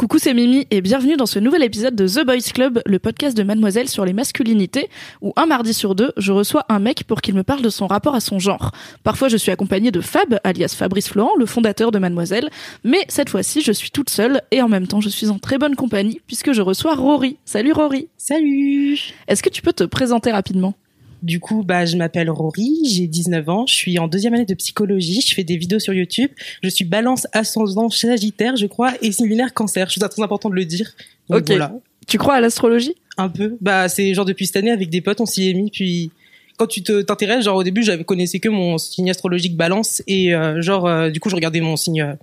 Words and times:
Coucou, 0.00 0.18
c'est 0.20 0.32
Mimi 0.32 0.64
et 0.70 0.80
bienvenue 0.80 1.16
dans 1.16 1.26
ce 1.26 1.40
nouvel 1.40 1.64
épisode 1.64 1.96
de 1.96 2.06
The 2.06 2.24
Boys 2.24 2.52
Club, 2.54 2.80
le 2.86 3.00
podcast 3.00 3.36
de 3.36 3.42
Mademoiselle 3.42 3.88
sur 3.88 4.04
les 4.04 4.12
masculinités, 4.12 4.88
où 5.22 5.32
un 5.34 5.46
mardi 5.46 5.74
sur 5.74 5.96
deux, 5.96 6.12
je 6.16 6.30
reçois 6.30 6.64
un 6.68 6.78
mec 6.78 7.02
pour 7.02 7.20
qu'il 7.20 7.34
me 7.34 7.42
parle 7.42 7.62
de 7.62 7.68
son 7.68 7.88
rapport 7.88 8.14
à 8.14 8.20
son 8.20 8.38
genre. 8.38 8.70
Parfois, 9.02 9.26
je 9.26 9.36
suis 9.36 9.50
accompagnée 9.50 9.90
de 9.90 10.00
Fab, 10.00 10.38
alias 10.44 10.76
Fabrice 10.78 11.08
Florent, 11.08 11.34
le 11.36 11.46
fondateur 11.46 11.90
de 11.90 11.98
Mademoiselle, 11.98 12.48
mais 12.84 13.04
cette 13.08 13.28
fois-ci, 13.28 13.60
je 13.60 13.72
suis 13.72 13.90
toute 13.90 14.08
seule 14.08 14.40
et 14.52 14.62
en 14.62 14.68
même 14.68 14.86
temps, 14.86 15.00
je 15.00 15.08
suis 15.08 15.30
en 15.30 15.40
très 15.40 15.58
bonne 15.58 15.74
compagnie 15.74 16.20
puisque 16.28 16.52
je 16.52 16.62
reçois 16.62 16.94
Rory. 16.94 17.36
Salut 17.44 17.72
Rory. 17.72 18.06
Salut 18.16 19.00
Est-ce 19.26 19.42
que 19.42 19.50
tu 19.50 19.62
peux 19.62 19.72
te 19.72 19.82
présenter 19.82 20.30
rapidement? 20.30 20.74
Du 21.22 21.40
coup, 21.40 21.64
bah, 21.64 21.84
je 21.84 21.96
m'appelle 21.96 22.30
Rory, 22.30 22.70
j'ai 22.88 23.06
19 23.06 23.48
ans, 23.48 23.66
je 23.66 23.74
suis 23.74 23.98
en 23.98 24.06
deuxième 24.06 24.34
année 24.34 24.44
de 24.44 24.54
psychologie, 24.54 25.20
je 25.20 25.34
fais 25.34 25.44
des 25.44 25.56
vidéos 25.56 25.78
sur 25.80 25.92
YouTube, 25.92 26.30
je 26.62 26.68
suis 26.68 26.84
balance 26.84 27.26
ascendant 27.32 27.90
sagittaire, 27.90 28.56
je 28.56 28.66
crois, 28.66 28.92
et 29.02 29.10
similaire 29.10 29.52
cancer. 29.52 29.88
Je 29.88 29.94
trouve 29.94 30.02
ça 30.02 30.08
très 30.08 30.22
important 30.22 30.48
de 30.48 30.54
le 30.54 30.64
dire. 30.64 30.92
Donc, 31.28 31.40
Ok. 31.40 31.48
Voilà, 31.48 31.72
Tu 32.06 32.18
crois 32.18 32.34
à 32.34 32.40
l'astrologie? 32.40 32.94
Un 33.16 33.28
peu. 33.28 33.56
Bah, 33.60 33.88
c'est 33.88 34.14
genre 34.14 34.24
depuis 34.24 34.46
cette 34.46 34.56
année 34.56 34.70
avec 34.70 34.90
des 34.90 35.00
potes, 35.00 35.20
on 35.20 35.26
s'y 35.26 35.48
est 35.50 35.54
mis, 35.54 35.70
puis 35.70 36.10
quand 36.56 36.66
tu 36.66 36.82
t'intéresses, 36.82 37.44
genre 37.44 37.56
au 37.56 37.64
début, 37.64 37.82
j'avais 37.82 38.04
connaissais 38.04 38.40
que 38.40 38.48
mon 38.48 38.78
signe 38.78 39.10
astrologique 39.10 39.56
balance, 39.56 40.02
et 40.06 40.34
euh, 40.34 40.60
genre, 40.62 40.86
euh, 40.86 41.10
du 41.10 41.20
coup, 41.20 41.30
je 41.30 41.34
regardais 41.34 41.60
mon 41.60 41.76
signe... 41.76 42.16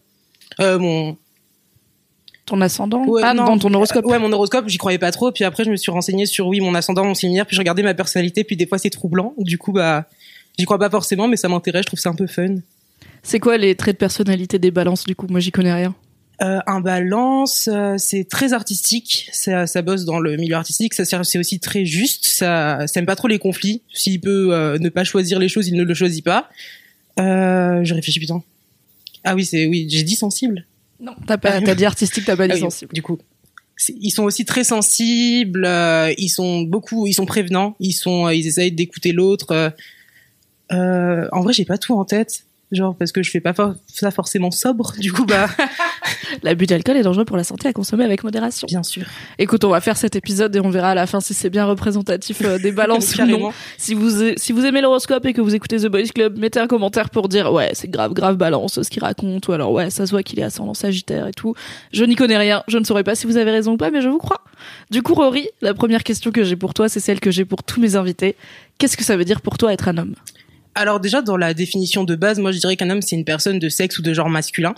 euh, 0.61 0.79
mon 0.79 1.17
Ton 2.45 2.61
ascendant? 2.61 3.03
Ouais, 3.07 3.21
Ah, 3.23 3.33
non. 3.33 3.45
dans 3.45 3.57
ton 3.57 3.73
horoscope. 3.73 4.05
ouais 4.05 4.19
mon 4.19 4.31
horoscope 4.31 4.67
j'y 4.69 4.77
croyais 4.77 4.99
pas 4.99 5.11
trop 5.11 5.31
puis 5.31 5.43
après 5.43 5.63
je 5.63 5.71
me 5.71 5.75
suis 5.77 5.91
renseignée 5.91 6.25
sur 6.27 6.47
oui 6.47 6.59
mon 6.59 6.75
ascendant 6.75 7.03
mon 7.03 7.15
signe 7.15 7.29
lunaire, 7.29 7.45
puis 7.47 7.55
je 7.55 7.61
regardais 7.61 7.81
ma 7.83 7.93
personnalité 7.95 8.43
puis 8.43 8.55
des 8.55 8.67
fois 8.67 8.77
c'est 8.77 8.91
troublant 8.91 9.33
du 9.39 9.57
coup 9.57 9.71
bah 9.71 10.05
j'y 10.59 10.65
crois 10.65 10.77
pas 10.77 10.89
forcément 10.91 11.27
mais 11.27 11.37
ça 11.37 11.49
m'intéresse 11.49 11.83
je 11.83 11.87
trouve 11.87 11.99
ça 11.99 12.09
un 12.09 12.15
peu 12.15 12.27
fun 12.27 12.55
C'est 13.23 13.39
quoi 13.39 13.57
les 13.57 13.73
traits 13.75 13.95
de 13.95 13.99
personnalité 13.99 14.59
des 14.59 14.69
balances 14.71 15.05
du 15.05 15.15
coup? 15.15 15.25
Moi, 15.29 15.39
j'y 15.39 15.51
connais 15.51 15.73
rien. 15.73 15.95
Euh, 16.43 16.59
un 16.67 16.79
balance, 16.81 17.67
euh, 17.71 17.95
c'est 17.97 18.25
très 18.29 18.53
artistique. 18.53 19.29
Ça, 19.31 19.65
ça 19.65 19.81
bosse 19.81 20.05
dans 20.05 20.19
le 20.19 20.35
milieu 20.37 20.55
artistique. 20.55 20.93
Ça, 20.93 21.03
c'est 21.05 21.39
aussi 21.39 21.59
très 21.59 21.85
juste. 21.85 22.27
Ça, 22.27 22.85
ça 22.87 22.99
aime 22.99 23.05
pas 23.07 23.15
trop 23.15 23.27
les 23.27 23.39
conflits. 23.39 23.81
S'il 23.93 24.19
peut 24.21 24.49
euh, 24.53 24.77
ne 24.79 24.89
pas 24.89 25.03
choisir 25.05 25.39
les 25.39 25.49
choses, 25.49 25.67
il 25.69 25.75
ne 25.75 25.83
le 25.83 25.93
choisit 25.95 26.23
pas. 26.23 26.49
Euh, 27.19 27.83
je 27.83 27.93
réfléchis 27.95 28.19
putain. 28.19 28.43
Ah 29.23 29.33
oui, 29.33 29.43
c'est 29.45 29.65
oui. 29.65 29.87
J'ai 29.89 30.03
dit 30.03 30.15
sensible. 30.15 30.65
Non, 30.99 31.13
t'as 31.27 31.37
pas, 31.37 31.61
t'as 31.61 31.75
dit 31.75 31.85
artistique, 31.85 32.25
t'as 32.25 32.35
pas 32.37 32.47
dit 32.47 32.53
Ah 32.53 32.55
oui, 32.55 32.61
sensible. 32.61 32.93
Du 32.93 33.01
coup, 33.01 33.17
ils 33.89 34.11
sont 34.11 34.23
aussi 34.23 34.45
très 34.45 34.63
sensibles. 34.63 35.65
euh, 35.65 36.13
ils 36.17 36.29
sont 36.29 36.61
beaucoup. 36.61 37.05
Ils 37.07 37.13
sont 37.13 37.25
prévenants. 37.25 37.75
Ils 37.79 37.93
sont. 37.93 38.27
euh, 38.27 38.33
ils 38.33 38.47
essayent 38.47 38.71
d'écouter 38.71 39.11
l'autre. 39.11 39.51
euh, 39.51 39.69
euh, 40.71 41.27
en 41.31 41.41
vrai, 41.41 41.53
j'ai 41.53 41.65
pas 41.65 41.77
tout 41.77 41.93
en 41.97 42.05
tête. 42.05 42.45
Genre 42.71 42.95
parce 42.95 43.11
que 43.11 43.21
je 43.21 43.29
fais 43.29 43.39
pas 43.41 43.53
for- 43.53 43.75
ça 43.93 44.09
forcément 44.09 44.49
sobre. 44.51 44.93
Du 44.99 45.11
coup, 45.13 45.25
bah 45.25 45.47
L'abus 46.43 46.65
d'alcool 46.65 46.97
est 46.97 47.03
dangereux 47.03 47.25
pour 47.25 47.37
la 47.37 47.43
santé 47.43 47.67
à 47.67 47.73
consommer 47.73 48.03
avec 48.03 48.23
modération. 48.23 48.65
bien 48.67 48.83
sûr. 48.83 49.03
Écoute, 49.39 49.63
on 49.63 49.69
va 49.69 49.81
faire 49.81 49.97
cet 49.97 50.15
épisode 50.15 50.55
et 50.55 50.59
on 50.59 50.69
verra 50.69 50.91
à 50.91 50.95
la 50.95 51.07
fin 51.07 51.19
si 51.19 51.33
c'est 51.33 51.49
bien 51.49 51.65
représentatif 51.65 52.41
euh, 52.43 52.57
des 52.57 52.71
balances 52.71 53.15
ou 53.15 53.25
non. 53.25 53.51
Si 53.77 53.93
vous, 53.93 54.09
si 54.37 54.51
vous 54.51 54.65
aimez 54.65 54.81
l'horoscope 54.81 55.25
et 55.25 55.33
que 55.33 55.41
vous 55.41 55.53
écoutez 55.53 55.77
The 55.77 55.87
Boys 55.87 56.07
Club, 56.13 56.37
mettez 56.37 56.59
un 56.59 56.67
commentaire 56.67 57.09
pour 57.09 57.29
dire 57.29 57.51
ouais, 57.51 57.71
c'est 57.73 57.89
grave, 57.89 58.13
grave 58.13 58.35
balance 58.35 58.81
ce 58.81 58.89
qu'il 58.89 59.03
raconte, 59.03 59.47
ou 59.47 59.51
alors 59.51 59.71
ouais, 59.71 59.89
ça 59.89 60.05
se 60.05 60.11
voit 60.11 60.23
qu'il 60.23 60.39
est 60.39 60.43
ascendant 60.43 60.73
sagittaire 60.73 61.27
et 61.27 61.33
tout. 61.33 61.53
Je 61.91 62.03
n'y 62.03 62.15
connais 62.15 62.37
rien, 62.37 62.63
je 62.67 62.77
ne 62.77 62.83
saurais 62.83 63.03
pas 63.03 63.15
si 63.15 63.27
vous 63.27 63.37
avez 63.37 63.51
raison 63.51 63.73
ou 63.73 63.77
pas, 63.77 63.91
mais 63.91 64.01
je 64.01 64.09
vous 64.09 64.17
crois. 64.17 64.41
Du 64.91 65.01
coup, 65.01 65.13
Rory, 65.13 65.49
la 65.61 65.73
première 65.73 66.03
question 66.03 66.31
que 66.31 66.43
j'ai 66.43 66.55
pour 66.55 66.73
toi, 66.73 66.89
c'est 66.89 66.99
celle 66.99 67.19
que 67.19 67.31
j'ai 67.31 67.45
pour 67.45 67.63
tous 67.63 67.79
mes 67.79 67.95
invités. 67.95 68.35
Qu'est-ce 68.77 68.97
que 68.97 69.03
ça 69.03 69.17
veut 69.17 69.25
dire 69.25 69.41
pour 69.41 69.57
toi 69.57 69.73
être 69.73 69.87
un 69.87 69.97
homme? 69.97 70.15
Alors 70.77 70.99
déjà 70.99 71.21
dans 71.21 71.37
la 71.37 71.53
définition 71.53 72.03
de 72.03 72.15
base, 72.15 72.37
moi 72.37 72.51
je 72.51 72.59
dirais 72.59 72.75
qu'un 72.75 72.89
homme 72.89 73.01
c'est 73.01 73.15
une 73.15 73.23
personne 73.23 73.59
de 73.59 73.69
sexe 73.69 73.97
ou 73.97 74.01
de 74.01 74.13
genre 74.13 74.29
masculin. 74.29 74.75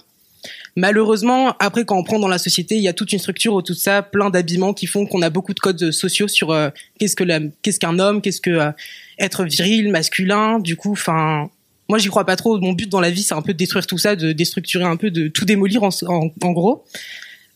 Malheureusement, 0.78 1.56
après 1.58 1.86
quand 1.86 1.98
on 1.98 2.04
prend 2.04 2.20
dans 2.20 2.28
la 2.28 2.38
société, 2.38 2.76
il 2.76 2.84
y 2.84 2.88
a 2.88 2.94
toute 2.94 3.12
une 3.12 3.18
structure 3.18 3.56
autour 3.56 3.76
de 3.76 3.80
ça, 3.80 4.04
plein 4.04 4.30
d'habillements 4.30 4.76
qui 4.76 4.86
font 4.86 5.08
qu'on 5.08 5.24
a 5.24 5.32
beaucoup 5.32 5.56
de 5.56 5.60
codes 5.60 5.90
sociaux 5.90 6.28
sur 6.28 6.52
euh, 6.52 6.70
qu'est-ce 7.00 7.16
que 7.16 7.24
qu'est-ce 7.64 7.80
qu'un 7.80 7.98
homme, 7.98 8.22
qu'est-ce 8.22 8.42
que 8.42 8.52
euh, 8.52 8.72
être 9.18 9.44
viril, 9.44 9.90
masculin. 9.90 10.60
Du 10.60 10.76
coup, 10.76 10.92
enfin, 10.92 11.50
moi 11.90 11.98
j'y 11.98 12.10
crois 12.10 12.28
pas 12.28 12.36
trop. 12.36 12.60
Mon 12.60 12.74
but 12.74 12.88
dans 12.88 13.00
la 13.00 13.10
vie, 13.10 13.24
c'est 13.24 13.34
un 13.34 13.42
peu 13.42 13.54
de 13.54 13.58
détruire 13.58 13.88
tout 13.88 13.98
ça, 13.98 14.16
de 14.16 14.34
déstructurer 14.34 14.84
un 14.84 14.98
peu, 14.98 15.10
de 15.10 15.30
tout 15.30 15.46
démolir 15.46 15.82
en, 15.82 15.90
en, 16.06 16.30
en 16.44 16.52
gros. 16.52 16.86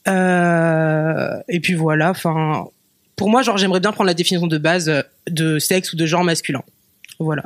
Euh, 0.07 1.37
et 1.47 1.59
puis 1.59 1.75
voilà. 1.75 2.09
Enfin, 2.09 2.69
pour 3.15 3.29
moi, 3.29 3.43
genre 3.43 3.59
j'aimerais 3.59 3.81
bien 3.81 3.91
prendre 3.91 4.07
la 4.07 4.15
définition 4.15 4.47
de 4.47 4.57
base 4.57 4.89
euh, 4.89 5.03
de 5.29 5.59
sexe 5.59 5.93
ou 5.93 5.95
de 5.95 6.07
genre 6.07 6.23
masculin. 6.23 6.63
Voilà. 7.19 7.43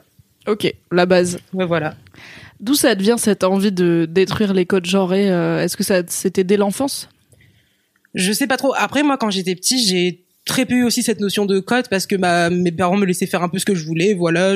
Ok, 0.47 0.74
la 0.90 1.06
base. 1.06 1.38
Ouais, 1.52 1.66
voilà. 1.66 1.96
D'où 2.65 2.73
ça 2.73 2.95
devient 2.95 3.17
cette 3.19 3.43
envie 3.43 3.71
de 3.71 4.07
détruire 4.09 4.51
les 4.51 4.65
codes 4.65 4.87
genrés 4.87 5.29
euh, 5.29 5.61
Est-ce 5.61 5.77
que 5.77 5.83
ça 5.83 6.01
c'était 6.07 6.43
dès 6.43 6.57
l'enfance? 6.57 7.09
Je 8.15 8.31
sais 8.31 8.47
pas 8.47 8.57
trop. 8.57 8.73
Après, 8.75 9.03
moi, 9.03 9.17
quand 9.19 9.29
j'étais 9.29 9.53
petit, 9.53 9.85
j'ai 9.85 10.23
très 10.45 10.65
peu 10.65 10.73
eu 10.73 10.83
aussi 10.83 11.03
cette 11.03 11.19
notion 11.19 11.45
de 11.45 11.59
code 11.59 11.87
parce 11.89 12.07
que 12.07 12.15
ma, 12.15 12.49
mes 12.49 12.71
parents 12.71 12.97
me 12.97 13.05
laissaient 13.05 13.27
faire 13.27 13.43
un 13.43 13.49
peu 13.49 13.59
ce 13.59 13.65
que 13.65 13.75
je 13.75 13.85
voulais. 13.85 14.15
Voilà, 14.15 14.55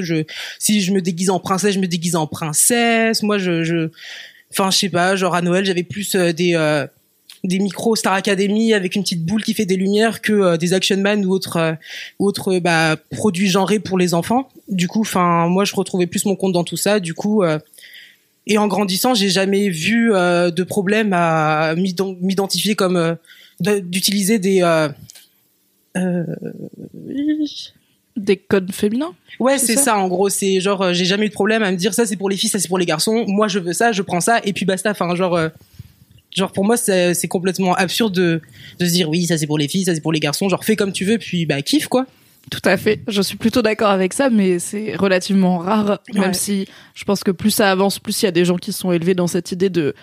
si 0.57 0.81
je 0.81 0.91
me 0.91 1.03
déguise 1.03 1.29
en 1.29 1.39
princesse, 1.39 1.75
je 1.75 1.79
me 1.79 1.85
déguise 1.85 2.15
en 2.15 2.25
princesse. 2.25 3.21
Moi, 3.21 3.37
je, 3.37 3.63
je, 3.63 3.91
enfin, 4.49 4.71
je 4.71 4.77
sais 4.77 4.89
pas, 4.89 5.15
genre 5.15 5.35
à 5.35 5.43
Noël, 5.43 5.63
j'avais 5.63 5.83
plus 5.83 6.15
euh, 6.15 6.33
des, 6.33 6.55
euh, 6.55 6.87
des 7.43 7.59
micros 7.59 7.95
Star 7.95 8.13
Academy 8.13 8.73
avec 8.73 8.95
une 8.95 9.03
petite 9.03 9.23
boule 9.23 9.43
qui 9.43 9.53
fait 9.53 9.67
des 9.67 9.77
lumières 9.77 10.21
que 10.21 10.57
des 10.57 10.73
Action 10.73 10.97
Man 10.97 11.23
ou 11.25 11.31
autres, 11.31 11.77
autres 12.17 12.57
bah, 12.57 12.95
produits 13.11 13.49
genrés 13.49 13.77
pour 13.77 13.99
les 13.99 14.15
enfants. 14.15 14.49
Du 14.67 14.87
coup, 14.87 15.01
enfin, 15.01 15.47
moi, 15.47 15.63
je 15.63 15.75
retrouvais 15.75 16.07
plus 16.07 16.25
mon 16.25 16.35
compte 16.35 16.53
dans 16.53 16.63
tout 16.63 16.75
ça. 16.75 16.99
Du 16.99 17.13
coup, 17.13 17.43
et 18.49 18.57
en 18.57 18.67
grandissant, 18.67 19.13
j'ai 19.13 19.29
jamais 19.29 19.69
vu 19.69 20.13
euh, 20.13 20.51
de 20.51 20.63
problème 20.63 21.13
à 21.13 21.73
m'ident- 21.75 22.17
m'identifier 22.19 22.75
comme 22.75 22.97
euh, 22.97 23.15
d'utiliser 23.81 24.39
des 24.39 24.61
euh, 24.61 24.89
Des 28.17 28.37
codes 28.37 28.71
féminins 28.73 29.13
ouais 29.39 29.57
C'est 29.57 29.75
ça 29.75 29.81
ça? 29.83 29.97
en 29.97 30.07
gros 30.09 30.27
c'est 30.29 30.59
genre 30.59 30.93
j'ai 30.93 31.05
jamais 31.05 31.27
eu 31.27 31.29
de 31.29 31.33
problème 31.33 31.63
à 31.63 31.71
me 31.71 31.77
dire 31.77 31.93
ça 31.93 32.05
c'est 32.05 32.17
pour 32.17 32.29
les 32.29 32.35
filles 32.35 32.49
ça 32.49 32.59
c'est 32.59 32.67
pour 32.67 32.77
les 32.77 32.85
garçons 32.85 33.23
moi 33.27 33.47
je 33.47 33.59
veux 33.59 33.71
ça 33.73 33.91
je 33.93 34.01
prends 34.01 34.19
ça 34.19 34.41
et 34.43 34.51
puis 34.51 34.65
basta 34.65 34.91
enfin 34.91 35.15
genre 35.15 35.39
genre 36.35 36.51
pour 36.51 36.65
moi 36.65 36.75
c'est 36.75 37.13
c'est 37.13 37.27
complètement 37.29 37.73
absurde 37.75 38.13
de 38.13 38.41
de 38.79 38.85
se 38.85 38.91
dire 38.91 39.09
oui 39.09 39.25
ça 39.25 39.37
c'est 39.37 39.47
pour 39.47 39.57
les 39.57 39.67
filles 39.69 39.85
ça 39.85 39.95
c'est 39.95 40.01
pour 40.01 40.11
les 40.11 40.19
garçons 40.19 40.49
genre 40.49 40.63
fais 40.65 40.75
comme 40.75 40.91
tu 40.91 41.05
veux 41.05 41.17
puis 41.17 41.45
bah 41.45 41.61
kiffe 41.61 41.87
quoi 41.87 42.05
Tout 42.51 42.61
à 42.65 42.77
fait. 42.77 43.01
Je 43.07 43.21
suis 43.21 43.37
plutôt 43.37 43.61
d'accord 43.61 43.89
avec 43.89 44.13
ça, 44.13 44.29
mais 44.29 44.59
c'est 44.59 44.95
relativement 44.95 45.57
rare. 45.59 45.99
Même 46.13 46.23
Ouais. 46.23 46.33
si 46.33 46.67
je 46.95 47.03
pense 47.03 47.23
que 47.23 47.31
plus 47.31 47.51
ça 47.51 47.71
avance, 47.71 47.99
plus 47.99 48.21
il 48.21 48.25
y 48.25 48.27
a 48.27 48.31
des 48.31 48.45
gens 48.45 48.57
qui 48.57 48.73
sont 48.73 48.91
élevés 48.91 49.13
dans 49.15 49.27
cette 49.27 49.51
idée 49.51 49.69
de, 49.69 49.93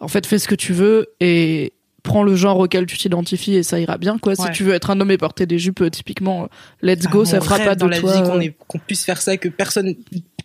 en 0.00 0.08
fait, 0.08 0.26
fais 0.26 0.38
ce 0.38 0.48
que 0.48 0.54
tu 0.54 0.72
veux 0.72 1.06
et 1.20 1.72
prends 2.02 2.22
le 2.22 2.36
genre 2.36 2.58
auquel 2.58 2.84
tu 2.84 2.98
t'identifies 2.98 3.54
et 3.54 3.62
ça 3.62 3.80
ira 3.80 3.96
bien. 3.96 4.18
Quoi. 4.18 4.34
Si 4.36 4.44
tu 4.52 4.62
veux 4.64 4.74
être 4.74 4.90
un 4.90 5.00
homme 5.00 5.10
et 5.10 5.16
porter 5.16 5.46
des 5.46 5.58
jupes, 5.58 5.80
euh, 5.80 5.88
typiquement, 5.88 6.42
euh, 6.44 6.46
let's 6.82 7.06
go, 7.06 7.24
ça 7.24 7.40
fera 7.40 7.58
pas 7.58 7.74
dans 7.74 7.86
de 7.86 7.92
la 7.92 8.00
toi. 8.00 8.38
vie 8.38 8.52
qu'on 8.68 8.78
puisse 8.78 9.04
faire 9.06 9.22
ça 9.22 9.38
que 9.38 9.48
personne 9.48 9.94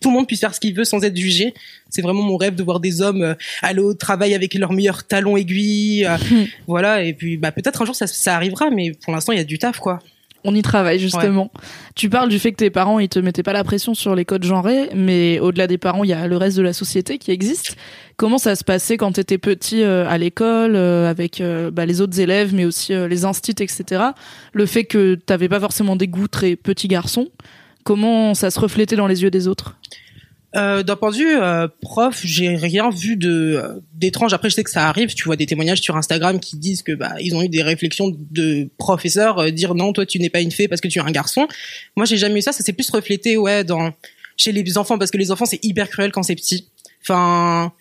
tout 0.02 0.10
le 0.12 0.16
monde 0.16 0.28
puisse 0.28 0.40
faire 0.40 0.56
ce 0.56 0.62
qu'il 0.62 0.74
veut 0.74 0.86
sans 0.86 1.04
être 1.04 1.18
jugé 1.18 1.54
c'est 1.90 2.02
vraiment 2.02 2.22
mon 2.22 2.38
rêve 2.38 2.56
de 2.56 2.64
voir 2.64 2.80
des 2.80 3.02
hommes 3.02 3.22
euh, 3.22 3.34
aller 3.62 3.82
au 3.82 3.94
travail 3.94 4.34
avec 4.34 4.54
leurs 4.54 4.72
meilleurs 4.72 5.06
talons 5.06 5.36
aiguilles 5.36 6.08
voilà 6.68 7.04
et 7.04 7.12
puis 7.14 7.36
bah 7.36 7.52
peut-être 7.52 7.82
un 7.82 7.86
jour 7.86 7.94
ça, 7.96 8.08
ça 8.08 8.34
arrivera 8.34 8.70
mais 8.70 8.94
pour 9.04 9.12
l'instant 9.12 9.34
il 9.34 9.40
y 9.40 9.42
a 9.42 9.44
du 9.44 9.60
taf 9.60 9.80
quoi 9.80 10.00
On 10.44 10.56
y 10.56 10.62
travaille 10.62 11.00
justement. 11.00 11.52
Tu 11.96 12.10
parles 12.10 12.30
du 12.30 12.40
fait 12.40 12.52
que 12.52 12.58
tes 12.58 12.70
parents 12.70 13.00
ils 13.00 13.10
te 13.10 13.20
mettaient 13.20 13.44
pas 13.44 13.54
la 13.54 13.64
pression 13.64 13.94
sur 13.94 14.16
les 14.16 14.26
codes 14.26 14.44
genrés, 14.44 14.90
mais 14.96 15.40
au-delà 15.40 15.68
des 15.68 15.78
parents, 15.78 16.04
il 16.04 16.10
y 16.10 16.14
a 16.14 16.28
le 16.28 16.38
reste 16.38 16.58
de 16.58 16.62
la 16.64 16.74
société 16.74 17.18
qui 17.18 17.32
existe. 17.32 17.76
Comment 18.18 18.38
ça 18.38 18.56
se 18.56 18.64
passait 18.64 18.98
quand 18.98 19.14
t'étais 19.14 19.38
petit 19.38 19.82
euh, 19.82 20.08
à 20.08 20.18
l'école 20.18 20.76
euh, 20.76 21.10
avec 21.10 21.40
euh, 21.40 21.72
bah, 21.72 21.86
les 21.86 22.02
autres 22.02 22.20
élèves, 22.20 22.54
mais 22.54 22.66
aussi 22.66 22.94
les 22.94 23.26
instits, 23.26 23.52
etc. 23.52 24.04
Le 24.54 24.66
fait 24.66 24.84
que 24.84 25.16
t'avais 25.16 25.50
pas 25.50 25.60
forcément 25.60 25.96
des 25.96 26.08
goûts 26.08 26.28
très 26.28 26.56
petits 26.56 26.88
garçons. 26.88 27.30
Comment 27.84 28.34
ça 28.34 28.52
se 28.52 28.60
reflétait 28.60 28.96
dans 28.96 29.08
les 29.08 29.24
yeux 29.24 29.32
des 29.32 29.48
autres? 29.48 29.78
Euh, 30.56 30.82
d'un 30.82 30.96
point 30.96 31.12
euh, 31.16 31.68
prof, 31.82 32.22
j'ai 32.24 32.56
rien 32.56 32.90
vu 32.90 33.18
de 33.18 33.62
euh, 33.64 33.80
d'étrange. 33.94 34.34
Après, 34.34 34.50
je 34.50 34.56
sais 34.56 34.64
que 34.64 34.72
ça 34.72 34.90
arrive. 34.90 35.14
Tu 35.14 35.26
vois 35.26 35.36
des 35.36 35.46
témoignages 35.46 35.82
sur 35.82 35.96
Instagram 35.96 36.40
qui 36.40 36.58
disent 36.58 36.82
que 36.82 36.92
bah 36.92 37.14
ils 37.22 37.36
ont 37.36 37.44
eu 37.44 37.50
des 37.50 37.62
réflexions 37.62 38.12
de 38.32 38.68
professeurs 38.78 39.40
euh, 39.40 39.52
dire 39.52 39.76
non, 39.76 39.94
toi 39.94 40.08
tu 40.08 40.18
n'es 40.18 40.30
pas 40.30 40.42
une 40.42 40.52
fée 40.52 40.68
parce 40.68 40.82
que 40.82 40.88
tu 40.88 40.98
es 40.98 41.02
un 41.02 41.12
garçon. 41.12 41.48
Moi, 41.96 42.06
j'ai 42.06 42.18
jamais 42.18 42.40
eu 42.40 42.42
ça. 42.42 42.52
Ça 42.52 42.64
s'est 42.64 42.74
plus 42.74 42.90
reflété 42.90 43.38
ouais 43.38 43.64
dans 43.64 43.92
chez 44.38 44.52
les 44.52 44.78
enfants 44.78 44.98
parce 44.98 45.12
que 45.12 45.18
les 45.18 45.32
enfants 45.32 45.46
c'est 45.46 45.64
hyper 45.64 45.88
cruel 45.90 46.12
quand 46.12 46.24
c'est 46.24 46.36
petit. 46.36 46.68
Enfin, 47.04 47.72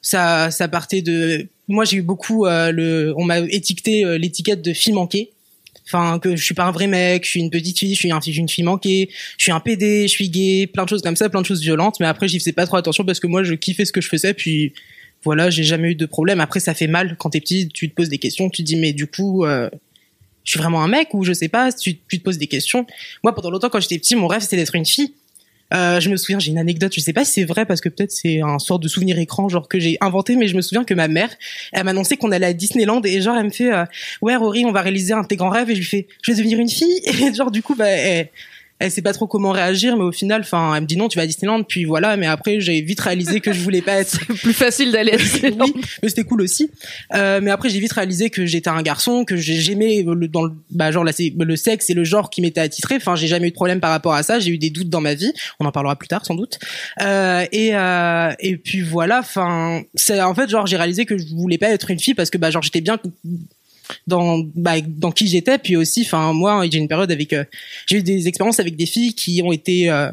ça 0.00 0.52
ça 0.52 0.68
partait 0.68 1.02
de 1.02 1.48
moi 1.66 1.84
j'ai 1.84 1.96
eu 1.96 2.02
beaucoup 2.02 2.44
le 2.46 3.14
on 3.16 3.24
m'a 3.24 3.38
étiqueté 3.40 4.18
l'étiquette 4.18 4.62
de 4.62 4.72
fille 4.72 4.92
manquée 4.92 5.31
enfin 5.92 6.18
que 6.18 6.36
je 6.36 6.44
suis 6.44 6.54
pas 6.54 6.64
un 6.64 6.70
vrai 6.70 6.86
mec, 6.86 7.24
je 7.24 7.30
suis 7.30 7.40
une 7.40 7.50
petite 7.50 7.78
fille, 7.78 7.94
je 7.94 7.98
suis, 7.98 8.10
un, 8.10 8.20
une 8.20 8.48
fille 8.48 8.64
manquée, 8.64 9.10
je 9.38 9.44
suis 9.44 9.52
un 9.52 9.60
PD, 9.60 10.02
je 10.02 10.12
suis 10.12 10.28
gay, 10.30 10.66
plein 10.66 10.84
de 10.84 10.88
choses 10.88 11.02
comme 11.02 11.16
ça, 11.16 11.28
plein 11.28 11.40
de 11.40 11.46
choses 11.46 11.60
violentes. 11.60 12.00
Mais 12.00 12.06
après, 12.06 12.28
j'y 12.28 12.38
faisais 12.38 12.52
pas 12.52 12.66
trop 12.66 12.76
attention 12.76 13.04
parce 13.04 13.20
que 13.20 13.26
moi, 13.26 13.42
je 13.42 13.54
kiffais 13.54 13.84
ce 13.84 13.92
que 13.92 14.00
je 14.00 14.08
faisais, 14.08 14.34
puis 14.34 14.72
voilà, 15.24 15.50
j'ai 15.50 15.64
jamais 15.64 15.90
eu 15.90 15.94
de 15.94 16.06
problème. 16.06 16.40
Après, 16.40 16.60
ça 16.60 16.74
fait 16.74 16.86
mal 16.86 17.16
quand 17.18 17.30
t'es 17.30 17.40
petit, 17.40 17.68
tu 17.68 17.88
te 17.90 17.94
poses 17.94 18.08
des 18.08 18.18
questions, 18.18 18.48
tu 18.50 18.62
te 18.62 18.66
dis 18.66 18.76
mais 18.76 18.92
du 18.92 19.06
coup, 19.06 19.44
euh, 19.44 19.68
je 20.44 20.52
suis 20.52 20.60
vraiment 20.60 20.82
un 20.82 20.88
mec 20.88 21.14
ou 21.14 21.24
je 21.24 21.32
sais 21.32 21.48
pas, 21.48 21.72
tu 21.72 21.96
te 21.96 22.18
poses 22.18 22.38
des 22.38 22.48
questions. 22.48 22.86
Moi, 23.22 23.34
pendant 23.34 23.50
longtemps, 23.50 23.68
quand 23.68 23.80
j'étais 23.80 23.98
petit, 23.98 24.16
mon 24.16 24.26
rêve 24.26 24.42
c'était 24.42 24.56
d'être 24.56 24.74
une 24.74 24.86
fille. 24.86 25.12
Euh, 25.72 26.00
je 26.00 26.10
me 26.10 26.16
souviens, 26.16 26.38
j'ai 26.38 26.50
une 26.50 26.58
anecdote, 26.58 26.92
je 26.94 27.00
sais 27.00 27.12
pas 27.12 27.24
si 27.24 27.32
c'est 27.32 27.44
vrai 27.44 27.64
parce 27.64 27.80
que 27.80 27.88
peut-être 27.88 28.12
c'est 28.12 28.40
un 28.40 28.58
sort 28.58 28.78
de 28.78 28.88
souvenir 28.88 29.18
écran 29.18 29.48
genre 29.48 29.68
que 29.68 29.78
j'ai 29.78 29.96
inventé, 30.00 30.36
mais 30.36 30.46
je 30.48 30.56
me 30.56 30.62
souviens 30.62 30.84
que 30.84 30.94
ma 30.94 31.08
mère, 31.08 31.30
elle 31.72 31.84
m'annonçait 31.84 32.16
qu'on 32.16 32.30
allait 32.32 32.46
à 32.46 32.52
Disneyland 32.52 33.00
et 33.04 33.20
genre 33.20 33.36
elle 33.36 33.46
me 33.46 33.50
fait 33.50 33.72
euh, 33.72 33.84
ouais 34.20 34.36
Rory, 34.36 34.64
on 34.66 34.72
va 34.72 34.82
réaliser 34.82 35.14
un 35.14 35.24
tes 35.24 35.36
grands 35.36 35.50
rêves 35.50 35.70
et 35.70 35.74
je 35.74 35.80
lui 35.80 35.86
fais 35.86 36.06
je 36.22 36.32
vais 36.32 36.36
devenir 36.36 36.58
une 36.58 36.68
fille 36.68 37.00
et 37.04 37.32
genre 37.34 37.50
du 37.50 37.62
coup 37.62 37.74
bah 37.74 37.88
elle, 37.88 38.28
elle 38.82 38.90
sait 38.90 39.02
pas 39.02 39.12
trop 39.12 39.26
comment 39.28 39.52
réagir, 39.52 39.96
mais 39.96 40.02
au 40.02 40.12
final, 40.12 40.40
enfin, 40.40 40.74
elle 40.74 40.82
me 40.82 40.86
dit 40.86 40.96
non, 40.96 41.08
tu 41.08 41.16
vas 41.16 41.22
à 41.22 41.26
Disneyland, 41.26 41.62
puis 41.62 41.84
voilà. 41.84 42.16
Mais 42.16 42.26
après, 42.26 42.60
j'ai 42.60 42.80
vite 42.80 43.00
réalisé 43.00 43.40
que 43.40 43.52
je 43.52 43.60
voulais 43.60 43.80
pas 43.80 43.94
être 43.94 44.18
plus 44.42 44.52
facile 44.52 44.90
d'aller 44.90 45.12
à 45.12 45.16
Disneyland. 45.18 45.66
oui, 45.66 45.82
mais 46.02 46.08
c'était 46.08 46.24
cool 46.24 46.42
aussi. 46.42 46.70
Euh, 47.14 47.40
mais 47.40 47.50
après, 47.52 47.68
j'ai 47.68 47.78
vite 47.78 47.92
réalisé 47.92 48.28
que 48.28 48.44
j'étais 48.44 48.70
un 48.70 48.82
garçon, 48.82 49.24
que 49.24 49.36
j'aimais 49.36 50.04
le 50.06 50.26
dans 50.26 50.42
le 50.42 50.52
bah 50.70 50.90
genre 50.90 51.04
là, 51.04 51.12
c'est 51.12 51.32
le 51.38 51.56
sexe 51.56 51.90
et 51.90 51.94
le 51.94 52.02
genre 52.04 52.28
qui 52.28 52.42
m'était 52.42 52.60
attitré. 52.60 52.96
Enfin, 52.96 53.14
j'ai 53.14 53.28
jamais 53.28 53.48
eu 53.48 53.50
de 53.50 53.54
problème 53.54 53.80
par 53.80 53.90
rapport 53.90 54.14
à 54.14 54.22
ça. 54.22 54.40
J'ai 54.40 54.50
eu 54.50 54.58
des 54.58 54.70
doutes 54.70 54.90
dans 54.90 55.00
ma 55.00 55.14
vie. 55.14 55.32
On 55.60 55.64
en 55.64 55.72
parlera 55.72 55.94
plus 55.96 56.08
tard, 56.08 56.26
sans 56.26 56.34
doute. 56.34 56.58
Euh, 57.00 57.44
et 57.52 57.74
euh, 57.74 58.32
et 58.40 58.56
puis 58.56 58.80
voilà. 58.80 59.20
Enfin, 59.20 59.82
c'est 59.94 60.20
en 60.20 60.34
fait 60.34 60.50
genre 60.50 60.66
j'ai 60.66 60.76
réalisé 60.76 61.06
que 61.06 61.16
je 61.16 61.34
voulais 61.34 61.58
pas 61.58 61.68
être 61.68 61.90
une 61.90 62.00
fille 62.00 62.14
parce 62.14 62.30
que 62.30 62.38
bah 62.38 62.50
genre 62.50 62.62
j'étais 62.62 62.80
bien 62.80 62.98
dans 64.06 64.38
bah, 64.54 64.80
dans 64.80 65.12
qui 65.12 65.26
j'étais 65.26 65.58
puis 65.58 65.76
aussi 65.76 66.02
enfin 66.02 66.32
moi 66.32 66.64
j'ai 66.70 66.78
une 66.78 66.88
période 66.88 67.10
avec 67.10 67.32
euh, 67.32 67.44
j'ai 67.86 67.98
eu 67.98 68.02
des 68.02 68.28
expériences 68.28 68.60
avec 68.60 68.76
des 68.76 68.86
filles 68.86 69.14
qui 69.14 69.42
ont 69.42 69.52
été 69.52 69.90
euh, 69.90 70.10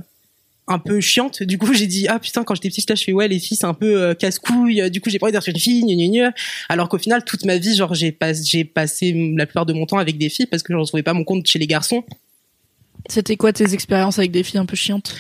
un 0.68 0.80
peu 0.80 1.02
chiantes. 1.02 1.44
Du 1.44 1.58
coup 1.58 1.74
j'ai 1.74 1.88
dit 1.88 2.08
ah 2.08 2.20
putain 2.20 2.44
quand 2.44 2.56
j'étais 2.56 2.70
petite 2.70 2.90
là 2.90 2.96
je 2.96 3.04
fais 3.04 3.12
ouais 3.14 3.28
les 3.28 3.40
filles 3.40 3.58
c'est 3.58 3.66
un 3.66 3.74
peu 3.74 4.02
euh, 4.02 4.14
casse-couille. 4.14 4.90
Du 4.92 5.02
coup 5.02 5.10
j'ai 5.10 5.20
pas 5.20 5.28
envie 5.28 5.34
d'être 5.34 5.50
une 5.50 5.60
fille 5.60 5.84
gna, 5.84 6.08
gna, 6.08 6.34
alors 6.70 6.90
qu'au 6.90 6.98
final 6.98 7.24
toute 7.26 7.46
ma 7.46 7.58
vie 7.58 7.76
genre 7.76 7.94
j'ai 7.94 8.12
pas 8.12 8.34
j'ai 8.34 8.64
passé 8.64 9.14
la 9.36 9.46
plupart 9.46 9.66
de 9.66 9.74
mon 9.74 9.86
temps 9.86 9.98
avec 9.98 10.18
des 10.18 10.30
filles 10.30 10.46
parce 10.46 10.64
que 10.64 10.74
je 10.74 10.78
retrouvais 10.78 11.04
pas 11.04 11.14
mon 11.14 11.24
compte 11.24 11.46
chez 11.48 11.60
les 11.60 11.68
garçons. 11.68 12.04
C'était 13.10 13.38
quoi 13.38 13.54
tes 13.54 13.74
expériences 13.74 14.20
avec 14.20 14.32
des 14.32 14.44
filles 14.44 14.60
un 14.60 14.66
peu 14.66 14.76
chiantes? 14.76 15.16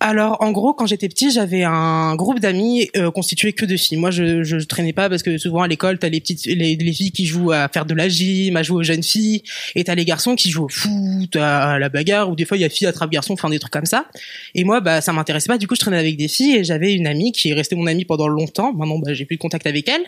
Alors, 0.00 0.36
en 0.40 0.52
gros, 0.52 0.74
quand 0.74 0.86
j'étais 0.86 1.08
petit, 1.08 1.32
j'avais 1.32 1.64
un 1.64 2.14
groupe 2.14 2.38
d'amis 2.38 2.88
euh, 2.96 3.10
constitué 3.10 3.52
que 3.52 3.64
de 3.64 3.76
filles. 3.76 3.98
Moi, 3.98 4.12
je, 4.12 4.44
je, 4.44 4.56
traînais 4.58 4.92
pas 4.92 5.08
parce 5.08 5.24
que 5.24 5.38
souvent 5.38 5.62
à 5.62 5.66
l'école, 5.66 5.98
t'as 5.98 6.08
les 6.08 6.20
petites, 6.20 6.46
les, 6.46 6.76
les, 6.76 6.92
filles 6.92 7.10
qui 7.10 7.26
jouent 7.26 7.50
à 7.50 7.68
faire 7.68 7.84
de 7.84 7.94
la 7.94 8.08
gym, 8.08 8.56
à 8.56 8.62
jouer 8.62 8.76
aux 8.76 8.82
jeunes 8.84 9.02
filles, 9.02 9.42
et 9.74 9.82
t'as 9.82 9.96
les 9.96 10.04
garçons 10.04 10.36
qui 10.36 10.50
jouent 10.50 10.66
au 10.66 10.68
foot, 10.68 11.34
à, 11.34 11.80
la 11.80 11.88
bagarre, 11.88 12.30
ou 12.30 12.36
des 12.36 12.44
fois 12.44 12.56
il 12.56 12.60
y 12.60 12.64
a 12.64 12.68
filles 12.68 12.86
attrape 12.86 13.10
garçons, 13.10 13.32
enfin 13.32 13.50
des 13.50 13.58
trucs 13.58 13.72
comme 13.72 13.86
ça. 13.86 14.06
Et 14.54 14.62
moi, 14.62 14.80
bah, 14.80 15.00
ça 15.00 15.12
m'intéressait 15.12 15.48
pas. 15.48 15.58
Du 15.58 15.66
coup, 15.66 15.74
je 15.74 15.80
traînais 15.80 15.98
avec 15.98 16.16
des 16.16 16.28
filles 16.28 16.56
et 16.56 16.64
j'avais 16.64 16.94
une 16.94 17.08
amie 17.08 17.32
qui 17.32 17.50
est 17.50 17.54
restée 17.54 17.74
mon 17.74 17.86
amie 17.86 18.04
pendant 18.04 18.28
longtemps. 18.28 18.72
Maintenant, 18.72 18.98
bah, 18.98 19.14
j'ai 19.14 19.24
plus 19.24 19.36
de 19.36 19.40
contact 19.40 19.66
avec 19.66 19.88
elle. 19.88 20.04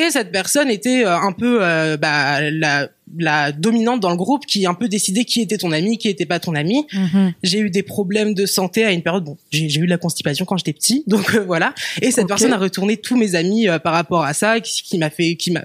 Et 0.00 0.10
cette 0.10 0.32
personne 0.32 0.70
était 0.70 1.04
euh, 1.04 1.14
un 1.14 1.32
peu 1.32 1.58
euh, 1.60 1.98
bah, 1.98 2.40
la, 2.50 2.88
la 3.18 3.52
dominante 3.52 4.00
dans 4.00 4.08
le 4.08 4.16
groupe 4.16 4.46
qui 4.46 4.64
un 4.64 4.72
peu 4.72 4.88
décidait 4.88 5.24
qui 5.24 5.42
était 5.42 5.58
ton 5.58 5.72
ami, 5.72 5.98
qui 5.98 6.08
était 6.08 6.24
pas 6.24 6.40
ton 6.40 6.54
ami. 6.54 6.86
Mhm. 6.92 7.34
J'ai 7.42 7.58
eu 7.58 7.70
des 7.70 7.82
problèmes 7.82 8.32
de 8.32 8.46
santé 8.46 8.84
à 8.84 8.92
une 8.92 9.02
période. 9.02 9.24
Bon, 9.24 9.36
j'ai 9.50 9.66
eu 9.66 9.84
de 9.84 9.90
la 9.90 9.98
constipation 9.98 10.46
quand 10.46 10.56
j'étais 10.56 10.72
petit, 10.72 11.04
donc 11.06 11.34
euh, 11.34 11.44
voilà. 11.44 11.74
Et 12.00 12.10
cette 12.12 12.28
personne 12.28 12.52
a 12.52 12.56
retourné 12.56 12.96
tous 12.96 13.16
mes 13.16 13.34
amis 13.34 13.66
par 13.84 13.92
rapport 13.92 14.24
à 14.24 14.32
ça, 14.32 14.60
qui, 14.60 14.96
m'a 14.96 15.10
fait, 15.10 15.36
qui 15.36 15.50
m'a 15.50 15.64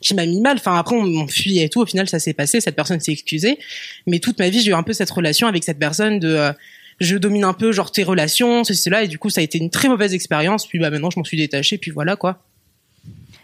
qui 0.00 0.14
m'a 0.14 0.26
mis 0.26 0.40
mal. 0.40 0.56
Enfin 0.58 0.78
après 0.78 0.96
on, 0.96 1.04
on 1.04 1.26
fuyait 1.26 1.64
et 1.64 1.68
tout. 1.68 1.80
Au 1.80 1.86
final 1.86 2.08
ça 2.08 2.18
s'est 2.18 2.34
passé. 2.34 2.60
Cette 2.60 2.76
personne 2.76 3.00
s'est 3.00 3.12
excusée. 3.12 3.58
Mais 4.06 4.18
toute 4.18 4.38
ma 4.38 4.50
vie 4.50 4.60
j'ai 4.60 4.70
eu 4.70 4.74
un 4.74 4.82
peu 4.82 4.92
cette 4.92 5.10
relation 5.10 5.46
avec 5.46 5.64
cette 5.64 5.78
personne 5.78 6.18
de 6.18 6.52
je 7.00 7.16
domine 7.16 7.44
un 7.44 7.54
peu 7.54 7.72
genre 7.72 7.90
tes 7.90 8.02
relations, 8.02 8.64
c'est 8.64 8.74
cela. 8.74 9.04
Et 9.04 9.08
du 9.08 9.18
coup 9.18 9.30
ça 9.30 9.40
a 9.40 9.44
été 9.44 9.58
une 9.58 9.70
très 9.70 9.88
mauvaise 9.88 10.12
expérience. 10.12 10.66
Puis 10.66 10.78
bah 10.78 10.90
maintenant 10.90 11.10
je 11.10 11.18
m'en 11.18 11.24
suis 11.24 11.38
détachée. 11.38 11.78
Puis 11.78 11.90
voilà 11.90 12.16
quoi. 12.16 12.42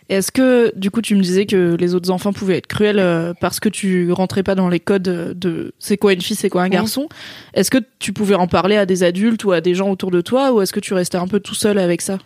Est-ce 0.09 0.31
que, 0.31 0.73
du 0.77 0.91
coup, 0.93 1.03
tu 1.03 1.17
me 1.17 1.21
disais 1.21 1.47
que 1.47 1.77
les 1.81 1.95
autres 1.95 2.11
enfants 2.11 2.33
pouvaient 2.33 2.59
être 2.59 2.69
cruels 2.69 3.01
euh, 3.01 3.35
parce 3.41 3.59
que 3.59 3.69
tu 3.69 4.13
rentrais 4.13 4.45
pas 4.45 4.55
dans 4.55 4.69
les 4.69 4.79
codes 4.79 5.03
de 5.03 5.75
c'est 5.81 5.97
quoi 5.97 6.13
une 6.13 6.21
fille, 6.21 6.37
c'est 6.37 6.49
quoi 6.49 6.63
un 6.63 6.69
garçon? 6.69 7.09
Est-ce 7.55 7.71
que 7.71 7.79
tu 7.99 8.13
pouvais 8.13 8.37
en 8.37 8.47
parler 8.47 8.77
à 8.77 8.87
des 8.87 9.03
adultes 9.03 9.43
ou 9.45 9.51
à 9.53 9.61
des 9.61 9.75
gens 9.75 9.91
autour 9.91 10.13
de 10.13 10.21
toi 10.21 10.53
ou 10.53 10.61
est-ce 10.61 10.73
que 10.73 10.81
tu 10.81 10.95
restais 10.95 11.19
un 11.19 11.27
peu 11.27 11.41
tout 11.41 11.55
seul 11.55 11.79
avec 11.79 12.03
ça? 12.03 12.19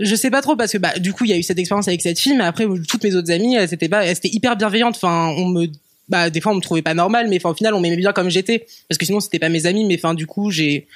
Je 0.00 0.14
sais 0.16 0.30
pas 0.30 0.42
trop 0.42 0.56
parce 0.56 0.72
que 0.72 0.78
bah 0.78 0.98
du 0.98 1.12
coup 1.12 1.24
il 1.24 1.30
y 1.30 1.32
a 1.32 1.36
eu 1.36 1.44
cette 1.44 1.58
expérience 1.58 1.86
avec 1.86 2.02
cette 2.02 2.18
fille 2.18 2.36
mais 2.36 2.42
après 2.42 2.66
toutes 2.88 3.04
mes 3.04 3.14
autres 3.14 3.30
amies 3.30 3.54
elles 3.54 3.72
étaient 3.72 3.88
pas 3.88 4.04
elles 4.04 4.16
étaient 4.16 4.30
hyper 4.32 4.56
bienveillantes. 4.56 4.96
Enfin 4.96 5.32
on 5.36 5.46
me 5.46 5.66
bah 6.08 6.30
des 6.30 6.40
fois 6.40 6.52
on 6.52 6.56
me 6.56 6.60
trouvait 6.60 6.82
pas 6.82 6.94
normal 6.94 7.28
mais 7.28 7.36
enfin 7.36 7.50
au 7.50 7.54
final 7.54 7.74
on 7.74 7.80
m'aimait 7.80 7.96
bien 7.96 8.12
comme 8.12 8.28
j'étais. 8.28 8.66
Parce 8.88 8.98
que 8.98 9.06
sinon 9.06 9.20
c'était 9.20 9.38
pas 9.38 9.50
mes 9.50 9.66
amis 9.66 9.84
mais 9.84 9.96
enfin 9.96 10.14
du 10.14 10.26
coup 10.26 10.50
j'ai 10.50 10.88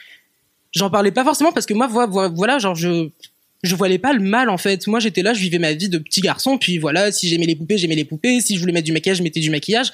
j'en 0.72 0.90
parlais 0.90 1.12
pas 1.12 1.22
forcément 1.22 1.52
parce 1.52 1.66
que 1.66 1.74
moi 1.74 1.86
voilà 1.86 2.58
genre 2.58 2.74
je 2.74 3.10
je 3.62 3.74
voyais 3.74 3.98
pas 3.98 4.12
le 4.12 4.20
mal 4.20 4.48
en 4.48 4.58
fait. 4.58 4.86
Moi 4.86 5.00
j'étais 5.00 5.22
là, 5.22 5.34
je 5.34 5.40
vivais 5.40 5.58
ma 5.58 5.72
vie 5.72 5.88
de 5.88 5.98
petit 5.98 6.20
garçon, 6.20 6.58
puis 6.58 6.78
voilà, 6.78 7.12
si 7.12 7.28
j'aimais 7.28 7.46
les 7.46 7.56
poupées, 7.56 7.78
j'aimais 7.78 7.96
les 7.96 8.04
poupées, 8.04 8.40
si 8.40 8.54
je 8.54 8.60
voulais 8.60 8.72
mettre 8.72 8.86
du 8.86 8.92
maquillage, 8.92 9.18
je 9.18 9.22
mettais 9.22 9.40
du 9.40 9.50
maquillage. 9.50 9.90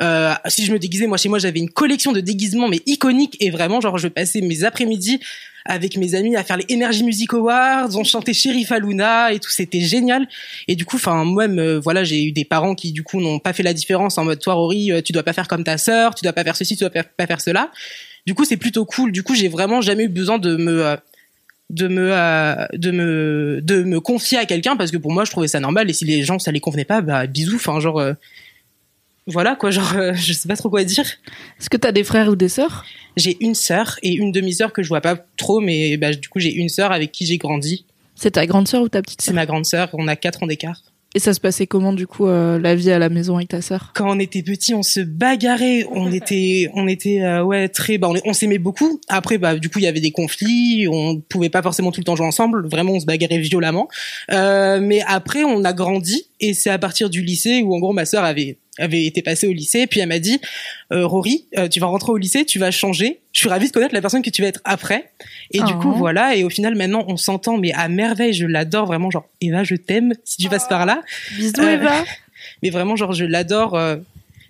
Euh, 0.00 0.34
si 0.48 0.64
je 0.64 0.72
me 0.72 0.78
déguisais, 0.78 1.06
moi 1.06 1.16
chez 1.18 1.28
moi 1.28 1.38
j'avais 1.38 1.60
une 1.60 1.70
collection 1.70 2.10
de 2.10 2.20
déguisements 2.20 2.68
mais 2.68 2.80
iconiques 2.86 3.36
et 3.38 3.50
vraiment 3.50 3.80
genre 3.80 3.96
je 3.96 4.08
passais 4.08 4.40
mes 4.40 4.64
après-midi 4.64 5.20
avec 5.66 5.96
mes 5.96 6.14
amis 6.14 6.36
à 6.36 6.44
faire 6.44 6.58
les 6.58 6.66
Energy 6.74 7.04
Music 7.04 7.32
Awards, 7.32 7.96
on 7.96 8.04
chantait 8.04 8.34
Sheriff 8.34 8.70
Aluna 8.70 9.32
et 9.32 9.40
tout, 9.40 9.50
c'était 9.50 9.80
génial. 9.80 10.28
Et 10.68 10.76
du 10.76 10.84
coup, 10.84 10.96
enfin 10.96 11.24
moi-même, 11.24 11.78
voilà, 11.78 12.04
j'ai 12.04 12.22
eu 12.22 12.32
des 12.32 12.44
parents 12.44 12.74
qui 12.74 12.92
du 12.92 13.02
coup 13.02 13.20
n'ont 13.20 13.38
pas 13.38 13.54
fait 13.54 13.62
la 13.62 13.72
différence 13.72 14.18
en 14.18 14.24
mode 14.24 14.40
toi 14.40 14.54
Rory, 14.54 14.92
euh, 14.92 15.00
tu 15.00 15.12
dois 15.12 15.22
pas 15.22 15.32
faire 15.32 15.48
comme 15.48 15.64
ta 15.64 15.78
sœur, 15.78 16.14
tu 16.14 16.22
dois 16.22 16.34
pas 16.34 16.44
faire 16.44 16.56
ceci, 16.56 16.76
tu 16.76 16.84
dois 16.84 16.90
pas 16.90 17.26
faire 17.26 17.40
cela. 17.40 17.70
Du 18.26 18.34
coup, 18.34 18.44
c'est 18.44 18.56
plutôt 18.56 18.84
cool. 18.84 19.12
Du 19.12 19.22
coup, 19.22 19.34
j'ai 19.34 19.48
vraiment 19.48 19.80
jamais 19.80 20.04
eu 20.04 20.08
besoin 20.08 20.38
de 20.38 20.56
me 20.56 20.84
euh, 20.84 20.96
de 21.70 21.88
me 21.88 22.10
euh, 22.12 22.66
de 22.74 22.90
me 22.90 23.60
de 23.62 23.82
me 23.82 24.00
confier 24.00 24.38
à 24.38 24.44
quelqu'un 24.44 24.76
parce 24.76 24.90
que 24.90 24.96
pour 24.96 25.12
moi 25.12 25.24
je 25.24 25.30
trouvais 25.30 25.48
ça 25.48 25.60
normal 25.60 25.88
et 25.88 25.92
si 25.92 26.04
les 26.04 26.22
gens 26.22 26.38
ça 26.38 26.52
les 26.52 26.60
convenait 26.60 26.84
pas 26.84 27.00
bah 27.00 27.26
bisous 27.26 27.56
enfin 27.56 27.80
genre 27.80 27.98
euh, 27.98 28.12
voilà 29.26 29.56
quoi 29.56 29.70
genre 29.70 29.94
euh, 29.96 30.12
je 30.14 30.32
sais 30.32 30.48
pas 30.48 30.56
trop 30.56 30.70
quoi 30.70 30.84
dire. 30.84 31.06
Est-ce 31.58 31.70
que 31.70 31.76
t'as 31.76 31.92
des 31.92 32.04
frères 32.04 32.28
ou 32.28 32.36
des 32.36 32.48
sœurs? 32.48 32.84
J'ai 33.16 33.36
une 33.40 33.54
sœur 33.54 33.98
et 34.02 34.12
une 34.12 34.32
demi-sœur 34.32 34.72
que 34.72 34.82
je 34.82 34.88
vois 34.88 35.00
pas 35.00 35.16
trop 35.36 35.60
mais 35.60 35.96
bah 35.96 36.12
du 36.12 36.28
coup 36.28 36.40
j'ai 36.40 36.52
une 36.52 36.68
sœur 36.68 36.92
avec 36.92 37.12
qui 37.12 37.26
j'ai 37.26 37.38
grandi. 37.38 37.86
C'est 38.14 38.32
ta 38.32 38.46
grande 38.46 38.68
sœur 38.68 38.82
ou 38.82 38.88
ta 38.88 39.02
petite 39.02 39.22
sœur? 39.22 39.32
C'est 39.32 39.34
ma 39.34 39.46
grande 39.46 39.66
sœur 39.66 39.88
on 39.94 40.06
a 40.06 40.16
quatre 40.16 40.42
ans 40.42 40.46
d'écart 40.46 40.82
et 41.14 41.18
ça 41.20 41.32
se 41.32 41.40
passait 41.40 41.66
comment 41.66 41.92
du 41.92 42.06
coup 42.06 42.26
euh, 42.26 42.58
la 42.58 42.74
vie 42.74 42.90
à 42.90 42.98
la 42.98 43.08
maison 43.08 43.36
avec 43.36 43.48
ta 43.48 43.62
sœur? 43.62 43.92
Quand 43.94 44.10
on 44.10 44.18
était 44.18 44.42
petit, 44.42 44.74
on 44.74 44.82
se 44.82 45.00
bagarrait, 45.00 45.86
on 45.92 46.10
était 46.12 46.70
on 46.74 46.88
était 46.88 47.22
euh, 47.22 47.42
ouais 47.42 47.68
très 47.68 47.98
bah 47.98 48.08
on, 48.24 48.32
s'aimait 48.32 48.58
beaucoup. 48.58 49.00
Après 49.08 49.38
bah 49.38 49.56
du 49.56 49.70
coup 49.70 49.78
il 49.78 49.84
y 49.84 49.88
avait 49.88 50.00
des 50.00 50.12
conflits, 50.12 50.86
on 50.90 51.20
pouvait 51.20 51.50
pas 51.50 51.62
forcément 51.62 51.92
tout 51.92 52.00
le 52.00 52.04
temps 52.04 52.16
jouer 52.16 52.26
ensemble, 52.26 52.68
vraiment 52.68 52.92
on 52.92 53.00
se 53.00 53.06
bagarrait 53.06 53.38
violemment. 53.38 53.88
Euh, 54.32 54.80
mais 54.80 55.02
après 55.06 55.44
on 55.44 55.64
a 55.64 55.72
grandi 55.72 56.26
et 56.40 56.54
c'est 56.54 56.70
à 56.70 56.78
partir 56.78 57.10
du 57.10 57.22
lycée 57.22 57.62
où 57.62 57.74
en 57.74 57.78
gros 57.78 57.92
ma 57.92 58.04
sœur 58.04 58.24
avait 58.24 58.58
avait 58.78 59.04
été 59.04 59.22
passée 59.22 59.46
au 59.46 59.52
lycée, 59.52 59.86
puis 59.86 60.00
elle 60.00 60.08
m'a 60.08 60.18
dit 60.18 60.40
euh, 60.92 61.06
Rory, 61.06 61.46
euh, 61.56 61.68
tu 61.68 61.80
vas 61.80 61.86
rentrer 61.86 62.12
au 62.12 62.16
lycée, 62.16 62.44
tu 62.44 62.58
vas 62.58 62.70
changer. 62.70 63.20
Je 63.34 63.40
suis 63.40 63.48
ravie 63.48 63.68
de 63.68 63.72
connaître 63.72 63.92
la 63.92 64.00
personne 64.00 64.22
que 64.22 64.30
tu 64.30 64.40
vas 64.40 64.48
être 64.48 64.60
après. 64.64 65.10
Et 65.50 65.60
du 65.60 65.74
coup, 65.74 65.92
oh. 65.92 65.98
voilà. 65.98 66.34
Et 66.34 66.44
au 66.44 66.50
final, 66.50 66.74
maintenant, 66.74 67.04
on 67.08 67.16
s'entend, 67.16 67.58
mais 67.58 67.72
à 67.72 67.88
merveille. 67.88 68.32
Je 68.32 68.46
l'adore 68.46 68.86
vraiment. 68.86 69.10
Genre, 69.10 69.28
Eva, 69.42 69.64
je 69.64 69.74
t'aime. 69.74 70.14
Si 70.24 70.38
tu 70.38 70.48
passes 70.48 70.68
par 70.68 70.86
là. 70.86 71.02
Bisous, 71.36 71.52
euh, 71.58 71.74
Eva. 71.74 72.04
Mais 72.62 72.70
vraiment, 72.70 72.96
genre, 72.96 73.12
je 73.12 73.24
l'adore. 73.24 73.78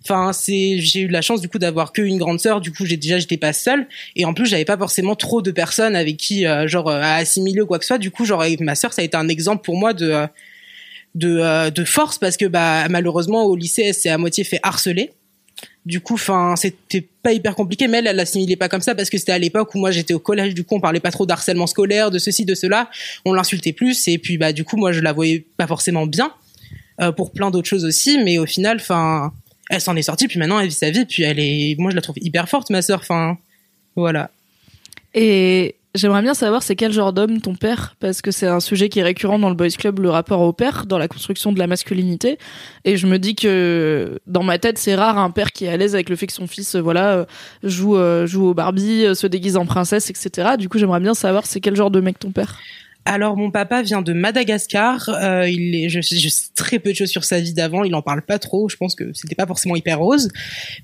Enfin, 0.04 0.32
c'est, 0.32 0.78
j'ai 0.78 1.00
eu 1.00 1.08
la 1.08 1.22
chance 1.22 1.40
du 1.40 1.48
coup 1.48 1.58
d'avoir 1.58 1.92
qu'une 1.92 2.18
grande 2.18 2.38
sœur. 2.38 2.60
Du 2.60 2.72
coup, 2.72 2.84
j'ai 2.84 2.96
déjà, 2.96 3.18
j'étais 3.18 3.36
pas 3.38 3.52
seule. 3.52 3.88
Et 4.16 4.24
en 4.24 4.34
plus, 4.34 4.46
j'avais 4.46 4.64
pas 4.64 4.76
forcément 4.76 5.16
trop 5.16 5.40
de 5.42 5.50
personnes 5.50 5.96
avec 5.96 6.18
qui, 6.18 6.44
genre, 6.66 6.90
à 6.90 7.14
assimiler 7.16 7.62
ou 7.62 7.66
quoi 7.66 7.78
que 7.78 7.84
ce 7.84 7.88
soit. 7.88 7.98
Du 7.98 8.10
coup, 8.10 8.24
genre, 8.24 8.42
avec 8.42 8.60
ma 8.60 8.74
sœur, 8.74 8.92
ça 8.92 9.02
a 9.02 9.04
été 9.04 9.16
un 9.16 9.28
exemple 9.28 9.64
pour 9.64 9.76
moi 9.76 9.94
de 9.94 10.28
de, 11.14 11.38
euh, 11.38 11.70
de 11.70 11.84
force 11.84 12.18
parce 12.18 12.36
que 12.36 12.46
bah 12.46 12.88
malheureusement 12.88 13.44
au 13.44 13.56
lycée 13.56 13.82
elle 13.86 13.94
s'est 13.94 14.10
à 14.10 14.18
moitié 14.18 14.44
fait 14.44 14.60
harceler. 14.62 15.12
Du 15.86 16.00
coup, 16.00 16.14
enfin, 16.14 16.54
c'était 16.56 17.06
pas 17.22 17.32
hyper 17.32 17.54
compliqué, 17.54 17.88
mais 17.88 17.98
elle, 17.98 18.06
elle 18.06 18.16
l'assimilait 18.16 18.56
pas 18.56 18.68
comme 18.68 18.80
ça 18.80 18.94
parce 18.94 19.10
que 19.10 19.18
c'était 19.18 19.32
à 19.32 19.38
l'époque 19.38 19.74
où 19.74 19.78
moi 19.78 19.90
j'étais 19.90 20.14
au 20.14 20.18
collège. 20.18 20.54
Du 20.54 20.64
coup, 20.64 20.76
on 20.76 20.80
parlait 20.80 21.00
pas 21.00 21.10
trop 21.10 21.26
d'harcèlement 21.26 21.66
scolaire, 21.66 22.10
de 22.10 22.18
ceci, 22.18 22.44
de 22.44 22.54
cela. 22.54 22.88
On 23.24 23.32
l'insultait 23.34 23.72
plus 23.72 24.08
et 24.08 24.18
puis 24.18 24.38
bah 24.38 24.52
du 24.52 24.64
coup, 24.64 24.76
moi 24.76 24.92
je 24.92 25.00
la 25.00 25.12
voyais 25.12 25.44
pas 25.56 25.66
forcément 25.66 26.06
bien 26.06 26.32
euh, 27.00 27.12
pour 27.12 27.32
plein 27.32 27.50
d'autres 27.50 27.68
choses 27.68 27.84
aussi. 27.84 28.18
Mais 28.24 28.38
au 28.38 28.46
final, 28.46 28.78
enfin, 28.80 29.32
elle 29.68 29.80
s'en 29.80 29.94
est 29.96 30.02
sortie. 30.02 30.26
Puis 30.26 30.38
maintenant, 30.38 30.58
elle 30.58 30.68
vit 30.68 30.74
sa 30.74 30.90
vie. 30.90 31.04
Puis 31.04 31.22
elle 31.22 31.38
est, 31.38 31.76
moi 31.78 31.90
je 31.90 31.96
la 31.96 32.02
trouve 32.02 32.16
hyper 32.20 32.48
forte, 32.48 32.70
ma 32.70 32.80
sœur. 32.80 33.00
Enfin, 33.00 33.36
voilà. 33.94 34.30
Et 35.14 35.76
J'aimerais 35.94 36.22
bien 36.22 36.34
savoir 36.34 36.64
c'est 36.64 36.74
quel 36.74 36.90
genre 36.90 37.12
d'homme 37.12 37.40
ton 37.40 37.54
père, 37.54 37.94
parce 38.00 38.20
que 38.20 38.32
c'est 38.32 38.48
un 38.48 38.58
sujet 38.58 38.88
qui 38.88 38.98
est 38.98 39.04
récurrent 39.04 39.38
dans 39.38 39.48
le 39.48 39.54
Boys 39.54 39.68
Club, 39.78 40.00
le 40.00 40.10
rapport 40.10 40.40
au 40.40 40.52
père, 40.52 40.86
dans 40.86 40.98
la 40.98 41.06
construction 41.06 41.52
de 41.52 41.58
la 41.60 41.68
masculinité. 41.68 42.36
Et 42.84 42.96
je 42.96 43.06
me 43.06 43.16
dis 43.16 43.36
que 43.36 44.18
dans 44.26 44.42
ma 44.42 44.58
tête, 44.58 44.76
c'est 44.76 44.96
rare 44.96 45.18
un 45.18 45.30
père 45.30 45.52
qui 45.52 45.66
est 45.66 45.68
à 45.68 45.76
l'aise 45.76 45.94
avec 45.94 46.08
le 46.08 46.16
fait 46.16 46.26
que 46.26 46.32
son 46.32 46.48
fils, 46.48 46.74
euh, 46.74 46.80
voilà, 46.80 47.12
euh, 47.12 47.24
joue, 47.62 47.96
euh, 47.96 48.26
joue 48.26 48.48
au 48.48 48.54
Barbie, 48.54 49.14
se 49.14 49.28
déguise 49.28 49.56
en 49.56 49.66
princesse, 49.66 50.10
etc. 50.10 50.56
Du 50.58 50.68
coup, 50.68 50.78
j'aimerais 50.78 50.98
bien 50.98 51.14
savoir 51.14 51.46
c'est 51.46 51.60
quel 51.60 51.76
genre 51.76 51.92
de 51.92 52.00
mec 52.00 52.18
ton 52.18 52.32
père. 52.32 52.58
Alors 53.06 53.36
mon 53.36 53.50
papa 53.50 53.82
vient 53.82 54.02
de 54.02 54.12
Madagascar. 54.12 55.08
Euh, 55.10 55.48
il 55.48 55.74
est, 55.74 55.88
je, 55.88 56.00
je, 56.00 56.28
sais 56.28 56.48
très 56.54 56.78
peu 56.78 56.90
de 56.90 56.96
choses 56.96 57.10
sur 57.10 57.24
sa 57.24 57.38
vie 57.40 57.52
d'avant. 57.52 57.84
Il 57.84 57.94
en 57.94 58.02
parle 58.02 58.22
pas 58.22 58.38
trop. 58.38 58.68
Je 58.68 58.76
pense 58.76 58.94
que 58.94 59.12
c'était 59.12 59.34
pas 59.34 59.46
forcément 59.46 59.76
hyper 59.76 59.98
rose, 59.98 60.30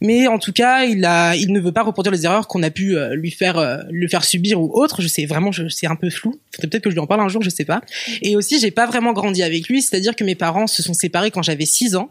mais 0.02 0.26
en 0.26 0.38
tout 0.38 0.52
cas, 0.52 0.84
il 0.84 1.04
a, 1.04 1.34
il 1.34 1.52
ne 1.52 1.60
veut 1.60 1.72
pas 1.72 1.82
reproduire 1.82 2.12
les 2.12 2.24
erreurs 2.24 2.46
qu'on 2.46 2.62
a 2.62 2.70
pu 2.70 2.96
euh, 2.96 3.14
lui 3.14 3.30
faire, 3.30 3.58
euh, 3.58 3.78
lui 3.90 4.08
faire 4.08 4.24
subir 4.24 4.60
ou 4.60 4.70
autre. 4.74 5.00
Je 5.00 5.08
sais 5.08 5.24
vraiment, 5.24 5.50
je, 5.50 5.68
c'est 5.68 5.86
un 5.86 5.96
peu 5.96 6.10
flou. 6.10 6.38
Peut-être 6.60 6.82
que 6.82 6.90
je 6.90 6.94
lui 6.94 7.00
en 7.00 7.06
parle 7.06 7.22
un 7.22 7.28
jour, 7.28 7.42
je 7.42 7.50
sais 7.50 7.64
pas. 7.64 7.80
Et 8.22 8.36
aussi, 8.36 8.60
j'ai 8.60 8.70
pas 8.70 8.86
vraiment 8.86 9.12
grandi 9.12 9.42
avec 9.42 9.68
lui, 9.68 9.80
c'est-à-dire 9.80 10.14
que 10.14 10.24
mes 10.24 10.34
parents 10.34 10.66
se 10.66 10.82
sont 10.82 10.94
séparés 10.94 11.30
quand 11.30 11.42
j'avais 11.42 11.64
6 11.64 11.96
ans. 11.96 12.10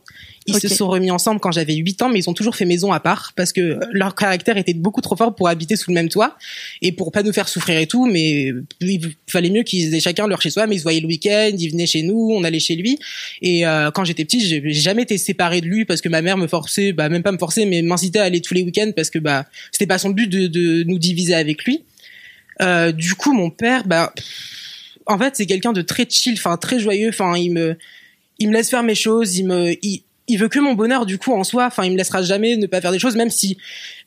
Ils 0.49 0.59
se 0.59 0.67
sont 0.67 0.87
remis 0.87 1.11
ensemble 1.11 1.39
quand 1.39 1.51
j'avais 1.51 1.75
8 1.75 2.01
ans, 2.01 2.09
mais 2.09 2.19
ils 2.19 2.29
ont 2.29 2.33
toujours 2.33 2.55
fait 2.55 2.65
maison 2.65 2.91
à 2.91 2.99
part 2.99 3.33
parce 3.35 3.53
que 3.53 3.79
leur 3.91 4.15
caractère 4.15 4.57
était 4.57 4.73
beaucoup 4.73 5.01
trop 5.01 5.15
fort 5.15 5.35
pour 5.35 5.47
habiter 5.47 5.75
sous 5.75 5.91
le 5.91 5.95
même 5.95 6.09
toit 6.09 6.37
et 6.81 6.91
pour 6.91 7.11
pas 7.11 7.23
nous 7.23 7.33
faire 7.33 7.47
souffrir 7.47 7.79
et 7.79 7.87
tout. 7.87 8.05
Mais 8.05 8.53
il 8.81 9.01
fallait 9.27 9.49
mieux 9.49 9.63
qu'ils 9.63 9.93
aient 9.93 9.99
chacun 9.99 10.27
leur 10.27 10.41
chez 10.41 10.49
soi. 10.49 10.67
Mais 10.67 10.75
ils 10.75 10.79
se 10.79 10.83
voyaient 10.83 11.01
le 11.01 11.07
week-end, 11.07 11.51
ils 11.57 11.69
venaient 11.69 11.85
chez 11.85 12.01
nous, 12.01 12.31
on 12.31 12.43
allait 12.43 12.59
chez 12.59 12.75
lui. 12.75 12.99
Et 13.41 13.65
euh, 13.65 13.91
quand 13.91 14.03
j'étais 14.03 14.25
petite, 14.25 14.43
j'ai 14.43 14.73
jamais 14.73 15.03
été 15.03 15.17
séparée 15.17 15.61
de 15.61 15.67
lui 15.67 15.85
parce 15.85 16.01
que 16.01 16.09
ma 16.09 16.21
mère 16.21 16.37
me 16.37 16.47
forçait, 16.47 16.93
bah 16.93 17.09
même 17.09 17.23
pas 17.23 17.31
me 17.31 17.37
forçait, 17.37 17.65
mais 17.65 17.81
m'incitait 17.81 18.19
à 18.19 18.23
aller 18.23 18.41
tous 18.41 18.53
les 18.53 18.63
week-ends 18.63 18.91
parce 18.95 19.09
que 19.09 19.19
bah 19.19 19.45
c'était 19.71 19.87
pas 19.87 19.97
son 19.97 20.09
but 20.09 20.27
de, 20.27 20.47
de 20.47 20.83
nous 20.83 20.99
diviser 20.99 21.35
avec 21.35 21.63
lui. 21.65 21.83
Euh, 22.61 22.91
du 22.91 23.15
coup, 23.15 23.33
mon 23.33 23.49
père, 23.49 23.85
bah 23.85 24.13
en 25.05 25.17
fait, 25.17 25.35
c'est 25.35 25.45
quelqu'un 25.45 25.73
de 25.73 25.81
très 25.81 26.05
chill, 26.09 26.35
enfin 26.37 26.57
très 26.57 26.79
joyeux. 26.79 27.09
Enfin, 27.09 27.37
il 27.37 27.51
me 27.51 27.77
il 28.37 28.49
me 28.49 28.53
laisse 28.53 28.69
faire 28.69 28.83
mes 28.83 28.95
choses, 28.95 29.37
il 29.37 29.45
me 29.45 29.73
il, 29.81 30.03
il 30.29 30.37
veut 30.37 30.47
que 30.47 30.59
mon 30.59 30.73
bonheur 30.73 31.05
du 31.05 31.17
coup 31.17 31.33
en 31.33 31.43
soi. 31.43 31.65
Enfin, 31.65 31.83
il 31.83 31.91
me 31.91 31.97
laissera 31.97 32.21
jamais 32.21 32.55
ne 32.55 32.67
pas 32.67 32.79
faire 32.79 32.91
des 32.91 32.99
choses, 32.99 33.15
même 33.15 33.29
si, 33.29 33.57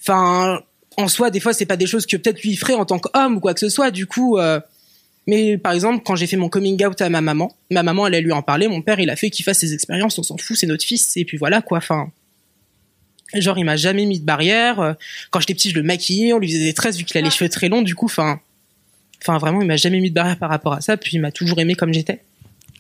enfin, 0.01 0.63
en 0.97 1.09
soi, 1.09 1.31
des 1.31 1.41
fois, 1.41 1.53
c'est 1.53 1.67
pas 1.67 1.77
des 1.77 1.87
choses 1.87 2.07
que 2.07 2.17
peut-être 2.17 2.43
lui 2.43 2.57
ferait 2.57 2.75
en 2.75 2.87
tant 2.87 2.99
qu'homme 2.99 3.37
ou 3.37 3.41
quoi 3.41 3.53
que 3.55 3.61
ce 3.61 3.69
soit. 3.69 3.91
Du 3.91 4.07
coup, 4.07 4.39
euh, 4.39 4.61
mais 5.27 5.59
par 5.59 5.73
exemple, 5.73 6.03
quand 6.05 6.17
j'ai 6.17 6.27
fait 6.27 6.37
mon 6.37 6.49
coming 6.49 6.83
out 6.87 7.01
à 7.01 7.09
ma 7.11 7.21
maman, 7.21 7.55
ma 7.71 7.83
maman, 7.83 8.07
elle 8.07 8.15
a 8.15 8.21
lui 8.21 8.33
en 8.33 8.43
parler. 8.43 8.69
Mon 8.69 8.83
père, 8.83 9.01
il 9.01 9.11
a 9.11 9.17
fait 9.17 9.31
qu'il 9.31 9.45
fasse 9.45 9.59
ses 9.59 9.75
expériences. 9.75 10.19
On 10.19 10.23
s'en 10.23 10.37
fout, 10.37 10.57
c'est 10.57 10.67
notre 10.67 10.85
fils. 10.85 11.17
Et 11.17 11.25
puis 11.25 11.37
voilà 11.37 11.61
quoi. 11.61 11.79
Enfin. 11.79 12.11
Genre, 13.35 13.57
il 13.59 13.65
m'a 13.65 13.77
jamais 13.77 14.05
mis 14.05 14.21
de 14.21 14.27
barrière. 14.27 14.95
Quand 15.31 15.41
j'étais 15.41 15.55
petit, 15.55 15.71
je 15.71 15.77
le 15.77 15.83
maquillais, 15.83 16.35
on 16.35 16.39
lui 16.39 16.49
faisait 16.49 16.65
des 16.65 16.75
tresses 16.75 16.99
vu 16.99 17.05
qu'il 17.05 17.17
a 17.17 17.23
les 17.23 17.31
cheveux 17.31 17.49
très 17.49 17.71
longs. 17.71 17.81
Du 17.81 17.95
coup, 17.95 18.05
enfin, 18.05 18.41
enfin 19.23 19.39
vraiment, 19.39 19.63
il 19.63 19.67
m'a 19.67 19.77
jamais 19.77 20.01
mis 20.01 20.11
de 20.11 20.15
barrière 20.15 20.39
par 20.39 20.51
rapport 20.51 20.75
à 20.75 20.83
ça. 20.83 20.99
Puis 20.99 21.13
il 21.15 21.21
m'a 21.21 21.33
toujours 21.33 21.59
aimé 21.59 21.75
comme 21.75 21.95
j'étais. 21.95 22.21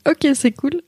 Ok, 0.06 0.26
c'est 0.34 0.52
cool. 0.52 0.82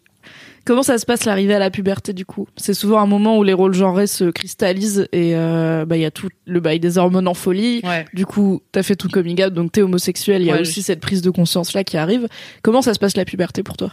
Comment 0.65 0.83
ça 0.83 0.97
se 0.99 1.05
passe 1.05 1.25
l'arrivée 1.25 1.55
à 1.55 1.59
la 1.59 1.71
puberté 1.71 2.13
du 2.13 2.25
coup? 2.25 2.49
C'est 2.57 2.75
souvent 2.75 2.99
un 2.99 3.07
moment 3.07 3.37
où 3.37 3.43
les 3.43 3.53
rôles 3.53 3.75
genrés 3.75 4.07
se 4.07 4.25
cristallisent 4.25 5.09
et 5.13 5.37
euh, 5.37 5.85
bah 5.85 5.97
il 5.97 6.03
y 6.03 6.07
a 6.07 6.11
tout 6.11 6.29
le 6.47 6.61
bail 6.61 6.81
des 6.81 6.97
hormones 6.97 7.29
en 7.29 7.35
folie. 7.35 7.83
Du 8.15 8.25
coup, 8.25 8.63
t'as 8.73 8.83
fait 8.83 8.97
tout 8.97 9.09
coming 9.09 9.43
out 9.45 9.53
donc 9.53 9.73
t'es 9.73 9.83
homosexuel. 9.83 10.43
Il 10.43 10.47
y 10.47 10.53
a 10.53 10.61
aussi 10.61 10.83
cette 10.83 11.01
prise 11.01 11.23
de 11.23 11.31
conscience 11.31 11.75
là 11.75 11.85
qui 11.85 11.97
arrive. 11.97 12.29
Comment 12.63 12.83
ça 12.83 12.95
se 12.95 12.99
passe 12.99 13.17
la 13.17 13.25
puberté 13.25 13.63
pour 13.63 13.77
toi? 13.77 13.93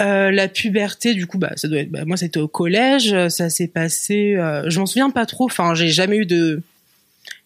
Euh, 0.00 0.30
la 0.30 0.48
puberté, 0.48 1.14
du 1.14 1.26
coup, 1.26 1.38
bah, 1.38 1.52
ça 1.56 1.68
doit 1.68 1.78
être. 1.78 1.90
Bah, 1.90 2.04
moi, 2.04 2.18
c'était 2.18 2.40
au 2.40 2.48
collège. 2.48 3.14
Ça 3.28 3.48
s'est 3.48 3.68
passé. 3.68 4.36
Euh, 4.36 4.68
je 4.68 4.78
m'en 4.78 4.86
souviens 4.86 5.10
pas 5.10 5.24
trop. 5.24 5.46
Enfin, 5.46 5.74
j'ai 5.74 5.88
jamais 5.88 6.18
eu 6.18 6.26
de 6.26 6.60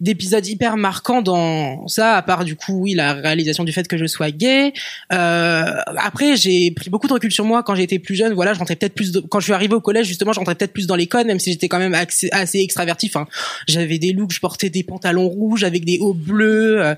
d'épisodes 0.00 0.46
hyper 0.46 0.76
marquants 0.76 1.22
dans 1.22 1.86
ça, 1.88 2.16
à 2.16 2.22
part 2.22 2.44
du 2.44 2.56
coup, 2.56 2.80
oui, 2.82 2.94
la 2.94 3.14
réalisation 3.14 3.64
du 3.64 3.72
fait 3.72 3.86
que 3.86 3.96
je 3.96 4.06
sois 4.06 4.30
gay. 4.30 4.72
Euh, 5.12 5.64
après, 5.98 6.36
j'ai 6.36 6.70
pris 6.70 6.90
beaucoup 6.90 7.06
de 7.06 7.12
recul 7.12 7.30
sur 7.30 7.44
moi 7.44 7.62
quand 7.62 7.74
j'étais 7.74 7.98
plus 7.98 8.14
jeune. 8.14 8.32
Voilà, 8.32 8.54
je 8.54 8.58
rentrais 8.58 8.76
peut-être 8.76 8.94
plus. 8.94 9.12
Quand 9.28 9.40
je 9.40 9.44
suis 9.44 9.52
arrivée 9.52 9.74
au 9.74 9.80
collège, 9.80 10.06
justement, 10.06 10.32
je 10.32 10.38
rentrais 10.38 10.54
peut-être 10.54 10.72
plus 10.72 10.86
dans 10.86 10.96
les 10.96 11.06
codes, 11.06 11.26
même 11.26 11.38
si 11.38 11.52
j'étais 11.52 11.68
quand 11.68 11.78
même 11.78 11.94
assez, 11.94 12.28
assez 12.32 12.60
extraverti. 12.60 13.10
Enfin, 13.12 13.26
j'avais 13.68 13.98
des 13.98 14.12
looks, 14.12 14.32
je 14.32 14.40
portais 14.40 14.70
des 14.70 14.82
pantalons 14.82 15.28
rouges 15.28 15.64
avec 15.64 15.84
des 15.84 15.98
hauts 15.98 16.14
bleus. 16.14 16.82
Euh, 16.82 16.94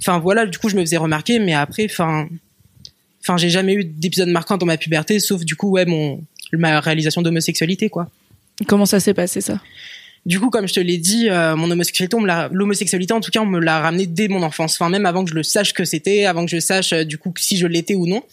enfin 0.00 0.18
voilà, 0.18 0.46
du 0.46 0.58
coup, 0.58 0.68
je 0.68 0.76
me 0.76 0.80
faisais 0.80 0.96
remarquer. 0.96 1.38
Mais 1.38 1.54
après, 1.54 1.86
enfin, 1.90 2.26
enfin, 3.22 3.36
j'ai 3.36 3.50
jamais 3.50 3.74
eu 3.74 3.84
d'épisode 3.84 4.28
marquant 4.28 4.56
dans 4.56 4.66
ma 4.66 4.78
puberté, 4.78 5.20
sauf 5.20 5.44
du 5.44 5.56
coup, 5.56 5.70
ouais, 5.70 5.84
mon 5.84 6.22
ma 6.52 6.80
réalisation 6.80 7.22
d'homosexualité, 7.22 7.88
quoi. 7.88 8.08
Comment 8.66 8.86
ça 8.86 9.00
s'est 9.00 9.14
passé 9.14 9.40
ça? 9.40 9.60
Du 10.26 10.40
coup, 10.40 10.50
comme 10.50 10.66
je 10.66 10.74
te 10.74 10.80
l'ai 10.80 10.98
dit, 10.98 11.30
euh, 11.30 11.54
mon 11.54 11.70
homosexualité, 11.70 12.16
l'homosexualité, 12.50 13.12
en 13.12 13.20
tout 13.20 13.30
cas, 13.30 13.40
on 13.40 13.46
me 13.46 13.60
l'a 13.60 13.78
ramené 13.78 14.06
dès 14.06 14.26
mon 14.26 14.42
enfance. 14.42 14.74
Enfin, 14.74 14.90
même 14.90 15.06
avant 15.06 15.24
que 15.24 15.30
je 15.30 15.36
le 15.36 15.44
sache 15.44 15.72
que 15.72 15.84
c'était, 15.84 16.26
avant 16.26 16.44
que 16.44 16.50
je 16.50 16.58
sache 16.58 16.92
euh, 16.92 17.04
du 17.04 17.16
coup 17.16 17.32
si 17.38 17.56
je 17.56 17.66
l'étais 17.68 17.94
ou 17.94 18.08
non. 18.08 18.24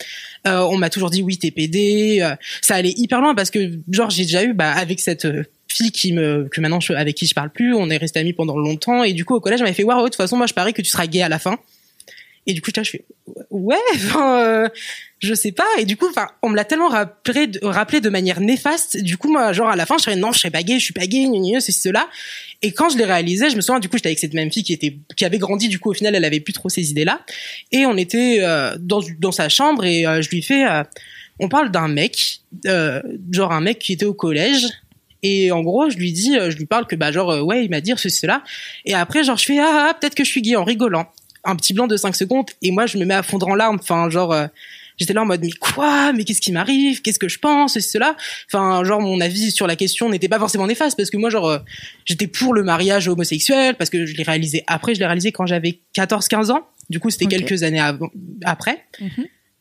Euh, 0.48 0.62
on 0.62 0.78
m'a 0.78 0.90
toujours 0.90 1.12
dit 1.12 1.22
oui, 1.22 1.38
t'es 1.38 1.52
PD. 1.52 2.28
ça 2.62 2.76
allait 2.76 2.94
hyper 2.98 3.22
loin 3.22 3.36
parce 3.36 3.52
que 3.52 3.80
genre 3.92 4.10
j'ai 4.10 4.24
déjà 4.24 4.44
eu, 4.44 4.54
bah, 4.54 4.72
avec 4.72 5.00
cette 5.00 5.28
fille 5.68 5.92
qui 5.92 6.14
me 6.14 6.50
que 6.52 6.60
maintenant 6.62 6.80
je, 6.80 6.94
avec 6.94 7.16
qui 7.16 7.28
je 7.28 7.36
parle 7.36 7.52
plus, 7.52 7.76
on 7.76 7.90
est 7.90 7.98
resté 7.98 8.20
amis 8.20 8.34
pendant 8.34 8.58
longtemps 8.58 9.04
et 9.04 9.14
du 9.14 9.24
coup 9.24 9.36
au 9.36 9.40
collège, 9.40 9.62
m'avait 9.62 9.74
fait 9.74 9.84
waouh, 9.84 10.00
de 10.00 10.06
toute 10.06 10.16
façon, 10.16 10.36
moi 10.36 10.48
je 10.48 10.54
parie 10.54 10.74
que 10.74 10.82
tu 10.82 10.90
seras 10.90 11.06
gay 11.06 11.22
à 11.22 11.30
la 11.30 11.40
fin. 11.40 11.60
Et 12.46 12.54
du 12.54 12.62
coup, 12.62 12.72
je 12.76 12.90
fais 12.90 13.06
ouais, 13.50 13.78
euh, 14.18 14.68
je 15.20 15.34
sais 15.34 15.52
pas. 15.52 15.68
Et 15.78 15.86
du 15.86 15.96
coup, 15.96 16.08
enfin, 16.10 16.28
on 16.42 16.50
me 16.50 16.56
l'a 16.56 16.66
tellement 16.66 16.90
rappelé, 16.90 17.50
rappelé 17.62 18.02
de 18.02 18.10
manière 18.10 18.42
néfaste. 18.42 19.02
Du 19.02 19.18
coup, 19.18 19.32
moi, 19.32 19.54
genre 19.54 19.70
à 19.70 19.76
la 19.76 19.86
fin, 19.86 19.98
je 19.98 20.04
serais 20.04 20.16
non, 20.16 20.32
je 20.32 20.40
serais 20.40 20.52
pas 20.52 20.64
gay, 20.64 20.80
je 20.80 20.84
suis 20.84 20.94
pas 20.94 21.08
gay, 21.08 21.28
c'est 21.60 21.72
cela. 21.72 22.10
Et 22.62 22.72
quand 22.72 22.90
je 22.90 22.98
l'ai 22.98 23.06
réalisé, 23.06 23.50
je 23.50 23.56
me 23.56 23.62
souviens 23.62 23.80
du 23.80 23.90
coup, 23.90 23.98
j'étais 23.98 24.10
avec 24.10 24.20
cette 24.20 24.34
même 24.34 24.52
fille 24.52 24.64
qui 24.64 24.74
était, 24.74 24.98
qui 25.16 25.26
avait 25.26 25.38
grandi. 25.38 25.70
Du 25.70 25.80
coup, 25.80 25.92
au 25.92 25.94
final, 25.94 26.16
elle 26.16 26.26
avait 26.26 26.42
plus 26.42 26.54
trop 26.54 26.70
ces 26.70 26.92
idées-là. 26.92 27.22
Et 27.72 27.86
on 27.86 27.96
était 27.96 28.40
euh, 28.42 28.76
dans 28.80 29.02
dans 29.20 29.32
sa 29.32 29.50
chambre 29.50 29.86
et 29.86 30.06
euh, 30.06 30.22
je 30.22 30.30
lui 30.30 30.42
fais, 30.42 30.66
on 31.40 31.48
parle 31.50 31.72
d'un 31.72 31.88
mec, 31.88 32.42
genre 33.32 33.52
un 33.52 33.62
mec 33.62 33.80
qui 33.80 33.94
était 33.94 34.06
au 34.06 34.14
collège. 34.14 34.66
Et 35.26 35.54
en 35.54 35.62
gros, 35.62 35.90
je 35.90 35.96
lui 35.96 36.12
dis, 36.12 36.34
je 36.34 36.58
lui 36.58 36.66
parle 36.66 36.86
que 36.86 36.98
bah 36.98 37.14
genre 37.14 37.46
ouais, 37.46 37.64
il 37.64 37.70
m'a 37.70 37.80
dit 37.80 37.94
ceci 37.96 38.20
cela. 38.20 38.44
Et 38.84 38.94
après, 38.94 39.24
genre 39.24 39.38
je 39.38 39.46
fais 39.46 39.60
ah, 39.60 39.88
ah 39.90 39.94
peut-être 39.94 40.16
que 40.16 40.26
je 40.26 40.30
suis 40.30 40.42
gay 40.42 40.58
en 40.58 40.66
rigolant 40.66 41.08
un 41.44 41.56
petit 41.56 41.74
blanc 41.74 41.88
de 41.88 41.98
5 41.98 42.16
secondes 42.16 42.50
et 42.62 42.72
moi 42.72 42.86
je 42.86 42.98
me 42.98 43.06
mets 43.06 43.14
à 43.14 43.24
fondre 43.24 43.48
en 43.48 43.56
larmes. 43.56 43.78
Enfin 43.80 44.10
genre 44.10 44.32
euh, 44.32 44.48
j'étais 44.98 45.14
là 45.14 45.22
en 45.22 45.26
mode 45.26 45.42
mais 45.42 45.52
quoi? 45.52 46.14
Mais 46.14 46.24
qu'est-ce 46.24 46.42
qui 46.42 46.52
m'arrive? 46.52 47.02
Qu'est-ce 47.02 47.20
que 47.20 47.28
je 47.28 47.40
pense? 47.40 47.76
Et 47.76 47.82
cela. 47.82 48.16
Enfin 48.52 48.84
genre 48.84 49.02
mon 49.02 49.20
avis 49.20 49.52
sur 49.52 49.68
la 49.68 49.76
question 49.76 50.10
n'était 50.10 50.30
pas 50.30 50.40
forcément 50.40 50.68
néfaste 50.68 50.96
parce 50.98 51.10
que 51.10 51.18
moi 51.18 51.30
genre 51.30 51.50
euh, 51.50 51.60
j'étais 52.06 52.28
pour 52.28 52.54
le 52.54 52.64
mariage 52.64 53.08
homosexuel 53.08 53.76
parce 53.76 53.90
que 53.90 54.06
je 54.06 54.16
l'ai 54.16 54.24
réalisé 54.24 54.64
après. 54.68 54.96
Je 54.96 55.00
l'ai 55.00 55.06
réalisé 55.06 55.32
quand 55.32 55.46
j'avais 55.46 55.80
14 55.94 56.28
15 56.28 56.52
ans. 56.52 56.68
Du 56.90 57.00
coup 57.00 57.10
c'était 57.10 57.26
quelques 57.26 57.64
années 57.64 57.82
après. 58.44 58.86
Mhm. 59.00 59.10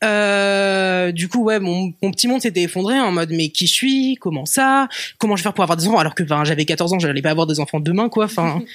euh, 0.03 1.11
du 1.11 1.27
coup 1.29 1.43
ouais 1.43 1.59
mon, 1.59 1.93
mon 2.01 2.11
petit 2.11 2.27
monde 2.27 2.41
s'était 2.41 2.63
effondré 2.63 2.99
en 2.99 3.11
mode 3.11 3.31
mais 3.31 3.49
qui 3.49 3.67
je 3.67 3.73
suis? 3.73 4.17
Comment 4.21 4.45
ça? 4.45 4.87
Comment 5.17 5.35
je 5.35 5.41
vais 5.41 5.43
faire 5.43 5.53
pour 5.53 5.63
avoir 5.63 5.77
des 5.77 5.87
enfants? 5.87 5.99
Alors 5.99 6.15
que 6.15 6.23
j'avais 6.43 6.65
14 6.65 6.93
ans 6.93 6.99
j'allais 6.99 7.21
pas 7.21 7.31
avoir 7.31 7.47
des 7.47 7.59
enfants 7.59 7.79
demain 7.81 8.07
quoi 8.07 8.25
enfin. 8.25 8.61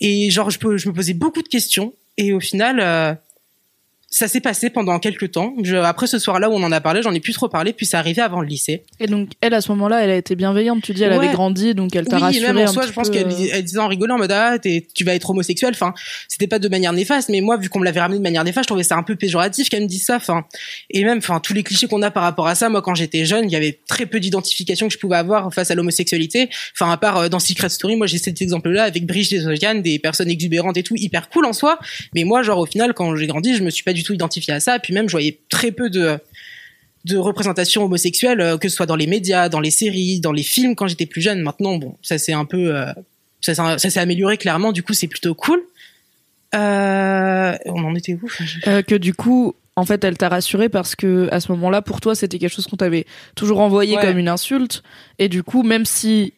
Et 0.00 0.30
genre 0.30 0.50
je, 0.50 0.58
peux, 0.58 0.76
je 0.76 0.88
me 0.88 0.94
posais 0.94 1.14
beaucoup 1.14 1.42
de 1.42 1.48
questions 1.48 1.92
et 2.18 2.32
au 2.34 2.40
final, 2.40 2.80
euh, 2.80 3.14
ça 4.10 4.26
s'est 4.26 4.40
passé 4.40 4.70
pendant 4.70 4.98
quelques 4.98 5.32
temps. 5.32 5.54
Je, 5.62 5.76
après 5.76 6.06
ce 6.06 6.18
soir-là 6.18 6.48
où 6.48 6.54
on 6.54 6.62
en 6.62 6.72
a 6.72 6.80
parlé, 6.80 7.02
j'en 7.02 7.12
ai 7.12 7.20
plus 7.20 7.34
trop 7.34 7.48
parlé, 7.48 7.74
puis 7.74 7.84
ça 7.84 7.98
arrivait 7.98 8.22
avant 8.22 8.40
le 8.40 8.46
lycée. 8.46 8.84
Et 9.00 9.06
donc 9.06 9.30
elle 9.42 9.52
à 9.52 9.60
ce 9.60 9.70
moment-là, 9.72 10.02
elle 10.02 10.10
a 10.10 10.16
été 10.16 10.34
bienveillante. 10.34 10.82
Tu 10.82 10.94
dis, 10.94 11.02
elle 11.02 11.12
avait 11.12 11.28
grandi, 11.28 11.74
donc 11.74 11.94
elle 11.94 12.06
t'a 12.06 12.16
oui, 12.16 12.22
rassuré. 12.22 12.52
même 12.54 12.68
en 12.68 12.72
soi, 12.72 12.86
je 12.86 12.92
pense 12.92 13.10
qu'elle 13.10 13.26
euh. 13.26 13.48
elle 13.52 13.64
disait 13.64 13.78
en 13.78 13.86
rigolant 13.86 14.14
en 14.14 14.18
mode 14.18 14.32
ah 14.32 14.58
tu 14.58 15.04
vas 15.04 15.14
être 15.14 15.28
homosexuel. 15.28 15.72
Enfin, 15.74 15.92
c'était 16.26 16.46
pas 16.46 16.58
de 16.58 16.68
manière 16.68 16.94
néfaste, 16.94 17.28
mais 17.28 17.42
moi 17.42 17.58
vu 17.58 17.68
qu'on 17.68 17.80
me 17.80 17.84
l'avait 17.84 18.00
ramené 18.00 18.18
de 18.18 18.22
manière 18.22 18.44
néfaste, 18.44 18.64
je 18.64 18.68
trouvais 18.68 18.82
ça 18.82 18.96
un 18.96 19.02
peu 19.02 19.14
péjoratif 19.14 19.68
qu'elle 19.68 19.82
me 19.82 19.88
dise 19.88 20.04
ça. 20.04 20.16
Enfin, 20.16 20.46
et 20.88 21.04
même 21.04 21.18
enfin 21.18 21.38
tous 21.40 21.52
les 21.52 21.62
clichés 21.62 21.86
qu'on 21.86 22.00
a 22.00 22.10
par 22.10 22.22
rapport 22.22 22.46
à 22.46 22.54
ça. 22.54 22.70
Moi 22.70 22.80
quand 22.80 22.94
j'étais 22.94 23.26
jeune, 23.26 23.44
il 23.44 23.52
y 23.52 23.56
avait 23.56 23.78
très 23.88 24.06
peu 24.06 24.20
d'identification 24.20 24.88
que 24.88 24.94
je 24.94 24.98
pouvais 24.98 25.16
avoir 25.16 25.52
face 25.52 25.70
à 25.70 25.74
l'homosexualité. 25.74 26.48
Enfin 26.74 26.90
à 26.90 26.96
part 26.96 27.18
euh, 27.18 27.28
dans 27.28 27.40
Secret 27.40 27.68
Story, 27.68 27.96
moi 27.96 28.06
j'ai 28.06 28.18
cet 28.18 28.40
exemple-là 28.40 28.84
avec 28.84 29.06
Brigitte 29.06 29.44
des 29.44 29.82
des 29.82 29.98
personnes 29.98 30.30
exubérantes 30.30 30.78
et 30.78 30.82
tout, 30.82 30.94
hyper 30.96 31.28
cool 31.28 31.44
en 31.44 31.52
soi. 31.52 31.78
Mais 32.14 32.24
moi 32.24 32.42
genre 32.42 32.58
au 32.58 32.66
final 32.66 32.94
quand 32.94 33.14
j'ai 33.14 33.26
grandi, 33.26 33.54
je 33.54 33.62
me 33.62 33.68
suis 33.68 33.84
pas 33.84 33.92
du 33.98 34.04
tout 34.04 34.14
identifié 34.14 34.54
à 34.54 34.60
ça 34.60 34.78
puis 34.78 34.94
même, 34.94 35.08
je 35.08 35.12
voyais 35.12 35.38
très 35.48 35.72
peu 35.72 35.90
de 35.90 36.18
de 37.04 37.16
représentation 37.16 37.84
homosexuelle, 37.84 38.40
euh, 38.40 38.58
que 38.58 38.68
ce 38.68 38.76
soit 38.76 38.86
dans 38.86 38.96
les 38.96 39.06
médias, 39.06 39.48
dans 39.48 39.60
les 39.60 39.70
séries, 39.70 40.20
dans 40.20 40.32
les 40.32 40.42
films 40.42 40.74
quand 40.74 40.86
j'étais 40.86 41.06
plus 41.06 41.20
jeune. 41.20 41.40
Maintenant, 41.40 41.76
bon, 41.76 41.96
ça 42.02 42.18
s'est 42.18 42.32
un 42.32 42.44
peu, 42.44 42.74
euh, 42.74 42.92
ça, 43.40 43.78
s'est 43.78 44.00
amélioré 44.00 44.36
clairement. 44.36 44.72
Du 44.72 44.82
coup, 44.82 44.92
c'est 44.92 45.06
plutôt 45.08 45.34
cool. 45.34 45.62
Euh, 46.54 47.56
on 47.66 47.84
en 47.84 47.94
était 47.94 48.14
où? 48.14 48.28
Que 48.82 48.94
du 48.94 49.14
coup, 49.14 49.54
en 49.76 49.84
fait, 49.84 50.02
elle 50.04 50.16
t'a 50.16 50.28
rassuré 50.28 50.68
parce 50.68 50.96
que 50.96 51.28
à 51.30 51.40
ce 51.40 51.52
moment-là, 51.52 51.82
pour 51.82 52.00
toi, 52.00 52.14
c'était 52.14 52.38
quelque 52.38 52.54
chose 52.54 52.66
qu'on 52.66 52.76
t'avait 52.76 53.06
toujours 53.34 53.60
envoyé 53.60 53.96
comme 53.96 54.18
une 54.18 54.28
insulte. 54.28 54.82
Et 55.18 55.28
du 55.28 55.42
coup, 55.42 55.62
même 55.62 55.84
si 55.84 56.32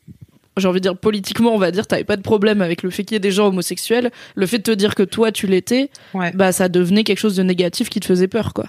j'ai 0.57 0.69
envie 0.69 0.81
de 0.81 0.89
dire 0.89 0.97
politiquement, 0.97 1.55
on 1.55 1.59
va 1.59 1.71
dire, 1.71 1.87
t'avais 1.87 2.05
pas 2.05 2.17
de 2.17 2.23
problème 2.23 2.63
avec 2.63 2.83
le 2.83 2.91
fait 2.91 3.05
qu'il 3.05 3.15
y 3.15 3.17
ait 3.17 3.21
des 3.21 3.31
gens 3.31 3.49
homosexuels, 3.49 4.11
le 4.35 4.47
fait 4.47 4.59
de 4.59 4.63
te 4.63 4.71
dire 4.71 4.95
que 4.95 5.03
toi 5.03 5.33
tu 5.33 5.47
l'étais, 5.47 5.91
bah 6.35 6.53
ça 6.53 6.69
devenait 6.69 7.05
quelque 7.05 7.19
chose 7.19 7.37
de 7.37 7.43
négatif 7.43 7.89
qui 7.89 8.01
te 8.01 8.07
faisait 8.07 8.29
peur, 8.29 8.53
quoi. 8.53 8.67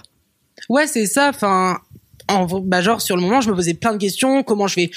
Ouais, 0.68 0.86
c'est 0.86 1.06
ça. 1.06 1.28
Enfin, 1.28 1.78
en, 2.28 2.46
bah 2.60 2.80
genre 2.80 3.00
sur 3.00 3.16
le 3.16 3.22
moment, 3.22 3.40
je 3.40 3.50
me 3.50 3.54
posais 3.54 3.74
plein 3.74 3.92
de 3.92 3.98
questions. 3.98 4.42
Comment 4.42 4.66
je 4.66 4.76
vais, 4.76 4.90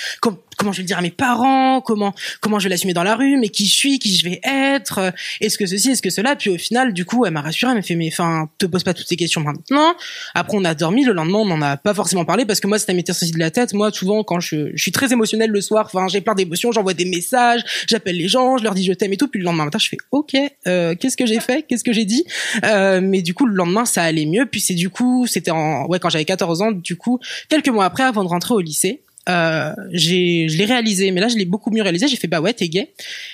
comment 0.57 0.71
je 0.71 0.77
vais 0.77 0.83
le 0.83 0.87
dire 0.87 0.97
à 0.97 1.01
mes 1.01 1.11
parents, 1.11 1.81
comment 1.81 2.13
comment 2.41 2.59
je 2.59 2.65
vais 2.65 2.69
l'assumer 2.69 2.93
dans 2.93 3.03
la 3.03 3.15
rue, 3.15 3.37
mais 3.37 3.49
qui 3.49 3.65
je 3.65 3.75
suis, 3.75 3.99
qui 3.99 4.15
je 4.15 4.23
vais 4.23 4.39
être, 4.43 5.11
est-ce 5.41 5.57
que 5.57 5.65
ceci, 5.65 5.91
est-ce 5.91 6.01
que 6.01 6.09
cela. 6.09 6.35
Puis 6.35 6.49
au 6.49 6.57
final, 6.57 6.93
du 6.93 7.05
coup, 7.05 7.25
elle 7.25 7.33
m'a 7.33 7.41
rassurée, 7.41 7.71
elle 7.71 7.77
m'a 7.77 7.81
fait 7.81 7.95
mais 7.95 8.09
enfin, 8.11 8.49
te 8.57 8.65
pose 8.65 8.83
pas 8.83 8.93
toutes 8.93 9.07
ces 9.07 9.15
questions 9.15 9.41
maintenant. 9.41 9.95
Après, 10.33 10.57
on 10.57 10.65
a 10.65 10.75
dormi. 10.75 11.05
Le 11.05 11.13
lendemain, 11.13 11.39
on 11.39 11.45
n'en 11.45 11.61
a 11.61 11.77
pas 11.77 11.93
forcément 11.93 12.25
parlé 12.25 12.45
parce 12.45 12.59
que 12.59 12.67
moi, 12.67 12.77
ça 12.79 12.93
m'était 12.93 13.13
sorti 13.13 13.31
de 13.31 13.39
la 13.39 13.51
tête. 13.51 13.73
Moi, 13.73 13.91
souvent, 13.91 14.23
quand 14.23 14.39
je, 14.39 14.71
je 14.73 14.81
suis 14.81 14.91
très 14.91 15.11
émotionnelle 15.11 15.49
le 15.49 15.61
soir, 15.61 15.89
enfin, 15.91 16.07
j'ai 16.07 16.21
plein 16.21 16.35
d'émotions, 16.35 16.71
j'envoie 16.71 16.93
des 16.93 17.05
messages, 17.05 17.61
j'appelle 17.87 18.17
les 18.17 18.27
gens, 18.27 18.57
je 18.57 18.63
leur 18.63 18.73
dis 18.73 18.83
je 18.83 18.93
t'aime 18.93 19.13
et 19.13 19.17
tout. 19.17 19.27
Puis 19.27 19.39
le 19.39 19.45
lendemain 19.45 19.65
matin, 19.65 19.79
je 19.79 19.89
fais 19.89 19.97
ok, 20.11 20.35
euh, 20.67 20.95
qu'est-ce 20.95 21.17
que 21.17 21.25
j'ai 21.25 21.39
fait, 21.39 21.63
qu'est-ce 21.63 21.83
que 21.83 21.93
j'ai 21.93 22.05
dit? 22.05 22.25
Euh, 22.63 23.01
mais 23.01 23.21
du 23.21 23.33
coup, 23.33 23.45
le 23.45 23.55
lendemain, 23.55 23.85
ça 23.85 24.03
allait 24.03 24.25
mieux. 24.25 24.45
Puis 24.45 24.61
c'est 24.61 24.73
du 24.73 24.89
coup, 24.89 25.25
c'était 25.27 25.51
en 25.51 25.85
ouais 25.87 25.99
quand 25.99 26.09
j'avais 26.09 26.25
14 26.25 26.61
ans. 26.61 26.71
Du 26.71 26.95
coup, 26.95 27.19
quelques 27.49 27.69
mois 27.69 27.85
après, 27.85 28.03
avant 28.03 28.23
de 28.23 28.29
rentrer 28.29 28.53
au 28.53 28.61
lycée 28.61 29.01
euh, 29.27 29.73
j'ai 29.91 30.47
je 30.49 30.57
l'ai 30.57 30.65
réalisé 30.65 31.09
mais 31.11 31.19
là 31.19 31.27
je 31.27 31.35
l'ai 31.35 31.45
beaucoup 31.45 31.71
mieux 31.71 31.81
réalisé. 31.81 32.07
J'ai 32.07 32.17
fait 32.17 32.27
bah 32.27 32.41
ouais 32.41 32.53
t'es 32.53 32.69
gay. 32.69 32.93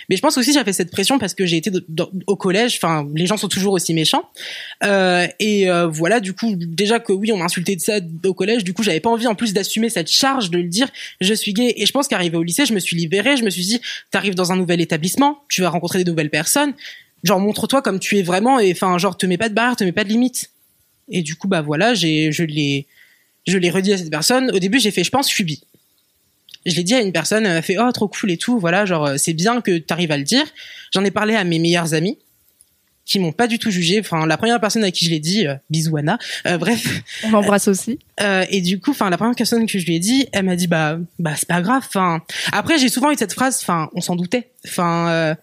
Mais 0.10 0.16
je 0.16 0.22
pense 0.22 0.38
aussi 0.38 0.54
j'avais 0.54 0.74
cette 0.74 0.92
pression 0.92 1.20
parce 1.20 1.34
que 1.34 1.46
j'ai 1.46 1.58
été 1.58 1.72
au 2.28 2.36
collège. 2.36 2.76
Enfin 2.78 3.08
les 3.14 3.26
gens 3.26 3.38
sont 3.38 3.50
toujours 3.50 3.74
aussi 3.74 3.94
méchants. 3.94 4.30
Euh, 4.84 5.28
et 5.40 5.70
euh, 5.70 5.88
voilà 5.88 6.20
du 6.20 6.34
coup 6.34 6.54
déjà 6.56 7.00
que 7.00 7.12
oui 7.12 7.32
on 7.32 7.38
m'a 7.38 7.46
insulté 7.46 7.76
de 7.76 7.82
ça 7.82 8.00
au 8.26 8.34
collège 8.34 8.64
du 8.64 8.74
coup 8.74 8.84
j'avais 8.84 9.00
pas 9.00 9.10
envie 9.10 9.28
en 9.28 9.36
plus 9.36 9.54
d'assumer 9.54 9.90
cette 9.90 10.10
charge 10.10 10.50
de 10.50 10.58
le 10.58 10.68
dire 10.68 10.88
je 11.20 11.34
suis 11.34 11.54
gay. 11.54 11.74
Et 11.76 11.86
je 11.86 11.92
pense 11.92 12.08
qu'arrivé 12.08 12.38
au 12.38 12.44
lycée 12.44 12.66
je 12.66 12.74
me 12.74 12.80
suis 12.80 12.96
libérée. 12.96 13.36
Je 13.36 13.44
me 13.44 13.50
suis 13.50 13.64
dit 13.64 13.82
t'arrives 14.12 14.36
dans 14.36 14.52
un 14.52 14.56
nouvel 14.56 14.80
établissement 14.82 15.44
tu 15.50 15.62
vas 15.62 15.70
rencontrer 15.70 16.04
des 16.04 16.10
nouvelles 16.10 16.30
personnes. 16.30 16.74
Genre 17.24 17.40
montre-toi 17.40 17.82
comme 17.82 18.00
tu 18.00 18.18
es 18.18 18.24
vraiment 18.24 18.60
et 18.60 18.72
enfin 18.72 18.98
genre 18.98 19.18
te 19.18 19.26
mets 19.26 19.38
pas 19.38 19.50
de 19.50 19.54
barrière 19.54 19.76
te 19.76 19.84
mets 19.84 19.92
pas 19.92 20.06
de 20.06 20.10
limite. 20.10 20.52
Et 21.10 21.22
du 21.22 21.36
coup 21.36 21.50
bah 21.50 21.62
voilà 21.62 21.94
j'ai 21.94 22.32
je 22.32 22.44
l'ai 22.44 22.88
je 23.46 23.58
l'ai 23.58 23.70
redit 23.70 23.92
à 23.92 23.98
cette 23.98 24.10
personne. 24.10 24.52
Au 24.52 24.60
début 24.60 24.80
j'ai 24.80 24.92
fait 24.92 25.04
je 25.04 25.12
pense 25.12 25.30
je 25.30 25.44
je 26.66 26.76
l'ai 26.76 26.84
dit 26.84 26.94
à 26.94 27.02
une 27.02 27.12
personne, 27.12 27.46
elle 27.46 27.54
m'a 27.54 27.62
fait 27.62 27.78
oh 27.80 27.92
trop 27.92 28.08
cool 28.08 28.32
et 28.32 28.38
tout, 28.38 28.60
voilà, 28.60 28.86
genre 28.86 29.06
euh, 29.06 29.18
c'est 29.18 29.34
bien 29.34 29.62
que 29.62 29.78
tu 29.78 29.92
arrives 29.92 30.12
à 30.12 30.18
le 30.18 30.24
dire. 30.24 30.46
J'en 30.94 31.04
ai 31.04 31.12
parlé 31.12 31.36
à 31.36 31.44
mes 31.44 31.60
meilleurs 31.60 31.94
amis 31.94 32.18
qui 33.12 33.20
m'ont 33.20 33.32
pas 33.32 33.48
du 33.48 33.60
tout 33.60 33.72
jugé. 33.72 34.00
Enfin, 34.00 34.26
la 34.26 34.38
première 34.38 34.60
personne 34.60 34.84
à 34.84 34.92
qui 34.92 35.06
je 35.06 35.10
l'ai 35.10 35.20
dit, 35.20 35.48
euh, 35.48 35.56
bisous 35.70 35.98
Anna. 35.98 36.18
Euh, 36.48 36.58
bref, 36.58 37.02
on 37.24 37.32
l'embrasse 37.32 37.68
aussi. 37.68 38.00
Euh, 38.22 38.46
et 38.52 38.62
du 38.62 38.80
coup, 38.80 38.92
enfin, 38.92 39.10
la 39.10 39.18
première 39.18 39.34
personne 39.34 39.66
que 39.66 39.80
je 39.80 39.86
lui 39.86 39.96
ai 39.96 40.00
dit, 40.00 40.28
elle 40.32 40.46
m'a 40.46 40.56
dit 40.56 40.68
bah 40.68 41.00
bah 41.18 41.32
c'est 41.36 41.48
pas 41.48 41.60
grave. 41.60 41.82
Enfin, 41.88 42.22
après 42.52 42.78
j'ai 42.78 42.88
souvent 42.88 43.10
eu 43.10 43.16
cette 43.18 43.34
phrase, 43.34 43.58
enfin, 43.60 43.90
on 43.96 44.02
s'en 44.02 44.16
doutait. 44.16 44.52
Enfin, 44.68 45.10
euh, 45.10 45.36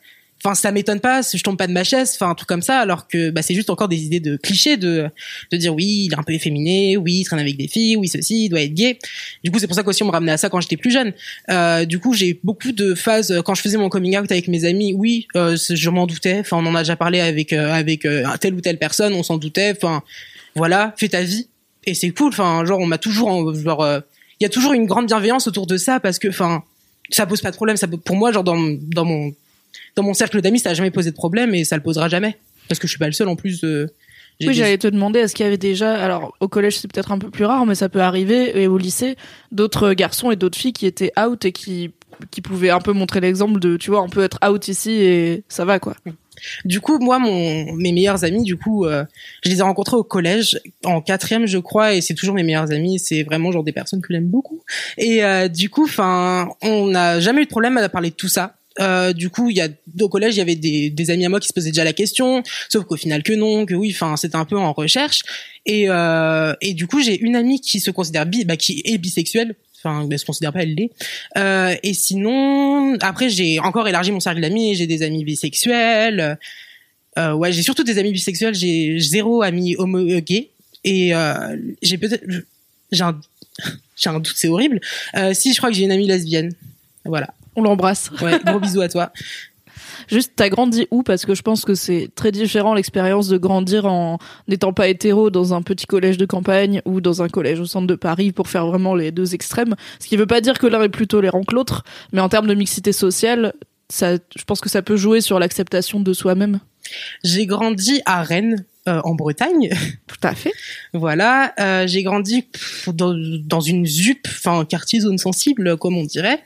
enfin 0.45 0.54
ça 0.54 0.71
m'étonne 0.71 1.00
pas 1.00 1.21
je 1.23 1.42
tombe 1.42 1.57
pas 1.57 1.66
de 1.66 1.73
ma 1.73 1.85
chaise 1.85 2.12
enfin 2.14 2.30
un 2.30 2.35
truc 2.35 2.49
comme 2.49 2.62
ça 2.62 2.78
alors 2.78 3.09
que 3.09 3.30
bah 3.30 3.42
c'est 3.42 3.54
juste 3.54 3.71
encore 3.71 3.88
des 3.88 4.04
idées 4.04 4.21
de 4.21 4.37
clichés 4.37 4.76
de 4.76 5.11
de 5.50 5.57
dire 5.57 5.75
oui 5.75 6.07
il 6.07 6.12
est 6.12 6.18
un 6.18 6.23
peu 6.23 6.33
efféminé 6.33 6.97
oui 6.97 7.21
il 7.21 7.25
traîne 7.25 7.40
avec 7.40 7.57
des 7.57 7.68
filles 7.68 7.97
oui 7.97 8.09
ceci 8.09 8.45
il 8.45 8.49
doit 8.49 8.61
être 8.61 8.75
gay. 8.75 8.99
Du 9.42 9.50
coup 9.50 9.59
c'est 9.59 9.66
pour 9.66 9.76
ça 9.76 9.83
qu'aussi 9.83 10.02
on 10.02 10.07
me 10.07 10.12
ramenait 10.12 10.33
à 10.33 10.37
ça 10.37 10.49
quand 10.49 10.61
j'étais 10.61 10.76
plus 10.76 10.90
jeune. 10.90 11.12
Euh, 11.50 11.85
du 11.85 11.99
coup 11.99 12.14
j'ai 12.14 12.38
beaucoup 12.45 12.73
de 12.73 12.95
phases 12.95 13.42
quand 13.45 13.54
je 13.54 13.62
faisais 13.62 13.78
mon 13.78 13.88
coming 13.88 14.16
out 14.18 14.30
avec 14.30 14.49
mes 14.49 14.64
amis 14.64 14.95
oui 14.95 15.26
euh, 15.37 15.57
je 15.57 15.90
m'en 15.90 16.07
doutais. 16.07 16.40
Enfin 16.40 16.59
on 16.59 16.66
en 16.66 16.75
a 16.75 16.80
déjà 16.80 16.97
parlé 16.97 17.21
avec 17.21 17.52
euh, 17.52 17.73
avec 17.73 18.04
euh, 18.04 18.25
telle 18.40 18.54
ou 18.54 18.61
telle 18.61 18.78
personne 18.78 19.14
on 19.14 19.23
s'en 19.23 19.38
doutait. 19.38 19.75
Enfin 19.76 20.02
voilà 20.54 20.95
fais 20.97 21.09
ta 21.09 21.23
vie. 21.23 21.49
Et 21.85 21.95
c'est 21.95 22.11
cool 22.11 22.28
enfin 22.28 22.64
genre 22.64 22.80
on 22.80 22.87
m'a 22.87 22.99
toujours 22.99 23.54
genre 23.54 23.83
euh, 23.83 24.00
il 24.40 24.45
y 24.45 24.47
a 24.47 24.50
toujours 24.50 24.73
une 24.73 24.87
grande 24.87 25.07
bienveillance 25.07 25.49
autour 25.49 25.66
de 25.66 25.76
ça 25.76 26.00
parce 26.00 26.18
que 26.18 26.28
enfin 26.28 26.62
ça 27.11 27.26
pose 27.26 27.40
pas 27.40 27.50
de 27.50 27.57
problème. 27.57 27.76
Ça 27.76 27.88
pour 27.88 28.16
moi 28.16 28.33
genre 28.33 28.45
dans 28.45 28.59
dans 28.59 29.04
mon 29.04 29.33
dans 29.97 30.03
mon 30.03 30.15
cercle 30.15 30.41
d'amis, 30.41 30.59
ça 30.59 30.71
n'a 30.71 30.75
jamais 30.75 30.91
posé 30.91 31.11
de 31.11 31.17
problème 31.17 31.55
et 31.55 31.65
ça 31.65 31.77
le 31.77 31.83
posera 31.83 32.09
jamais. 32.09 32.39
Parce 32.69 32.79
que 32.79 32.87
je 32.87 32.93
suis 32.93 32.99
pas 32.99 33.07
le 33.07 33.13
seul 33.13 33.29
en 33.29 33.37
plus. 33.37 33.61
de 33.61 33.93
oui, 34.41 34.55
j'allais 34.55 34.79
te 34.79 34.87
demander, 34.87 35.19
est-ce 35.19 35.35
qu'il 35.35 35.45
y 35.45 35.47
avait 35.49 35.59
déjà, 35.59 36.01
alors 36.01 36.33
au 36.39 36.47
collège 36.47 36.79
c'est 36.79 36.91
peut-être 36.91 37.11
un 37.11 37.19
peu 37.19 37.31
plus 37.31 37.45
rare, 37.45 37.67
mais 37.67 37.75
ça 37.75 37.89
peut 37.89 38.01
arriver, 38.01 38.61
et 38.61 38.69
au 38.69 38.79
lycée, 38.79 39.17
d'autres 39.51 39.95
garçons 39.95 40.31
et 40.31 40.37
d'autres 40.37 40.57
filles 40.57 40.73
qui 40.73 40.87
étaient 40.87 41.11
out 41.19 41.45
et 41.45 41.51
qui, 41.51 41.91
qui 42.31 42.41
pouvaient 42.41 42.71
un 42.71 42.81
peu 42.81 42.93
montrer 42.93 43.21
l'exemple 43.21 43.59
de, 43.59 43.77
tu 43.77 43.91
vois, 43.91 44.01
on 44.01 44.09
peut 44.09 44.23
être 44.23 44.39
out 44.49 44.69
ici 44.69 44.93
et 44.93 45.43
ça 45.49 45.65
va 45.65 45.81
quoi. 45.81 45.97
Du 46.65 46.81
coup, 46.81 46.99
moi, 46.99 47.19
mon, 47.19 47.73
mes 47.73 47.93
meilleurs 47.93 48.25
amis, 48.25 48.45
du 48.45 48.57
coup, 48.57 48.85
euh, 48.85 49.05
je 49.45 49.51
les 49.51 49.59
ai 49.59 49.63
rencontrés 49.63 49.97
au 49.97 50.05
collège 50.05 50.61
en 50.85 51.01
quatrième, 51.01 51.47
je 51.47 51.59
crois, 51.59 51.95
et 51.95 52.01
c'est 52.01 52.15
toujours 52.15 52.35
mes 52.37 52.45
meilleurs 52.45 52.71
amis. 52.73 53.01
C'est 53.01 53.25
vraiment 53.25 53.51
genre 53.51 53.65
des 53.65 53.73
personnes 53.73 54.01
que 54.01 54.13
j'aime 54.13 54.29
beaucoup. 54.29 54.63
Et 54.97 55.25
euh, 55.25 55.49
du 55.49 55.69
coup, 55.69 55.85
enfin, 55.85 56.49
on 56.63 56.87
n'a 56.87 57.19
jamais 57.21 57.43
eu 57.43 57.45
de 57.45 57.51
problème 57.51 57.77
à 57.77 57.89
parler 57.89 58.11
de 58.11 58.15
tout 58.15 58.29
ça. 58.29 58.55
Euh, 58.81 59.13
du 59.13 59.31
coup, 59.31 59.51
il 59.51 59.57
y 59.57 59.61
a 59.61 59.69
au 60.01 60.09
collège, 60.09 60.35
il 60.37 60.39
y 60.39 60.43
avait 60.43 60.57
des, 60.57 60.91
des, 60.91 61.11
amis 61.11 61.25
à 61.25 61.29
moi 61.29 61.41
qui 61.41 61.49
se 61.49 61.53
posaient 61.53 61.71
déjà 61.71 61.85
la 61.85 61.93
question, 61.93 62.43
sauf 62.69 62.85
qu'au 62.85 62.97
final 62.97 63.23
que 63.23 63.33
non, 63.33 63.67
que 63.67 63.75
oui, 63.75 63.91
enfin 63.95 64.17
c'était 64.17 64.37
un 64.37 64.45
peu 64.45 64.57
en 64.57 64.73
recherche. 64.73 65.23
Et, 65.67 65.87
euh, 65.89 66.55
et 66.61 66.75
du 66.75 66.87
coup, 66.87 67.03
j'ai 67.03 67.19
une 67.19 67.37
amie 67.37 67.61
qui 67.61 67.81
se 67.81 67.91
considère 67.91 68.27
bi, 68.27 68.45
bah, 68.45 68.57
qui 68.57 68.83
est 68.85 68.99
bisexuelle. 68.99 69.55
Enfin, 69.77 70.09
elle 70.11 70.19
se 70.19 70.25
considère 70.25 70.53
pas, 70.53 70.63
elle 70.63 70.75
l'est. 70.75 70.91
Euh, 71.37 71.75
et 71.83 71.95
sinon, 71.95 72.97
après, 73.01 73.29
j'ai 73.29 73.61
encore 73.61 73.87
élargi 73.87 74.11
mon 74.11 74.21
cercle 74.21 74.41
d'amis. 74.41 74.75
J'ai 74.75 74.88
des 74.88 75.03
amis 75.03 75.25
bisexuels. 75.25 76.38
Euh, 77.19 77.33
ouais, 77.33 77.53
j'ai 77.53 77.62
surtout 77.62 77.85
des 77.85 77.99
amis 77.99 78.12
bisexuels. 78.12 78.55
J'ai 78.55 78.99
zéro 78.99 79.43
ami 79.43 79.77
homo 79.77 79.99
euh, 79.99 80.21
gay. 80.21 80.51
Et 80.85 81.14
euh, 81.14 81.57
j'ai 81.83 81.99
peut-être, 81.99 82.25
j'ai 82.93 83.03
un, 83.03 83.21
j'ai 83.97 84.11
un 84.11 84.21
doute, 84.21 84.35
c'est 84.37 84.49
horrible. 84.49 84.81
Si, 85.33 85.53
je 85.53 85.59
crois 85.59 85.71
que 85.71 85.77
j'ai 85.77 85.85
une 85.85 85.93
amie 85.93 86.07
lesbienne. 86.07 86.53
Voilà. 87.05 87.35
On 87.59 87.62
l'embrasse. 87.62 88.11
Ouais, 88.23 88.38
gros 88.44 88.61
bisous 88.61 88.81
à 88.81 88.88
toi. 88.88 89.11
Juste, 90.07 90.35
t'as 90.37 90.49
grandi 90.49 90.87
où? 90.92 91.03
Parce 91.03 91.27
que 91.27 91.35
je 91.35 91.42
pense 91.42 91.64
que 91.64 91.75
c'est 91.75 92.09
très 92.14 92.31
différent 92.31 92.73
l'expérience 92.73 93.27
de 93.27 93.37
grandir 93.37 93.87
en 93.87 94.18
n'étant 94.47 94.73
pas 94.73 94.87
hétéro 94.87 95.29
dans 95.31 95.55
un 95.55 95.62
petit 95.62 95.87
collège 95.87 96.18
de 96.18 96.25
campagne 96.25 96.83
ou 96.85 97.01
dans 97.01 97.21
un 97.21 97.29
collège 97.29 97.59
au 97.59 97.66
centre 97.66 97.88
de 97.88 97.97
Paris 97.97 98.31
pour 98.31 98.47
faire 98.47 98.66
vraiment 98.68 98.94
les 98.94 99.11
deux 99.11 99.35
extrêmes. 99.35 99.75
Ce 99.99 100.07
qui 100.07 100.16
veut 100.16 100.27
pas 100.27 100.40
dire 100.40 100.57
que 100.59 100.68
l'un 100.68 100.83
est 100.83 100.88
plus 100.88 101.09
tolérant 101.09 101.42
que 101.42 101.53
l'autre, 101.53 101.83
mais 102.12 102.21
en 102.21 102.29
termes 102.29 102.47
de 102.47 102.55
mixité 102.55 102.92
sociale, 102.92 103.55
ça, 103.88 104.14
je 104.14 104.44
pense 104.47 104.61
que 104.61 104.68
ça 104.68 104.83
peut 104.83 104.97
jouer 104.97 105.21
sur 105.21 105.40
l'acceptation 105.40 105.99
de 105.99 106.12
soi-même. 106.12 106.61
J'ai 107.24 107.46
grandi 107.46 108.01
à 108.07 108.22
Rennes, 108.22 108.64
euh, 108.88 109.01
en 109.05 109.14
Bretagne. 109.14 109.68
Tout 110.07 110.20
à 110.22 110.35
fait. 110.35 110.53
voilà, 110.94 111.53
euh, 111.61 111.87
j'ai 111.87 112.03
grandi 112.03 112.46
dans, 112.87 113.14
dans, 113.44 113.61
une 113.61 113.85
ZUP, 113.87 114.27
enfin 114.27 114.64
quartier 114.64 115.01
zone 115.01 115.18
sensible 115.18 115.77
comme 115.77 115.96
on 115.96 116.05
dirait. 116.05 116.38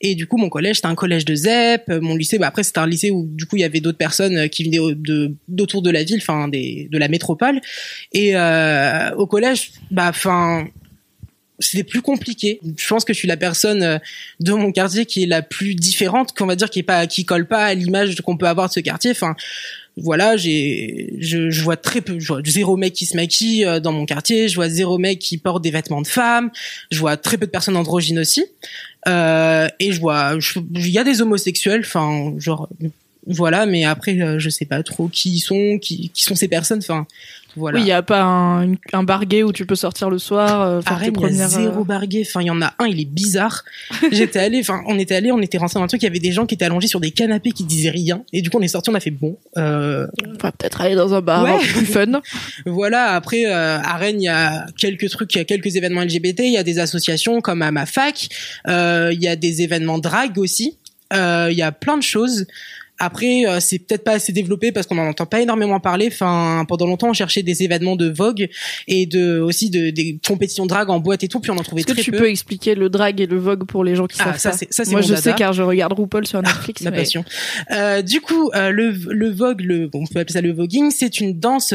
Et 0.00 0.14
du 0.14 0.26
coup, 0.26 0.36
mon 0.36 0.50
collège 0.50 0.76
c'était 0.76 0.88
un 0.88 0.94
collège 0.94 1.24
de 1.24 1.34
ZEP. 1.34 1.88
Mon 1.88 2.14
lycée, 2.14 2.38
bah 2.38 2.48
après 2.48 2.62
c'était 2.62 2.80
un 2.80 2.86
lycée 2.86 3.10
où 3.10 3.26
du 3.26 3.46
coup 3.46 3.56
il 3.56 3.60
y 3.60 3.64
avait 3.64 3.80
d'autres 3.80 3.96
personnes 3.96 4.48
qui 4.50 4.64
venaient 4.64 4.94
de 4.94 5.34
d'autour 5.46 5.80
de 5.80 5.90
la 5.90 6.04
ville, 6.04 6.18
enfin 6.20 6.48
des 6.48 6.88
de 6.90 6.98
la 6.98 7.08
métropole. 7.08 7.60
Et 8.12 8.36
euh, 8.36 9.14
au 9.16 9.26
collège, 9.26 9.72
bah 9.90 10.08
enfin 10.10 10.66
c'était 11.60 11.84
plus 11.84 12.02
compliqué. 12.02 12.60
Je 12.76 12.86
pense 12.86 13.04
que 13.04 13.12
je 13.12 13.18
suis 13.18 13.28
la 13.28 13.36
personne 13.36 14.00
de 14.40 14.52
mon 14.52 14.72
quartier 14.72 15.06
qui 15.06 15.22
est 15.24 15.26
la 15.26 15.42
plus 15.42 15.74
différente, 15.74 16.36
qu'on 16.36 16.46
va 16.46 16.54
dire 16.54 16.70
qui 16.70 16.80
est 16.80 16.84
pas 16.84 17.06
qui 17.06 17.24
colle 17.24 17.46
pas 17.46 17.64
à 17.64 17.74
l'image 17.74 18.20
qu'on 18.20 18.36
peut 18.36 18.46
avoir 18.46 18.68
de 18.68 18.74
ce 18.74 18.80
quartier. 18.80 19.10
Enfin, 19.10 19.34
voilà, 20.02 20.36
j'ai, 20.36 21.14
je, 21.18 21.50
je, 21.50 21.62
vois 21.62 21.76
très 21.76 22.00
peu, 22.00 22.18
je 22.18 22.28
vois 22.28 22.40
zéro 22.44 22.76
mec 22.76 22.92
qui 22.92 23.06
se 23.06 23.16
maquille 23.16 23.64
euh, 23.64 23.80
dans 23.80 23.92
mon 23.92 24.06
quartier, 24.06 24.48
je 24.48 24.54
vois 24.54 24.68
zéro 24.68 24.98
mec 24.98 25.18
qui 25.18 25.38
porte 25.38 25.62
des 25.62 25.70
vêtements 25.70 26.02
de 26.02 26.06
femme, 26.06 26.50
je 26.90 26.98
vois 26.98 27.16
très 27.16 27.36
peu 27.36 27.46
de 27.46 27.50
personnes 27.50 27.76
androgynes 27.76 28.18
aussi, 28.18 28.44
euh, 29.06 29.68
et 29.80 29.92
je 29.92 30.00
vois, 30.00 30.34
il 30.74 30.90
y 30.90 30.98
a 30.98 31.04
des 31.04 31.22
homosexuels, 31.22 31.80
enfin, 31.80 32.34
genre, 32.38 32.68
voilà, 33.26 33.66
mais 33.66 33.84
après, 33.84 34.20
euh, 34.20 34.38
je 34.38 34.48
sais 34.48 34.64
pas 34.64 34.82
trop 34.82 35.08
qui 35.08 35.30
ils 35.30 35.40
sont, 35.40 35.78
qui, 35.78 36.10
qui 36.10 36.22
sont 36.24 36.34
ces 36.34 36.48
personnes, 36.48 36.78
enfin, 36.78 37.06
oui, 37.56 37.72
il 37.76 37.84
n'y 37.84 37.92
a 37.92 38.02
pas 38.02 38.22
un, 38.22 38.74
un 38.92 39.02
bar 39.02 39.22
où 39.44 39.52
tu 39.52 39.66
peux 39.66 39.74
sortir 39.74 40.10
le 40.10 40.18
soir, 40.18 40.62
euh, 40.62 40.80
faire 40.80 41.00
tes 41.00 41.10
premières... 41.10 41.36
y 41.36 41.42
a 41.42 41.48
zéro 41.48 41.80
euh, 41.80 41.84
bar 41.84 42.02
Enfin, 42.20 42.40
il 42.40 42.46
y 42.46 42.50
en 42.50 42.62
a 42.62 42.74
un, 42.78 42.86
il 42.86 43.00
est 43.00 43.04
bizarre. 43.04 43.64
J'étais 44.12 44.38
allé, 44.38 44.60
enfin, 44.60 44.82
on 44.86 44.98
était 44.98 45.14
allé, 45.14 45.32
on 45.32 45.40
était 45.40 45.58
rentré 45.58 45.78
dans 45.78 45.84
un 45.84 45.86
truc, 45.86 46.02
il 46.02 46.06
y 46.06 46.08
avait 46.08 46.18
des 46.18 46.32
gens 46.32 46.46
qui 46.46 46.54
étaient 46.54 46.64
allongés 46.64 46.88
sur 46.88 47.00
des 47.00 47.10
canapés 47.10 47.52
qui 47.52 47.64
disaient 47.64 47.90
rien. 47.90 48.22
Et 48.32 48.42
du 48.42 48.50
coup, 48.50 48.58
on 48.58 48.62
est 48.62 48.68
sorti, 48.68 48.90
on 48.90 48.94
a 48.94 49.00
fait 49.00 49.10
bon. 49.10 49.36
Euh... 49.56 50.06
On 50.26 50.42
va 50.42 50.52
peut-être 50.52 50.80
aller 50.80 50.94
dans 50.94 51.14
un 51.14 51.20
bar 51.20 51.44
un 51.46 51.58
peu 51.58 51.64
plus 51.64 51.86
fun. 51.86 52.20
voilà. 52.66 53.14
Après, 53.14 53.46
euh, 53.46 53.78
à 53.78 53.96
Rennes, 53.96 54.20
il 54.20 54.24
y 54.24 54.28
a 54.28 54.66
quelques 54.78 55.08
trucs, 55.10 55.34
il 55.34 55.38
y 55.38 55.40
a 55.40 55.44
quelques 55.44 55.76
événements 55.76 56.02
LGBT, 56.02 56.40
il 56.40 56.52
y 56.52 56.58
a 56.58 56.62
des 56.62 56.78
associations 56.78 57.40
comme 57.40 57.62
à 57.62 57.70
ma 57.70 57.86
fac, 57.86 58.28
euh, 58.68 59.10
il 59.12 59.22
y 59.22 59.28
a 59.28 59.36
des 59.36 59.62
événements 59.62 59.98
drag 59.98 60.38
aussi. 60.38 60.78
Euh, 61.12 61.48
il 61.50 61.56
y 61.56 61.62
a 61.62 61.72
plein 61.72 61.96
de 61.96 62.02
choses. 62.02 62.46
Après, 62.98 63.46
euh, 63.46 63.60
c'est 63.60 63.78
peut-être 63.78 64.04
pas 64.04 64.12
assez 64.12 64.32
développé 64.32 64.72
parce 64.72 64.86
qu'on 64.86 64.96
n'en 64.96 65.08
entend 65.08 65.26
pas 65.26 65.40
énormément 65.40 65.78
parler. 65.80 66.08
Enfin, 66.10 66.64
pendant 66.66 66.86
longtemps, 66.86 67.10
on 67.10 67.12
cherchait 67.12 67.42
des 67.42 67.62
événements 67.62 67.96
de 67.96 68.08
vogue 68.08 68.48
et 68.86 69.06
de 69.06 69.38
aussi 69.40 69.70
de, 69.70 69.90
des 69.90 70.18
compétitions 70.26 70.66
drag 70.66 70.90
en 70.90 70.98
boîte 70.98 71.22
et 71.22 71.28
tout, 71.28 71.40
puis 71.40 71.50
on 71.50 71.56
en 71.56 71.62
trouvait 71.62 71.82
très 71.82 71.94
peu. 71.94 72.00
Est-ce 72.00 72.10
que 72.10 72.16
tu 72.16 72.22
peux 72.22 72.28
expliquer 72.28 72.74
le 72.74 72.88
drag 72.88 73.20
et 73.20 73.26
le 73.26 73.38
vogue 73.38 73.64
pour 73.66 73.84
les 73.84 73.94
gens 73.94 74.06
qui 74.06 74.18
ah, 74.20 74.36
savent 74.36 74.56
ça, 74.56 74.66
ça, 74.70 74.90
Moi, 74.90 75.00
je 75.00 75.14
sais 75.14 75.34
car 75.34 75.52
je 75.52 75.62
regarde 75.62 75.92
RuPaul 75.92 76.26
sur 76.26 76.42
Netflix. 76.42 76.82
Ma 76.82 76.92
passion. 76.92 77.24
Euh, 77.70 78.02
du 78.02 78.20
coup, 78.20 78.50
euh, 78.54 78.70
le, 78.70 78.90
le 78.90 79.30
vogue, 79.30 79.60
le, 79.60 79.90
on 79.94 80.06
peut 80.06 80.20
appeler 80.20 80.32
ça 80.32 80.40
le 80.40 80.52
voguing, 80.52 80.90
c'est 80.90 81.20
une 81.20 81.38
danse 81.38 81.74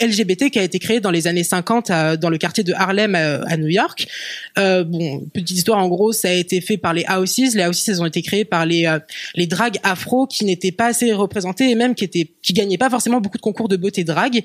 LGBT 0.00 0.50
qui 0.50 0.58
a 0.58 0.62
été 0.62 0.78
créé 0.78 1.00
dans 1.00 1.10
les 1.10 1.26
années 1.26 1.44
50 1.44 1.90
dans 2.20 2.28
le 2.28 2.36
quartier 2.36 2.62
de 2.62 2.74
Harlem 2.74 3.14
à, 3.14 3.56
New 3.56 3.68
York. 3.68 4.06
Euh, 4.58 4.84
bon, 4.84 5.20
petite 5.32 5.52
histoire 5.52 5.78
en 5.78 5.88
gros, 5.88 6.12
ça 6.12 6.28
a 6.28 6.32
été 6.32 6.60
fait 6.60 6.76
par 6.76 6.92
les 6.92 7.04
houses. 7.08 7.54
Les 7.54 7.66
houses, 7.66 7.88
elles 7.88 8.02
ont 8.02 8.06
été 8.06 8.20
créées 8.20 8.44
par 8.44 8.66
les 8.66 8.86
euh, 8.86 8.98
les 9.34 9.46
dragues 9.46 9.78
afro 9.82 10.26
qui 10.26 10.44
n'étaient 10.44 10.72
pas 10.72 10.86
assez 10.86 11.12
représentés 11.12 11.70
et 11.70 11.74
même 11.74 11.94
qui 11.94 12.04
étaient 12.04 12.30
qui 12.42 12.52
gagnaient 12.52 12.78
pas 12.78 12.90
forcément 12.90 13.20
beaucoup 13.20 13.38
de 13.38 13.42
concours 13.42 13.68
de 13.68 13.76
beauté 13.76 14.04
drague. 14.04 14.42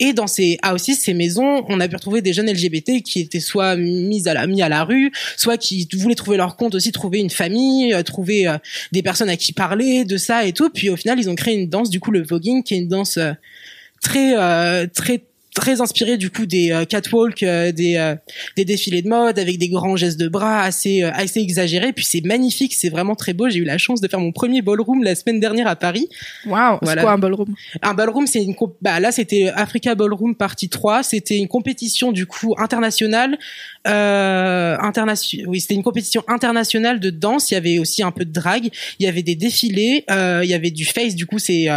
Et 0.00 0.12
dans 0.12 0.26
ces 0.26 0.58
houses, 0.64 0.98
ces 0.98 1.14
maisons, 1.14 1.64
on 1.68 1.78
a 1.78 1.86
pu 1.86 1.94
retrouver 1.94 2.22
des 2.22 2.32
jeunes 2.32 2.50
LGBT 2.50 3.02
qui 3.02 3.20
étaient 3.20 3.38
soit 3.38 3.76
mis 3.76 4.26
à 4.28 4.34
la 4.34 4.46
mis 4.46 4.62
à 4.62 4.68
la 4.68 4.82
rue, 4.82 5.12
soit 5.36 5.56
qui 5.56 5.88
voulaient 5.96 6.14
trouver 6.14 6.36
leur 6.36 6.56
compte 6.56 6.74
aussi, 6.74 6.90
trouver 6.90 7.20
une 7.20 7.30
famille, 7.30 7.94
euh, 7.94 8.02
trouver 8.02 8.48
euh, 8.48 8.58
des 8.92 9.02
personnes 9.02 9.28
à 9.28 9.36
qui 9.36 9.52
parler 9.52 10.04
de 10.04 10.16
ça 10.16 10.46
et 10.46 10.52
tout. 10.52 10.68
Puis 10.70 10.90
au 10.90 10.96
final, 10.96 11.20
ils 11.20 11.30
ont 11.30 11.36
créé 11.36 11.54
une 11.54 11.68
danse, 11.68 11.90
du 11.90 12.00
coup 12.00 12.10
le 12.10 12.22
voguing, 12.22 12.62
qui 12.64 12.74
est 12.74 12.78
une 12.78 12.88
danse 12.88 13.18
très 14.00 14.86
très 14.88 15.22
très 15.54 15.80
inspiré 15.80 16.16
du 16.16 16.30
coup 16.30 16.46
des 16.46 16.70
euh, 16.70 16.84
catwalks, 16.84 17.42
euh, 17.42 17.72
des 17.72 17.96
euh, 17.96 18.14
des 18.56 18.64
défilés 18.64 19.02
de 19.02 19.08
mode 19.08 19.38
avec 19.38 19.58
des 19.58 19.68
grands 19.68 19.96
gestes 19.96 20.18
de 20.18 20.28
bras 20.28 20.62
assez 20.62 21.02
assez 21.02 21.40
exagérés. 21.40 21.92
Puis 21.92 22.04
c'est 22.04 22.24
magnifique, 22.24 22.74
c'est 22.74 22.88
vraiment 22.88 23.14
très 23.14 23.32
beau. 23.32 23.48
J'ai 23.48 23.58
eu 23.58 23.64
la 23.64 23.78
chance 23.78 24.00
de 24.00 24.08
faire 24.08 24.20
mon 24.20 24.32
premier 24.32 24.62
ballroom 24.62 25.02
la 25.02 25.14
semaine 25.14 25.40
dernière 25.40 25.66
à 25.66 25.76
Paris. 25.76 26.08
Waouh, 26.46 26.78
c'est 26.82 27.00
quoi 27.00 27.12
un 27.12 27.18
ballroom? 27.18 27.54
Un 27.82 27.94
ballroom, 27.94 28.26
c'est 28.26 28.42
une 28.42 28.54
bah 28.80 29.00
là 29.00 29.12
c'était 29.12 29.50
Africa 29.54 29.94
Ballroom 29.94 30.34
partie 30.34 30.68
3, 30.68 31.02
c'était 31.02 31.36
une 31.36 31.48
compétition 31.48 32.12
du 32.12 32.26
coup 32.26 32.54
internationale 32.58 33.38
euh, 33.86 34.76
international 34.80 35.48
oui, 35.48 35.60
c'était 35.60 35.74
une 35.74 35.82
compétition 35.82 36.22
internationale 36.28 37.00
de 37.00 37.10
danse, 37.10 37.50
il 37.50 37.54
y 37.54 37.56
avait 37.56 37.78
aussi 37.78 38.02
un 38.02 38.10
peu 38.10 38.24
de 38.24 38.32
drague, 38.32 38.68
il 38.98 39.04
y 39.04 39.08
avait 39.08 39.22
des 39.22 39.34
défilés, 39.34 40.04
il 40.08 40.48
y 40.48 40.54
avait 40.54 40.70
du 40.70 40.84
face 40.84 41.14
du 41.14 41.26
coup 41.26 41.38
c'est 41.38 41.68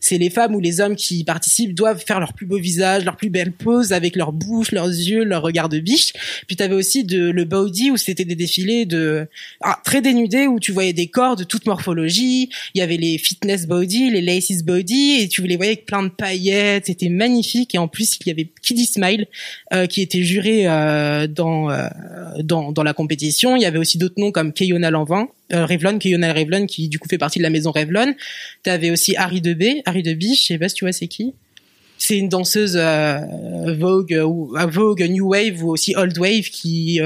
c'est 0.00 0.18
les 0.18 0.30
femmes 0.30 0.54
ou 0.54 0.60
les 0.60 0.80
hommes 0.80 0.96
qui 0.96 1.24
participent 1.24 1.74
doivent 1.74 2.02
faire 2.04 2.20
leur 2.20 2.32
plus 2.32 2.46
beau 2.46 2.58
visage, 2.58 3.04
leur 3.04 3.16
plus 3.16 3.30
belle 3.30 3.52
pose 3.52 3.92
avec 3.92 4.16
leur 4.16 4.32
bouche, 4.32 4.72
leurs 4.72 4.88
yeux, 4.88 5.24
leur 5.24 5.42
regard 5.42 5.68
de 5.68 5.78
biche. 5.78 6.12
Puis 6.46 6.56
tu 6.56 6.62
avais 6.62 6.74
aussi 6.74 7.04
de, 7.04 7.30
le 7.30 7.44
body 7.44 7.90
où 7.90 7.96
c'était 7.96 8.24
des 8.24 8.34
défilés 8.34 8.86
de 8.86 9.28
ah, 9.60 9.80
très 9.84 10.00
dénudés 10.00 10.46
où 10.46 10.60
tu 10.60 10.72
voyais 10.72 10.92
des 10.92 11.08
corps 11.08 11.36
de 11.36 11.44
toute 11.44 11.66
morphologie. 11.66 12.50
Il 12.74 12.78
y 12.78 12.82
avait 12.82 12.96
les 12.96 13.18
fitness 13.18 13.66
body, 13.66 14.10
les 14.10 14.20
laces 14.20 14.62
body 14.62 15.20
et 15.20 15.28
tu 15.28 15.42
les 15.42 15.56
voyais 15.56 15.72
avec 15.72 15.86
plein 15.86 16.02
de 16.02 16.08
paillettes. 16.08 16.86
C'était 16.86 17.08
magnifique 17.08 17.74
et 17.74 17.78
en 17.78 17.88
plus 17.88 18.18
il 18.20 18.28
y 18.28 18.30
avait 18.30 18.48
Kiddy 18.62 18.86
Smile 18.86 19.26
euh, 19.72 19.86
qui 19.86 20.02
était 20.02 20.22
juré 20.22 20.66
euh, 20.66 21.26
dans, 21.44 21.70
euh, 21.70 22.72
dans 22.72 22.82
la 22.82 22.92
compétition. 22.94 23.56
Il 23.56 23.62
y 23.62 23.66
avait 23.66 23.78
aussi 23.78 23.98
d'autres 23.98 24.18
noms 24.18 24.32
comme 24.32 24.52
Kayona 24.52 24.90
Lanvin. 24.90 25.28
Euh, 25.52 25.66
Revlon, 25.66 25.98
Kayona 25.98 26.32
Revlon, 26.32 26.66
qui 26.66 26.88
du 26.88 26.98
coup 26.98 27.08
fait 27.08 27.18
partie 27.18 27.38
de 27.38 27.42
la 27.42 27.50
maison 27.50 27.70
Revlon. 27.70 28.14
Tu 28.62 28.70
avais 28.70 28.90
aussi 28.90 29.16
Harry 29.16 29.40
de 29.40 29.54
B, 29.54 29.80
Harry 29.84 30.02
de 30.02 30.14
B, 30.14 30.34
je 30.34 30.42
sais 30.42 30.58
pas 30.58 30.68
si 30.68 30.74
tu 30.74 30.84
vois 30.84 30.92
c'est 30.92 31.08
qui 31.08 31.34
c'est 31.96 32.18
une 32.18 32.28
danseuse 32.28 32.76
euh, 32.76 33.20
Vogue 33.78 34.20
ou 34.26 34.56
euh, 34.56 34.66
Vogue 34.66 35.02
New 35.08 35.28
Wave 35.28 35.64
ou 35.64 35.70
aussi 35.70 35.94
Old 35.96 36.18
Wave 36.18 36.42
qui 36.50 37.00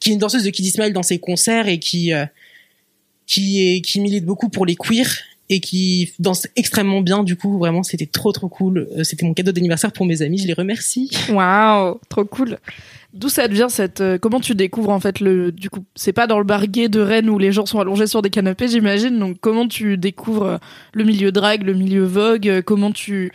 qui 0.00 0.10
est 0.10 0.12
une 0.12 0.18
danseuse 0.18 0.44
de 0.44 0.50
Kid 0.50 0.66
Smile 0.66 0.92
dans 0.94 1.02
ses 1.02 1.18
concerts 1.18 1.68
et 1.68 1.78
qui 1.78 2.12
qui 3.26 3.82
qui 3.82 4.00
milite 4.00 4.24
beaucoup 4.24 4.48
pour 4.48 4.64
les 4.64 4.74
queers 4.74 5.18
et 5.50 5.60
qui 5.60 6.12
danse 6.18 6.48
extrêmement 6.56 7.02
bien 7.02 7.22
du 7.22 7.36
coup 7.36 7.58
vraiment 7.58 7.82
c'était 7.82 8.06
trop 8.06 8.32
trop 8.32 8.48
cool 8.48 8.88
c'était 9.02 9.26
mon 9.26 9.34
cadeau 9.34 9.52
d'anniversaire 9.52 9.92
pour 9.92 10.06
mes 10.06 10.22
amis 10.22 10.38
je 10.38 10.46
les 10.46 10.54
remercie 10.54 11.10
waouh 11.28 12.00
trop 12.08 12.24
cool 12.24 12.58
D'où 13.12 13.28
ça 13.28 13.46
devient 13.46 13.66
cette 13.68 14.02
comment 14.20 14.40
tu 14.40 14.54
découvres 14.54 14.90
en 14.90 15.00
fait 15.00 15.20
le 15.20 15.52
du 15.52 15.68
coup 15.68 15.84
c'est 15.94 16.14
pas 16.14 16.26
dans 16.26 16.38
le 16.38 16.44
bar 16.44 16.66
de 16.66 17.00
Rennes 17.00 17.28
où 17.28 17.38
les 17.38 17.52
gens 17.52 17.66
sont 17.66 17.78
allongés 17.78 18.06
sur 18.06 18.22
des 18.22 18.30
canapés 18.30 18.68
j'imagine 18.68 19.18
donc 19.18 19.36
comment 19.40 19.68
tu 19.68 19.98
découvres 19.98 20.60
le 20.94 21.04
milieu 21.04 21.30
drag 21.30 21.62
le 21.62 21.74
milieu 21.74 22.04
vogue 22.04 22.62
comment 22.64 22.90
tu 22.90 23.30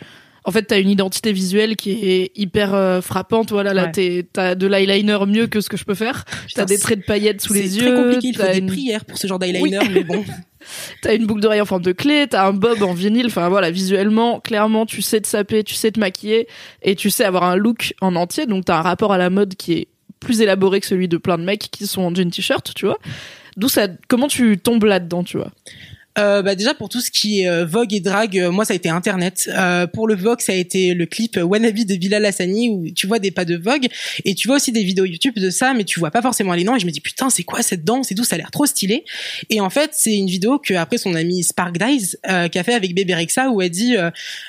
en 0.48 0.50
fait, 0.50 0.62
t'as 0.62 0.80
une 0.80 0.88
identité 0.88 1.30
visuelle 1.30 1.76
qui 1.76 1.90
est 1.90 2.32
hyper 2.34 2.74
euh, 2.74 3.02
frappante. 3.02 3.50
Voilà, 3.50 3.74
là, 3.74 3.92
t'as 4.32 4.54
de 4.54 4.66
l'eyeliner 4.66 5.18
mieux 5.26 5.46
que 5.46 5.60
ce 5.60 5.68
que 5.68 5.76
je 5.76 5.84
peux 5.84 5.94
faire. 5.94 6.24
T'as 6.54 6.64
des 6.64 6.78
traits 6.78 7.00
de 7.00 7.04
paillettes 7.04 7.42
sous 7.42 7.52
les 7.52 7.76
yeux. 7.76 7.84
C'est 7.84 7.92
très 7.92 8.02
compliqué. 8.02 8.28
Il 8.28 8.36
faut 8.36 8.60
des 8.60 8.62
prières 8.62 9.04
pour 9.04 9.18
ce 9.18 9.26
genre 9.26 9.38
d'eyeliner, 9.38 9.78
mais 9.92 10.04
bon. 10.04 10.24
t'as 11.02 11.14
une 11.14 11.26
boucle 11.26 11.40
d'oreille 11.40 11.60
en 11.60 11.66
forme 11.66 11.82
de 11.82 11.92
clé, 11.92 12.26
t'as 12.28 12.46
un 12.46 12.52
bob 12.52 12.82
en 12.82 12.92
vinyle. 12.92 13.26
Enfin 13.26 13.48
voilà, 13.48 13.70
visuellement, 13.70 14.40
clairement, 14.40 14.86
tu 14.86 15.02
sais 15.02 15.20
te 15.20 15.26
saper, 15.26 15.64
tu 15.64 15.74
sais 15.74 15.90
te 15.90 16.00
maquiller 16.00 16.48
et 16.82 16.94
tu 16.94 17.10
sais 17.10 17.24
avoir 17.24 17.44
un 17.44 17.56
look 17.56 17.94
en 18.00 18.16
entier. 18.16 18.46
Donc 18.46 18.64
t'as 18.64 18.78
un 18.78 18.82
rapport 18.82 19.12
à 19.12 19.18
la 19.18 19.30
mode 19.30 19.54
qui 19.54 19.72
est 19.72 19.88
plus 20.20 20.40
élaboré 20.40 20.80
que 20.80 20.86
celui 20.86 21.08
de 21.08 21.16
plein 21.16 21.38
de 21.38 21.44
mecs 21.44 21.68
qui 21.70 21.86
sont 21.86 22.02
en 22.02 22.14
jean 22.14 22.30
t-shirt, 22.30 22.72
tu 22.74 22.86
vois. 22.86 22.98
D'où 23.56 23.68
ça, 23.68 23.88
comment 24.08 24.28
tu 24.28 24.58
tombes 24.58 24.84
là-dedans, 24.84 25.24
tu 25.24 25.36
vois? 25.36 25.50
Euh, 26.18 26.42
bah 26.42 26.54
déjà 26.54 26.74
pour 26.74 26.88
tout 26.88 27.00
ce 27.00 27.10
qui 27.10 27.40
est 27.40 27.48
euh, 27.48 27.64
Vogue 27.64 27.92
et 27.94 28.00
Drag, 28.00 28.38
euh, 28.38 28.50
moi 28.50 28.64
ça 28.64 28.72
a 28.72 28.76
été 28.76 28.88
Internet. 28.88 29.48
Euh, 29.52 29.86
pour 29.86 30.08
le 30.08 30.14
Vogue, 30.14 30.40
ça 30.40 30.52
a 30.52 30.54
été 30.54 30.94
le 30.94 31.06
clip 31.06 31.38
Wannabe 31.40 31.84
de 31.84 31.96
Bilal 31.96 32.24
Hassani 32.24 32.70
où 32.70 32.86
tu 32.94 33.06
vois 33.06 33.18
des 33.18 33.30
pas 33.30 33.44
de 33.44 33.56
Vogue 33.56 33.86
et 34.24 34.34
tu 34.34 34.48
vois 34.48 34.56
aussi 34.56 34.72
des 34.72 34.82
vidéos 34.82 35.04
YouTube 35.04 35.38
de 35.38 35.50
ça, 35.50 35.74
mais 35.74 35.84
tu 35.84 36.00
vois 36.00 36.10
pas 36.10 36.22
forcément 36.22 36.54
les 36.54 36.64
noms. 36.64 36.76
Et 36.76 36.80
je 36.80 36.86
me 36.86 36.90
dis 36.90 37.00
putain 37.00 37.30
c'est 37.30 37.44
quoi 37.44 37.62
cette 37.62 37.84
danse 37.84 38.10
et 38.10 38.14
tout, 38.14 38.24
ça 38.24 38.34
a 38.34 38.38
l'air 38.38 38.50
trop 38.50 38.66
stylé. 38.66 39.04
Et 39.50 39.60
en 39.60 39.70
fait 39.70 39.90
c'est 39.92 40.16
une 40.16 40.28
vidéo 40.28 40.58
que 40.58 40.74
après 40.74 40.98
son 40.98 41.14
ami 41.14 41.42
Spark 41.42 41.78
Dies 41.78 42.16
qui 42.50 42.58
a 42.58 42.64
fait 42.64 42.74
avec 42.74 42.94
Bébé 42.94 43.14
Rexa 43.14 43.50
où 43.50 43.62
elle 43.62 43.70
dit 43.70 43.96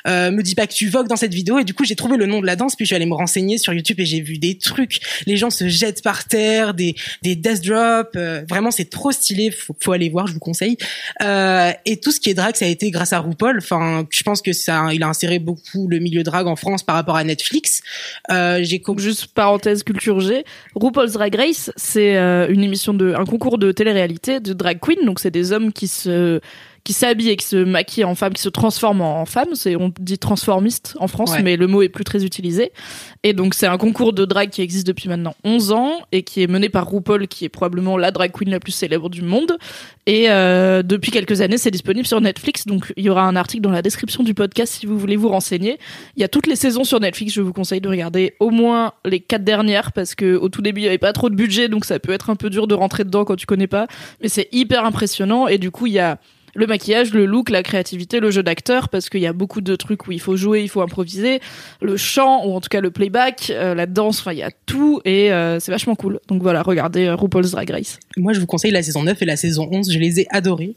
me 0.08 0.42
dis 0.42 0.56
pas 0.56 0.68
que 0.68 0.74
tu 0.74 0.90
Vogue 0.90 1.08
dans 1.08 1.16
cette 1.16 1.34
vidéo 1.34 1.60
et 1.60 1.64
du 1.64 1.74
coup 1.74 1.86
j'ai 1.86 1.96
trouvé 1.96 2.18
le 2.18 2.26
nom 2.26 2.42
de 2.42 2.46
la 2.46 2.56
danse 2.56 2.76
puis 2.76 2.86
je 2.86 2.90
suis 2.90 2.96
allée 2.96 3.06
me 3.06 3.14
renseigner 3.14 3.58
sur 3.58 3.74
YouTube 3.74 4.00
et 4.00 4.06
j'ai 4.06 4.22
vu 4.22 4.38
des 4.38 4.58
trucs. 4.58 5.00
Les 5.28 5.38
gens 5.38 5.50
se 5.50 5.68
jettent 5.68 6.02
par 6.02 6.26
terre, 6.26 6.74
des 6.74 6.96
des 7.22 7.36
death 7.36 7.64
drops. 7.66 8.18
vraiment 8.50 8.72
c'est 8.72 8.90
trop 8.90 9.12
stylé, 9.12 9.52
faut, 9.52 9.76
faut 9.80 9.92
aller 9.92 10.10
voir, 10.10 10.28
je 10.28 10.34
vous 10.34 10.40
conseille. 10.40 10.78
Euh, 11.22 11.59
euh, 11.60 11.72
et 11.86 12.00
tout 12.00 12.12
ce 12.12 12.20
qui 12.20 12.30
est 12.30 12.34
drag, 12.34 12.56
ça 12.56 12.66
a 12.66 12.68
été 12.68 12.92
grâce 12.92 13.14
à 13.14 13.20
RuPaul. 13.20 13.58
Enfin, 13.58 14.06
je 14.10 14.24
pense 14.24 14.42
que 14.42 14.54
ça, 14.54 14.94
il 14.94 15.04
a 15.04 15.08
inséré 15.08 15.40
beaucoup 15.40 15.88
le 15.88 16.00
milieu 16.00 16.24
drag 16.24 16.48
en 16.48 16.56
France 16.56 16.84
par 16.84 16.96
rapport 16.96 17.16
à 17.16 17.24
Netflix. 17.24 17.82
Euh, 18.32 18.60
j'ai 18.64 18.82
juste 18.98 19.28
parenthèse 19.28 19.84
culture 19.84 20.20
G. 20.20 20.44
RuPaul's 20.76 21.14
Drag 21.14 21.36
Race, 21.36 21.72
c'est 21.76 22.18
euh, 22.18 22.48
une 22.50 22.64
émission 22.64 22.94
de, 22.94 23.14
un 23.14 23.26
concours 23.26 23.58
de 23.58 23.72
télé-réalité 23.72 24.40
de 24.40 24.54
drag 24.54 24.80
queen. 24.80 25.06
Donc 25.06 25.20
c'est 25.20 25.32
des 25.32 25.52
hommes 25.52 25.72
qui 25.72 25.88
se 25.88 26.40
qui 26.84 26.94
s'habille 26.94 27.30
et 27.30 27.38
qui 27.38 27.46
se 27.46 27.58
maquille 27.58 28.04
en 28.04 28.16
femme, 28.16 28.34
qui 28.34 28.42
se 28.42 28.50
transforme 28.50 29.02
en 29.02 29.26
femme. 29.26 29.50
C'est 29.54 29.76
on 29.76 29.92
dit 30.00 30.18
transformiste 30.18 30.96
en 31.00 31.08
France, 31.08 31.34
mais 31.44 31.58
le 31.58 31.68
mot 31.68 31.82
est 31.82 31.90
plus 31.90 32.04
très 32.04 32.26
utilisé. 32.26 32.72
Et 33.24 33.34
donc 33.34 33.54
c'est 33.54 33.68
un 33.68 33.78
concours 33.78 34.14
de 34.14 34.26
drag 34.26 34.50
qui 34.50 34.62
existe 34.62 34.88
depuis 34.88 35.10
maintenant 35.10 35.36
11 35.44 35.72
ans 35.72 35.92
et 36.12 36.24
qui 36.24 36.42
est 36.42 36.48
mené 36.48 36.70
par 36.70 36.90
RuPaul, 36.90 37.28
qui 37.28 37.46
est 37.46 37.50
probablement 37.50 37.98
la 37.98 38.12
drag 38.12 38.32
queen 38.32 38.50
la 38.50 38.60
plus 38.60 38.72
célèbre 38.72 39.10
du 39.10 39.22
monde. 39.22 39.58
Et 40.06 40.30
euh, 40.30 40.82
depuis 40.82 41.12
quelques 41.12 41.42
années, 41.42 41.58
c'est 41.58 41.72
disponible 41.72 42.08
sur 42.08 42.22
Netflix. 42.22 42.66
Donc 42.66 42.94
il 42.98 43.04
y 43.04 43.10
aura 43.10 43.24
un 43.24 43.36
article 43.36 43.62
dans 43.62 43.72
la 43.72 43.82
description 43.82 44.24
du 44.24 44.34
podcast 44.34 44.74
si 44.74 44.86
vous 44.86 44.98
voulez 44.98 45.16
vous 45.16 45.30
renseigner. 45.30 45.78
Il 46.16 46.22
y 46.22 46.24
a 46.24 46.28
toutes 46.28 46.48
les 46.48 46.56
saisons 46.56 46.84
sur 46.84 47.00
Netflix. 47.00 47.34
Je 47.34 47.42
vous 47.42 47.54
conseille 47.54 47.82
de 47.82 47.90
regarder 47.90 48.36
au 48.40 48.50
moins 48.50 48.94
les 49.06 49.20
quatre 49.20 49.44
dernières 49.44 49.92
parce 49.92 50.16
que 50.16 50.36
au 50.36 50.50
tout 50.50 50.62
début 50.62 50.82
il 50.82 50.86
y 50.86 50.88
avait 50.88 50.98
pas 50.98 51.14
trop 51.14 51.30
de 51.30 51.36
budget, 51.36 51.68
donc 51.68 51.86
ça 51.86 52.00
peut 52.00 52.12
être 52.12 52.30
un 52.30 52.36
peu 52.36 52.50
dur 52.50 52.68
de 52.68 52.74
rentrer 52.74 53.04
dedans 53.04 53.26
quand 53.26 53.36
tu 53.36 53.46
connais 53.46 53.68
pas. 53.68 53.88
Mais 54.22 54.30
c'est 54.30 54.48
hyper 54.52 54.86
impressionnant 54.86 55.48
et 55.48 55.58
du 55.58 55.72
coup 55.72 55.88
il 55.88 55.94
y 55.94 56.00
a 56.00 56.20
le 56.56 56.68
maquillage, 56.68 57.14
le 57.14 57.26
look, 57.26 57.50
la 57.50 57.64
créativité, 57.64 58.20
le 58.20 58.32
jeu 58.32 58.44
d'acteur, 58.44 58.90
parce 58.90 59.10
qu'il 59.10 59.22
y 59.22 59.28
a 59.28 59.34
beaucoup 59.34 59.62
de 59.62 59.76
trucs 59.76 60.08
où 60.08 60.12
il 60.12 60.20
faut 60.20 60.36
jouer, 60.36 60.62
il 60.62 60.70
faut 60.70 60.82
improviser, 60.82 61.40
le 61.82 61.98
chant, 61.98 62.46
ou 62.46 62.56
en 62.56 62.62
tout 62.62 62.70
cas 62.70 62.82
le 62.82 62.92
playback, 62.92 63.52
euh, 63.52 63.76
la 63.76 63.86
danse, 63.86 64.20
enfin 64.20 64.34
il 64.34 64.40
y 64.40 64.44
a 64.44 64.52
tout, 64.66 65.02
et 65.06 65.32
euh, 65.32 65.60
c'est 65.60 65.72
vachement 65.72 65.96
cool. 65.96 66.20
Donc 66.28 66.42
voilà, 66.42 66.62
regardez 66.62 67.06
euh, 67.06 67.16
RuPaul's 67.16 67.52
Drag 67.52 67.70
Race. 67.70 68.00
Moi 68.18 68.34
je 68.34 68.40
vous 68.40 68.46
conseille 68.46 68.72
la 68.72 68.84
saison 68.84 69.04
9 69.04 69.22
et 69.22 69.26
la 69.26 69.38
saison 69.38 69.68
11, 69.72 69.92
je 69.92 70.00
les 70.00 70.22
ai 70.22 70.28
adorées. 70.30 70.76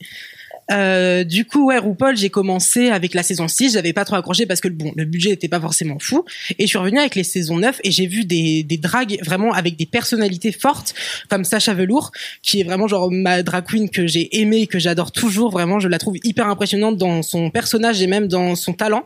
Euh, 0.71 1.25
du 1.25 1.45
coup, 1.45 1.67
ouais, 1.67 1.79
RuPaul, 1.79 2.17
j'ai 2.17 2.31
commencé 2.31 2.89
avec 2.89 3.15
la 3.15 3.23
saison 3.23 3.49
6, 3.49 3.75
j'avais 3.75 3.93
pas 3.93 4.05
trop 4.05 4.17
accroché 4.17 4.47
parce 4.47 4.61
que 4.61 4.69
bon, 4.69 4.93
le 4.97 5.05
budget 5.05 5.31
était 5.31 5.49
pas 5.49 5.61
forcément 5.61 5.99
fou. 5.99 6.25
Et 6.59 6.63
je 6.63 6.67
suis 6.69 6.79
revenue 6.79 6.99
avec 6.99 7.15
les 7.15 7.25
saisons 7.25 7.59
9 7.59 7.81
et 7.85 7.91
j'ai 7.91 8.07
vu 8.07 8.25
des 8.25 8.63
des 8.63 8.77
drags 8.77 9.19
vraiment 9.25 9.53
avec 9.53 9.77
des 9.77 9.87
personnalités 9.87 10.53
fortes 10.53 10.95
comme 11.29 11.45
Sacha 11.45 11.75
Velour 11.75 12.13
qui 12.43 12.61
est 12.61 12.65
vraiment 12.65 12.87
genre 12.87 13.11
ma 13.11 13.43
drag 13.43 13.65
queen 13.67 13.91
que 13.91 14.07
j'ai 14.07 14.41
aimée 14.41 14.67
que 14.67 14.79
j'adore 14.79 15.13
toujours, 15.13 15.51
vraiment 15.51 15.81
je 15.81 15.89
la 15.89 15.99
trouve 15.99 16.17
hyper 16.23 16.47
impressionnante 16.47 16.97
dans 16.97 17.23
son 17.23 17.51
personnage 17.51 18.03
et 18.03 18.07
même 18.07 18.29
dans 18.29 18.55
son 18.55 18.73
talent. 18.73 19.05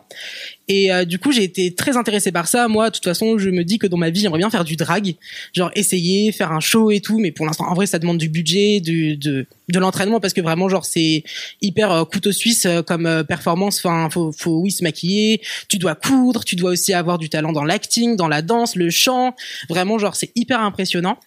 Et 0.69 0.93
euh, 0.93 1.05
du 1.05 1.19
coup, 1.19 1.33
j'ai 1.33 1.45
été 1.45 1.75
très 1.75 1.97
intéressée 1.97 2.33
par 2.33 2.49
ça. 2.49 2.69
Moi, 2.69 2.91
de 2.91 2.95
toute 2.95 3.05
façon, 3.05 3.39
je 3.39 3.51
me 3.51 3.63
dis 3.63 3.79
que 3.79 3.87
dans 3.87 3.97
ma 3.97 4.11
vie, 4.11 4.21
j'aimerais 4.21 4.39
bien 4.39 4.51
faire 4.51 4.65
du 4.65 4.77
drag, 4.77 5.15
genre 5.55 5.71
essayer, 5.75 6.33
faire 6.33 6.53
un 6.53 6.61
show 6.61 6.91
et 6.91 7.01
tout. 7.01 7.19
Mais 7.19 7.31
pour 7.31 7.47
l'instant, 7.47 7.67
en 7.69 7.75
vrai, 7.75 7.87
ça 7.87 7.99
demande 7.99 8.19
du 8.19 8.29
budget, 8.29 8.81
du, 8.81 9.17
de, 9.17 9.47
de 9.69 9.79
l'entraînement 9.79 10.21
parce 10.21 10.33
que 10.33 10.41
vraiment, 10.41 10.69
genre, 10.69 10.85
c'est 10.85 11.25
hyper 11.61 11.91
euh, 11.91 12.05
couteau 12.05 12.33
suisse 12.33 12.67
euh, 12.67 12.83
comme 12.83 13.25
performance. 13.27 13.79
Enfin, 13.79 14.09
faut, 14.11 14.33
faut 14.33 14.61
oui 14.61 14.71
se 14.71 14.83
maquiller. 14.83 15.41
Tu 15.69 15.79
dois 15.79 15.95
coudre. 15.95 16.45
Tu 16.45 16.57
dois 16.57 16.71
aussi 16.71 16.93
avoir 16.93 17.19
du 17.19 17.29
talent 17.29 17.53
dans 17.53 17.65
l'acting, 17.65 18.17
dans 18.17 18.29
la 18.29 18.43
danse, 18.43 18.77
le 18.77 18.91
chant. 18.91 19.35
Vraiment, 19.69 19.99
genre, 19.99 20.15
c'est 20.15 20.31
hyper 20.35 20.61
impressionnant. 20.61 21.19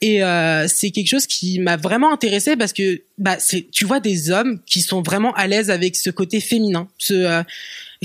Et 0.00 0.22
euh, 0.22 0.66
c'est 0.68 0.90
quelque 0.90 1.08
chose 1.08 1.26
qui 1.26 1.60
m'a 1.60 1.76
vraiment 1.76 2.12
intéressée 2.12 2.56
parce 2.56 2.72
que 2.72 3.00
bah 3.16 3.36
c'est 3.38 3.70
tu 3.70 3.84
vois 3.84 4.00
des 4.00 4.30
hommes 4.30 4.60
qui 4.66 4.82
sont 4.82 5.02
vraiment 5.02 5.32
à 5.34 5.46
l'aise 5.46 5.70
avec 5.70 5.96
ce 5.96 6.10
côté 6.10 6.40
féminin, 6.40 6.88
ce 6.98 7.42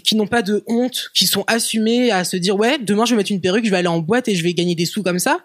qui 0.03 0.15
n'ont 0.15 0.27
pas 0.27 0.41
de 0.41 0.63
honte, 0.67 1.09
qui 1.13 1.25
sont 1.25 1.43
assumés 1.47 2.11
à 2.11 2.23
se 2.23 2.37
dire 2.37 2.55
ouais 2.55 2.77
demain 2.79 3.05
je 3.05 3.15
vais 3.15 3.17
mettre 3.17 3.31
une 3.31 3.41
perruque, 3.41 3.65
je 3.65 3.71
vais 3.71 3.77
aller 3.77 3.87
en 3.87 3.99
boîte 3.99 4.27
et 4.27 4.35
je 4.35 4.43
vais 4.43 4.53
gagner 4.53 4.75
des 4.75 4.85
sous 4.85 5.03
comme 5.03 5.19
ça. 5.19 5.39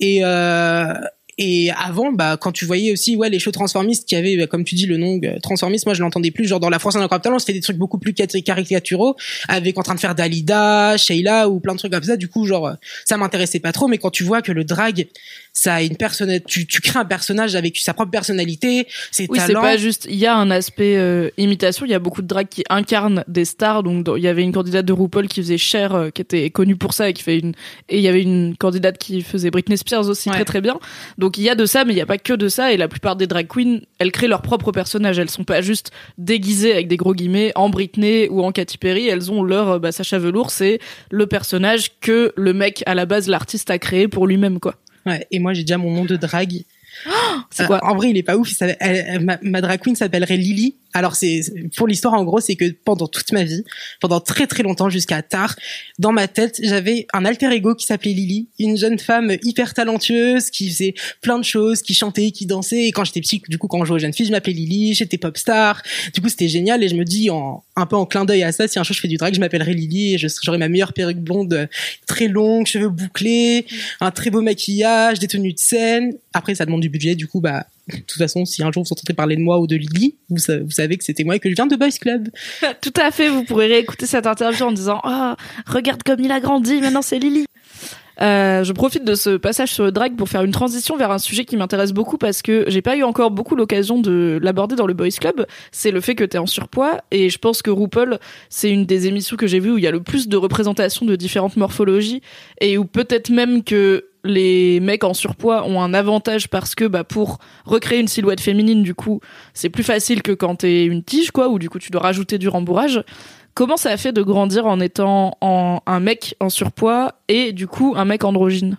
Et 0.00 0.24
euh, 0.24 0.92
et 1.36 1.70
avant, 1.72 2.12
bah, 2.12 2.36
quand 2.40 2.52
tu 2.52 2.64
voyais 2.64 2.92
aussi, 2.92 3.16
ouais, 3.16 3.28
les 3.28 3.38
shows 3.38 3.50
transformistes 3.50 4.08
qui 4.08 4.14
avaient, 4.14 4.36
bah, 4.36 4.46
comme 4.46 4.64
tu 4.64 4.74
dis, 4.74 4.86
le 4.86 4.96
nom 4.96 5.18
euh, 5.24 5.38
transformiste, 5.40 5.86
moi, 5.86 5.94
je 5.94 6.02
l'entendais 6.02 6.30
plus. 6.30 6.46
Genre, 6.46 6.60
dans 6.60 6.70
la 6.70 6.78
France, 6.78 6.96
incroyable 6.96 7.22
talent, 7.22 7.38
c'était 7.38 7.54
des 7.54 7.60
trucs 7.60 7.76
beaucoup 7.76 7.98
plus 7.98 8.14
caricaturaux, 8.14 9.16
avec 9.48 9.76
en 9.78 9.82
train 9.82 9.94
de 9.94 10.00
faire 10.00 10.14
Dalida, 10.14 10.96
Sheila, 10.96 11.48
ou 11.48 11.60
plein 11.60 11.74
de 11.74 11.78
trucs 11.78 11.92
comme 11.92 12.02
ça. 12.02 12.16
Du 12.16 12.28
coup, 12.28 12.46
genre, 12.46 12.68
euh, 12.68 12.74
ça 13.04 13.16
m'intéressait 13.16 13.60
pas 13.60 13.72
trop. 13.72 13.88
Mais 13.88 13.98
quand 13.98 14.10
tu 14.10 14.22
vois 14.22 14.42
que 14.42 14.52
le 14.52 14.64
drag, 14.64 15.08
ça 15.56 15.74
a 15.74 15.82
une 15.82 15.96
personne, 15.96 16.40
tu, 16.46 16.66
tu 16.66 16.80
crées 16.80 16.98
un 16.98 17.04
personnage 17.04 17.54
avec 17.54 17.78
sa 17.78 17.94
propre 17.94 18.10
personnalité, 18.10 18.88
ses 19.12 19.26
oui, 19.30 19.38
c'est 19.40 19.54
pas 19.54 19.76
juste, 19.76 20.06
il 20.10 20.16
y 20.16 20.26
a 20.26 20.36
un 20.36 20.50
aspect 20.50 20.96
euh, 20.96 21.30
imitation, 21.38 21.86
il 21.86 21.92
y 21.92 21.94
a 21.94 22.00
beaucoup 22.00 22.22
de 22.22 22.26
drag 22.26 22.48
qui 22.48 22.64
incarnent 22.68 23.24
des 23.28 23.44
stars. 23.44 23.84
Donc, 23.84 24.06
il 24.16 24.22
y 24.22 24.28
avait 24.28 24.42
une 24.42 24.52
candidate 24.52 24.84
de 24.84 24.92
RuPaul 24.92 25.28
qui 25.28 25.40
faisait 25.40 25.56
Cher, 25.56 26.10
qui 26.12 26.20
était 26.22 26.50
connue 26.50 26.76
pour 26.76 26.92
ça 26.92 27.08
et 27.08 27.12
qui 27.12 27.22
fait 27.22 27.38
une, 27.38 27.52
et 27.88 27.98
il 27.98 28.02
y 28.02 28.08
avait 28.08 28.22
une 28.22 28.56
candidate 28.56 28.98
qui 28.98 29.22
faisait 29.22 29.50
Britney 29.50 29.78
Spears 29.78 30.08
aussi 30.08 30.28
très 30.28 30.44
très 30.44 30.60
bien. 30.60 30.78
Donc 31.18 31.38
il 31.38 31.44
y 31.44 31.50
a 31.50 31.54
de 31.54 31.66
ça, 31.66 31.84
mais 31.84 31.92
il 31.92 31.96
n'y 31.96 32.02
a 32.02 32.06
pas 32.06 32.18
que 32.18 32.32
de 32.32 32.48
ça. 32.48 32.72
Et 32.72 32.76
la 32.76 32.88
plupart 32.88 33.14
des 33.14 33.28
drag 33.28 33.46
queens, 33.46 33.80
elles 34.00 34.10
créent 34.10 34.28
leur 34.28 34.42
propre 34.42 34.72
personnage. 34.72 35.20
Elles 35.20 35.30
sont 35.30 35.44
pas 35.44 35.60
juste 35.60 35.92
déguisées 36.18 36.72
avec 36.72 36.88
des 36.88 36.96
gros 36.96 37.14
guillemets 37.14 37.52
en 37.54 37.68
Britney 37.68 38.28
ou 38.28 38.42
en 38.42 38.50
Katy 38.50 38.78
Perry. 38.78 39.08
Elles 39.08 39.30
ont 39.30 39.44
leur 39.44 39.78
bah, 39.78 39.92
Sacha 39.92 40.18
Velour, 40.18 40.50
c'est 40.50 40.80
le 41.10 41.26
personnage 41.26 41.92
que 42.00 42.32
le 42.36 42.52
mec 42.52 42.82
à 42.86 42.94
la 42.94 43.06
base, 43.06 43.28
l'artiste 43.28 43.70
a 43.70 43.78
créé 43.78 44.08
pour 44.08 44.26
lui-même, 44.26 44.58
quoi. 44.58 44.74
Ouais, 45.06 45.26
et 45.30 45.38
moi 45.38 45.52
j'ai 45.52 45.62
déjà 45.62 45.78
mon 45.78 45.90
nom 45.90 46.04
de 46.04 46.16
c'est 47.50 47.66
quoi 47.66 47.80
En 47.84 47.96
vrai, 47.96 48.10
il 48.10 48.16
est 48.16 48.22
pas 48.22 48.36
ouf. 48.36 48.50
ma, 49.20 49.38
ma, 49.42 49.60
drag 49.60 49.80
queen 49.80 49.96
s'appellerait 49.96 50.36
Lily 50.36 50.74
alors 50.94 51.16
c'est 51.16 51.42
pour 51.76 51.88
l'histoire 51.88 52.14
en 52.14 52.22
gros, 52.22 52.40
c'est 52.40 52.54
que 52.54 52.70
pendant 52.84 53.08
toute 53.08 53.32
ma 53.32 53.42
vie, 53.42 53.64
pendant 54.00 54.20
très 54.20 54.46
très 54.46 54.62
longtemps 54.62 54.88
jusqu'à 54.88 55.22
tard, 55.22 55.56
dans 55.98 56.12
ma 56.12 56.28
tête, 56.28 56.60
j'avais 56.62 57.08
un 57.12 57.24
alter 57.24 57.50
ego 57.52 57.74
qui 57.74 57.84
s'appelait 57.84 58.12
Lily, 58.12 58.46
une 58.60 58.78
jeune 58.78 59.00
femme 59.00 59.36
hyper 59.42 59.74
talentueuse 59.74 60.50
qui 60.50 60.70
faisait 60.70 60.94
plein 61.20 61.38
de 61.38 61.44
choses, 61.44 61.82
qui 61.82 61.94
chantait, 61.94 62.30
qui 62.30 62.46
dansait. 62.46 62.86
Et 62.86 62.92
quand 62.92 63.04
j'étais 63.04 63.20
petite, 63.20 63.50
du 63.50 63.58
coup, 63.58 63.66
quand 63.66 63.80
je 63.80 63.86
jouais 63.86 63.96
aux 63.96 63.98
jeunes 63.98 64.12
filles, 64.12 64.26
je 64.26 64.30
m'appelais 64.30 64.52
Lily, 64.52 64.94
j'étais 64.94 65.18
pop 65.18 65.36
star. 65.36 65.82
Du 66.14 66.20
coup, 66.20 66.28
c'était 66.28 66.48
génial. 66.48 66.84
Et 66.84 66.88
je 66.88 66.94
me 66.94 67.04
dis, 67.04 67.28
en, 67.28 67.64
un 67.74 67.86
peu 67.86 67.96
en 67.96 68.06
clin 68.06 68.24
d'œil 68.24 68.44
à 68.44 68.52
ça, 68.52 68.68
si 68.68 68.78
un 68.78 68.84
jour 68.84 68.94
je 68.94 69.00
fais 69.00 69.08
du 69.08 69.16
drag, 69.16 69.34
je 69.34 69.40
m'appellerai 69.40 69.74
Lily 69.74 70.14
et 70.14 70.18
j'aurai 70.18 70.58
ma 70.58 70.68
meilleure 70.68 70.92
perruque 70.92 71.18
blonde, 71.18 71.68
très 72.06 72.28
longue, 72.28 72.66
cheveux 72.66 72.88
bouclés, 72.88 73.66
un 74.00 74.12
très 74.12 74.30
beau 74.30 74.42
maquillage, 74.42 75.18
des 75.18 75.26
tenues 75.26 75.54
de 75.54 75.58
scène. 75.58 76.14
Après, 76.32 76.54
ça 76.54 76.66
demande 76.66 76.83
du 76.84 76.90
budget. 76.90 77.14
Du 77.14 77.26
coup, 77.26 77.40
bah 77.40 77.66
de 77.88 77.98
toute 77.98 78.18
façon, 78.18 78.44
si 78.44 78.62
un 78.62 78.70
jour 78.72 78.84
vous 78.84 78.92
entendez 78.92 79.14
parler 79.14 79.36
de 79.36 79.42
moi 79.42 79.58
ou 79.58 79.66
de 79.66 79.76
Lily, 79.76 80.16
vous, 80.30 80.38
savez 80.38 80.96
que 80.96 81.04
c'était 81.04 81.24
moi 81.24 81.36
et 81.36 81.40
que 81.40 81.48
je 81.48 81.54
viens 81.54 81.66
de 81.66 81.76
Boys 81.76 81.90
Club. 82.00 82.28
Tout 82.80 82.92
à 82.96 83.10
fait, 83.10 83.28
vous 83.28 83.44
pourrez 83.44 83.66
réécouter 83.66 84.06
cette 84.06 84.26
interview 84.26 84.66
en 84.66 84.72
disant 84.72 85.00
oh, 85.04 85.32
regarde 85.66 86.02
comme 86.02 86.20
il 86.20 86.30
a 86.30 86.40
grandi, 86.40 86.80
maintenant 86.80 87.02
c'est 87.02 87.18
Lily. 87.18 87.46
Euh, 88.20 88.62
je 88.62 88.72
profite 88.72 89.04
de 89.04 89.16
ce 89.16 89.36
passage 89.36 89.72
sur 89.72 89.84
le 89.84 89.90
drag 89.90 90.14
pour 90.14 90.28
faire 90.28 90.44
une 90.44 90.52
transition 90.52 90.96
vers 90.96 91.10
un 91.10 91.18
sujet 91.18 91.44
qui 91.44 91.56
m'intéresse 91.56 91.92
beaucoup 91.92 92.16
parce 92.16 92.42
que 92.42 92.64
j'ai 92.68 92.80
pas 92.80 92.96
eu 92.96 93.02
encore 93.02 93.32
beaucoup 93.32 93.56
l'occasion 93.56 93.98
de 93.98 94.38
l'aborder 94.40 94.76
dans 94.76 94.86
le 94.86 94.94
Boys 94.94 95.08
Club. 95.20 95.46
C'est 95.72 95.90
le 95.90 96.00
fait 96.00 96.14
que 96.14 96.22
t'es 96.22 96.38
en 96.38 96.46
surpoids 96.46 97.00
et 97.10 97.28
je 97.28 97.38
pense 97.38 97.60
que 97.60 97.70
RuPaul, 97.70 98.18
c'est 98.50 98.70
une 98.70 98.86
des 98.86 99.08
émissions 99.08 99.36
que 99.36 99.48
j'ai 99.48 99.58
vues 99.58 99.72
où 99.72 99.78
il 99.78 99.84
y 99.84 99.88
a 99.88 99.90
le 99.90 100.02
plus 100.02 100.28
de 100.28 100.36
représentation 100.36 101.06
de 101.06 101.16
différentes 101.16 101.56
morphologies 101.56 102.22
et 102.60 102.78
où 102.78 102.84
peut-être 102.84 103.30
même 103.30 103.64
que 103.64 104.04
les 104.24 104.80
mecs 104.80 105.04
en 105.04 105.14
surpoids 105.14 105.66
ont 105.66 105.80
un 105.80 105.94
avantage 105.94 106.48
parce 106.48 106.74
que 106.74 106.84
bah 106.86 107.04
pour 107.04 107.38
recréer 107.66 108.00
une 108.00 108.08
silhouette 108.08 108.40
féminine 108.40 108.82
du 108.82 108.94
coup 108.94 109.20
c'est 109.52 109.68
plus 109.68 109.84
facile 109.84 110.22
que 110.22 110.32
quand 110.32 110.56
t'es 110.56 110.86
une 110.86 111.02
tige 111.04 111.30
quoi 111.30 111.48
ou 111.48 111.58
du 111.58 111.68
coup 111.68 111.78
tu 111.78 111.90
dois 111.90 112.02
rajouter 112.02 112.38
du 112.38 112.48
rembourrage. 112.48 113.04
Comment 113.54 113.76
ça 113.76 113.90
a 113.90 113.96
fait 113.96 114.12
de 114.12 114.22
grandir 114.22 114.66
en 114.66 114.80
étant 114.80 115.38
en, 115.40 115.80
un 115.86 116.00
mec 116.00 116.34
en 116.40 116.48
surpoids 116.48 117.12
et 117.28 117.52
du 117.52 117.68
coup 117.68 117.94
un 117.96 118.04
mec 118.04 118.24
androgyne? 118.24 118.76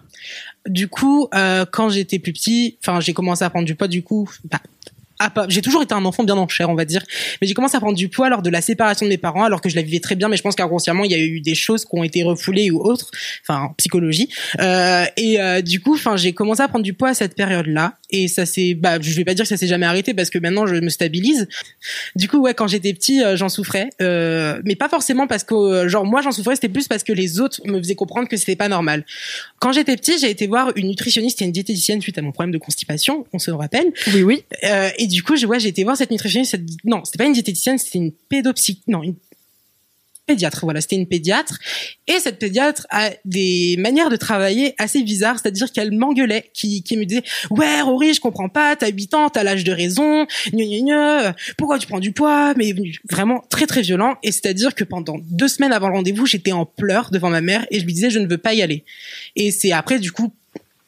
Du 0.67 0.88
coup, 0.88 1.27
euh, 1.36 1.65
quand 1.71 1.89
j'étais 1.89 2.19
plus 2.19 2.34
petit, 2.34 2.77
enfin 2.81 2.99
j'ai 2.99 3.13
commencé 3.13 3.45
à 3.45 3.49
prendre 3.49 3.65
du 3.65 3.75
poids 3.75 3.88
du 3.88 4.03
coup, 4.03 4.29
bah, 4.43 4.58
ah, 4.62 4.67
j'ai 5.47 5.62
toujours 5.62 5.84
été 5.84 5.93
un 5.93 6.06
enfant 6.06 6.23
bien 6.23 6.38
en 6.38 6.47
chair, 6.47 6.69
on 6.69 6.75
va 6.75 6.86
dire. 6.86 7.04
Mais 7.41 7.47
j'ai 7.47 7.54
commencé 7.54 7.78
à 7.78 7.80
prendre 7.80 7.97
du 7.97 8.10
poids 8.10 8.30
lors 8.30 8.41
de 8.41 8.49
la 8.49 8.62
séparation 8.62 9.06
de 9.06 9.10
mes 9.10 9.17
parents, 9.17 9.43
alors 9.43 9.62
que 9.62 9.69
je 9.69 9.75
la 9.75 9.82
vivais 9.82 9.99
très 9.99 10.15
bien. 10.15 10.28
Mais 10.28 10.38
je 10.38 10.41
pense 10.41 10.56
qu'inconsciemment, 10.56 11.04
il 11.04 11.12
y 11.12 11.15
a 11.15 11.19
eu 11.19 11.41
des 11.41 11.56
choses 11.56 11.86
qui 11.86 11.91
ont 11.93 12.04
été 12.04 12.23
refoulées 12.23 12.71
ou 12.71 12.80
autres, 12.82 13.12
enfin 13.41 13.73
psychologie. 13.78 14.30
Euh, 14.60 15.06
et 15.17 15.39
euh, 15.39 15.62
du 15.62 15.82
coup, 15.82 15.95
enfin, 15.95 16.17
j'ai 16.17 16.34
commencé 16.34 16.62
à 16.62 16.67
prendre 16.67 16.84
du 16.84 16.93
poids 16.93 17.10
à 17.10 17.13
cette 17.13 17.36
période-là. 17.36 17.93
Et 18.15 18.28
ça 18.28 18.45
s'est, 18.45 18.75
bah, 18.75 18.97
je 19.01 19.13
vais 19.13 19.25
pas 19.25 19.34
dire 19.34 19.43
que 19.43 19.49
ça 19.49 19.58
s'est 19.58 19.67
jamais 19.67 19.86
arrêté 19.86 20.13
parce 20.13 20.30
que 20.30 20.39
maintenant 20.39 20.65
je 20.65 20.75
me 20.75 20.89
stabilise. 20.89 21.47
Du 22.15 22.30
coup, 22.30 22.38
ouais, 22.38 22.54
quand 22.54 22.67
j'étais 22.67 22.93
petit, 22.93 23.21
euh, 23.21 23.36
j'en 23.36 23.49
souffrais, 23.49 23.89
euh, 24.01 24.62
mais 24.63 24.75
pas 24.75 24.88
forcément 24.88 25.28
parce 25.28 25.43
que, 25.43 25.88
genre, 25.88 26.06
moi 26.06 26.21
j'en 26.21 26.32
souffrais, 26.32 26.56
c'était 26.56 26.69
plus 26.69 26.88
parce 26.88 27.04
que 27.04 27.13
les 27.13 27.39
autres 27.39 27.62
me 27.65 27.78
faisaient 27.78 27.95
comprendre 27.95 28.28
que 28.28 28.38
c'était 28.38 28.56
pas 28.56 28.69
normal. 28.69 29.06
Quand 29.60 29.71
j'étais 29.71 29.95
petit, 29.97 30.17
j'ai 30.19 30.30
été 30.30 30.47
voir 30.47 30.71
une 30.75 30.88
nutritionniste 30.88 31.41
et 31.41 31.45
une 31.45 31.51
diététicienne 31.51 32.01
suite 32.01 32.17
à 32.17 32.21
mon 32.21 32.32
problème 32.32 32.51
de 32.51 32.58
constipation, 32.58 33.25
on 33.34 33.39
se 33.39 33.51
rappelle. 33.51 33.91
Oui, 34.13 34.23
oui. 34.23 34.43
Euh, 34.63 34.89
et 34.97 35.08
du 35.08 35.23
coup, 35.23 35.36
je, 35.36 35.45
ouais, 35.45 35.60
j'ai 35.60 35.69
été 35.69 35.84
voir 35.84 35.97
cette 35.97 36.12
nutritionniste. 36.12 36.51
Cette, 36.51 36.63
non, 36.84 37.04
c'était 37.04 37.17
pas 37.17 37.25
une 37.25 37.34
diététicienne, 37.34 37.78
c'était 37.78 37.97
une 37.97 38.12
pédopsy, 38.30 38.82
non, 38.88 39.04
une 39.04 39.15
pédiatre. 40.25 40.61
Voilà, 40.63 40.81
c'était 40.81 40.95
une 40.95 41.07
pédiatre. 41.07 41.59
Et 42.07 42.19
cette 42.19 42.39
pédiatre 42.39 42.85
a 42.89 43.11
des 43.25 43.75
manières 43.77 44.09
de 44.09 44.15
travailler 44.15 44.75
assez 44.77 45.03
bizarres, 45.03 45.39
c'est-à-dire 45.39 45.71
qu'elle 45.71 45.91
m'engueulait, 45.91 46.49
qui, 46.53 46.83
qui 46.83 46.97
me 46.97 47.05
disait 47.05 47.23
ouais 47.51 47.81
Rory, 47.81 48.13
je 48.13 48.21
comprends 48.21 48.49
pas, 48.49 48.75
t'as 48.75 48.89
8 48.89 49.13
ans, 49.13 49.29
t'as 49.29 49.43
l'âge 49.43 49.63
de 49.63 49.71
raison, 49.71 50.25
gna, 50.51 50.65
gna, 50.65 50.79
gna, 50.79 51.35
pourquoi 51.57 51.79
tu 51.79 51.88
prends 51.88 51.99
du 51.99 52.11
poids, 52.11 52.53
mais 52.55 52.73
vraiment 53.09 53.43
très 53.49 53.67
très 53.67 53.81
violent. 53.81 54.15
Et 54.23 54.31
c'est-à-dire 54.31 54.75
que 54.75 54.83
pendant 54.83 55.17
deux 55.19 55.47
semaines 55.47 55.73
avant 55.73 55.89
le 55.89 55.95
rendez-vous, 55.95 56.25
j'étais 56.25 56.51
en 56.51 56.65
pleurs 56.65 57.11
devant 57.11 57.29
ma 57.29 57.41
mère 57.41 57.65
et 57.71 57.79
je 57.79 57.85
lui 57.85 57.93
disais 57.93 58.09
je 58.09 58.19
ne 58.19 58.27
veux 58.27 58.38
pas 58.38 58.53
y 58.53 58.61
aller. 58.61 58.83
Et 59.35 59.51
c'est 59.51 59.71
après 59.71 59.99
du 59.99 60.11
coup 60.11 60.31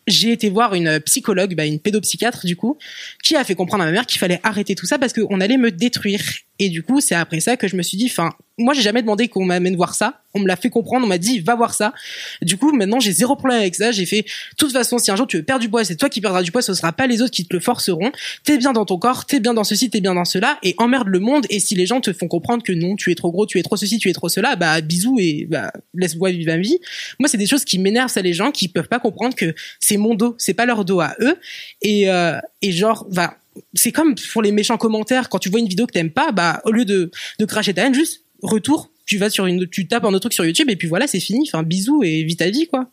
j'ai 0.07 0.31
été 0.31 0.49
voir 0.49 0.73
une 0.73 0.99
psychologue, 1.01 1.53
bah, 1.55 1.65
une 1.65 1.79
pédopsychiatre 1.79 2.45
du 2.45 2.55
coup, 2.55 2.77
qui 3.21 3.35
a 3.35 3.43
fait 3.43 3.55
comprendre 3.55 3.83
à 3.83 3.85
ma 3.85 3.91
mère 3.91 4.05
qu'il 4.05 4.19
fallait 4.19 4.39
arrêter 4.43 4.73
tout 4.73 4.85
ça 4.85 4.97
parce 4.97 5.13
qu'on 5.13 5.41
allait 5.41 5.57
me 5.57 5.69
détruire. 5.69 6.21
Et 6.59 6.69
du 6.69 6.83
coup, 6.83 7.01
c'est 7.01 7.15
après 7.15 7.39
ça 7.39 7.57
que 7.57 7.67
je 7.67 7.75
me 7.75 7.83
suis 7.83 7.97
dit, 7.97 8.07
enfin, 8.07 8.31
moi, 8.59 8.73
j'ai 8.73 8.81
jamais 8.81 9.01
demandé 9.01 9.27
qu'on 9.27 9.45
m'amène 9.45 9.75
voir 9.75 9.93
ça. 9.93 10.21
On 10.33 10.39
me 10.39 10.47
l'a 10.47 10.55
fait 10.55 10.69
comprendre, 10.69 11.05
on 11.05 11.09
m'a 11.09 11.19
dit, 11.19 11.39
va 11.39 11.55
voir 11.55 11.75
ça. 11.75 11.93
Du 12.41 12.57
coup, 12.57 12.71
maintenant, 12.71 12.99
j'ai 12.99 13.11
zéro 13.11 13.35
problème 13.35 13.59
avec 13.59 13.75
ça. 13.75 13.91
J'ai 13.91 14.05
fait, 14.07 14.23
de 14.23 14.55
toute 14.57 14.71
façon, 14.71 14.97
si 14.97 15.11
un 15.11 15.15
jour 15.15 15.27
tu 15.27 15.37
veux 15.37 15.43
perdre 15.43 15.61
du 15.61 15.69
poids, 15.69 15.83
c'est 15.83 15.95
toi 15.95 16.09
qui 16.09 16.21
perdras 16.21 16.41
du 16.41 16.51
poids, 16.51 16.63
ce 16.63 16.73
sera 16.73 16.91
pas 16.91 17.05
les 17.05 17.21
autres 17.21 17.31
qui 17.31 17.45
te 17.45 17.53
le 17.53 17.59
forceront. 17.59 18.11
T'es 18.43 18.57
bien 18.57 18.73
dans 18.73 18.85
ton 18.85 18.97
corps, 18.97 19.25
t'es 19.25 19.39
bien 19.39 19.53
dans 19.53 19.63
ceci, 19.63 19.91
t'es 19.91 20.01
bien 20.01 20.15
dans 20.15 20.25
cela, 20.25 20.57
et 20.63 20.73
emmerde 20.79 21.07
le 21.07 21.19
monde. 21.19 21.45
Et 21.51 21.59
si 21.59 21.75
les 21.75 21.85
gens 21.85 22.01
te 22.01 22.11
font 22.13 22.27
comprendre 22.27 22.63
que 22.63 22.73
non, 22.73 22.95
tu 22.95 23.11
es 23.11 23.15
trop 23.15 23.31
gros, 23.31 23.45
tu 23.45 23.59
es 23.59 23.63
trop 23.63 23.77
ceci, 23.77 23.99
tu 23.99 24.09
es 24.09 24.13
trop 24.13 24.29
cela, 24.29 24.55
bah, 24.55 24.81
bisous 24.81 25.17
et, 25.19 25.45
bah, 25.47 25.71
laisse-moi 25.93 26.31
vivre 26.31 26.51
ma 26.51 26.57
vie. 26.57 26.79
Moi, 27.19 27.29
c'est 27.29 27.37
des 27.37 27.47
choses 27.47 27.63
qui 27.63 27.77
m'énervent, 27.77 28.09
ça, 28.09 28.23
les 28.23 28.33
gens 28.33 28.51
qui 28.51 28.69
peuvent 28.69 28.87
pas 28.87 28.99
comprendre 28.99 29.35
que 29.35 29.53
c'est 29.79 29.97
mon 29.97 30.15
dos, 30.15 30.35
c'est 30.39 30.55
pas 30.55 30.65
leur 30.65 30.83
dos 30.83 30.99
à 30.99 31.15
eux. 31.21 31.37
Et, 31.83 32.09
euh, 32.09 32.39
et 32.63 32.71
genre, 32.71 33.05
va, 33.11 33.35
c'est 33.73 33.91
comme 33.91 34.15
pour 34.33 34.41
les 34.41 34.51
méchants 34.51 34.77
commentaires 34.77 35.29
quand 35.29 35.39
tu 35.39 35.49
vois 35.49 35.59
une 35.59 35.67
vidéo 35.67 35.85
que 35.85 35.93
t'aimes 35.93 36.11
pas 36.11 36.31
bah 36.31 36.61
au 36.65 36.71
lieu 36.71 36.85
de 36.85 37.11
de 37.39 37.45
cracher 37.45 37.73
ta 37.73 37.85
haine 37.85 37.93
juste 37.93 38.23
retour 38.41 38.91
tu 39.07 39.17
vas 39.17 39.31
sur 39.31 39.47
une 39.47 39.67
tu 39.67 39.87
tapes 39.87 40.03
un 40.03 40.09
autre 40.09 40.19
truc 40.19 40.33
sur 40.33 40.45
YouTube 40.45 40.69
et 40.69 40.75
puis 40.75 40.87
voilà 40.87 41.07
c'est 41.07 41.21
fini. 41.21 41.49
Enfin 41.49 41.63
bisous 41.63 42.03
et 42.03 42.23
vis 42.23 42.35
ta 42.35 42.49
vie 42.51 42.67
quoi. 42.67 42.91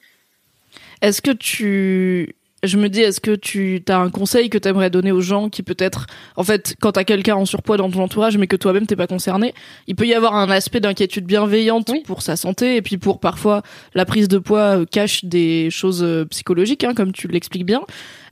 Est-ce 1.02 1.20
que 1.20 1.32
tu 1.32 2.34
je 2.66 2.76
me 2.76 2.88
dis, 2.88 3.00
est-ce 3.00 3.20
que 3.20 3.34
tu 3.34 3.82
as 3.88 3.98
un 3.98 4.10
conseil 4.10 4.50
que 4.50 4.58
tu 4.58 4.68
aimerais 4.68 4.90
donner 4.90 5.12
aux 5.12 5.20
gens 5.20 5.48
qui 5.48 5.62
peut-être, 5.62 6.06
en 6.36 6.44
fait, 6.44 6.74
quand 6.80 6.92
t'as 6.92 7.04
quelqu'un 7.04 7.36
en 7.36 7.44
surpoids 7.44 7.76
dans 7.76 7.90
ton 7.90 8.02
entourage, 8.02 8.38
mais 8.38 8.46
que 8.46 8.56
toi-même 8.56 8.86
t'es 8.86 8.96
pas 8.96 9.06
concerné, 9.06 9.54
il 9.86 9.96
peut 9.96 10.06
y 10.06 10.14
avoir 10.14 10.34
un 10.34 10.50
aspect 10.50 10.80
d'inquiétude 10.80 11.26
bienveillante 11.26 11.90
pour 12.04 12.22
sa 12.22 12.36
santé 12.36 12.76
et 12.76 12.82
puis 12.82 12.98
pour 12.98 13.20
parfois 13.20 13.62
la 13.94 14.04
prise 14.04 14.28
de 14.28 14.38
poids 14.38 14.80
euh, 14.80 14.84
cache 14.84 15.24
des 15.24 15.70
choses 15.70 16.02
euh, 16.02 16.24
psychologiques, 16.26 16.84
hein, 16.84 16.94
comme 16.94 17.12
tu 17.12 17.28
l'expliques 17.28 17.66
bien. 17.66 17.82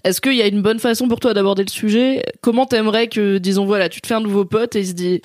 Est-ce 0.04 0.20
qu'il 0.20 0.34
y 0.34 0.42
a 0.42 0.46
une 0.46 0.62
bonne 0.62 0.80
façon 0.80 1.08
pour 1.08 1.20
toi 1.20 1.32
d'aborder 1.34 1.62
le 1.62 1.70
sujet? 1.70 2.24
Comment 2.40 2.66
t'aimerais 2.66 3.08
que, 3.08 3.38
disons, 3.38 3.66
voilà, 3.66 3.88
tu 3.88 4.00
te 4.00 4.06
fais 4.06 4.14
un 4.14 4.20
nouveau 4.20 4.44
pote 4.44 4.74
et 4.74 4.80
il 4.80 4.86
se 4.86 4.92
dit, 4.92 5.20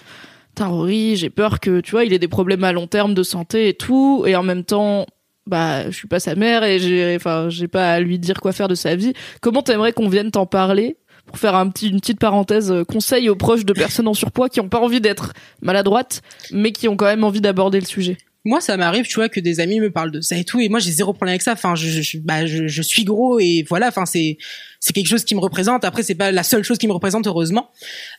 Rory, 0.59 1.15
j'ai 1.15 1.29
peur 1.29 1.59
que, 1.59 1.81
tu 1.81 1.91
vois, 1.91 2.05
il 2.05 2.13
ait 2.13 2.19
des 2.19 2.27
problèmes 2.27 2.63
à 2.63 2.71
long 2.71 2.87
terme 2.87 3.13
de 3.13 3.23
santé 3.23 3.69
et 3.69 3.73
tout, 3.73 4.23
et 4.25 4.35
en 4.35 4.43
même 4.43 4.63
temps, 4.63 5.05
bah, 5.47 5.89
je 5.89 5.95
suis 5.95 6.07
pas 6.07 6.19
sa 6.19 6.35
mère 6.35 6.63
et 6.63 6.79
j'ai, 6.79 7.15
enfin, 7.15 7.49
j'ai 7.49 7.67
pas 7.67 7.93
à 7.93 7.99
lui 7.99 8.19
dire 8.19 8.39
quoi 8.41 8.51
faire 8.51 8.67
de 8.67 8.75
sa 8.75 8.95
vie. 8.95 9.13
Comment 9.41 9.63
t'aimerais 9.63 9.93
qu'on 9.93 10.09
vienne 10.09 10.31
t'en 10.31 10.45
parler? 10.45 10.97
Pour 11.25 11.39
faire 11.39 11.55
un 11.55 11.69
petit, 11.69 11.89
une 11.89 11.99
petite 11.99 12.19
parenthèse, 12.19 12.71
euh, 12.71 12.85
conseil 12.85 13.27
aux 13.27 13.35
proches 13.35 13.65
de 13.65 13.73
personnes 13.73 14.07
en 14.07 14.13
surpoids 14.13 14.47
qui 14.47 14.61
ont 14.61 14.69
pas 14.69 14.79
envie 14.79 15.01
d'être 15.01 15.33
maladroites, 15.61 16.21
mais 16.51 16.71
qui 16.71 16.87
ont 16.87 16.95
quand 16.95 17.05
même 17.05 17.25
envie 17.25 17.41
d'aborder 17.41 17.81
le 17.81 17.85
sujet. 17.85 18.17
Moi 18.45 18.61
ça 18.61 18.77
m'arrive 18.77 19.05
tu 19.05 19.15
vois 19.15 19.27
que 19.27 19.41
des 19.41 19.59
amis 19.59 19.81
me 19.81 19.91
parlent 19.91 20.11
de 20.11 20.21
ça 20.21 20.37
et 20.37 20.45
tout 20.45 20.61
et 20.61 20.69
moi 20.69 20.79
j'ai 20.79 20.91
zéro 20.91 21.11
problème 21.11 21.33
avec 21.33 21.41
ça. 21.41 21.51
Enfin 21.51 21.75
je, 21.75 22.17
bah 22.19 22.45
je, 22.45 22.81
suis 22.81 23.03
gros 23.03 23.39
et 23.39 23.65
voilà 23.67 23.89
enfin 23.89 24.05
c'est 24.05 24.37
c'est 24.79 24.93
quelque 24.93 25.07
chose 25.07 25.23
qui 25.23 25.35
me 25.35 25.39
représente. 25.39 25.85
Après, 25.85 26.03
c'est 26.03 26.15
pas 26.15 26.31
la 26.31 26.43
seule 26.43 26.63
chose 26.63 26.77
qui 26.77 26.87
me 26.87 26.93
représente, 26.93 27.27
heureusement. 27.27 27.69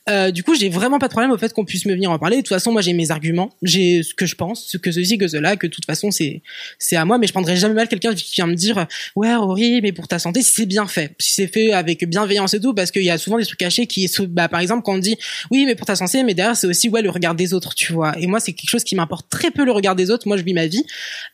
Euh, 0.08 0.30
du 0.30 0.42
coup, 0.42 0.54
j'ai 0.54 0.68
vraiment 0.68 0.98
pas 0.98 1.06
de 1.06 1.12
problème 1.12 1.30
au 1.30 1.38
fait 1.38 1.52
qu'on 1.52 1.64
puisse 1.64 1.86
me 1.86 1.92
venir 1.92 2.10
en 2.10 2.18
parler. 2.18 2.36
De 2.36 2.42
toute 2.42 2.48
façon, 2.48 2.72
moi, 2.72 2.82
j'ai 2.82 2.92
mes 2.92 3.10
arguments, 3.10 3.50
j'ai 3.62 4.02
ce 4.02 4.14
que 4.14 4.26
je 4.26 4.34
pense, 4.34 4.66
ce 4.66 4.76
que 4.76 4.90
ceci, 4.90 5.18
que 5.18 5.28
cela, 5.28 5.56
que 5.56 5.66
de 5.66 5.72
toute 5.72 5.84
façon, 5.84 6.10
c'est 6.10 6.42
c'est 6.78 6.96
à 6.96 7.04
moi. 7.04 7.18
Mais 7.18 7.26
je 7.26 7.32
prendrai 7.32 7.56
jamais 7.56 7.74
mal 7.74 7.88
quelqu'un 7.88 8.14
qui 8.14 8.34
vient 8.34 8.46
me 8.46 8.54
dire, 8.54 8.86
ouais, 9.16 9.34
Rory, 9.34 9.80
mais 9.82 9.92
pour 9.92 10.08
ta 10.08 10.18
santé, 10.18 10.42
si 10.42 10.52
c'est 10.52 10.66
bien 10.66 10.86
fait, 10.86 11.14
si 11.18 11.32
c'est 11.32 11.46
fait 11.46 11.72
avec 11.72 12.08
bienveillance 12.08 12.54
et 12.54 12.60
tout, 12.60 12.74
parce 12.74 12.90
qu'il 12.90 13.04
y 13.04 13.10
a 13.10 13.18
souvent 13.18 13.38
des 13.38 13.46
trucs 13.46 13.58
cachés 13.58 13.86
qui, 13.86 14.10
bah, 14.28 14.48
par 14.48 14.60
exemple, 14.60 14.82
quand 14.82 14.94
on 14.94 14.98
dit, 14.98 15.16
oui, 15.50 15.64
mais 15.66 15.74
pour 15.74 15.86
ta 15.86 15.96
santé, 15.96 16.22
mais 16.22 16.34
derrière, 16.34 16.56
c'est 16.56 16.66
aussi 16.66 16.88
ouais 16.88 17.02
le 17.02 17.10
regard 17.10 17.34
des 17.34 17.54
autres, 17.54 17.74
tu 17.74 17.92
vois. 17.92 18.18
Et 18.18 18.26
moi, 18.26 18.40
c'est 18.40 18.52
quelque 18.52 18.70
chose 18.70 18.84
qui 18.84 18.96
m'importe 18.96 19.28
très 19.28 19.50
peu 19.50 19.64
le 19.64 19.72
regard 19.72 19.96
des 19.96 20.10
autres. 20.10 20.26
Moi, 20.26 20.36
je 20.36 20.42
vis 20.42 20.54
ma 20.54 20.66
vie. 20.66 20.84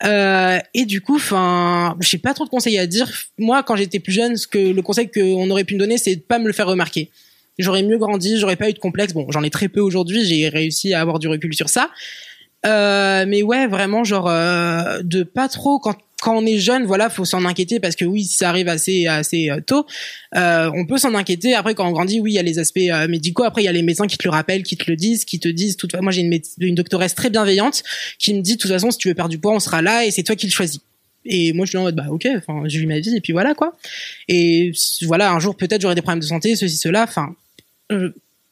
Euh, 0.04 0.58
et 0.74 0.84
du 0.84 1.00
coup, 1.00 1.16
enfin, 1.16 1.96
j'ai 2.00 2.18
pas 2.18 2.34
trop 2.34 2.44
de 2.44 2.50
conseils 2.50 2.78
à 2.78 2.86
dire. 2.86 3.10
Moi, 3.38 3.62
quand 3.62 3.76
j'étais 3.76 4.00
plus 4.00 4.12
jeune, 4.12 4.36
ce 4.36 4.46
que 4.46 4.58
le 4.58 4.82
conseil 4.82 5.08
qu'on 5.14 5.48
aurait 5.50 5.64
pu 5.64 5.74
me 5.74 5.78
donner, 5.78 5.98
c'est 5.98 6.16
de 6.16 6.20
pas 6.20 6.38
me 6.38 6.46
le 6.46 6.52
faire 6.52 6.66
remarquer. 6.66 7.10
J'aurais 7.58 7.82
mieux 7.82 7.98
grandi, 7.98 8.36
j'aurais 8.38 8.56
pas 8.56 8.68
eu 8.68 8.72
de 8.72 8.78
complexe. 8.78 9.12
Bon, 9.12 9.26
j'en 9.30 9.42
ai 9.42 9.50
très 9.50 9.68
peu 9.68 9.80
aujourd'hui, 9.80 10.24
j'ai 10.24 10.48
réussi 10.48 10.92
à 10.92 11.00
avoir 11.00 11.18
du 11.18 11.28
recul 11.28 11.54
sur 11.54 11.68
ça. 11.68 11.90
Euh, 12.66 13.24
mais 13.28 13.42
ouais, 13.42 13.66
vraiment, 13.66 14.04
genre 14.04 14.28
euh, 14.28 15.00
de 15.02 15.22
pas 15.22 15.48
trop 15.48 15.78
quand 15.78 15.96
quand 16.22 16.38
on 16.38 16.46
est 16.46 16.58
jeune, 16.58 16.86
voilà, 16.86 17.10
faut 17.10 17.26
s'en 17.26 17.44
inquiéter 17.44 17.80
parce 17.80 17.96
que 17.96 18.06
oui, 18.06 18.24
ça 18.24 18.48
arrive 18.48 18.68
assez 18.68 19.06
assez 19.06 19.50
euh, 19.50 19.60
tôt, 19.60 19.84
euh, 20.34 20.70
on 20.74 20.86
peut 20.86 20.96
s'en 20.96 21.14
inquiéter. 21.14 21.54
Après, 21.54 21.74
quand 21.74 21.86
on 21.86 21.92
grandit, 21.92 22.18
oui, 22.20 22.32
il 22.32 22.34
y 22.34 22.38
a 22.38 22.42
les 22.42 22.58
aspects 22.58 22.80
médicaux. 23.10 23.44
Après, 23.44 23.60
il 23.60 23.66
y 23.66 23.68
a 23.68 23.72
les 23.72 23.82
médecins 23.82 24.06
qui 24.06 24.16
te 24.16 24.24
le 24.24 24.30
rappellent, 24.30 24.62
qui 24.62 24.78
te 24.78 24.90
le 24.90 24.96
disent, 24.96 25.26
qui 25.26 25.38
te 25.38 25.48
disent. 25.48 25.76
Toute... 25.76 25.94
Moi, 26.00 26.12
j'ai 26.12 26.22
une, 26.22 26.40
une 26.60 26.74
doctoresse 26.74 27.14
très 27.14 27.28
bienveillante 27.28 27.82
qui 28.18 28.32
me 28.32 28.40
dit, 28.40 28.54
de 28.54 28.58
toute 28.58 28.70
façon, 28.70 28.90
si 28.90 28.96
tu 28.96 29.08
veux 29.08 29.14
perdre 29.14 29.30
du 29.30 29.38
poids, 29.38 29.52
on 29.52 29.60
sera 29.60 29.82
là 29.82 30.06
et 30.06 30.10
c'est 30.10 30.22
toi 30.22 30.34
qui 30.34 30.46
le 30.46 30.52
choisis. 30.52 30.80
Et 31.24 31.52
moi, 31.52 31.64
je 31.64 31.70
suis 31.70 31.78
en 31.78 31.82
mode, 31.82 31.96
bah, 31.96 32.06
ok, 32.10 32.26
enfin, 32.36 32.62
je 32.66 32.78
vis 32.78 32.86
ma 32.86 33.00
vie 33.00 33.16
et 33.16 33.20
puis 33.20 33.32
voilà, 33.32 33.54
quoi. 33.54 33.76
Et 34.28 34.72
voilà, 35.02 35.32
un 35.32 35.38
jour, 35.38 35.56
peut-être, 35.56 35.80
j'aurai 35.80 35.94
des 35.94 36.02
problèmes 36.02 36.20
de 36.20 36.26
santé, 36.26 36.56
ceci, 36.56 36.76
cela. 36.76 37.04
Enfin, 37.04 37.34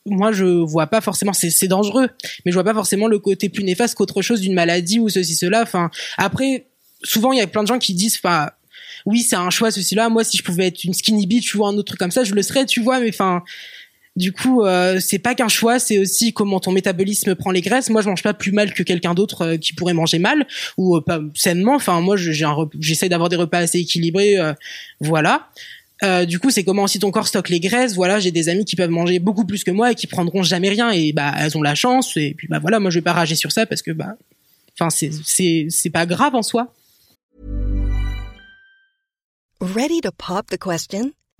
moi, 0.06 0.32
je 0.32 0.44
vois 0.44 0.86
pas 0.86 1.00
forcément, 1.00 1.32
c'est 1.32 1.68
dangereux, 1.68 2.08
mais 2.44 2.52
je 2.52 2.56
vois 2.56 2.64
pas 2.64 2.74
forcément 2.74 3.08
le 3.08 3.18
côté 3.18 3.48
plus 3.48 3.64
néfaste 3.64 3.94
qu'autre 3.94 4.22
chose 4.22 4.40
d'une 4.40 4.54
maladie 4.54 4.98
ou 5.00 5.08
ceci, 5.08 5.34
cela. 5.34 5.62
Enfin, 5.62 5.90
après, 6.16 6.66
souvent 7.04 7.32
il 7.32 7.38
y 7.38 7.42
a 7.42 7.46
plein 7.46 7.62
de 7.62 7.68
gens 7.68 7.78
qui 7.78 7.94
disent 7.94 8.18
enfin 8.22 8.50
oui 9.06 9.22
c'est 9.22 9.36
un 9.36 9.50
choix 9.50 9.70
ceci 9.70 9.94
là 9.94 10.08
moi 10.08 10.24
si 10.24 10.36
je 10.36 10.42
pouvais 10.42 10.68
être 10.68 10.84
une 10.84 10.94
skinny 10.94 11.26
bitch 11.26 11.54
ou 11.54 11.66
un 11.66 11.74
autre 11.74 11.84
truc 11.84 11.98
comme 11.98 12.10
ça 12.10 12.24
je 12.24 12.34
le 12.34 12.42
serais 12.42 12.66
tu 12.66 12.80
vois 12.80 13.00
mais 13.00 13.08
enfin 13.08 13.42
du 14.16 14.32
coup 14.32 14.62
euh, 14.62 15.00
c'est 15.00 15.18
pas 15.18 15.34
qu'un 15.34 15.48
choix 15.48 15.78
c'est 15.78 15.98
aussi 15.98 16.32
comment 16.32 16.60
ton 16.60 16.72
métabolisme 16.72 17.34
prend 17.34 17.50
les 17.50 17.62
graisses 17.62 17.88
moi 17.88 18.02
je 18.02 18.08
mange 18.08 18.22
pas 18.22 18.34
plus 18.34 18.52
mal 18.52 18.74
que 18.74 18.82
quelqu'un 18.82 19.14
d'autre 19.14 19.42
euh, 19.42 19.56
qui 19.56 19.72
pourrait 19.72 19.94
manger 19.94 20.18
mal 20.18 20.46
ou 20.76 20.96
euh, 20.96 21.00
pas 21.00 21.20
sainement 21.34 21.74
enfin 21.74 22.00
moi 22.00 22.16
j'essaie 22.78 23.08
d'avoir 23.08 23.30
des 23.30 23.36
repas 23.36 23.58
assez 23.58 23.78
équilibrés 23.78 24.36
voilà 25.00 25.48
du 26.26 26.40
coup, 26.40 26.50
c'est 26.50 26.64
comment 26.64 26.82
aussi 26.82 26.98
ton 26.98 27.12
corps 27.12 27.28
stocke 27.28 27.48
les 27.48 27.60
graisses. 27.60 27.94
Voilà, 27.94 28.18
j'ai 28.18 28.32
des 28.32 28.48
amis 28.48 28.64
qui 28.64 28.74
peuvent 28.74 28.90
manger 28.90 29.20
beaucoup 29.20 29.44
plus 29.44 29.62
que 29.62 29.70
moi 29.70 29.92
et 29.92 29.94
qui 29.94 30.08
prendront 30.08 30.42
jamais 30.42 30.68
rien 30.68 30.90
et 30.90 31.12
bah 31.12 31.32
elles 31.38 31.56
ont 31.56 31.62
la 31.62 31.76
chance. 31.76 32.16
Et 32.16 32.34
puis 32.36 32.48
bah 32.48 32.58
voilà, 32.58 32.80
moi 32.80 32.90
je 32.90 32.98
vais 32.98 33.02
pas 33.02 33.12
rager 33.12 33.36
sur 33.36 33.52
ça 33.52 33.66
parce 33.66 33.82
que 33.82 33.92
bah, 33.92 34.16
enfin 34.74 34.90
c'est 34.90 35.12
c'est 35.24 35.68
c'est 35.70 35.90
pas 35.90 36.04
grave 36.04 36.34
en 36.34 36.42
soi. 36.42 36.74
Ready 39.60 40.00
to 40.00 40.10
pop 40.10 40.50
the 40.50 40.58
question? 40.58 41.12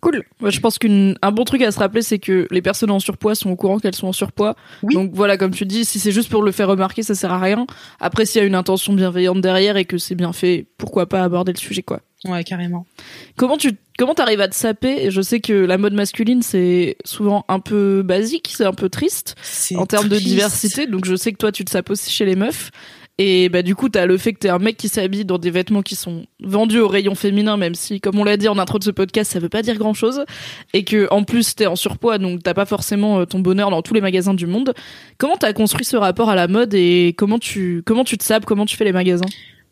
Cool. 0.00 0.22
je 0.44 0.60
pense 0.60 0.78
qu'un 0.78 1.32
bon 1.32 1.44
truc 1.44 1.60
à 1.62 1.72
se 1.72 1.78
rappeler, 1.78 2.02
c'est 2.02 2.20
que 2.20 2.46
les 2.50 2.62
personnes 2.62 2.90
en 2.90 3.00
surpoids 3.00 3.34
sont 3.34 3.50
au 3.50 3.56
courant 3.56 3.78
qu'elles 3.78 3.96
sont 3.96 4.06
en 4.06 4.12
surpoids. 4.12 4.54
Donc 4.84 5.10
voilà, 5.12 5.36
comme 5.36 5.50
tu 5.50 5.66
dis, 5.66 5.84
si 5.84 5.98
c'est 5.98 6.12
juste 6.12 6.30
pour 6.30 6.42
le 6.42 6.52
faire 6.52 6.68
remarquer, 6.68 7.02
ça 7.02 7.14
sert 7.14 7.32
à 7.32 7.40
rien. 7.40 7.66
Après, 7.98 8.24
s'il 8.24 8.40
y 8.40 8.44
a 8.44 8.46
une 8.46 8.54
intention 8.54 8.92
bienveillante 8.92 9.40
derrière 9.40 9.76
et 9.76 9.84
que 9.84 9.98
c'est 9.98 10.14
bien 10.14 10.32
fait, 10.32 10.66
pourquoi 10.78 11.06
pas 11.06 11.24
aborder 11.24 11.52
le 11.52 11.58
sujet, 11.58 11.82
quoi. 11.82 12.00
Ouais, 12.24 12.42
carrément. 12.42 12.84
Comment 13.36 13.56
tu 13.56 13.72
comment 13.96 14.14
t'arrives 14.14 14.40
à 14.40 14.48
te 14.48 14.54
saper? 14.54 15.10
Je 15.10 15.20
sais 15.20 15.38
que 15.40 15.52
la 15.52 15.78
mode 15.78 15.92
masculine 15.92 16.42
c'est 16.42 16.96
souvent 17.04 17.44
un 17.48 17.60
peu 17.60 18.02
basique, 18.02 18.52
c'est 18.56 18.64
un 18.64 18.72
peu 18.72 18.88
triste 18.88 19.36
en 19.76 19.86
termes 19.86 20.08
de 20.08 20.18
diversité. 20.18 20.88
Donc 20.88 21.04
je 21.04 21.14
sais 21.14 21.30
que 21.32 21.36
toi 21.36 21.52
tu 21.52 21.64
te 21.64 21.70
sapes 21.70 21.90
aussi 21.90 22.10
chez 22.10 22.24
les 22.24 22.34
meufs. 22.34 22.70
Et 23.20 23.48
bah 23.48 23.62
du 23.62 23.74
coup 23.74 23.88
t'as 23.88 24.06
le 24.06 24.16
fait 24.16 24.32
que 24.32 24.38
t'es 24.38 24.48
un 24.48 24.60
mec 24.60 24.76
qui 24.76 24.88
s'habille 24.88 25.24
dans 25.24 25.38
des 25.38 25.50
vêtements 25.50 25.82
qui 25.82 25.96
sont 25.96 26.26
vendus 26.40 26.78
au 26.78 26.86
rayon 26.86 27.16
féminin, 27.16 27.56
même 27.56 27.74
si 27.74 28.00
comme 28.00 28.16
on 28.16 28.22
l'a 28.22 28.36
dit 28.36 28.46
en 28.46 28.58
intro 28.58 28.78
de 28.78 28.84
ce 28.84 28.92
podcast 28.92 29.32
ça 29.32 29.40
veut 29.40 29.48
pas 29.48 29.62
dire 29.62 29.76
grand 29.76 29.92
chose, 29.92 30.24
et 30.72 30.84
que 30.84 31.08
en 31.10 31.24
plus 31.24 31.56
t'es 31.56 31.66
en 31.66 31.74
surpoids 31.74 32.18
donc 32.18 32.44
t'as 32.44 32.54
pas 32.54 32.64
forcément 32.64 33.18
euh, 33.18 33.24
ton 33.24 33.40
bonheur 33.40 33.70
dans 33.70 33.82
tous 33.82 33.92
les 33.92 34.00
magasins 34.00 34.34
du 34.34 34.46
monde. 34.46 34.72
Comment 35.18 35.36
t'as 35.36 35.52
construit 35.52 35.84
ce 35.84 35.96
rapport 35.96 36.30
à 36.30 36.36
la 36.36 36.46
mode 36.46 36.74
et 36.74 37.12
comment 37.18 37.40
tu 37.40 37.82
comment 37.84 38.04
tu 38.04 38.18
te 38.18 38.22
sapes, 38.22 38.44
comment 38.46 38.66
tu 38.66 38.76
fais 38.76 38.84
les 38.84 38.92
magasins? 38.92 39.26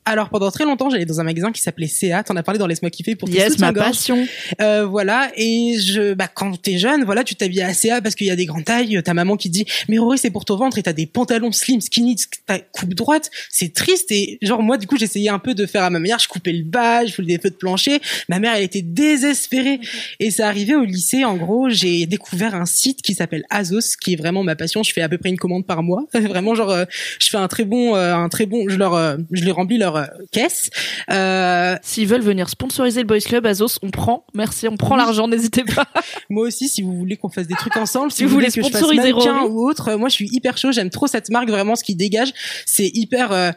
Alors 0.06 0.28
pendant 0.28 0.52
très 0.52 0.64
longtemps, 0.64 0.88
j'allais 0.88 1.04
dans 1.04 1.20
un 1.20 1.24
magasin 1.24 1.50
qui 1.50 1.60
s'appelait 1.60 1.88
CA. 1.88 2.22
T'en 2.22 2.36
as 2.36 2.44
parlé 2.44 2.58
dans 2.58 2.68
les 2.68 2.76
qui 2.90 3.02
fait 3.02 3.16
pour 3.16 3.28
yes, 3.28 3.58
ma 3.58 3.72
passion. 3.72 4.24
Euh, 4.60 4.86
voilà. 4.86 5.30
Et 5.36 5.76
je, 5.80 6.14
bah 6.14 6.28
quand 6.32 6.60
t'es 6.62 6.78
jeune, 6.78 7.04
voilà, 7.04 7.24
tu 7.24 7.34
t'habilles 7.34 7.62
à 7.62 7.74
CA 7.74 8.00
parce 8.00 8.14
qu'il 8.14 8.28
y 8.28 8.30
a 8.30 8.36
des 8.36 8.46
grandes 8.46 8.64
tailles. 8.64 9.02
Ta 9.02 9.14
maman 9.14 9.36
qui 9.36 9.50
dit, 9.50 9.66
mais 9.88 9.98
Rory, 9.98 10.18
c'est 10.18 10.30
pour 10.30 10.44
ton 10.44 10.56
ventre 10.56 10.78
et 10.78 10.84
t'as 10.84 10.92
des 10.92 11.06
pantalons 11.06 11.50
slim, 11.50 11.80
skinny, 11.80 12.16
ta 12.46 12.60
coupe 12.60 12.94
droite. 12.94 13.30
C'est 13.50 13.74
triste. 13.74 14.12
Et 14.12 14.38
genre 14.42 14.62
moi, 14.62 14.78
du 14.78 14.86
coup, 14.86 14.96
j'essayais 14.96 15.28
un 15.28 15.40
peu 15.40 15.54
de 15.54 15.66
faire 15.66 15.82
à 15.82 15.90
ma 15.90 15.98
manière. 15.98 16.20
Je 16.20 16.28
coupais 16.28 16.52
le 16.52 16.62
bas, 16.62 17.04
je 17.04 17.12
faisais 17.12 17.26
des 17.26 17.38
feux 17.38 17.50
de 17.50 17.56
plancher. 17.56 18.00
Ma 18.28 18.38
mère, 18.38 18.54
elle 18.54 18.62
était 18.62 18.82
désespérée. 18.82 19.80
Et 20.20 20.30
ça 20.30 20.46
arrivait 20.46 20.76
au 20.76 20.84
lycée. 20.84 21.24
En 21.24 21.36
gros, 21.36 21.68
j'ai 21.68 22.06
découvert 22.06 22.54
un 22.54 22.66
site 22.66 23.02
qui 23.02 23.14
s'appelle 23.14 23.44
Azos, 23.50 23.96
qui 24.00 24.12
est 24.12 24.16
vraiment 24.16 24.44
ma 24.44 24.54
passion. 24.54 24.84
Je 24.84 24.92
fais 24.92 25.02
à 25.02 25.08
peu 25.08 25.18
près 25.18 25.30
une 25.30 25.38
commande 25.38 25.66
par 25.66 25.82
mois. 25.82 26.04
vraiment, 26.14 26.54
genre, 26.54 26.70
euh, 26.70 26.84
je 27.18 27.28
fais 27.28 27.38
un 27.38 27.48
très 27.48 27.64
bon, 27.64 27.96
euh, 27.96 28.14
un 28.14 28.28
très 28.28 28.46
bon. 28.46 28.68
Je 28.68 28.76
leur, 28.76 29.18
je 29.32 29.44
les 29.44 29.50
remplis 29.50 29.78
leur 29.78 29.95
caisse. 30.32 30.70
Euh, 31.10 31.76
S'ils 31.82 32.06
veulent 32.06 32.22
venir 32.22 32.48
sponsoriser 32.48 33.00
le 33.00 33.06
Boys 33.06 33.20
Club, 33.20 33.46
Azos, 33.46 33.78
on 33.82 33.90
prend. 33.90 34.24
Merci, 34.34 34.68
on 34.68 34.76
prend 34.76 34.96
l'argent, 34.96 35.28
n'hésitez 35.28 35.64
pas. 35.64 35.86
moi 36.30 36.46
aussi, 36.46 36.68
si 36.68 36.82
vous 36.82 36.96
voulez 36.96 37.16
qu'on 37.16 37.28
fasse 37.28 37.46
des 37.46 37.54
trucs 37.54 37.76
ensemble, 37.76 38.10
si, 38.10 38.24
vous, 38.24 38.30
voulez, 38.30 38.46
que 38.46 38.52
sponsoriser 38.62 39.10
je 39.10 39.14
fasse 39.14 39.48
ou 39.48 39.68
autre, 39.68 39.94
moi 39.94 40.08
je 40.08 40.14
suis 40.14 40.28
hyper 40.32 40.58
chaud. 40.58 40.72
J'aime 40.72 40.90
trop 40.90 41.06
cette 41.06 41.30
marque, 41.30 41.48
vraiment 41.48 41.76
ce 41.76 41.84
qui 41.84 41.94
dégage. 41.94 42.32
C'est 42.64 42.90
hyper. 42.94 43.54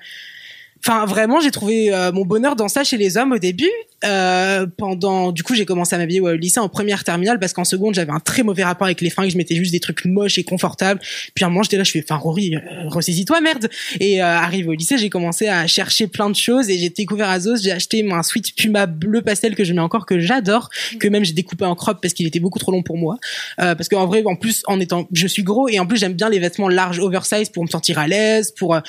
Enfin, 0.85 1.05
vraiment, 1.05 1.39
j'ai 1.39 1.51
trouvé 1.51 1.93
euh, 1.93 2.11
mon 2.11 2.25
bonheur 2.25 2.55
dans 2.55 2.67
ça 2.67 2.83
chez 2.83 2.97
les 2.97 3.17
hommes 3.17 3.33
au 3.33 3.37
début. 3.37 3.69
Euh, 4.05 4.65
pendant, 4.77 5.33
du 5.33 5.43
coup, 5.43 5.55
j'ai 5.55 5.65
commencé 5.65 5.93
à 5.93 5.97
m'habiller 5.97 6.21
au 6.21 6.33
lycée 6.33 6.59
en 6.59 6.69
première 6.69 7.03
terminale 7.03 7.37
parce 7.39 7.51
qu'en 7.51 7.65
seconde, 7.65 7.95
j'avais 7.95 8.11
un 8.11 8.19
très 8.19 8.43
mauvais 8.43 8.63
rapport 8.63 8.85
avec 8.85 9.01
les 9.01 9.09
fringues. 9.09 9.29
Je 9.29 9.37
mettais 9.37 9.55
juste 9.55 9.71
des 9.71 9.79
trucs 9.79 10.05
moches 10.05 10.37
et 10.37 10.43
confortables. 10.43 11.01
Puis 11.33 11.43
un 11.43 11.49
moment, 11.49 11.63
j'étais 11.63 11.77
là, 11.77 11.83
je 11.83 11.91
fais, 11.91 12.03
enfin, 12.03 12.15
Rory, 12.15 12.55
euh, 12.55 12.59
ressaisis-toi, 12.87 13.41
merde. 13.41 13.69
Et 13.99 14.21
euh, 14.21 14.25
arrivé 14.25 14.69
au 14.69 14.73
lycée, 14.73 14.97
j'ai 14.97 15.09
commencé 15.09 15.47
à 15.47 15.67
chercher 15.67 16.07
plein 16.07 16.29
de 16.29 16.35
choses 16.35 16.69
et 16.69 16.77
j'ai 16.77 16.89
découvert 16.89 17.29
Azos. 17.29 17.57
J'ai 17.57 17.71
acheté 17.71 18.05
un 18.09 18.23
sweat 18.23 18.55
Puma 18.55 18.85
bleu 18.85 19.21
pastel 19.21 19.55
que 19.55 19.63
je 19.63 19.73
mets 19.73 19.81
encore, 19.81 20.05
que 20.05 20.19
j'adore, 20.19 20.69
que 20.99 21.07
même 21.07 21.25
j'ai 21.25 21.33
découpé 21.33 21.65
en 21.65 21.75
crop 21.75 21.99
parce 22.01 22.13
qu'il 22.13 22.25
était 22.25 22.39
beaucoup 22.39 22.59
trop 22.59 22.71
long 22.71 22.83
pour 22.83 22.97
moi. 22.97 23.17
Euh, 23.59 23.75
parce 23.75 23.89
qu'en 23.89 24.07
vrai, 24.07 24.23
en 24.25 24.35
plus, 24.35 24.63
en 24.67 24.79
étant, 24.79 25.07
je 25.11 25.27
suis 25.27 25.43
gros 25.43 25.67
et 25.67 25.79
en 25.79 25.85
plus, 25.85 25.97
j'aime 25.97 26.13
bien 26.13 26.29
les 26.29 26.39
vêtements 26.39 26.69
larges, 26.69 26.99
oversize 26.99 27.49
pour 27.49 27.63
me 27.63 27.69
sentir 27.69 27.99
à 27.99 28.07
l'aise, 28.07 28.51
pour 28.51 28.79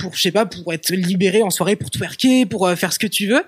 pour 0.00 0.14
je 0.14 0.22
sais 0.22 0.32
pas 0.32 0.46
pour 0.46 0.72
être 0.72 0.90
libéré 0.90 1.42
en 1.42 1.50
soirée 1.50 1.76
pour 1.76 1.90
twerker 1.90 2.46
pour 2.46 2.66
euh, 2.66 2.74
faire 2.74 2.92
ce 2.92 2.98
que 2.98 3.06
tu 3.06 3.26
veux. 3.26 3.42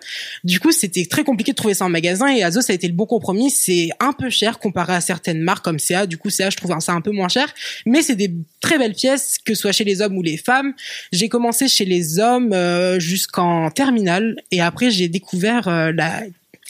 Du 0.44 0.60
coup 0.60 0.70
c'était 0.70 1.06
très 1.06 1.24
compliqué 1.24 1.52
de 1.52 1.56
trouver 1.56 1.74
ça 1.74 1.84
en 1.84 1.88
magasin 1.88 2.28
et 2.28 2.42
Azos 2.42 2.70
a 2.70 2.74
été 2.74 2.86
le 2.86 2.94
bon 2.94 3.06
compromis. 3.06 3.50
C'est 3.50 3.88
un 3.98 4.12
peu 4.12 4.30
cher 4.30 4.58
comparé 4.58 4.94
à 4.94 5.00
certaines 5.00 5.40
marques 5.40 5.64
comme 5.64 5.78
CA 5.78 6.06
du 6.06 6.18
coup 6.18 6.30
CA 6.30 6.50
je 6.50 6.56
trouve 6.56 6.78
ça 6.78 6.92
un 6.92 7.00
peu 7.00 7.10
moins 7.10 7.28
cher. 7.28 7.52
Mais 7.86 8.02
c'est 8.02 8.16
des 8.16 8.32
très 8.60 8.78
belles 8.78 8.94
pièces 8.94 9.38
que 9.44 9.54
ce 9.54 9.62
soit 9.62 9.72
chez 9.72 9.84
les 9.84 10.02
hommes 10.02 10.16
ou 10.16 10.22
les 10.22 10.36
femmes. 10.36 10.74
J'ai 11.12 11.28
commencé 11.28 11.68
chez 11.68 11.84
les 11.84 12.18
hommes 12.18 12.52
euh, 12.52 13.00
jusqu'en 13.00 13.70
terminale. 13.70 14.36
Et 14.50 14.60
après 14.60 14.90
j'ai 14.90 15.08
découvert 15.08 15.68
euh, 15.68 15.92
la 15.92 16.22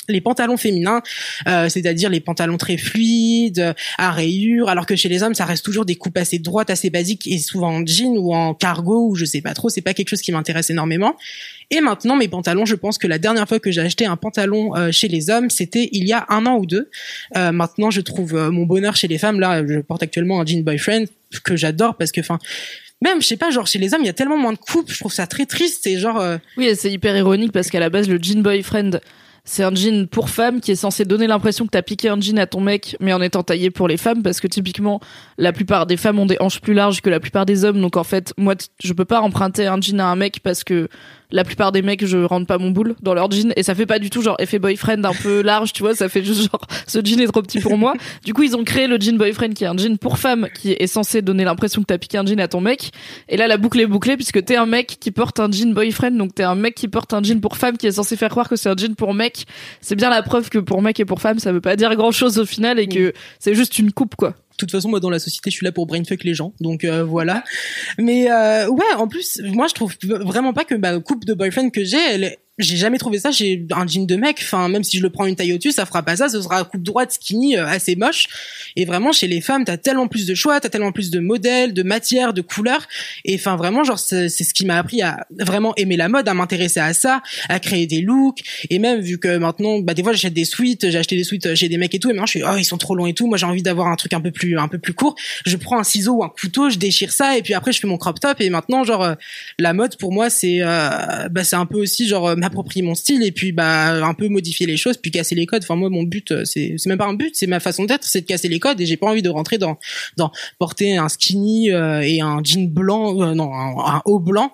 les 0.08 0.20
pantalons 0.20 0.56
féminins, 0.56 1.00
euh, 1.48 1.68
c'est-à-dire 1.68 2.10
les 2.10 2.20
pantalons 2.20 2.58
très 2.58 2.76
fluides, 2.76 3.74
à 3.98 4.10
rayures, 4.10 4.68
alors 4.68 4.86
que 4.86 4.96
chez 4.96 5.08
les 5.08 5.22
hommes, 5.22 5.34
ça 5.34 5.44
reste 5.44 5.64
toujours 5.64 5.84
des 5.84 5.94
coupes 5.94 6.16
assez 6.18 6.38
droites, 6.38 6.70
assez 6.70 6.90
basiques, 6.90 7.26
et 7.28 7.38
souvent 7.38 7.76
en 7.76 7.86
jean 7.86 8.16
ou 8.16 8.34
en 8.34 8.54
cargo, 8.54 9.08
ou 9.08 9.14
je 9.14 9.24
sais 9.24 9.40
pas 9.40 9.54
trop, 9.54 9.68
c'est 9.68 9.80
pas 9.80 9.94
quelque 9.94 10.08
chose 10.08 10.20
qui 10.20 10.32
m'intéresse 10.32 10.70
énormément. 10.70 11.16
Et 11.70 11.80
maintenant, 11.80 12.16
mes 12.16 12.28
pantalons, 12.28 12.66
je 12.66 12.74
pense 12.74 12.98
que 12.98 13.06
la 13.06 13.18
dernière 13.18 13.48
fois 13.48 13.60
que 13.60 13.70
j'ai 13.70 13.80
acheté 13.80 14.04
un 14.04 14.16
pantalon 14.16 14.76
euh, 14.76 14.90
chez 14.90 15.08
les 15.08 15.30
hommes, 15.30 15.50
c'était 15.50 15.88
il 15.92 16.06
y 16.06 16.12
a 16.12 16.26
un 16.28 16.46
an 16.46 16.56
ou 16.56 16.66
deux. 16.66 16.90
Euh, 17.36 17.52
maintenant, 17.52 17.90
je 17.90 18.00
trouve 18.00 18.34
mon 18.34 18.66
bonheur 18.66 18.96
chez 18.96 19.08
les 19.08 19.18
femmes. 19.18 19.38
Là, 19.40 19.64
je 19.66 19.78
porte 19.78 20.02
actuellement 20.02 20.40
un 20.40 20.46
jean 20.46 20.62
boyfriend 20.64 21.04
que 21.44 21.56
j'adore 21.56 21.96
parce 21.96 22.12
que, 22.12 22.20
enfin, 22.20 22.38
même 23.00 23.22
je 23.22 23.26
sais 23.26 23.36
pas 23.36 23.50
genre 23.50 23.66
chez 23.66 23.78
les 23.78 23.94
hommes 23.94 24.02
il 24.02 24.06
y 24.06 24.10
a 24.10 24.12
tellement 24.12 24.36
moins 24.36 24.52
de 24.52 24.58
coupes 24.58 24.92
je 24.92 25.00
trouve 25.00 25.12
ça 25.12 25.26
très 25.26 25.44
triste 25.44 25.80
c'est 25.82 25.98
genre 25.98 26.24
oui 26.56 26.70
c'est 26.76 26.92
hyper 26.92 27.16
ironique 27.16 27.50
parce 27.50 27.68
qu'à 27.68 27.80
la 27.80 27.90
base 27.90 28.08
le 28.08 28.16
jean 28.22 28.42
boyfriend 28.42 29.00
c'est 29.44 29.64
un 29.64 29.74
jean 29.74 30.06
pour 30.06 30.30
femme 30.30 30.60
qui 30.60 30.70
est 30.70 30.76
censé 30.76 31.04
donner 31.04 31.26
l'impression 31.26 31.64
que 31.66 31.70
t'as 31.70 31.82
piqué 31.82 32.08
un 32.08 32.20
jean 32.20 32.38
à 32.38 32.46
ton 32.46 32.60
mec, 32.60 32.96
mais 33.00 33.12
en 33.12 33.20
étant 33.20 33.42
taillé 33.42 33.70
pour 33.70 33.88
les 33.88 33.96
femmes, 33.96 34.22
parce 34.22 34.40
que 34.40 34.46
typiquement, 34.46 35.00
la 35.36 35.52
plupart 35.52 35.86
des 35.86 35.96
femmes 35.96 36.18
ont 36.20 36.26
des 36.26 36.36
hanches 36.38 36.60
plus 36.60 36.74
larges 36.74 37.00
que 37.00 37.10
la 37.10 37.18
plupart 37.18 37.44
des 37.44 37.64
hommes, 37.64 37.80
donc 37.80 37.96
en 37.96 38.04
fait, 38.04 38.32
moi, 38.36 38.54
je 38.82 38.92
peux 38.92 39.04
pas 39.04 39.20
emprunter 39.20 39.66
un 39.66 39.80
jean 39.80 40.00
à 40.00 40.06
un 40.06 40.16
mec 40.16 40.40
parce 40.40 40.62
que 40.62 40.88
la 41.32 41.44
plupart 41.44 41.72
des 41.72 41.82
mecs, 41.82 42.04
je 42.04 42.18
rentre 42.18 42.46
pas 42.46 42.58
mon 42.58 42.70
boule 42.70 42.94
dans 43.02 43.14
leur 43.14 43.30
jean 43.30 43.52
et 43.56 43.62
ça 43.62 43.74
fait 43.74 43.86
pas 43.86 43.98
du 43.98 44.10
tout 44.10 44.22
genre 44.22 44.36
effet 44.38 44.58
boyfriend 44.58 45.04
un 45.04 45.14
peu 45.14 45.42
large, 45.42 45.72
tu 45.72 45.82
vois, 45.82 45.94
ça 45.94 46.08
fait 46.08 46.22
juste 46.22 46.42
genre 46.50 46.60
ce 46.86 46.98
jean 47.02 47.20
est 47.20 47.26
trop 47.26 47.42
petit 47.42 47.58
pour 47.58 47.76
moi. 47.76 47.94
Du 48.24 48.34
coup, 48.34 48.42
ils 48.42 48.56
ont 48.56 48.64
créé 48.64 48.86
le 48.86 48.98
jean 49.00 49.16
boyfriend 49.16 49.54
qui 49.54 49.64
est 49.64 49.66
un 49.66 49.76
jean 49.76 49.98
pour 49.98 50.18
femme 50.18 50.48
qui 50.54 50.72
est 50.72 50.86
censé 50.86 51.22
donner 51.22 51.44
l'impression 51.44 51.80
que 51.80 51.86
t'as 51.86 51.98
piqué 51.98 52.18
un 52.18 52.26
jean 52.26 52.40
à 52.40 52.48
ton 52.48 52.60
mec. 52.60 52.92
Et 53.28 53.36
là, 53.36 53.48
la 53.48 53.56
boucle 53.56 53.80
est 53.80 53.86
bouclée 53.86 54.16
puisque 54.16 54.44
t'es 54.44 54.56
un 54.56 54.66
mec 54.66 54.98
qui 55.00 55.10
porte 55.10 55.40
un 55.40 55.50
jean 55.50 55.72
boyfriend, 55.72 56.12
donc 56.12 56.34
t'es 56.34 56.44
un 56.44 56.54
mec 56.54 56.74
qui 56.74 56.88
porte 56.88 57.12
un 57.14 57.22
jean 57.22 57.40
pour 57.40 57.56
femme 57.56 57.76
qui 57.76 57.86
est 57.86 57.92
censé 57.92 58.16
faire 58.16 58.30
croire 58.30 58.48
que 58.48 58.56
c'est 58.56 58.68
un 58.68 58.76
jean 58.76 58.94
pour 58.94 59.14
mec. 59.14 59.44
C'est 59.80 59.96
bien 59.96 60.10
la 60.10 60.22
preuve 60.22 60.50
que 60.50 60.58
pour 60.58 60.82
mec 60.82 61.00
et 61.00 61.04
pour 61.04 61.20
femme, 61.20 61.38
ça 61.38 61.52
veut 61.52 61.60
pas 61.60 61.76
dire 61.76 61.94
grand 61.96 62.12
chose 62.12 62.38
au 62.38 62.46
final 62.46 62.78
et 62.78 62.86
que 62.86 63.12
c'est 63.38 63.54
juste 63.54 63.78
une 63.78 63.92
coupe 63.92 64.14
quoi 64.16 64.34
toute 64.56 64.70
façon, 64.70 64.88
moi, 64.88 65.00
dans 65.00 65.10
la 65.10 65.18
société, 65.18 65.50
je 65.50 65.56
suis 65.56 65.64
là 65.64 65.72
pour 65.72 65.86
brainfuck 65.86 66.24
les 66.24 66.34
gens. 66.34 66.52
Donc, 66.60 66.84
euh, 66.84 67.04
voilà. 67.04 67.44
Mais, 67.98 68.30
euh, 68.30 68.68
ouais, 68.68 68.92
en 68.96 69.08
plus, 69.08 69.40
moi, 69.44 69.66
je 69.68 69.74
trouve 69.74 69.94
vraiment 70.02 70.52
pas 70.52 70.64
que 70.64 70.74
ma 70.74 70.98
coupe 71.00 71.24
de 71.24 71.34
boyfriend 71.34 71.70
que 71.70 71.84
j'ai, 71.84 71.98
elle, 71.98 72.36
j'ai 72.58 72.76
jamais 72.76 72.98
trouvé 72.98 73.18
ça 73.18 73.32
chez 73.32 73.66
un 73.70 73.86
jean 73.86 74.06
de 74.06 74.16
mec. 74.16 74.38
Enfin, 74.42 74.68
même 74.68 74.84
si 74.84 74.98
je 74.98 75.02
le 75.02 75.08
prends 75.08 75.24
une 75.24 75.36
taille 75.36 75.54
au-dessus, 75.54 75.72
ça 75.72 75.86
fera 75.86 76.02
pas 76.02 76.16
ça. 76.16 76.28
Ce 76.28 76.40
sera 76.40 76.62
coupe 76.64 76.82
droite, 76.82 77.12
skinny, 77.12 77.56
euh, 77.56 77.66
assez 77.66 77.96
moche. 77.96 78.26
Et 78.76 78.84
vraiment, 78.84 79.12
chez 79.12 79.26
les 79.26 79.40
femmes, 79.40 79.64
t'as 79.64 79.78
tellement 79.78 80.06
plus 80.06 80.26
de 80.26 80.34
choix, 80.34 80.60
t'as 80.60 80.68
tellement 80.68 80.92
plus 80.92 81.10
de 81.10 81.18
modèles, 81.18 81.72
de 81.72 81.82
matières, 81.82 82.34
de 82.34 82.42
couleurs. 82.42 82.86
Et 83.24 83.36
enfin, 83.36 83.56
vraiment, 83.56 83.84
genre, 83.84 83.98
c'est 83.98 84.28
ce 84.28 84.52
qui 84.52 84.66
m'a 84.66 84.76
appris 84.76 85.00
à 85.00 85.26
vraiment 85.38 85.74
aimer 85.76 85.96
la 85.96 86.08
mode, 86.10 86.28
à 86.28 86.34
m'intéresser 86.34 86.80
à 86.80 86.92
ça, 86.92 87.22
à 87.48 87.58
créer 87.58 87.86
des 87.86 88.02
looks. 88.02 88.40
Et 88.68 88.78
même 88.78 89.00
vu 89.00 89.18
que 89.18 89.38
maintenant, 89.38 89.78
bah 89.78 89.94
des 89.94 90.02
fois, 90.02 90.12
j'achète 90.12 90.34
des 90.34 90.44
suites, 90.44 90.90
j'ai 90.90 90.98
acheté 90.98 91.16
des 91.16 91.24
suites 91.24 91.54
chez 91.54 91.70
des 91.70 91.78
mecs 91.78 91.94
et 91.94 91.98
tout. 91.98 92.10
Et 92.10 92.12
maintenant, 92.12 92.26
je 92.26 92.32
suis, 92.32 92.42
oh, 92.42 92.56
ils 92.58 92.64
sont 92.64 92.78
trop 92.78 92.94
longs 92.94 93.06
et 93.06 93.14
tout. 93.14 93.26
Moi, 93.26 93.38
j'ai 93.38 93.46
envie 93.46 93.62
d'avoir 93.62 93.86
un 93.86 93.96
truc 93.96 94.12
un 94.12 94.20
peu 94.20 94.30
plus, 94.30 94.58
un 94.58 94.68
peu 94.68 94.78
plus 94.78 94.92
court. 94.92 95.14
Je 95.46 95.56
prends 95.56 95.78
un 95.78 95.84
ciseau 95.84 96.16
ou 96.16 96.24
un 96.24 96.28
couteau, 96.28 96.68
je 96.68 96.76
déchire 96.76 97.12
ça, 97.12 97.38
et 97.38 97.42
puis 97.42 97.54
après, 97.54 97.72
je 97.72 97.80
fais 97.80 97.86
mon 97.86 97.96
crop 97.96 98.20
top. 98.20 98.42
Et 98.42 98.50
maintenant, 98.50 98.84
genre, 98.84 99.02
euh, 99.02 99.14
la 99.58 99.72
mode 99.72 99.96
pour 99.96 100.12
moi, 100.12 100.28
c'est, 100.28 100.58
euh, 100.60 101.28
bah, 101.30 101.44
c'est 101.44 101.56
un 101.56 101.66
peu 101.66 101.78
aussi 101.78 102.06
genre 102.06 102.36
m'approprier 102.42 102.84
mon 102.84 102.94
style 102.94 103.22
et 103.22 103.30
puis 103.30 103.52
bah 103.52 104.04
un 104.04 104.14
peu 104.14 104.28
modifier 104.28 104.66
les 104.66 104.76
choses 104.76 104.96
puis 104.96 105.10
casser 105.10 105.36
les 105.36 105.46
codes 105.46 105.62
enfin 105.62 105.76
moi 105.76 105.88
mon 105.90 106.02
but 106.02 106.32
euh, 106.32 106.44
c'est 106.44 106.74
c'est 106.76 106.88
même 106.88 106.98
pas 106.98 107.06
un 107.06 107.14
but 107.14 107.34
c'est 107.34 107.46
ma 107.46 107.60
façon 107.60 107.84
d'être 107.84 108.04
c'est 108.04 108.22
de 108.22 108.26
casser 108.26 108.48
les 108.48 108.58
codes 108.58 108.80
et 108.80 108.86
j'ai 108.86 108.96
pas 108.96 109.06
envie 109.06 109.22
de 109.22 109.28
rentrer 109.28 109.58
dans 109.58 109.78
dans 110.16 110.32
porter 110.58 110.96
un 110.96 111.08
skinny 111.08 111.70
euh, 111.70 112.00
et 112.00 112.20
un 112.20 112.40
jean 112.42 112.68
blanc 112.68 113.22
euh, 113.22 113.34
non 113.34 113.52
un, 113.54 114.02
haut 114.04 114.18
blanc 114.18 114.52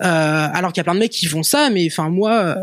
alors 0.00 0.72
qu'il 0.72 0.80
y 0.80 0.82
a 0.82 0.84
plein 0.84 0.94
de 0.94 1.00
mecs 1.00 1.12
qui 1.12 1.26
font 1.26 1.42
ça 1.42 1.70
mais 1.70 1.86
enfin 1.86 2.10
moi 2.10 2.56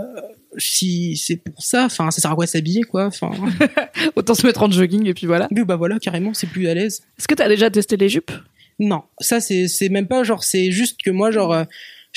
si 0.60 1.18
c'est 1.18 1.36
pour 1.36 1.62
ça, 1.62 1.86
enfin, 1.86 2.10
ça 2.10 2.20
sert 2.20 2.32
à 2.32 2.36
quoi 2.36 2.48
s'habiller, 2.48 2.82
quoi. 2.82 3.06
Enfin, 3.06 3.30
autant 4.16 4.34
se 4.34 4.48
mettre 4.48 4.64
en 4.64 4.72
jogging 4.72 5.06
et 5.06 5.14
puis 5.14 5.28
voilà. 5.28 5.48
Oui, 5.52 5.64
bah 5.64 5.76
voilà, 5.76 6.00
carrément, 6.00 6.34
c'est 6.34 6.48
plus 6.48 6.68
à 6.68 6.74
l'aise. 6.74 7.04
Est-ce 7.20 7.28
que 7.28 7.36
t'as 7.36 7.48
déjà 7.48 7.70
testé 7.70 7.96
les 7.96 8.10
jupes? 8.10 8.32
Non, 8.80 9.04
ça 9.20 9.40
c'est 9.40 9.68
c'est 9.68 9.90
même 9.90 10.08
pas 10.08 10.24
genre, 10.24 10.44
c'est 10.44 10.72
juste 10.72 11.00
que 11.04 11.12
moi 11.12 11.30
genre 11.30 11.66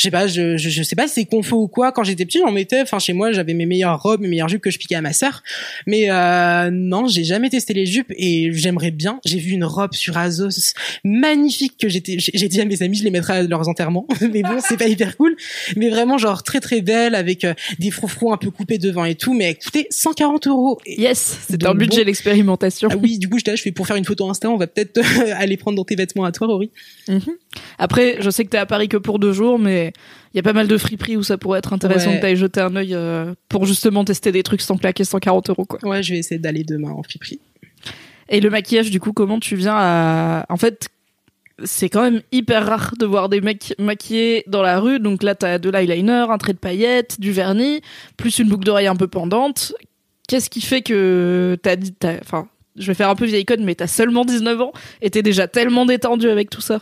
je 0.00 0.04
sais 0.04 0.10
pas, 0.10 0.26
je, 0.26 0.56
je, 0.56 0.82
sais 0.82 0.96
pas 0.96 1.08
si 1.08 1.14
c'est 1.14 1.24
confo 1.26 1.58
ou 1.58 1.68
quoi. 1.68 1.92
Quand 1.92 2.04
j'étais 2.04 2.24
petit, 2.24 2.38
j'en 2.38 2.52
mettais. 2.52 2.80
Enfin, 2.80 2.98
chez 2.98 3.12
moi, 3.12 3.32
j'avais 3.32 3.52
mes 3.52 3.66
meilleures 3.66 4.00
robes, 4.00 4.22
mes 4.22 4.28
meilleures 4.28 4.48
jupes 4.48 4.62
que 4.62 4.70
je 4.70 4.78
piquais 4.78 4.94
à 4.94 5.02
ma 5.02 5.12
sœur. 5.12 5.42
Mais 5.86 6.10
euh, 6.10 6.70
non, 6.72 7.06
j'ai 7.06 7.22
jamais 7.22 7.50
testé 7.50 7.74
les 7.74 7.84
jupes 7.84 8.10
et 8.16 8.50
j'aimerais 8.50 8.92
bien. 8.92 9.20
J'ai 9.26 9.38
vu 9.38 9.50
une 9.50 9.64
robe 9.64 9.92
sur 9.92 10.16
Azos 10.16 10.72
magnifique 11.04 11.74
que 11.78 11.90
j'étais. 11.90 12.16
J'ai 12.18 12.48
dit 12.48 12.62
à 12.62 12.64
mes 12.64 12.82
amis, 12.82 12.96
je 12.96 13.04
les 13.04 13.10
mettrai 13.10 13.34
à 13.34 13.42
leurs 13.42 13.68
enterrements. 13.68 14.06
mais 14.32 14.40
bon, 14.40 14.56
c'est 14.66 14.78
pas 14.78 14.88
hyper 14.88 15.18
cool. 15.18 15.36
Mais 15.76 15.90
vraiment, 15.90 16.16
genre 16.16 16.42
très 16.44 16.60
très 16.60 16.80
belle 16.80 17.14
avec 17.14 17.44
euh, 17.44 17.52
des 17.78 17.90
froufrous 17.90 18.32
un 18.32 18.38
peu 18.38 18.50
coupés 18.50 18.78
devant 18.78 19.04
et 19.04 19.16
tout. 19.16 19.34
Mais 19.34 19.50
écoutez, 19.50 19.86
140 19.90 20.46
euros. 20.46 20.78
Yes, 20.86 21.40
c'est 21.46 21.62
un 21.66 21.74
budget 21.74 22.04
l'expérimentation. 22.04 22.88
Ah 22.90 22.96
oui, 22.96 23.18
du 23.18 23.28
coup, 23.28 23.36
je, 23.38 23.54
je 23.54 23.60
fais 23.60 23.70
pour 23.70 23.86
faire 23.86 23.96
une 23.96 24.06
photo 24.06 24.30
Insta. 24.30 24.48
On 24.48 24.56
va 24.56 24.66
peut-être 24.66 24.98
aller 25.34 25.58
prendre 25.58 25.76
dans 25.76 25.84
tes 25.84 25.94
vêtements 25.94 26.24
à 26.24 26.32
toi, 26.32 26.46
Rory. 26.46 26.70
Mm-hmm. 27.06 27.34
Après, 27.78 28.16
je 28.20 28.30
sais 28.30 28.46
que 28.46 28.48
t'es 28.48 28.56
à 28.56 28.64
Paris 28.64 28.88
que 28.88 28.96
pour 28.96 29.18
deux 29.18 29.34
jours, 29.34 29.58
mais 29.58 29.89
il 30.32 30.36
y 30.36 30.40
a 30.40 30.42
pas 30.42 30.52
mal 30.52 30.68
de 30.68 30.78
friperies 30.78 31.16
où 31.16 31.22
ça 31.22 31.38
pourrait 31.38 31.58
être 31.58 31.72
intéressant 31.72 32.12
que 32.12 32.20
t'ailles 32.20 32.36
jeter 32.36 32.60
un 32.60 32.74
œil 32.76 32.94
euh, 32.94 33.34
pour 33.48 33.66
justement 33.66 34.04
tester 34.04 34.32
des 34.32 34.42
trucs 34.42 34.60
sans 34.60 34.76
claquer 34.76 35.04
140 35.04 35.50
euros, 35.50 35.64
quoi. 35.64 35.78
Ouais, 35.82 36.02
je 36.02 36.12
vais 36.12 36.18
essayer 36.18 36.38
d'aller 36.38 36.64
demain 36.64 36.90
en 36.90 37.02
friperie. 37.02 37.40
Et 38.28 38.40
le 38.40 38.48
maquillage, 38.48 38.90
du 38.90 39.00
coup, 39.00 39.12
comment 39.12 39.40
tu 39.40 39.56
viens 39.56 39.74
à... 39.76 40.46
En 40.48 40.56
fait, 40.56 40.88
c'est 41.64 41.88
quand 41.88 42.02
même 42.02 42.22
hyper 42.32 42.66
rare 42.66 42.94
de 42.98 43.04
voir 43.04 43.28
des 43.28 43.40
mecs 43.40 43.74
maquillés 43.78 44.44
dans 44.46 44.62
la 44.62 44.78
rue. 44.78 45.00
Donc 45.00 45.22
là, 45.22 45.34
t'as 45.34 45.58
de 45.58 45.68
l'eyeliner, 45.68 46.26
un 46.30 46.38
trait 46.38 46.52
de 46.52 46.58
paillettes, 46.58 47.20
du 47.20 47.32
vernis, 47.32 47.80
plus 48.16 48.38
une 48.38 48.48
boucle 48.48 48.64
d'oreille 48.64 48.86
un 48.86 48.96
peu 48.96 49.08
pendante. 49.08 49.74
Qu'est-ce 50.28 50.48
qui 50.48 50.60
fait 50.60 50.82
que 50.82 51.58
t'as 51.62 51.76
dit... 51.76 51.94
Enfin, 52.22 52.48
je 52.76 52.86
vais 52.86 52.94
faire 52.94 53.10
un 53.10 53.16
peu 53.16 53.26
vieille 53.26 53.44
code, 53.44 53.60
mais 53.60 53.74
t'as 53.74 53.88
seulement 53.88 54.24
19 54.24 54.60
ans 54.60 54.72
et 55.02 55.10
t'es 55.10 55.22
déjà 55.22 55.48
tellement 55.48 55.86
détendu 55.86 56.28
avec 56.28 56.50
tout 56.50 56.60
ça? 56.60 56.80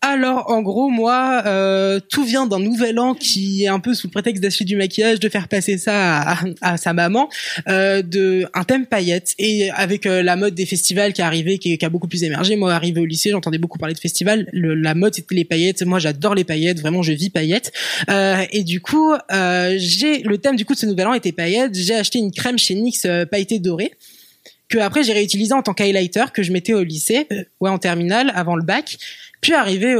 Alors, 0.00 0.48
en 0.48 0.62
gros, 0.62 0.88
moi, 0.90 1.42
euh, 1.46 1.98
tout 2.08 2.24
vient 2.24 2.46
d'un 2.46 2.60
nouvel 2.60 3.00
an 3.00 3.14
qui 3.14 3.64
est 3.64 3.68
un 3.68 3.80
peu 3.80 3.94
sous 3.94 4.06
le 4.06 4.12
prétexte 4.12 4.40
d'acheter 4.40 4.64
du 4.64 4.76
maquillage, 4.76 5.18
de 5.18 5.28
faire 5.28 5.48
passer 5.48 5.76
ça 5.76 6.36
à, 6.60 6.76
sa 6.76 6.92
maman, 6.92 7.28
euh, 7.68 8.02
de 8.02 8.46
un 8.54 8.62
thème 8.62 8.86
paillettes. 8.86 9.34
Et 9.40 9.70
avec 9.70 10.06
euh, 10.06 10.22
la 10.22 10.36
mode 10.36 10.54
des 10.54 10.66
festivals 10.66 11.12
qui 11.12 11.20
est 11.20 11.24
arrivée, 11.24 11.58
qui, 11.58 11.76
a 11.82 11.88
beaucoup 11.88 12.06
plus 12.06 12.22
émergé, 12.22 12.54
moi, 12.54 12.72
arrivé 12.72 13.00
au 13.00 13.04
lycée, 13.04 13.30
j'entendais 13.30 13.58
beaucoup 13.58 13.78
parler 13.78 13.94
de 13.94 13.98
festivals. 13.98 14.48
la 14.52 14.94
mode, 14.94 15.14
c'était 15.14 15.34
les 15.34 15.44
paillettes. 15.44 15.82
Moi, 15.82 15.98
j'adore 15.98 16.36
les 16.36 16.44
paillettes. 16.44 16.78
Vraiment, 16.78 17.02
je 17.02 17.12
vis 17.12 17.30
paillettes. 17.30 17.72
et 18.08 18.62
du 18.62 18.80
coup, 18.80 19.14
j'ai 19.30 20.22
le 20.22 20.38
thème 20.38 20.54
du 20.54 20.64
coup 20.64 20.74
de 20.74 20.78
ce 20.78 20.86
nouvel 20.86 21.08
an 21.08 21.14
était 21.14 21.32
paillettes. 21.32 21.74
J'ai 21.74 21.96
acheté 21.96 22.20
une 22.20 22.30
crème 22.30 22.56
chez 22.58 22.76
NYX 22.76 23.06
pailletée 23.30 23.58
dorée 23.58 23.90
que 24.68 24.78
après 24.78 25.02
j'ai 25.02 25.12
réutilisé 25.12 25.52
en 25.52 25.62
tant 25.62 25.74
qu'highlighter 25.74 26.24
que 26.32 26.42
je 26.42 26.52
mettais 26.52 26.74
au 26.74 26.82
lycée, 26.82 27.26
ouais 27.60 27.70
en 27.70 27.78
terminale 27.78 28.32
avant 28.34 28.56
le 28.56 28.62
bac. 28.62 28.98
Puis 29.40 29.54
arrivé 29.54 29.94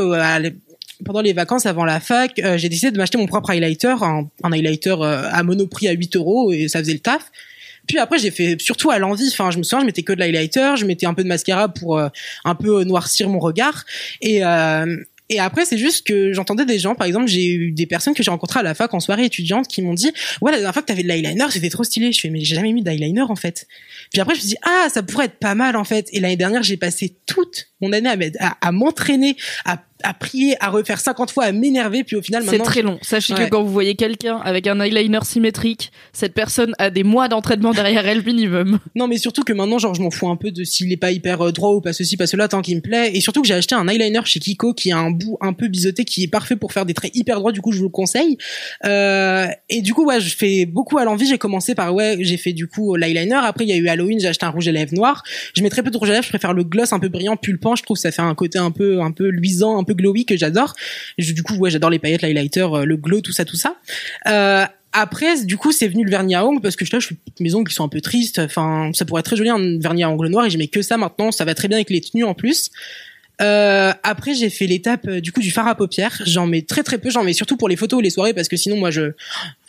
pendant 1.04 1.20
les 1.20 1.32
vacances 1.32 1.66
avant 1.66 1.84
la 1.84 2.00
fac, 2.00 2.38
euh, 2.38 2.58
j'ai 2.58 2.68
décidé 2.68 2.90
de 2.90 2.96
m'acheter 2.96 3.18
mon 3.18 3.26
propre 3.26 3.50
highlighter, 3.50 3.94
un, 4.02 4.28
highlighter 4.42 4.96
euh, 5.00 5.28
à 5.30 5.42
monoprix 5.42 5.88
à 5.88 5.92
8 5.92 6.16
euros 6.16 6.52
et 6.52 6.68
ça 6.68 6.80
faisait 6.80 6.92
le 6.92 6.98
taf. 6.98 7.30
Puis 7.86 7.98
après 7.98 8.18
j'ai 8.18 8.30
fait 8.30 8.60
surtout 8.60 8.90
à 8.90 8.98
l'envie. 8.98 9.28
Enfin 9.32 9.50
je 9.50 9.58
me 9.58 9.62
souviens 9.62 9.80
je 9.80 9.86
mettais 9.86 10.02
que 10.02 10.12
de 10.12 10.20
l'highlighter, 10.20 10.74
je 10.76 10.84
mettais 10.84 11.06
un 11.06 11.14
peu 11.14 11.22
de 11.22 11.28
mascara 11.28 11.68
pour 11.68 11.98
euh, 11.98 12.08
un 12.44 12.54
peu 12.54 12.84
noircir 12.84 13.28
mon 13.28 13.38
regard 13.38 13.84
et 14.20 14.42
et 15.28 15.40
après, 15.40 15.64
c'est 15.66 15.76
juste 15.76 16.06
que 16.06 16.32
j'entendais 16.32 16.64
des 16.64 16.78
gens, 16.78 16.94
par 16.94 17.06
exemple, 17.06 17.26
j'ai 17.26 17.46
eu 17.46 17.70
des 17.72 17.86
personnes 17.86 18.14
que 18.14 18.22
j'ai 18.22 18.30
rencontrées 18.30 18.60
à 18.60 18.62
la 18.62 18.74
fac 18.74 18.94
en 18.94 19.00
soirée 19.00 19.24
étudiante 19.24 19.68
qui 19.68 19.82
m'ont 19.82 19.94
dit, 19.94 20.10
ouais, 20.40 20.50
la 20.50 20.58
dernière 20.58 20.72
fois 20.72 20.82
que 20.82 20.86
t'avais 20.86 21.02
de 21.02 21.08
l'eyeliner, 21.08 21.44
c'était 21.50 21.68
trop 21.68 21.84
stylé. 21.84 22.12
Je 22.12 22.20
fais, 22.20 22.30
mais 22.30 22.40
j'ai 22.40 22.54
jamais 22.54 22.72
mis 22.72 22.82
d'eyeliner, 22.82 23.22
en 23.22 23.36
fait. 23.36 23.66
Puis 24.10 24.20
après, 24.20 24.34
je 24.34 24.38
me 24.38 24.40
suis 24.40 24.48
dit, 24.50 24.58
ah, 24.62 24.88
ça 24.90 25.02
pourrait 25.02 25.26
être 25.26 25.38
pas 25.38 25.54
mal, 25.54 25.76
en 25.76 25.84
fait. 25.84 26.08
Et 26.12 26.20
l'année 26.20 26.36
dernière, 26.36 26.62
j'ai 26.62 26.78
passé 26.78 27.16
toute 27.26 27.68
mon 27.80 27.92
année 27.92 28.32
à, 28.40 28.56
à 28.60 28.72
m'entraîner, 28.72 29.36
à 29.64 29.82
à 30.02 30.14
prier, 30.14 30.56
à 30.60 30.70
refaire 30.70 31.00
50 31.00 31.30
fois, 31.30 31.44
à 31.44 31.52
m'énerver, 31.52 32.04
puis 32.04 32.16
au 32.16 32.22
final 32.22 32.44
C'est 32.48 32.58
très 32.58 32.82
long. 32.82 32.98
Sachez 33.02 33.34
que 33.34 33.48
quand 33.48 33.62
vous 33.62 33.72
voyez 33.72 33.94
quelqu'un 33.94 34.36
avec 34.36 34.66
un 34.66 34.80
eyeliner 34.80 35.20
symétrique, 35.24 35.90
cette 36.12 36.34
personne 36.34 36.74
a 36.78 36.90
des 36.90 37.02
mois 37.02 37.28
d'entraînement 37.28 37.72
derrière 37.72 38.06
elle 38.06 38.24
minimum. 38.24 38.78
Non, 38.94 39.06
mais 39.06 39.18
surtout 39.18 39.42
que 39.42 39.52
maintenant, 39.52 39.78
genre, 39.78 39.94
je 39.94 40.02
m'en 40.02 40.10
fous 40.10 40.28
un 40.28 40.34
peu 40.34 40.50
de 40.50 40.64
s'il 40.64 40.90
est 40.92 40.96
pas 40.96 41.12
hyper 41.12 41.40
euh, 41.40 41.52
droit 41.52 41.70
ou 41.70 41.80
pas 41.80 41.92
ceci, 41.92 42.16
pas 42.16 42.26
cela, 42.26 42.48
tant 42.48 42.62
qu'il 42.62 42.76
me 42.76 42.80
plaît. 42.80 43.12
Et 43.14 43.20
surtout 43.20 43.42
que 43.42 43.46
j'ai 43.46 43.54
acheté 43.54 43.76
un 43.76 43.86
eyeliner 43.86 44.20
chez 44.24 44.40
Kiko 44.40 44.74
qui 44.74 44.90
a 44.90 44.98
un 44.98 45.10
bout 45.10 45.38
un 45.40 45.52
peu 45.52 45.68
biseauté, 45.68 46.04
qui 46.04 46.24
est 46.24 46.28
parfait 46.28 46.56
pour 46.56 46.72
faire 46.72 46.84
des 46.84 46.94
traits 46.94 47.14
hyper 47.14 47.38
droits. 47.38 47.52
Du 47.52 47.60
coup, 47.60 47.70
je 47.70 47.78
vous 47.78 47.84
le 47.84 47.90
conseille. 47.90 48.38
Euh, 48.84 49.46
et 49.68 49.82
du 49.82 49.94
coup, 49.94 50.04
ouais, 50.04 50.20
je 50.20 50.34
fais 50.34 50.66
beaucoup 50.66 50.98
à 50.98 51.04
l'envie. 51.04 51.26
J'ai 51.26 51.38
commencé 51.38 51.76
par, 51.76 51.94
ouais, 51.94 52.16
j'ai 52.20 52.38
fait 52.38 52.52
du 52.52 52.66
coup 52.66 52.96
l'eyeliner. 52.96 53.38
Après, 53.42 53.64
il 53.64 53.70
y 53.70 53.72
a 53.72 53.76
eu 53.76 53.86
Halloween, 53.88 54.18
j'ai 54.18 54.28
acheté 54.28 54.46
un 54.46 54.50
rouge 54.50 54.66
à 54.66 54.72
lèvres 54.72 54.94
noir. 54.94 55.22
Je 55.54 55.62
mets 55.62 55.70
très 55.70 55.82
peu 55.82 55.90
de 55.90 55.96
rouge 55.96 56.10
à 56.10 56.14
lèvres. 56.14 56.24
Je 56.24 56.30
préfère 56.30 56.54
le 56.54 56.64
gloss 56.64 56.92
un 56.92 56.98
peu 56.98 57.08
brillant, 57.08 57.36
pulpant. 57.36 57.76
Je 57.76 57.84
trouve 57.84 57.96
que 57.96 58.00
ça 58.00 58.10
fait 58.10 58.22
un 58.22 58.34
côté 58.34 58.58
un 58.58 58.72
peu, 58.72 59.00
un 59.00 59.12
peu 59.12 59.28
luisant, 59.28 59.78
un 59.78 59.84
peu 59.88 59.94
glowy 59.94 60.24
que 60.24 60.36
j'adore. 60.36 60.74
Du 61.18 61.42
coup, 61.42 61.56
ouais, 61.56 61.70
j'adore 61.70 61.90
les 61.90 61.98
paillettes, 61.98 62.22
l'highlighter, 62.22 62.66
euh, 62.72 62.84
le 62.84 62.96
glow, 62.96 63.20
tout 63.20 63.32
ça, 63.32 63.44
tout 63.44 63.56
ça. 63.56 63.76
Euh, 64.26 64.64
après, 64.92 65.44
du 65.44 65.56
coup, 65.56 65.72
c'est 65.72 65.88
venu 65.88 66.04
le 66.04 66.10
vernis 66.10 66.34
à 66.34 66.46
ongles 66.46 66.60
parce 66.60 66.76
que 66.76 66.84
je, 66.84 66.92
là, 66.92 66.98
je 66.98 67.08
mes 67.40 67.54
ongles 67.54 67.68
qui 67.68 67.74
sont 67.74 67.84
un 67.84 67.88
peu 67.88 68.00
tristes. 68.00 68.38
Enfin, 68.38 68.90
ça 68.94 69.04
pourrait 69.04 69.20
être 69.20 69.26
très 69.26 69.36
joli 69.36 69.50
un 69.50 69.78
vernis 69.78 70.02
à 70.02 70.10
ongles 70.10 70.28
noir 70.28 70.46
et 70.46 70.50
j'aimais 70.50 70.68
que 70.68 70.82
ça 70.82 70.96
maintenant. 70.96 71.30
Ça 71.30 71.44
va 71.44 71.54
très 71.54 71.68
bien 71.68 71.76
avec 71.76 71.90
les 71.90 72.00
tenues 72.00 72.24
en 72.24 72.34
plus. 72.34 72.70
Euh, 73.40 73.92
après, 74.02 74.34
j'ai 74.34 74.50
fait 74.50 74.66
l'étape 74.66 75.06
euh, 75.06 75.20
du 75.20 75.32
coup 75.32 75.40
du 75.40 75.50
fard 75.50 75.68
à 75.68 75.74
paupières. 75.74 76.20
J'en 76.24 76.46
mets 76.46 76.62
très 76.62 76.82
très 76.82 76.98
peu. 76.98 77.10
J'en 77.10 77.22
mets 77.22 77.32
surtout 77.32 77.56
pour 77.56 77.68
les 77.68 77.76
photos 77.76 77.98
ou 77.98 78.00
les 78.00 78.10
soirées 78.10 78.34
parce 78.34 78.48
que 78.48 78.56
sinon, 78.56 78.76
moi, 78.76 78.90
je 78.90 79.12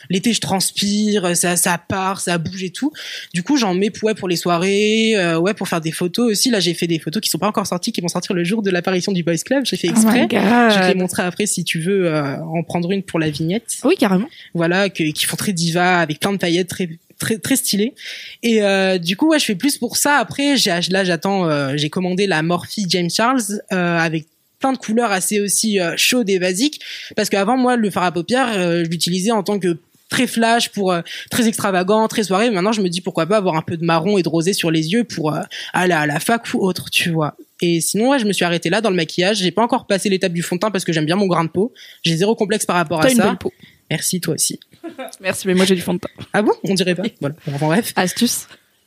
l'été, 0.08 0.32
je 0.32 0.40
transpire, 0.40 1.36
ça 1.36 1.56
ça 1.56 1.78
part, 1.78 2.20
ça 2.20 2.38
bouge 2.38 2.62
et 2.62 2.70
tout. 2.70 2.92
Du 3.32 3.42
coup, 3.42 3.56
j'en 3.56 3.74
mets 3.74 3.92
ouais 4.02 4.14
pour 4.14 4.28
les 4.28 4.36
soirées, 4.36 5.16
euh, 5.16 5.38
ouais 5.38 5.54
pour 5.54 5.68
faire 5.68 5.80
des 5.80 5.92
photos 5.92 6.32
aussi. 6.32 6.50
Là, 6.50 6.60
j'ai 6.60 6.74
fait 6.74 6.86
des 6.86 6.98
photos 6.98 7.20
qui 7.20 7.30
sont 7.30 7.38
pas 7.38 7.48
encore 7.48 7.66
sorties, 7.66 7.92
qui 7.92 8.00
vont 8.00 8.08
sortir 8.08 8.34
le 8.34 8.44
jour 8.44 8.62
de 8.62 8.70
l'apparition 8.70 9.12
du 9.12 9.22
Boys 9.22 9.36
Club. 9.44 9.64
J'ai 9.64 9.76
fait 9.76 9.88
oh 9.88 9.92
exprès. 9.92 10.26
je 10.30 10.80
te 10.80 10.86
les 10.88 10.94
montrer 10.94 11.22
après 11.22 11.46
si 11.46 11.64
tu 11.64 11.80
veux 11.80 12.06
euh, 12.06 12.36
en 12.38 12.62
prendre 12.62 12.90
une 12.90 13.02
pour 13.02 13.18
la 13.18 13.30
vignette. 13.30 13.78
Oui, 13.84 13.94
carrément. 13.96 14.28
Voilà, 14.54 14.88
qui 14.88 15.26
font 15.26 15.36
très 15.36 15.52
diva 15.52 15.98
avec 15.98 16.18
plein 16.20 16.32
de 16.32 16.38
paillettes 16.38 16.68
très 16.68 16.88
très 17.20 17.38
très 17.38 17.54
stylé. 17.54 17.94
Et 18.42 18.62
euh, 18.62 18.98
du 18.98 19.16
coup, 19.16 19.28
ouais, 19.28 19.38
je 19.38 19.44
fais 19.44 19.54
plus 19.54 19.78
pour 19.78 19.96
ça. 19.96 20.16
Après, 20.16 20.56
j'ai 20.56 20.72
là, 20.90 21.04
j'attends. 21.04 21.48
Euh, 21.48 21.74
j'ai 21.76 21.90
commandé 21.90 22.26
la 22.26 22.42
Morphe 22.42 22.70
James 22.88 23.10
Charles 23.10 23.42
euh, 23.72 23.98
avec 23.98 24.26
plein 24.58 24.72
de 24.72 24.78
couleurs 24.78 25.12
assez 25.12 25.40
aussi 25.40 25.78
chaudes 25.96 26.28
et 26.28 26.38
basiques. 26.38 26.80
Parce 27.16 27.30
qu'avant, 27.30 27.56
moi, 27.56 27.76
le 27.76 27.90
fard 27.90 28.04
à 28.04 28.12
paupières, 28.12 28.52
je 28.52 28.82
l'utilisais 28.82 29.30
en 29.30 29.42
tant 29.42 29.58
que 29.58 29.78
très 30.10 30.26
flash, 30.26 30.68
pour 30.68 30.92
euh, 30.92 31.00
très 31.30 31.48
extravagant, 31.48 32.06
très 32.08 32.24
soirée. 32.24 32.50
Maintenant, 32.50 32.72
je 32.72 32.82
me 32.82 32.88
dis 32.88 33.00
pourquoi 33.00 33.24
pas 33.24 33.38
avoir 33.38 33.56
un 33.56 33.62
peu 33.62 33.78
de 33.78 33.84
marron 33.84 34.18
et 34.18 34.22
de 34.22 34.28
rosé 34.28 34.52
sur 34.52 34.70
les 34.70 34.92
yeux 34.92 35.04
pour 35.04 35.34
euh, 35.34 35.40
aller 35.72 35.94
à 35.94 36.06
la 36.06 36.20
fac 36.20 36.42
ou 36.52 36.58
autre, 36.58 36.90
tu 36.90 37.10
vois. 37.10 37.36
Et 37.62 37.80
sinon, 37.80 38.10
ouais, 38.10 38.18
je 38.18 38.26
me 38.26 38.32
suis 38.32 38.44
arrêtée 38.44 38.68
là 38.68 38.82
dans 38.82 38.90
le 38.90 38.96
maquillage. 38.96 39.38
J'ai 39.38 39.52
pas 39.52 39.62
encore 39.62 39.86
passé 39.86 40.08
l'étape 40.10 40.32
du 40.32 40.42
fond 40.42 40.56
de 40.56 40.60
teint 40.60 40.70
parce 40.70 40.84
que 40.84 40.92
j'aime 40.92 41.06
bien 41.06 41.16
mon 41.16 41.26
grain 41.26 41.44
de 41.44 41.50
peau. 41.50 41.72
J'ai 42.02 42.16
zéro 42.16 42.34
complexe 42.34 42.66
par 42.66 42.76
rapport 42.76 43.02
à 43.02 43.10
une 43.10 43.16
ça. 43.16 43.28
belle 43.28 43.38
peau. 43.38 43.52
Merci, 43.90 44.20
toi 44.20 44.34
aussi. 44.34 44.60
Merci, 45.20 45.46
mais 45.46 45.54
moi 45.54 45.64
j'ai 45.64 45.74
du 45.74 45.80
fond 45.80 45.94
de 45.94 45.98
teint. 45.98 46.08
Ah 46.32 46.42
bon? 46.42 46.52
On 46.64 46.74
dirait 46.74 46.94
pas. 46.94 47.02
Voilà. 47.20 47.34
Bon, 47.46 47.54
enfin, 47.54 47.66
bref. 47.66 47.92
Astuce. 47.96 48.46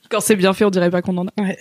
Quand 0.10 0.22
c'est 0.22 0.36
bien 0.36 0.54
fait, 0.54 0.66
on 0.66 0.70
dirait 0.70 0.89
pas 0.89 1.01
qu'on 1.01 1.18
en 1.18 1.28
a. 1.28 1.32
Ouais. 1.41 1.58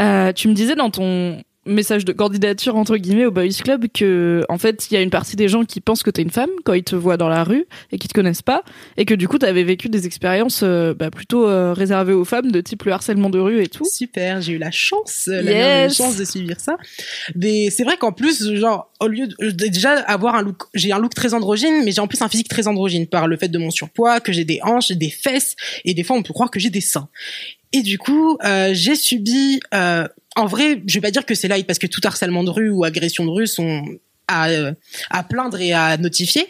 Euh, 0.00 0.32
tu 0.32 0.48
me 0.48 0.54
disais 0.54 0.74
dans 0.74 0.90
ton 0.90 1.42
message 1.66 2.04
de 2.04 2.12
candidature 2.12 2.76
entre 2.76 2.96
guillemets 2.96 3.26
au 3.26 3.30
Boys 3.30 3.48
Club 3.62 3.86
que 3.92 4.42
en 4.48 4.58
fait 4.58 4.86
il 4.90 4.94
y 4.94 4.96
a 4.96 5.00
une 5.02 5.10
partie 5.10 5.36
des 5.36 5.48
gens 5.48 5.64
qui 5.64 5.80
pensent 5.80 6.02
que 6.02 6.10
t'es 6.10 6.22
une 6.22 6.30
femme 6.30 6.50
quand 6.64 6.72
ils 6.74 6.84
te 6.84 6.96
voient 6.96 7.16
dans 7.16 7.28
la 7.28 7.44
rue 7.44 7.66
et 7.92 7.98
qui 7.98 8.08
te 8.08 8.14
connaissent 8.14 8.42
pas 8.42 8.62
et 8.96 9.04
que 9.04 9.14
du 9.14 9.28
coup 9.28 9.38
t'avais 9.38 9.64
vécu 9.64 9.88
des 9.88 10.06
expériences 10.06 10.60
euh, 10.62 10.94
bah, 10.94 11.10
plutôt 11.10 11.46
euh, 11.48 11.72
réservées 11.72 12.12
aux 12.12 12.24
femmes 12.24 12.50
de 12.52 12.60
type 12.60 12.84
le 12.84 12.92
harcèlement 12.92 13.30
de 13.30 13.38
rue 13.38 13.62
et 13.62 13.66
tout. 13.68 13.84
Super, 13.84 14.40
j'ai 14.40 14.52
eu 14.54 14.58
la 14.58 14.70
chance, 14.70 15.24
la 15.26 15.42
Yes. 15.86 15.96
chance 15.96 16.16
de 16.16 16.24
suivre 16.24 16.54
ça. 16.58 16.76
Mais 17.34 17.70
c'est 17.70 17.84
vrai 17.84 17.96
qu'en 17.96 18.12
plus, 18.12 18.54
genre, 18.56 18.92
au 19.00 19.08
lieu 19.08 19.26
de 19.26 19.50
déjà 19.68 19.90
avoir 20.00 20.34
un 20.36 20.42
look, 20.42 20.64
j'ai 20.74 20.92
un 20.92 20.98
look 20.98 21.14
très 21.14 21.34
androgyne, 21.34 21.82
mais 21.84 21.92
j'ai 21.92 22.00
en 22.00 22.06
plus 22.06 22.20
un 22.22 22.28
physique 22.28 22.48
très 22.48 22.68
androgyne 22.68 23.06
par 23.06 23.26
le 23.26 23.36
fait 23.36 23.48
de 23.48 23.58
mon 23.58 23.70
surpoids, 23.70 24.20
que 24.20 24.32
j'ai 24.32 24.44
des 24.44 24.60
hanches, 24.62 24.92
des 24.92 25.10
fesses, 25.10 25.56
et 25.84 25.94
des 25.94 26.02
fois 26.04 26.16
on 26.16 26.22
peut 26.22 26.32
croire 26.32 26.50
que 26.50 26.60
j'ai 26.60 26.70
des 26.70 26.80
seins. 26.80 27.08
Et 27.72 27.82
du 27.82 27.98
coup, 27.98 28.38
euh, 28.44 28.70
j'ai 28.72 28.94
subi, 28.94 29.60
euh, 29.74 30.06
en 30.36 30.46
vrai, 30.46 30.82
je 30.86 30.94
vais 30.94 31.00
pas 31.00 31.10
dire 31.10 31.24
que 31.24 31.34
c'est 31.34 31.48
light 31.48 31.66
parce 31.66 31.78
que 31.78 31.86
tout 31.86 32.00
harcèlement 32.04 32.44
de 32.44 32.50
rue 32.50 32.70
ou 32.70 32.84
agression 32.84 33.24
de 33.24 33.30
rue 33.30 33.46
sont 33.46 33.84
à, 34.28 34.48
à 35.10 35.22
plaindre 35.22 35.60
et 35.60 35.72
à 35.72 35.96
notifier. 35.96 36.46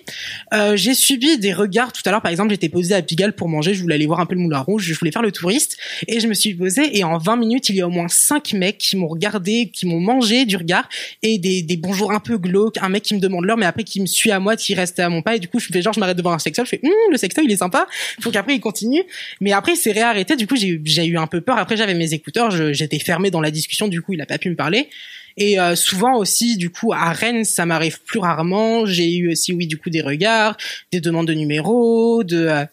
Euh, 0.54 0.76
j'ai 0.76 0.94
subi 0.94 1.38
des 1.38 1.52
regards 1.52 1.92
tout 1.92 2.02
à 2.06 2.10
l'heure. 2.10 2.22
Par 2.22 2.30
exemple, 2.30 2.50
j'étais 2.50 2.68
posée 2.68 2.94
à 2.94 3.02
Pigalle 3.02 3.34
pour 3.34 3.48
manger. 3.48 3.74
Je 3.74 3.82
voulais 3.82 3.96
aller 3.96 4.06
voir 4.06 4.20
un 4.20 4.26
peu 4.26 4.34
le 4.34 4.40
Moulin 4.40 4.60
Rouge. 4.60 4.84
Je 4.84 4.98
voulais 4.98 5.12
faire 5.12 5.22
le 5.22 5.32
touriste 5.32 5.76
et 6.08 6.20
je 6.20 6.26
me 6.26 6.34
suis 6.34 6.54
posée. 6.54 6.96
Et 6.96 7.04
en 7.04 7.18
20 7.18 7.36
minutes, 7.36 7.68
il 7.68 7.76
y 7.76 7.80
a 7.82 7.86
au 7.86 7.90
moins 7.90 8.08
cinq 8.08 8.52
mecs 8.54 8.78
qui 8.78 8.96
m'ont 8.96 9.08
regardé, 9.08 9.70
qui 9.72 9.86
m'ont 9.86 10.00
mangé 10.00 10.44
du 10.46 10.56
regard 10.56 10.88
et 11.22 11.38
des, 11.38 11.62
des 11.62 11.76
bonjours 11.76 12.12
un 12.12 12.20
peu 12.20 12.38
glauques. 12.38 12.76
Un 12.80 12.88
mec 12.88 13.02
qui 13.02 13.14
me 13.14 13.20
demande 13.20 13.44
l'heure, 13.44 13.56
mais 13.58 13.66
après 13.66 13.84
qui 13.84 14.00
me 14.00 14.06
suit 14.06 14.30
à 14.30 14.40
moi, 14.40 14.56
qui 14.56 14.74
reste 14.74 14.98
à 14.98 15.08
mon 15.08 15.22
pas. 15.22 15.36
Et 15.36 15.38
du 15.38 15.48
coup, 15.48 15.58
je 15.60 15.66
fais 15.72 15.82
genre, 15.82 15.92
je 15.92 16.00
m'arrête 16.00 16.16
devant 16.16 16.32
un 16.32 16.38
sextoy. 16.38 16.64
Je 16.64 16.70
fais, 16.70 16.80
Hum, 16.82 16.90
le 17.10 17.16
sextoy, 17.18 17.44
il 17.44 17.52
est 17.52 17.56
sympa. 17.58 17.86
Faut 18.20 18.30
qu'après 18.30 18.54
il 18.54 18.60
continue. 18.60 19.02
Mais 19.40 19.52
après, 19.52 19.72
il 19.72 19.76
s'est 19.76 19.92
réarrêté. 19.92 20.36
Du 20.36 20.46
coup, 20.46 20.56
j'ai 20.56 20.68
eu- 21.06 21.18
un 21.18 21.26
peu 21.26 21.40
peur. 21.40 21.58
Après, 21.58 21.76
j'avais 21.76 21.94
mes 21.94 22.12
écouteurs. 22.14 22.50
J'étais 22.72 22.98
fermée 22.98 23.30
dans 23.30 23.40
la 23.40 23.50
discussion. 23.50 23.88
Du 23.88 24.02
coup, 24.02 24.12
il 24.14 24.20
a 24.20 24.26
pas 24.26 24.38
pu 24.38 24.50
me 24.50 24.56
parler. 24.56 24.88
Et 25.37 25.61
euh, 25.61 25.76
souvent 25.76 26.16
aussi, 26.16 26.57
du 26.57 26.70
coup, 26.70 26.93
à 26.93 27.12
Rennes, 27.12 27.45
ça 27.45 27.66
m'arrive 27.66 28.01
plus 28.03 28.18
rarement. 28.18 28.87
J'ai 28.87 29.14
eu 29.14 29.32
aussi, 29.32 29.53
oui, 29.53 29.66
du 29.66 29.78
coup, 29.78 29.91
des 29.91 30.01
regards, 30.01 30.57
des 30.93 31.01
demandes 31.01 31.28
de 31.28 31.34
numéros, 31.34 32.24
de. 32.24 32.47
euh, 32.47 32.64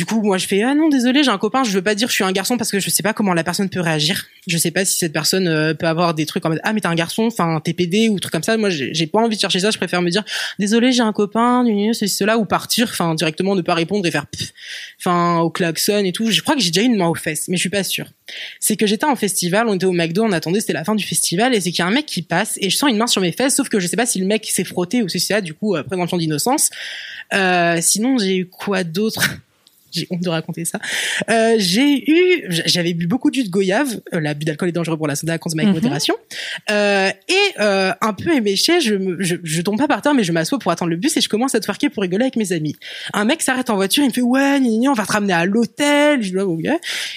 du 0.00 0.06
coup, 0.06 0.22
moi, 0.22 0.38
je 0.38 0.46
fais 0.46 0.62
ah 0.62 0.74
non, 0.74 0.88
désolé, 0.88 1.22
j'ai 1.22 1.30
un 1.30 1.36
copain. 1.36 1.62
Je 1.62 1.72
veux 1.72 1.82
pas 1.82 1.94
dire 1.94 2.08
je 2.08 2.14
suis 2.14 2.24
un 2.24 2.32
garçon 2.32 2.56
parce 2.56 2.70
que 2.70 2.80
je 2.80 2.88
sais 2.88 3.02
pas 3.02 3.12
comment 3.12 3.34
la 3.34 3.44
personne 3.44 3.68
peut 3.68 3.80
réagir. 3.80 4.28
Je 4.46 4.56
sais 4.56 4.70
pas 4.70 4.86
si 4.86 4.96
cette 4.96 5.12
personne 5.12 5.46
euh, 5.46 5.74
peut 5.74 5.86
avoir 5.86 6.14
des 6.14 6.24
trucs 6.24 6.46
en 6.46 6.48
mode 6.48 6.60
ah 6.62 6.72
mais 6.72 6.80
t'es 6.80 6.86
un 6.86 6.94
garçon, 6.94 7.24
enfin 7.24 7.60
t'es 7.62 7.74
PD 7.74 8.08
ou 8.08 8.18
truc 8.18 8.32
comme 8.32 8.42
ça. 8.42 8.56
Moi, 8.56 8.70
j'ai 8.70 9.06
pas 9.06 9.18
envie 9.18 9.36
de 9.36 9.40
chercher 9.42 9.60
ça. 9.60 9.70
Je 9.70 9.76
préfère 9.76 10.00
me 10.00 10.08
dire 10.08 10.24
désolé, 10.58 10.90
j'ai 10.90 11.02
un 11.02 11.12
copain, 11.12 11.66
ceci 11.92 12.08
cela, 12.08 12.38
ou 12.38 12.46
partir, 12.46 12.88
enfin 12.90 13.14
directement 13.14 13.54
ne 13.54 13.60
pas 13.60 13.74
répondre 13.74 14.06
et 14.06 14.10
faire 14.10 14.24
enfin 14.98 15.40
au 15.40 15.50
klaxon 15.50 16.02
et 16.02 16.12
tout. 16.12 16.30
Je 16.30 16.40
crois 16.40 16.54
que 16.54 16.62
j'ai 16.62 16.70
déjà 16.70 16.80
eu 16.80 16.86
une 16.86 16.96
main 16.96 17.08
aux 17.08 17.14
fesses, 17.14 17.48
mais 17.48 17.58
je 17.58 17.60
suis 17.60 17.68
pas 17.68 17.84
sûre 17.84 18.06
c'est 18.58 18.76
que 18.76 18.86
j'étais 18.86 19.04
en 19.04 19.16
festival, 19.16 19.68
on 19.68 19.74
était 19.74 19.86
au 19.86 19.92
McDo, 19.92 20.24
on 20.24 20.32
attendait, 20.32 20.60
c'était 20.60 20.72
la 20.72 20.84
fin 20.84 20.94
du 20.94 21.04
festival, 21.04 21.54
et 21.54 21.60
c'est 21.60 21.70
qu'il 21.70 21.80
y 21.80 21.82
a 21.82 21.86
un 21.86 21.92
mec 21.92 22.06
qui 22.06 22.22
passe, 22.22 22.58
et 22.60 22.70
je 22.70 22.76
sens 22.76 22.90
une 22.90 22.96
main 22.96 23.06
sur 23.06 23.20
mes 23.20 23.32
fesses, 23.32 23.56
sauf 23.56 23.68
que 23.68 23.80
je 23.80 23.86
sais 23.86 23.96
pas 23.96 24.06
si 24.06 24.18
le 24.18 24.26
mec 24.26 24.46
s'est 24.46 24.64
frotté 24.64 25.02
ou 25.02 25.08
si 25.08 25.20
c'est 25.20 25.34
ça, 25.34 25.40
du 25.40 25.54
coup, 25.54 25.76
euh, 25.76 25.82
présomption 25.82 26.16
d'innocence. 26.16 26.70
Euh, 27.32 27.78
sinon, 27.80 28.18
j'ai 28.18 28.36
eu 28.36 28.46
quoi 28.46 28.84
d'autre? 28.84 29.22
J'ai 29.90 30.06
honte 30.10 30.20
de 30.20 30.28
raconter 30.28 30.64
ça. 30.64 30.78
Euh, 31.30 31.54
j'ai 31.58 32.10
eu, 32.10 32.44
j'avais 32.66 32.94
bu 32.94 33.06
beaucoup 33.06 33.30
de 33.30 33.34
jus 33.34 33.44
de 33.44 33.50
goyave. 33.50 34.00
Euh, 34.14 34.20
L'abus 34.20 34.44
d'alcool 34.44 34.68
est 34.68 34.72
dangereux 34.72 34.96
pour 34.96 35.06
la 35.08 35.16
santé, 35.16 35.32
à 35.32 35.38
consommer 35.38 35.62
avec 35.64 35.74
Mhm. 35.74 35.80
modération. 35.82 36.14
Euh, 36.70 37.10
et 37.28 37.34
euh, 37.60 37.92
un 38.00 38.12
peu 38.12 38.34
éméché, 38.34 38.80
je, 38.80 38.94
me, 38.94 39.22
je, 39.22 39.36
je 39.42 39.62
tombe 39.62 39.78
pas 39.78 39.88
par 39.88 40.02
terre, 40.02 40.14
mais 40.14 40.24
je 40.24 40.32
m'assois 40.32 40.58
pour 40.58 40.70
attendre 40.72 40.90
le 40.90 40.96
bus 40.96 41.16
et 41.16 41.20
je 41.20 41.28
commence 41.28 41.54
à 41.54 41.60
twerker 41.60 41.90
pour 41.90 42.02
rigoler 42.02 42.24
avec 42.24 42.36
mes 42.36 42.52
amis. 42.52 42.76
Un 43.12 43.24
mec 43.24 43.42
s'arrête 43.42 43.70
en 43.70 43.76
voiture, 43.76 44.02
il 44.04 44.08
me 44.08 44.12
fait 44.12 44.20
ouais, 44.20 44.60
gna, 44.60 44.68
gna, 44.68 44.90
on 44.90 44.94
va 44.94 45.06
te 45.06 45.12
ramener 45.12 45.32
à 45.32 45.44
l'hôtel. 45.44 46.22
Je 46.22 46.30
dis, 46.30 46.36
ok. 46.36 46.64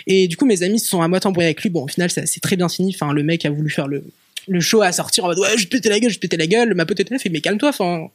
Et 0.07 0.27
du 0.27 0.37
coup, 0.37 0.45
mes 0.45 0.63
amis 0.63 0.79
se 0.79 0.87
sont 0.87 1.01
à 1.01 1.07
moitié 1.07 1.27
embrouillés 1.27 1.47
avec 1.47 1.61
lui. 1.61 1.69
Bon, 1.69 1.83
au 1.83 1.87
final, 1.87 2.09
c'est 2.09 2.39
très 2.41 2.55
bien 2.55 2.69
fini. 2.69 2.95
Enfin, 2.95 3.13
le 3.13 3.23
mec 3.23 3.45
a 3.45 3.49
voulu 3.49 3.69
faire 3.69 3.87
le 3.87 4.03
le 4.49 4.59
show 4.59 4.81
à 4.81 4.91
sortir 4.91 5.23
en 5.23 5.27
mode 5.27 5.39
ouais, 5.39 5.57
je 5.57 5.63
te 5.63 5.69
péter 5.69 5.87
la 5.87 6.01
gueule, 6.01 6.09
je 6.09 6.15
te 6.15 6.19
péter 6.19 6.35
la 6.35 6.47
gueule. 6.47 6.73
Ma 6.73 6.85
pote 6.85 6.99
était 6.99 7.13
là, 7.13 7.17
fait 7.19 7.29
mais 7.29 7.39
calme-toi. 7.39 7.69
Enfin, 7.69 8.07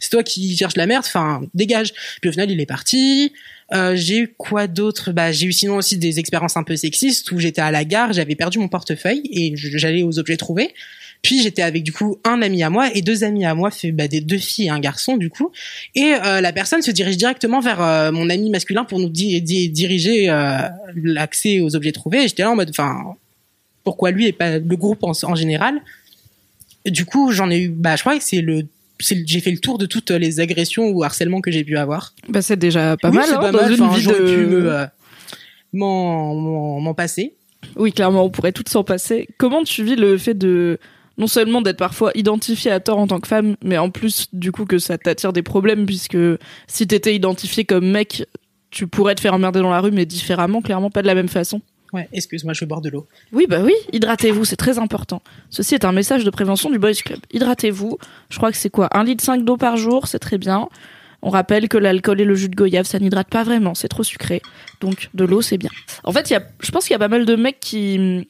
c'est 0.00 0.10
toi 0.10 0.22
qui 0.22 0.56
cherches 0.56 0.76
la 0.76 0.86
merde. 0.86 1.04
Enfin, 1.06 1.42
dégage. 1.54 1.92
Puis 2.20 2.28
au 2.28 2.32
final, 2.32 2.50
il 2.50 2.60
est 2.60 2.66
parti. 2.66 3.32
Euh, 3.72 3.96
j'ai 3.96 4.18
eu 4.18 4.34
quoi 4.36 4.66
d'autre? 4.66 5.12
Bah, 5.12 5.32
j'ai 5.32 5.46
eu 5.46 5.52
sinon 5.52 5.76
aussi 5.76 5.98
des 5.98 6.18
expériences 6.18 6.56
un 6.56 6.62
peu 6.62 6.76
sexistes 6.76 7.32
où 7.32 7.38
j'étais 7.38 7.60
à 7.62 7.70
la 7.70 7.84
gare, 7.84 8.12
j'avais 8.12 8.36
perdu 8.36 8.58
mon 8.58 8.68
portefeuille 8.68 9.22
et 9.30 9.54
j'allais 9.56 10.02
aux 10.02 10.18
objets 10.18 10.36
trouvés. 10.36 10.72
Puis 11.22 11.42
j'étais 11.42 11.62
avec 11.62 11.82
du 11.82 11.92
coup 11.92 12.18
un 12.24 12.42
ami 12.42 12.62
à 12.62 12.70
moi 12.70 12.94
et 12.94 13.00
deux 13.00 13.24
amis 13.24 13.44
à 13.44 13.54
moi, 13.54 13.72
fait 13.72 13.90
bah, 13.90 14.06
des 14.06 14.20
deux 14.20 14.38
filles 14.38 14.66
et 14.66 14.70
un 14.70 14.78
garçon 14.78 15.16
du 15.16 15.30
coup. 15.30 15.50
Et 15.96 16.12
euh, 16.12 16.40
la 16.40 16.52
personne 16.52 16.82
se 16.82 16.92
dirige 16.92 17.16
directement 17.16 17.58
vers 17.58 17.82
euh, 17.82 18.12
mon 18.12 18.30
ami 18.30 18.50
masculin 18.50 18.84
pour 18.84 19.00
nous 19.00 19.08
di- 19.08 19.42
di- 19.42 19.68
diriger 19.70 20.28
l'accès 20.94 21.60
aux 21.60 21.74
objets 21.74 21.92
trouvés. 21.92 22.24
Et 22.24 22.28
j'étais 22.28 22.42
là 22.42 22.52
en 22.52 22.54
mode, 22.54 22.70
enfin, 22.70 23.16
pourquoi 23.82 24.12
lui 24.12 24.26
et 24.26 24.32
pas 24.32 24.58
le 24.58 24.76
groupe 24.76 25.02
en, 25.02 25.34
général? 25.34 25.80
Du 26.84 27.04
coup, 27.04 27.32
j'en 27.32 27.50
ai 27.50 27.58
eu, 27.58 27.68
bah, 27.70 27.96
je 27.96 28.02
crois 28.02 28.16
que 28.16 28.22
c'est 28.22 28.42
le- 28.42 28.66
j'ai 28.98 29.40
fait 29.40 29.50
le 29.50 29.58
tour 29.58 29.78
de 29.78 29.86
toutes 29.86 30.10
les 30.10 30.40
agressions 30.40 30.88
ou 30.88 31.02
harcèlements 31.02 31.40
que 31.40 31.50
j'ai 31.50 31.64
pu 31.64 31.76
avoir. 31.76 32.14
Bah 32.28 32.42
c'est 32.42 32.56
déjà 32.56 32.96
pas 32.96 33.10
Oui, 33.10 33.16
mal 33.16 33.26
c'est 33.26 33.34
hein, 33.34 33.40
pas 33.40 33.52
dans 33.52 33.60
mal. 33.62 33.72
une 33.72 33.82
Enfin, 33.82 33.98
vie 33.98 34.06
de. 34.06 34.12
pu 34.12 34.46
me, 34.46 34.72
euh, 34.72 34.86
m'en, 35.72 36.94
passer. 36.94 37.34
Oui, 37.76 37.92
clairement, 37.92 38.24
on 38.24 38.30
pourrait 38.30 38.52
toutes 38.52 38.68
s'en 38.68 38.84
passer. 38.84 39.28
Comment 39.38 39.64
tu 39.64 39.82
vis 39.84 39.96
le 39.96 40.16
fait 40.18 40.34
de 40.34 40.78
non 41.18 41.26
seulement 41.26 41.62
d'être 41.62 41.78
parfois 41.78 42.10
identifiée 42.14 42.70
à 42.70 42.78
tort 42.80 42.98
en 42.98 43.06
tant 43.06 43.20
que 43.20 43.26
femme, 43.28 43.56
mais 43.64 43.78
en 43.78 43.90
plus 43.90 44.26
du 44.34 44.52
coup 44.52 44.66
que 44.66 44.78
ça 44.78 44.98
t'attire 44.98 45.32
des 45.32 45.42
problèmes 45.42 45.86
puisque 45.86 46.18
si 46.66 46.86
t'étais 46.86 47.14
identifié 47.14 47.64
comme 47.64 47.90
mec, 47.90 48.26
tu 48.70 48.86
pourrais 48.86 49.14
te 49.14 49.20
faire 49.22 49.32
emmerder 49.32 49.60
dans 49.60 49.70
la 49.70 49.80
rue, 49.80 49.92
mais 49.92 50.04
différemment, 50.04 50.60
clairement 50.60 50.90
pas 50.90 51.00
de 51.02 51.06
la 51.06 51.14
même 51.14 51.28
façon. 51.28 51.62
Ouais, 51.92 52.08
excuse-moi, 52.12 52.52
je 52.52 52.60
vais 52.60 52.66
boire 52.66 52.80
de 52.80 52.90
l'eau. 52.90 53.06
Oui, 53.32 53.46
bah 53.48 53.60
oui, 53.62 53.74
hydratez-vous, 53.92 54.44
c'est 54.44 54.56
très 54.56 54.78
important. 54.78 55.22
Ceci 55.50 55.74
est 55.74 55.84
un 55.84 55.92
message 55.92 56.24
de 56.24 56.30
prévention 56.30 56.70
du 56.70 56.78
Boys 56.78 56.94
Club. 56.94 57.20
Hydratez-vous. 57.32 57.98
Je 58.28 58.36
crois 58.36 58.50
que 58.50 58.58
c'est 58.58 58.70
quoi 58.70 58.88
Un 58.92 59.04
litre 59.04 59.24
5 59.24 59.44
d'eau 59.44 59.56
par 59.56 59.76
jour, 59.76 60.06
c'est 60.08 60.18
très 60.18 60.38
bien. 60.38 60.68
On 61.22 61.30
rappelle 61.30 61.68
que 61.68 61.78
l'alcool 61.78 62.20
et 62.20 62.24
le 62.24 62.34
jus 62.34 62.48
de 62.48 62.56
goyave, 62.56 62.86
ça 62.86 62.98
n'hydrate 62.98 63.28
pas 63.28 63.42
vraiment, 63.42 63.74
c'est 63.74 63.88
trop 63.88 64.02
sucré. 64.02 64.42
Donc 64.80 65.10
de 65.14 65.24
l'eau, 65.24 65.42
c'est 65.42 65.58
bien. 65.58 65.70
En 66.04 66.12
fait, 66.12 66.30
y 66.30 66.34
a, 66.34 66.42
je 66.60 66.70
pense 66.70 66.84
qu'il 66.84 66.92
y 66.92 66.96
a 66.96 67.00
pas 67.00 67.08
mal 67.08 67.24
de 67.24 67.36
mecs 67.36 67.60
qui 67.60 67.96
hum, 67.98 68.24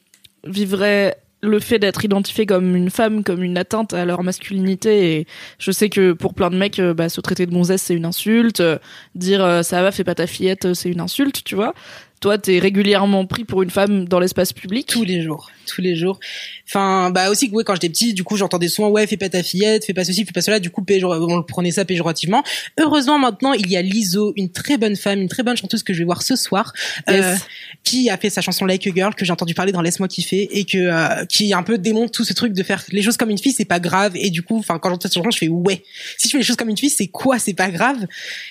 vivraient 0.51 1.17
le 1.41 1.59
fait 1.59 1.79
d'être 1.79 2.03
identifié 2.03 2.45
comme 2.45 2.75
une 2.75 2.89
femme, 2.89 3.23
comme 3.23 3.43
une 3.43 3.57
atteinte 3.57 3.93
à 3.93 4.05
leur 4.05 4.23
masculinité. 4.23 5.17
Et 5.17 5.27
je 5.59 5.71
sais 5.71 5.89
que 5.89 6.13
pour 6.13 6.33
plein 6.33 6.49
de 6.49 6.57
mecs, 6.57 6.79
euh, 6.79 6.93
bah, 6.93 7.09
se 7.09 7.21
traiter 7.21 7.45
de 7.45 7.51
gonzesse, 7.51 7.83
c'est 7.83 7.93
une 7.93 8.05
insulte. 8.05 8.61
Euh, 8.61 8.77
Dire 9.15 9.43
euh, 9.43 9.61
ça 9.61 9.81
va, 9.81 9.91
fais 9.91 10.03
pas 10.03 10.15
ta 10.15 10.27
fillette, 10.27 10.73
c'est 10.73 10.89
une 10.89 11.01
insulte, 11.01 11.43
tu 11.43 11.55
vois. 11.55 11.73
Toi, 12.19 12.37
t'es 12.39 12.57
régulièrement 12.57 13.25
pris 13.25 13.45
pour 13.45 13.61
une 13.61 13.69
femme 13.69 14.07
dans 14.07 14.19
l'espace 14.19 14.51
public. 14.51 14.87
Tous 14.87 15.03
les 15.03 15.21
jours, 15.21 15.51
tous 15.67 15.81
les 15.81 15.95
jours. 15.95 16.19
Enfin, 16.67 17.11
bah 17.11 17.29
aussi, 17.29 17.49
ouais, 17.51 17.63
quand 17.63 17.75
j'étais 17.75 17.89
petit, 17.89 18.13
du 18.15 18.23
coup, 18.23 18.37
j'entendais 18.37 18.67
souvent, 18.67 18.89
ouais, 18.89 19.05
fais 19.05 19.17
pas 19.17 19.29
ta 19.29 19.43
fillette, 19.43 19.85
fais 19.85 19.93
pas 19.93 20.03
ceci, 20.03 20.25
fais 20.25 20.31
pas 20.31 20.41
cela. 20.41 20.59
Du 20.59 20.71
coup, 20.71 20.83
on 20.89 21.37
le 21.37 21.45
prenait 21.45 21.69
ça 21.71 21.85
péjorativement. 21.85 22.43
Heureusement, 22.79 23.19
maintenant, 23.19 23.53
il 23.53 23.69
y 23.69 23.77
a 23.77 23.81
Liso, 23.83 24.33
une 24.35 24.51
très 24.51 24.77
bonne 24.77 24.95
femme, 24.95 25.19
une 25.19 25.29
très 25.29 25.43
bonne 25.43 25.57
chanteuse 25.57 25.83
que 25.83 25.93
je 25.93 25.99
vais 25.99 26.05
voir 26.05 26.23
ce 26.23 26.35
soir, 26.35 26.73
Yes. 27.07 27.23
euh, 27.25 27.35
qui 27.83 28.09
a 28.09 28.17
fait 28.17 28.29
sa 28.29 28.41
chanson 28.41 28.65
Like 28.65 28.85
a 28.87 28.91
Girl 28.93 29.13
que 29.15 29.23
j'ai 29.23 29.31
entendu 29.31 29.53
parler 29.53 29.71
dans 29.71 29.81
Laisse-moi 29.81 30.07
kiffer 30.07 30.49
et 30.57 30.65
que 30.65 30.77
euh, 30.77 31.25
qui 31.25 31.53
un 31.53 31.63
peu 31.63 31.77
démontre 31.77 32.11
tout 32.11 32.23
ce 32.23 32.33
truc 32.33 32.53
de 32.53 32.63
faire 32.63 32.83
les 32.89 33.01
choses 33.01 33.15
comme 33.17 33.29
une 33.29 33.37
fille, 33.37 33.53
c'est 33.53 33.65
pas 33.65 33.79
grave. 33.79 34.13
Et 34.15 34.29
du 34.31 34.41
coup, 34.41 34.57
enfin, 34.57 34.79
quand 34.79 34.89
j'entends 34.89 35.03
cette 35.03 35.13
chanson, 35.13 35.29
je 35.31 35.37
fais 35.37 35.47
ouais. 35.47 35.83
Si 36.17 36.27
je 36.27 36.31
fais 36.31 36.37
les 36.39 36.43
choses 36.43 36.55
comme 36.55 36.69
une 36.69 36.77
fille, 36.77 36.89
c'est 36.89 37.07
quoi? 37.07 37.37
C'est 37.39 37.53
pas 37.53 37.69
grave. 37.69 38.05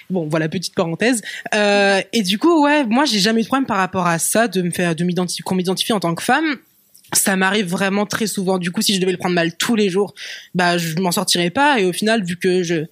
Bon, 0.08 0.26
voilà 0.28 0.48
petite 0.48 0.74
parenthèse. 0.74 1.20
Euh, 1.54 2.00
et 2.12 2.22
du 2.22 2.38
coup, 2.38 2.62
ouais, 2.62 2.84
moi, 2.86 3.04
j'ai 3.04 3.18
jamais 3.18 3.40
eu 3.40 3.44
de 3.44 3.48
par 3.64 3.76
rapport 3.76 4.07
à 4.07 4.18
ça, 4.18 4.48
de 4.48 4.62
me 4.62 4.70
faire, 4.70 4.94
de 4.94 5.04
m'identifier, 5.04 5.94
en 5.94 6.00
tant 6.00 6.14
que 6.14 6.22
femme. 6.22 6.57
Ça 7.12 7.36
m'arrive 7.36 7.66
vraiment 7.66 8.04
très 8.04 8.26
souvent. 8.26 8.59
Du 8.59 8.72
coup, 8.72 8.82
si 8.82 8.94
je 8.94 9.00
devais 9.00 9.12
le 9.12 9.18
prendre 9.18 9.34
mal 9.34 9.57
tous 9.57 9.76
les 9.76 9.88
jours, 9.88 10.14
bah, 10.54 10.76
je 10.76 10.96
m'en 10.96 11.12
sortirais 11.12 11.50
pas. 11.50 11.78
Et 11.78 11.84
au 11.84 11.92
final, 11.92 12.24
vu 12.24 12.36
que 12.36 12.64
je, 12.64 12.86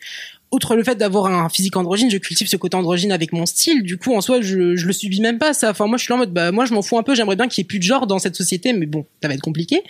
outre 0.55 0.77
le 0.77 0.85
fait 0.85 0.95
d'avoir 0.95 1.27
un 1.27 1.49
physique 1.49 1.77
androgyne, 1.77 2.11
je 2.11 2.19
cultive 2.19 2.49
ce 2.49 2.57
côté 2.57 2.77
androgyne 2.77 3.13
avec 3.13 3.33
mon 3.33 3.45
style. 3.47 3.83
Du 3.83 3.99
coup, 3.99 4.15
en 4.15 4.21
soi, 4.21 4.41
je, 4.41 4.77
je 4.77 4.87
le 4.87 4.93
subis 4.93 5.21
même 5.21 5.39
pas 5.39 5.53
ça. 5.53 5.71
Enfin, 5.71 5.87
moi, 5.87 5.99
je 5.99 6.05
suis 6.05 6.13
là 6.13 6.17
en 6.17 6.19
mode, 6.19 6.33
bah, 6.33 6.53
moi, 6.53 6.65
je 6.65 6.73
m'en 6.73 6.83
fous 6.83 6.97
un 6.99 7.03
peu. 7.03 7.15
J'aimerais 7.15 7.37
bien 7.37 7.49
qu'il 7.49 7.63
y 7.63 7.65
ait 7.65 7.67
plus 7.67 7.79
de 7.79 7.85
genre 7.85 8.07
dans 8.07 8.19
cette 8.19 8.37
société, 8.37 8.73
mais 8.73 8.87
bon, 8.87 9.05
ça 9.21 9.29
va 9.29 9.35
être 9.35 9.41
compliqué. 9.41 9.83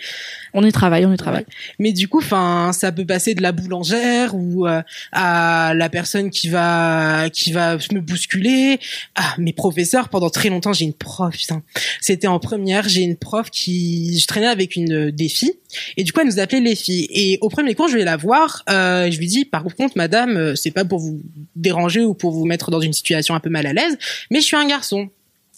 On 0.53 0.65
y 0.65 0.71
travaille, 0.71 1.05
on 1.05 1.13
y 1.13 1.17
travaille. 1.17 1.45
Mais 1.79 1.93
du 1.93 2.07
coup, 2.07 2.19
enfin, 2.19 2.71
ça 2.73 2.91
peut 2.91 3.05
passer 3.05 3.35
de 3.35 3.41
la 3.41 3.51
boulangère 3.51 4.35
ou 4.35 4.65
euh, 4.67 4.81
à 5.11 5.73
la 5.75 5.89
personne 5.89 6.29
qui 6.29 6.49
va 6.49 7.29
qui 7.31 7.51
va 7.51 7.77
me 7.91 7.99
bousculer. 7.99 8.79
Ah, 9.15 9.35
mes 9.37 9.53
professeurs 9.53 10.09
pendant 10.09 10.29
très 10.29 10.49
longtemps, 10.49 10.73
j'ai 10.73 10.85
une 10.85 10.93
prof. 10.93 11.35
Putain, 11.35 11.61
c'était 12.01 12.27
en 12.27 12.39
première. 12.39 12.89
J'ai 12.89 13.01
une 13.01 13.17
prof 13.17 13.49
qui, 13.51 14.19
je 14.19 14.27
traînais 14.27 14.47
avec 14.47 14.75
une 14.75 15.11
des 15.11 15.29
filles 15.29 15.53
et 15.97 16.03
du 16.03 16.11
coup, 16.11 16.21
elle 16.21 16.27
nous 16.27 16.39
appelait 16.39 16.59
les 16.59 16.75
filles. 16.75 17.07
Et 17.09 17.37
au 17.41 17.49
premier 17.49 17.75
cours, 17.75 17.87
je 17.87 17.97
vais 17.97 18.03
la 18.03 18.17
voir. 18.17 18.63
Euh, 18.69 19.09
je 19.09 19.17
lui 19.17 19.27
dis, 19.27 19.45
par 19.45 19.63
contre, 19.63 19.97
madame, 19.97 20.37
euh, 20.37 20.55
c'est 20.55 20.71
pas 20.71 20.85
pour 20.85 20.99
vous 20.99 21.21
déranger 21.55 22.01
ou 22.01 22.13
pour 22.13 22.31
vous 22.31 22.45
mettre 22.45 22.71
dans 22.71 22.81
une 22.81 22.93
situation 22.93 23.35
un 23.35 23.39
peu 23.39 23.49
mal 23.49 23.65
à 23.65 23.73
l'aise, 23.73 23.97
mais 24.31 24.39
je 24.39 24.45
suis 24.45 24.57
un 24.57 24.67
garçon. 24.67 25.09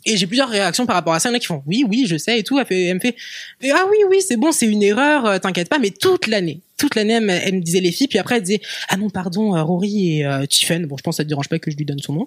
Et 0.06 0.16
j'ai 0.16 0.28
plusieurs 0.28 0.50
réactions 0.50 0.86
par 0.86 0.96
rapport 0.96 1.14
à 1.14 1.20
ça. 1.20 1.30
Il 1.30 1.34
y 1.34 1.36
en 1.36 1.38
a 1.38 1.40
qui 1.40 1.48
font 1.48 1.64
oui, 1.66 1.84
oui, 1.88 2.06
je 2.08 2.18
sais 2.18 2.40
et 2.40 2.44
tout. 2.44 2.58
Elle, 2.58 2.66
fait, 2.66 2.86
elle 2.86 2.96
me 2.96 3.00
fait 3.00 3.16
ah 3.72 3.86
oui, 3.90 3.98
oui, 4.10 4.20
c'est 4.26 4.38
bon, 4.38 4.52
c'est 4.52 4.68
une 4.68 4.84
erreur, 4.84 5.26
euh, 5.26 5.38
t'inquiète 5.38 5.70
pas. 5.70 5.80
Mais 5.80 5.92
toute 5.92 6.28
l'année, 6.28 6.62
toute 6.78 6.96
l'année, 6.96 7.14
elle, 7.14 7.56
me 7.56 7.62
disait 7.62 7.82
les 7.82 7.92
filles, 7.92 8.08
puis 8.08 8.20
après 8.20 8.36
elle 8.36 8.44
disait 8.44 8.62
ah 8.90 8.98
non 8.98 9.10
pardon 9.10 9.56
euh, 9.56 9.64
Rory 9.64 10.18
et 10.18 10.26
euh, 10.26 10.46
Tiffen. 10.46 10.86
Bon, 10.86 10.96
je 10.98 11.04
pense 11.04 11.16
que 11.16 11.18
ça 11.18 11.24
te 11.24 11.30
dérange 11.30 11.50
pas 11.50 11.60
que 11.60 11.72
je 11.72 11.76
lui 11.76 11.86
donne 11.86 12.00
son 12.00 12.14
nom. 12.14 12.26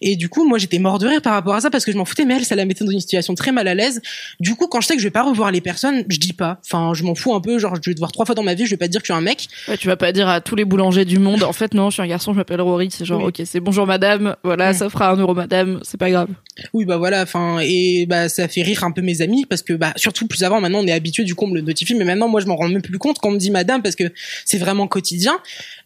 Et 0.00 0.16
du 0.16 0.28
coup, 0.28 0.48
moi 0.48 0.58
j'étais 0.58 0.78
mort 0.78 0.98
de 0.98 1.06
rire 1.06 1.22
par 1.22 1.32
rapport 1.32 1.54
à 1.54 1.60
ça 1.60 1.70
parce 1.70 1.84
que 1.84 1.92
je 1.92 1.98
m'en 1.98 2.04
foutais, 2.04 2.24
mais 2.24 2.36
elle, 2.36 2.44
ça 2.44 2.54
la 2.54 2.64
mettait 2.64 2.84
dans 2.84 2.90
une 2.90 3.00
situation 3.00 3.34
très 3.34 3.52
mal 3.52 3.66
à 3.68 3.74
l'aise. 3.74 4.00
Du 4.40 4.54
coup, 4.54 4.68
quand 4.68 4.80
je 4.80 4.86
sais 4.86 4.94
que 4.94 5.00
je 5.00 5.06
vais 5.06 5.12
pas 5.12 5.22
revoir 5.22 5.50
les 5.50 5.60
personnes, 5.60 6.04
je 6.08 6.18
dis 6.18 6.32
pas. 6.32 6.60
Enfin, 6.64 6.94
je 6.94 7.02
m'en 7.04 7.14
fous 7.14 7.34
un 7.34 7.40
peu. 7.40 7.58
Genre, 7.58 7.74
je 7.82 7.90
vais 7.90 7.94
te 7.94 7.98
voir 7.98 8.12
trois 8.12 8.24
fois 8.24 8.34
dans 8.34 8.42
ma 8.42 8.54
vie, 8.54 8.66
je 8.66 8.70
vais 8.70 8.76
pas 8.76 8.86
te 8.86 8.92
dire 8.92 9.02
que 9.02 9.06
tu 9.06 9.12
es 9.12 9.16
un 9.16 9.20
mec. 9.20 9.48
Ouais, 9.66 9.76
tu 9.76 9.88
vas 9.88 9.96
pas 9.96 10.12
dire 10.12 10.28
à 10.28 10.40
tous 10.40 10.54
les 10.54 10.64
boulangers 10.64 11.04
du 11.04 11.18
monde. 11.18 11.42
En 11.42 11.52
fait, 11.52 11.74
non, 11.74 11.90
je 11.90 11.94
suis 11.94 12.02
un 12.02 12.06
garçon, 12.06 12.32
je 12.32 12.38
m'appelle 12.38 12.60
Rory. 12.60 12.88
C'est 12.90 13.04
genre, 13.04 13.24
ok, 13.24 13.42
c'est 13.44 13.60
bonjour 13.60 13.86
madame. 13.86 14.36
Voilà, 14.44 14.74
ça 14.74 14.88
fera 14.88 15.10
un 15.10 15.16
euro 15.16 15.34
madame. 15.34 15.80
C'est 15.82 15.98
pas 15.98 16.10
grave. 16.10 16.28
Oui, 16.72 16.84
bah 16.84 16.96
voilà. 16.96 17.22
Enfin, 17.22 17.58
et 17.62 18.06
bah 18.06 18.28
ça 18.28 18.48
fait 18.48 18.62
rire 18.62 18.84
un 18.84 18.90
peu 18.90 19.02
mes 19.02 19.22
amis 19.22 19.44
parce 19.44 19.62
que 19.62 19.72
bah 19.72 19.92
surtout 19.96 20.26
plus 20.26 20.42
avant, 20.42 20.60
maintenant 20.60 20.80
on 20.80 20.86
est 20.86 20.92
habitué 20.92 21.24
du 21.24 21.34
coup 21.34 21.44
on 21.44 21.48
me 21.48 21.54
le 21.54 21.62
notifie, 21.62 21.94
mais 21.94 22.04
maintenant 22.04 22.28
moi 22.28 22.40
je 22.40 22.46
m'en 22.46 22.56
rends 22.56 22.68
même 22.68 22.82
plus 22.82 22.98
compte 22.98 23.18
quand 23.18 23.28
on 23.28 23.32
me 23.32 23.38
dit 23.38 23.50
madame 23.50 23.82
parce 23.88 24.10
que 24.10 24.14
c'est 24.44 24.58
vraiment 24.58 24.86
quotidien. 24.86 25.38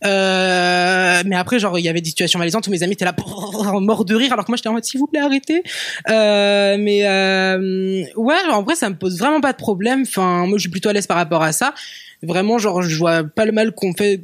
Euh, 0.05 1.22
mais 1.26 1.36
après, 1.36 1.59
genre, 1.59 1.78
il 1.78 1.84
y 1.84 1.88
avait 1.88 2.00
des 2.00 2.09
situations 2.09 2.38
malaisantes 2.38 2.66
où 2.66 2.70
mes 2.70 2.82
amis 2.82 2.94
étaient 2.94 3.05
là 3.05 3.14
mort 3.80 4.05
de 4.05 4.14
rire, 4.14 4.32
alors 4.32 4.44
que 4.44 4.50
moi 4.50 4.57
j'étais 4.57 4.68
en 4.68 4.72
mode 4.72 4.84
s'il 4.84 5.00
vous 5.00 5.07
plaît 5.07 5.20
arrêtez. 5.20 5.62
Euh, 6.09 6.76
mais 6.78 7.07
euh, 7.07 8.05
ouais, 8.16 8.36
en 8.50 8.62
vrai, 8.62 8.74
ça 8.74 8.90
me 8.90 8.96
pose 8.96 9.18
vraiment 9.18 9.40
pas 9.40 9.53
de 9.53 9.59
problème. 9.59 10.03
Enfin, 10.03 10.46
moi 10.46 10.59
je 10.59 10.62
suis 10.62 10.70
plutôt 10.70 10.88
à 10.88 10.92
l'aise 10.92 11.07
par 11.07 11.16
rapport 11.16 11.42
à 11.42 11.53
ça. 11.53 11.74
Vraiment, 12.22 12.59
genre, 12.59 12.82
je 12.82 12.96
vois 12.96 13.24
pas 13.24 13.44
le 13.44 13.53
mal 13.53 13.72
qu'on 13.72 13.94
fait 13.94 14.20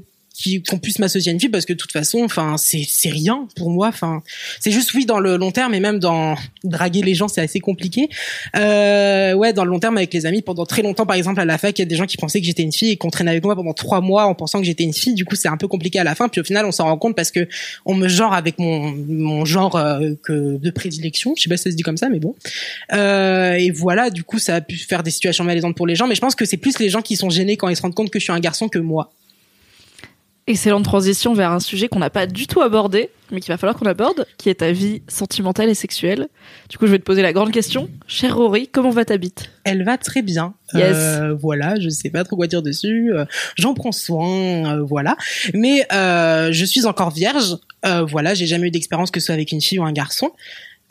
qu'on 0.69 0.79
puisse 0.79 0.99
m'associer 0.99 1.31
à 1.31 1.33
une 1.33 1.41
fille 1.41 1.49
parce 1.49 1.65
que 1.65 1.73
de 1.73 1.79
toute 1.79 1.93
façon 1.93 2.23
enfin 2.23 2.57
c'est 2.57 2.85
c'est 2.89 3.09
rien 3.09 3.49
pour 3.57 3.71
moi 3.71 3.89
enfin 3.89 4.23
c'est 4.61 4.71
juste 4.71 4.95
oui 4.95 5.05
dans 5.05 5.19
le 5.19 5.37
long 5.37 5.51
terme 5.51 5.75
et 5.75 5.81
même 5.81 5.99
dans 5.99 6.37
draguer 6.63 7.03
les 7.03 7.15
gens 7.15 7.29
c'est 7.29 7.41
assez 7.41 7.61
compliqué. 7.61 8.09
Euh, 8.57 9.35
ouais 9.35 9.53
dans 9.53 9.65
le 9.65 9.71
long 9.71 9.81
terme 9.81 9.97
avec 9.97 10.15
les 10.15 10.27
amis 10.27 10.43
pendant 10.43 10.65
très 10.65 10.83
longtemps 10.83 11.07
par 11.07 11.17
exemple 11.17 11.41
à 11.41 11.45
la 11.45 11.59
fac 11.59 11.77
il 11.79 11.83
y 11.83 11.85
a 11.85 11.87
des 11.87 11.97
gens 11.97 12.07
qui 12.07 12.17
pensaient 12.17 12.41
que 12.41 12.47
j'étais 12.47 12.63
une 12.63 12.73
fille 12.73 12.91
et 12.91 12.97
qu'on 12.97 13.11
traînait 13.11 13.33
avec 13.33 13.45
moi 13.45 13.57
pendant 13.57 13.73
trois 13.73 14.01
mois 14.01 14.27
en 14.27 14.35
pensant 14.35 14.61
que 14.61 14.65
j'étais 14.65 14.85
une 14.85 14.93
fille. 14.93 15.15
Du 15.15 15.25
coup 15.25 15.35
c'est 15.35 15.49
un 15.49 15.57
peu 15.57 15.69
compliqué 15.69 15.99
à 15.99 16.05
la 16.05 16.15
fin. 16.15 16.29
Puis 16.29 16.41
au 16.41 16.45
final 16.45 16.65
on 16.67 16.73
s'en 16.73 16.85
rend 16.85 16.99
compte 16.99 17.17
parce 17.17 17.31
que 17.31 17.49
on 17.85 17.95
me 17.95 18.09
genre 18.09 18.33
avec 18.33 18.59
mon 18.59 18.95
mon 19.09 19.45
genre 19.45 19.77
euh, 19.77 20.13
que 20.23 20.57
de 20.57 20.71
prédilection. 20.71 21.35
Je 21.37 21.43
sais 21.43 21.49
pas 21.49 21.57
si 21.57 21.65
ça 21.65 21.71
se 21.71 21.77
dit 21.77 21.83
comme 21.83 21.97
ça 21.97 22.09
mais 22.09 22.21
bon. 22.21 22.37
Euh, 22.93 23.55
et 23.55 23.71
voilà 23.71 24.11
du 24.11 24.23
coup 24.23 24.39
ça 24.39 24.57
a 24.57 24.61
pu 24.61 24.77
faire 24.77 25.03
des 25.03 25.11
situations 25.11 25.45
malaisantes 25.45 25.77
pour 25.77 25.87
les 25.87 25.97
gens. 25.97 26.07
Mais 26.07 26.15
je 26.15 26.21
pense 26.21 26.37
que 26.37 26.45
c'est 26.45 26.57
plus 26.57 26.79
les 26.79 26.91
gens 26.91 27.03
qui 27.03 27.17
sont 27.17 27.31
gênés 27.31 27.57
quand 27.57 27.69
ils 27.69 27.77
se 27.77 27.83
rendent 27.83 27.95
compte 27.95 28.11
que 28.11 28.21
je 28.21 28.25
suis 28.25 28.33
un 28.33 28.41
garçon 28.41 28.69
que 28.69 28.79
moi 28.79 29.11
Excellente 30.49 30.85
transition 30.85 31.35
vers 31.35 31.53
un 31.53 31.61
sujet 31.61 31.89
qu'on 31.89 31.99
n'a 31.99 32.09
pas 32.09 32.27
du 32.27 32.47
tout 32.47 32.63
abordé, 32.63 33.11
mais 33.31 33.41
qu'il 33.41 33.53
va 33.53 33.59
falloir 33.59 33.77
qu'on 33.77 33.85
aborde, 33.85 34.25
qui 34.39 34.49
est 34.49 34.55
ta 34.55 34.73
vie 34.73 35.03
sentimentale 35.07 35.69
et 35.69 35.75
sexuelle. 35.75 36.29
Du 36.71 36.79
coup, 36.79 36.87
je 36.87 36.93
vais 36.93 36.99
te 36.99 37.05
poser 37.05 37.21
la 37.21 37.35
grande 37.35 37.51
question. 37.51 37.91
Chère 38.07 38.35
Rory, 38.35 38.67
comment 38.67 38.89
va 38.89 39.05
ta 39.05 39.19
bite? 39.19 39.51
Elle 39.65 39.85
va 39.85 39.99
très 39.99 40.23
bien. 40.23 40.55
Yes. 40.73 40.97
Euh, 40.97 41.35
voilà, 41.35 41.79
je 41.79 41.91
sais 41.91 42.09
pas 42.09 42.25
trop 42.25 42.37
quoi 42.37 42.47
dire 42.47 42.63
dessus. 42.63 43.13
Euh, 43.13 43.27
j'en 43.57 43.75
prends 43.75 43.93
soin, 43.93 44.79
euh, 44.79 44.83
voilà. 44.83 45.19
Mais 45.53 45.87
je 45.91 46.65
suis 46.65 46.87
encore 46.87 47.11
vierge. 47.11 47.59
voilà, 47.85 48.33
j'ai 48.33 48.47
jamais 48.47 48.69
eu 48.69 48.71
d'expérience 48.71 49.11
que 49.11 49.21
ce 49.21 49.27
soit 49.27 49.35
avec 49.35 49.53
une 49.53 49.61
fille 49.61 49.79
ou 49.79 49.85
un 49.85 49.93
garçon. 49.93 50.31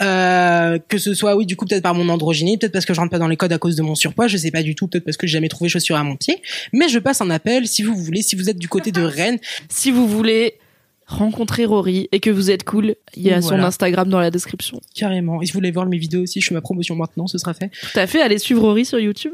Euh, 0.01 0.77
que 0.87 0.99
ce 0.99 1.15
soit 1.15 1.35
oui 1.35 1.47
du 1.47 1.55
coup 1.55 1.65
peut-être 1.65 1.81
par 1.81 1.95
mon 1.95 2.07
androgynie, 2.09 2.57
peut-être 2.59 2.71
parce 2.71 2.85
que 2.85 2.93
je 2.93 2.99
rentre 2.99 3.09
pas 3.09 3.17
dans 3.17 3.27
les 3.27 3.35
codes 3.35 3.51
à 3.51 3.57
cause 3.57 3.75
de 3.75 3.81
mon 3.81 3.95
surpoids, 3.95 4.27
je 4.27 4.37
sais 4.37 4.51
pas 4.51 4.61
du 4.61 4.75
tout, 4.75 4.87
peut-être 4.87 5.03
parce 5.03 5.17
que 5.17 5.25
j'ai 5.25 5.33
jamais 5.33 5.49
trouvé 5.49 5.69
chaussures 5.69 5.95
à 5.95 6.03
mon 6.03 6.15
pied, 6.15 6.41
mais 6.71 6.87
je 6.87 6.99
passe 6.99 7.19
un 7.21 7.31
appel 7.31 7.67
si 7.67 7.81
vous 7.81 7.95
voulez, 7.95 8.21
si 8.21 8.35
vous 8.35 8.47
êtes 8.47 8.59
du 8.59 8.67
côté 8.67 8.91
de 8.91 9.01
Rennes, 9.01 9.39
si 9.69 9.89
vous 9.89 10.07
voulez 10.07 10.59
rencontrer 11.07 11.65
Rory 11.65 12.09
et 12.11 12.19
que 12.19 12.29
vous 12.29 12.51
êtes 12.51 12.63
cool, 12.63 12.95
il 13.15 13.23
y 13.23 13.31
a 13.31 13.41
son 13.41 13.55
Instagram 13.55 14.09
dans 14.09 14.19
la 14.19 14.29
description. 14.29 14.79
Carrément. 14.93 15.41
Et 15.41 15.45
si 15.45 15.53
vous 15.53 15.57
voulez 15.57 15.71
voir 15.71 15.87
mes 15.87 15.97
vidéos 15.97 16.21
aussi, 16.21 16.41
je 16.41 16.47
fais 16.47 16.53
ma 16.53 16.61
promotion 16.61 16.95
maintenant, 16.95 17.27
ce 17.27 17.37
sera 17.37 17.53
fait. 17.53 17.69
Tout 17.69 17.99
à 17.99 18.05
fait, 18.05 18.21
allez 18.21 18.37
suivre 18.37 18.61
Rory 18.61 18.85
sur 18.85 18.99
YouTube. 18.99 19.33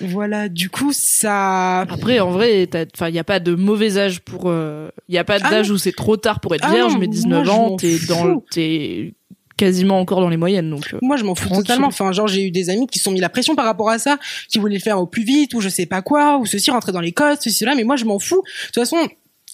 Voilà, 0.00 0.48
du 0.48 0.70
coup, 0.70 0.92
ça. 0.94 1.80
Après, 1.80 2.20
en 2.20 2.30
vrai, 2.30 2.68
enfin, 2.94 3.08
il 3.08 3.14
y 3.14 3.18
a 3.18 3.24
pas 3.24 3.40
de 3.40 3.54
mauvais 3.54 3.98
âge 3.98 4.20
pour. 4.20 4.44
Il 4.44 4.50
euh, 4.50 4.88
y 5.08 5.18
a 5.18 5.24
pas 5.24 5.38
ah 5.42 5.50
d'âge 5.50 5.70
où 5.70 5.78
c'est 5.78 5.92
trop 5.92 6.16
tard 6.16 6.40
pour 6.40 6.54
être 6.54 6.64
ah 6.66 6.72
vierge, 6.72 6.96
mais 6.98 7.06
19 7.06 7.48
ans, 7.50 7.76
t'es 7.76 7.98
dans, 8.08 8.40
t'es 8.50 9.14
quasiment 9.60 10.00
encore 10.00 10.22
dans 10.22 10.30
les 10.30 10.38
moyennes. 10.38 10.70
Donc 10.70 10.94
euh, 10.94 10.98
moi, 11.02 11.18
je 11.18 11.24
m'en 11.24 11.34
fous 11.34 11.50
totalement. 11.50 11.88
Enfin, 11.88 12.12
genre 12.12 12.26
j'ai 12.26 12.46
eu 12.46 12.50
des 12.50 12.70
amis 12.70 12.86
qui 12.86 12.98
sont 12.98 13.10
mis 13.10 13.20
la 13.20 13.28
pression 13.28 13.54
par 13.54 13.66
rapport 13.66 13.90
à 13.90 13.98
ça, 13.98 14.18
qui 14.48 14.58
voulaient 14.58 14.76
le 14.76 14.80
faire 14.80 14.98
au 14.98 15.06
plus 15.06 15.22
vite 15.22 15.52
ou 15.52 15.60
je 15.60 15.68
sais 15.68 15.84
pas 15.84 16.00
quoi, 16.00 16.38
ou 16.38 16.46
ceci 16.46 16.70
rentrer 16.70 16.92
dans 16.92 17.00
les 17.00 17.12
codes, 17.12 17.38
ceci 17.40 17.66
là. 17.66 17.74
Mais 17.74 17.84
moi, 17.84 17.96
je 17.96 18.06
m'en 18.06 18.18
fous. 18.18 18.42
De 18.42 18.66
toute 18.66 18.74
façon, 18.76 18.96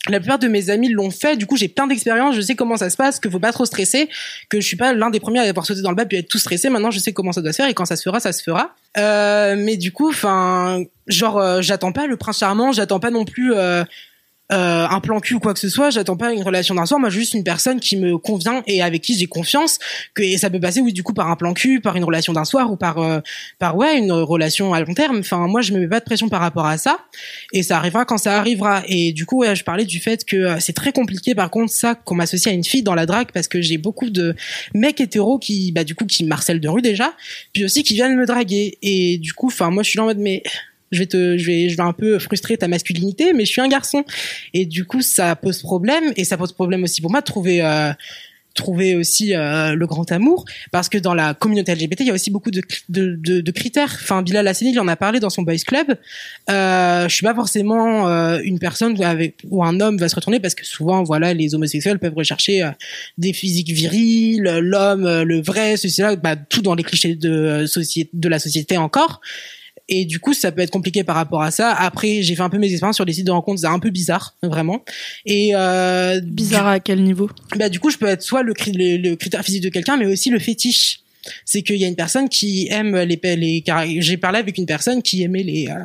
la 0.09 0.21
plupart 0.21 0.39
de 0.39 0.47
mes 0.47 0.71
amis 0.71 0.89
l'ont 0.89 1.11
fait. 1.11 1.37
Du 1.37 1.47
coup, 1.47 1.57
j'ai 1.57 1.67
plein 1.67 1.89
d'expériences. 1.89 2.37
Je 2.37 2.41
sais 2.41 2.55
comment 2.55 2.77
ça 2.77 2.89
se 2.89 2.97
passe, 2.97 3.19
que 3.19 3.29
faut 3.29 3.41
pas 3.41 3.51
trop 3.51 3.65
stresser, 3.65 4.09
que 4.49 4.61
je 4.61 4.67
suis 4.67 4.77
pas 4.77 4.93
l'un 4.93 5.11
des 5.11 5.19
premiers 5.19 5.41
à 5.41 5.43
avoir 5.43 5.67
sauté 5.67 5.83
dans 5.83 5.91
le 5.91 5.97
bain 5.97 6.05
puis 6.05 6.19
être 6.19 6.29
tout 6.29 6.39
stressé. 6.39 6.71
Maintenant, 6.71 6.93
je 6.93 7.01
sais 7.01 7.13
comment 7.13 7.33
ça 7.33 7.43
doit 7.43 7.53
se 7.53 7.57
faire 7.57 7.69
et 7.69 7.75
quand 7.75 7.87
ça 7.87 7.97
se 7.97 8.05
fera, 8.05 8.21
ça 8.21 8.31
se 8.31 8.45
fera. 8.45 8.77
Euh, 8.99 9.57
mais 9.59 9.77
du 9.77 9.91
coup, 9.91 10.11
enfin, 10.11 10.85
genre, 11.09 11.39
euh, 11.39 11.63
j'attends 11.63 11.91
pas 11.91 12.07
le 12.07 12.17
prince 12.17 12.39
charmant, 12.39 12.71
j'attends 12.71 13.01
pas 13.01 13.11
non 13.11 13.25
plus. 13.25 13.55
Euh, 13.55 13.83
euh, 14.53 14.87
un 14.89 15.01
plan 15.01 15.19
cul 15.19 15.35
ou 15.35 15.41
quoi 15.41 15.55
que 15.55 15.61
ce 15.61 15.69
soit, 15.69 15.91
j'attends 15.91 16.17
pas 16.17 16.33
une 16.33 16.43
relation 16.43 16.77
d'un 16.77 16.87
soir, 16.87 17.01
moi 17.01 17.11
juste 17.11 17.35
une 17.35 17.43
personne 17.43 17.81
qui 17.81 17.97
me 17.97 18.17
convient 18.17 18.63
et 18.69 18.81
avec 18.81 19.03
qui 19.03 19.19
j'ai 19.19 19.27
confiance 19.27 19.81
que 20.15 20.23
et 20.23 20.39
ça 20.39 20.51
peut 20.51 20.61
passer 20.61 20.81
oui 20.81 20.93
du 20.93 21.03
coup 21.03 21.15
par 21.15 21.29
un 21.31 21.37
plan 21.37 21.53
cul, 21.53 21.81
par 21.81 21.97
une 21.97 22.05
relation 22.05 22.33
d'un 22.33 22.45
soir 22.45 22.71
ou 22.71 22.77
par 22.77 22.99
euh, 22.99 23.21
par 23.59 23.77
ouais, 23.77 23.99
une 23.99 24.13
relation 24.13 24.73
à 24.73 24.81
long 24.81 24.95
terme. 24.95 25.19
Enfin 25.19 25.49
moi 25.49 25.63
je 25.63 25.73
me 25.73 25.81
mets 25.81 25.89
pas 25.89 25.99
de 25.99 26.05
pression 26.05 26.29
par 26.29 26.41
rapport 26.41 26.67
à 26.67 26.79
ça 26.79 26.99
et 27.53 27.65
ça 27.65 27.77
arrivera 27.77 28.05
quand 28.05 28.19
ça 28.19 28.39
arrivera. 28.39 28.83
Et 28.87 29.13
du 29.13 29.27
coup 29.27 29.41
ouais, 29.41 29.57
je 29.57 29.65
parlais 29.65 29.85
du 29.85 29.99
fait 29.99 30.25
que 30.25 30.37
euh, 30.37 30.57
c'est 30.61 30.75
très 30.75 30.93
compliqué 30.93 31.35
par 31.35 31.51
contre 31.51 31.73
ça 31.73 31.97
qu'on 31.97 32.15
m'associe 32.15 32.53
à 32.53 32.55
une 32.55 32.65
fille 32.65 32.85
dans 32.85 32.95
la 32.95 33.07
drague 33.07 33.33
parce 33.33 33.49
que 33.49 33.61
j'ai 33.61 33.79
beaucoup 33.79 34.11
de 34.11 34.37
mecs 34.75 35.01
hétéros 35.01 35.39
qui 35.41 35.73
bah 35.73 35.83
du 35.83 35.97
coup 35.97 36.07
qui 36.07 36.25
marcellent 36.25 36.61
de 36.61 36.69
rue 36.69 36.83
déjà, 36.83 37.15
puis 37.53 37.65
aussi 37.65 37.83
qui 37.83 37.95
viennent 37.95 38.17
me 38.17 38.27
draguer. 38.27 38.79
Et 38.83 39.19
du 39.19 39.33
coup 39.33 39.49
enfin 39.49 39.71
moi 39.71 39.83
je 39.83 39.91
suis 39.91 39.97
là 39.97 40.05
en 40.05 40.07
mode 40.07 40.19
mais 40.19 40.45
je 40.93 41.01
vais 41.01 41.07
te, 41.07 41.37
je 41.37 41.47
vais, 41.47 41.69
je 41.69 41.77
vais 41.77 41.83
un 41.83 41.93
peu 41.93 42.19
frustrer 42.19 42.57
ta 42.57 42.69
masculinité, 42.69 43.33
mais 43.33 43.45
je 43.45 43.51
suis 43.51 43.61
un 43.61 43.69
garçon. 43.69 44.05
Et 44.55 44.67
du 44.67 44.85
coup, 44.85 45.03
ça 45.03 45.37
pose 45.37 45.61
problème, 45.61 46.13
et 46.17 46.25
ça 46.25 46.37
pose 46.37 46.53
problème 46.53 46.85
aussi 46.85 47.01
pour 47.01 47.11
moi 47.11 47.21
de 47.21 47.27
trouver, 47.27 47.63
euh, 47.63 47.93
trouver 48.57 48.97
aussi 48.97 49.35
euh, 49.35 49.75
le 49.75 49.87
grand 49.87 50.11
amour, 50.11 50.45
parce 50.73 50.89
que 50.89 50.99
dans 50.99 51.15
la 51.15 51.35
communauté 51.35 51.75
LGBT, 51.75 52.01
il 52.01 52.07
y 52.07 52.11
a 52.11 52.15
aussi 52.15 52.31
beaucoup 52.31 52.51
de, 52.51 52.63
de, 52.89 53.15
de, 53.15 53.51
critères. 53.53 53.97
Enfin, 54.03 54.23
Bilal 54.23 54.49
Hassani, 54.49 54.73
il 54.73 54.81
en 54.81 54.89
a 54.89 54.97
parlé 54.97 55.21
dans 55.21 55.31
son 55.31 55.43
Boys 55.43 55.59
Club. 55.65 55.97
Euh, 56.51 57.09
je 57.09 57.15
suis 57.15 57.23
pas 57.23 57.35
forcément 57.35 58.09
euh, 58.09 58.41
une 58.43 58.59
personne 58.59 58.97
où 59.51 59.63
un 59.63 59.81
homme 59.81 59.99
va 59.99 60.09
se 60.09 60.17
retourner, 60.17 60.41
parce 60.41 60.55
que 60.55 60.65
souvent, 60.65 61.05
voilà, 61.05 61.35
les 61.35 61.55
homosexuels 61.55 61.99
peuvent 61.99 62.15
rechercher 62.17 62.63
euh, 62.63 62.71
des 63.19 63.33
physiques 63.33 63.71
virils, 63.71 64.43
l'homme, 64.43 65.23
le 65.23 65.41
vrai, 65.41 65.77
ceci 65.77 66.01
là, 66.01 66.17
bah, 66.17 66.35
tout 66.35 66.63
dans 66.63 66.75
les 66.75 66.83
clichés 66.83 67.15
de, 67.15 67.67
société, 67.67 68.11
de 68.13 68.29
la 68.29 68.39
société 68.39 68.79
encore. 68.79 69.21
Et 69.89 70.05
du 70.05 70.19
coup, 70.19 70.35
ça 70.35 70.51
peut 70.51 70.63
être 70.63 70.71
compliqué 70.71 71.05
par 71.05 71.17
rapport 71.17 71.43
à 71.43 71.51
ça. 71.51 71.73
Après, 71.73 72.23
j'ai 72.23 72.35
fait 72.35 72.43
un 72.43 72.51
peu 72.51 72.59
mes 72.59 72.71
expériences 72.71 72.97
sur 72.97 73.07
des 73.07 73.13
sites 73.13 73.27
de 73.27 73.31
rencontres, 73.31 73.61
c'est 73.61 73.67
un 73.67 73.79
peu 73.79 73.91
bizarre, 73.91 74.35
vraiment. 74.43 74.85
Et 75.25 75.51
euh, 75.55 76.21
bizarre 76.21 76.67
à 76.67 76.81
quel 76.81 77.03
niveau? 77.03 77.31
Bah 77.57 77.69
du 77.69 77.79
coup, 77.79 77.91
je 77.91 77.97
peux 77.97 78.07
être 78.07 78.23
soit 78.23 78.43
le, 78.43 78.53
le 78.53 79.15
critère 79.15 79.45
physique 79.45 79.63
de 79.63 79.69
quelqu'un, 79.69 79.97
mais 79.97 80.07
aussi 80.07 80.31
le 80.31 80.39
fétiche. 80.39 81.01
C'est 81.45 81.63
qu'il 81.63 81.77
y 81.77 81.85
a 81.85 81.89
une 81.89 81.97
personne 81.97 82.29
qui 82.29 82.69
aime 82.71 82.97
les 82.97 83.19
les 83.23 83.65
j'ai 84.01 84.17
parlé 84.17 84.39
avec 84.39 84.59
une 84.59 84.67
personne 84.67 85.03
qui 85.03 85.25
aimait 85.25 85.43
les 85.43 85.67
euh, 85.69 85.83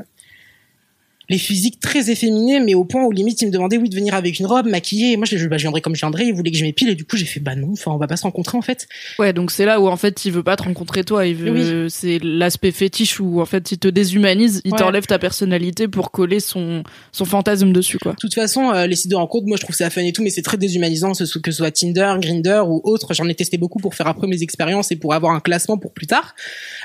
les 1.31 1.37
physiques 1.37 1.79
très 1.79 2.11
efféminés, 2.11 2.59
mais 2.59 2.73
au 2.73 2.83
point 2.83 3.03
où 3.05 3.11
limite 3.11 3.41
il 3.41 3.47
me 3.47 3.51
demandait 3.51 3.77
oui 3.77 3.87
de 3.87 3.95
venir 3.95 4.13
avec 4.13 4.37
une 4.37 4.45
robe 4.45 4.67
maquillée. 4.67 5.13
Et 5.13 5.17
moi 5.17 5.25
je, 5.25 5.47
bah, 5.47 5.57
je 5.57 5.63
viendrais 5.63 5.79
comme 5.79 5.95
je 5.95 6.01
viendrais. 6.01 6.25
Il 6.27 6.33
voulait 6.33 6.51
que 6.51 6.57
je 6.57 6.63
m'épile 6.63 6.89
et 6.89 6.95
du 6.95 7.05
coup 7.05 7.15
j'ai 7.15 7.25
fait 7.25 7.39
bah 7.39 7.55
non, 7.55 7.69
enfin 7.71 7.91
on 7.91 7.97
va 7.97 8.07
pas 8.07 8.17
se 8.17 8.23
rencontrer 8.23 8.57
en 8.57 8.61
fait. 8.61 8.87
Ouais, 9.17 9.31
donc 9.31 9.49
c'est 9.49 9.65
là 9.65 9.79
où 9.79 9.87
en 9.87 9.95
fait 9.95 10.25
il 10.25 10.33
veut 10.33 10.43
pas 10.43 10.57
te 10.57 10.63
rencontrer 10.63 11.05
toi. 11.05 11.25
Il 11.25 11.35
veut, 11.35 11.87
c'est 11.87 12.19
l'aspect 12.21 12.71
fétiche 12.71 13.19
où 13.21 13.39
en 13.39 13.45
fait 13.45 13.71
il 13.71 13.77
te 13.77 13.87
déshumanise, 13.87 14.61
il 14.65 14.73
t'enlève 14.73 15.05
ta 15.05 15.19
personnalité 15.19 15.87
pour 15.87 16.11
coller 16.11 16.41
son 16.41 16.83
son 17.13 17.25
fantasme 17.25 17.71
dessus 17.71 17.97
quoi. 17.97 18.11
De 18.11 18.17
toute 18.17 18.35
façon, 18.35 18.71
euh, 18.71 18.85
les 18.85 18.97
sites 18.97 19.11
de 19.11 19.15
rencontre, 19.15 19.47
moi 19.47 19.55
je 19.55 19.63
trouve 19.63 19.75
ça 19.75 19.89
fun 19.89 20.01
et 20.01 20.11
tout, 20.11 20.23
mais 20.23 20.29
c'est 20.29 20.41
très 20.41 20.57
déshumanisant, 20.57 21.13
que 21.13 21.25
ce 21.25 21.51
soit 21.51 21.71
Tinder, 21.71 22.13
Grinder 22.19 22.63
ou 22.67 22.81
autre. 22.83 23.13
J'en 23.13 23.27
ai 23.29 23.35
testé 23.35 23.57
beaucoup 23.57 23.79
pour 23.79 23.95
faire 23.95 24.07
après 24.07 24.27
mes 24.27 24.43
expériences 24.43 24.91
et 24.91 24.97
pour 24.97 25.13
avoir 25.13 25.33
un 25.33 25.39
classement 25.39 25.77
pour 25.77 25.93
plus 25.93 26.07
tard. 26.07 26.35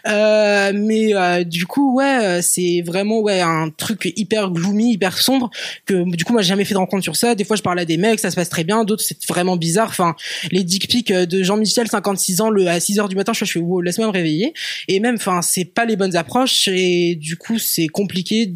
Euh, 0.06 0.72
mais 0.72 1.14
euh, 1.14 1.42
du 1.42 1.66
coup 1.66 1.96
ouais, 1.96 2.40
c'est 2.42 2.82
vraiment 2.86 3.20
ouais 3.20 3.40
un 3.40 3.70
truc 3.76 4.12
hyper 4.16 4.35
gloomy, 4.44 4.92
hyper 4.92 5.18
sombre 5.18 5.50
que 5.84 6.04
du 6.16 6.24
coup 6.24 6.32
moi 6.32 6.42
j'ai 6.42 6.48
jamais 6.48 6.64
fait 6.64 6.74
de 6.74 6.78
rencontre 6.78 7.02
sur 7.02 7.16
ça. 7.16 7.34
Des 7.34 7.44
fois 7.44 7.56
je 7.56 7.62
parle 7.62 7.78
à 7.78 7.84
des 7.84 7.96
mecs, 7.96 8.20
ça 8.20 8.30
se 8.30 8.36
passe 8.36 8.48
très 8.48 8.64
bien, 8.64 8.84
d'autres 8.84 9.02
c'est 9.02 9.26
vraiment 9.26 9.56
bizarre. 9.56 9.88
Enfin 9.88 10.14
les 10.50 10.64
dick 10.64 10.88
pics 10.88 11.10
euh, 11.10 11.26
de 11.26 11.42
Jean-Michel 11.42 11.88
56 11.88 12.40
ans 12.40 12.50
le 12.50 12.68
à 12.68 12.78
6 12.78 13.00
heures 13.00 13.08
du 13.08 13.16
matin, 13.16 13.32
je 13.32 13.44
suis 13.44 13.60
wow, 13.60 13.80
laisse-moi 13.80 14.06
me 14.06 14.12
réveiller. 14.12 14.54
Et 14.88 15.00
même 15.00 15.16
enfin 15.16 15.42
c'est 15.42 15.64
pas 15.64 15.84
les 15.84 15.96
bonnes 15.96 16.16
approches 16.16 16.68
et 16.68 17.16
du 17.16 17.36
coup 17.36 17.58
c'est 17.58 17.88
compliqué 17.88 18.52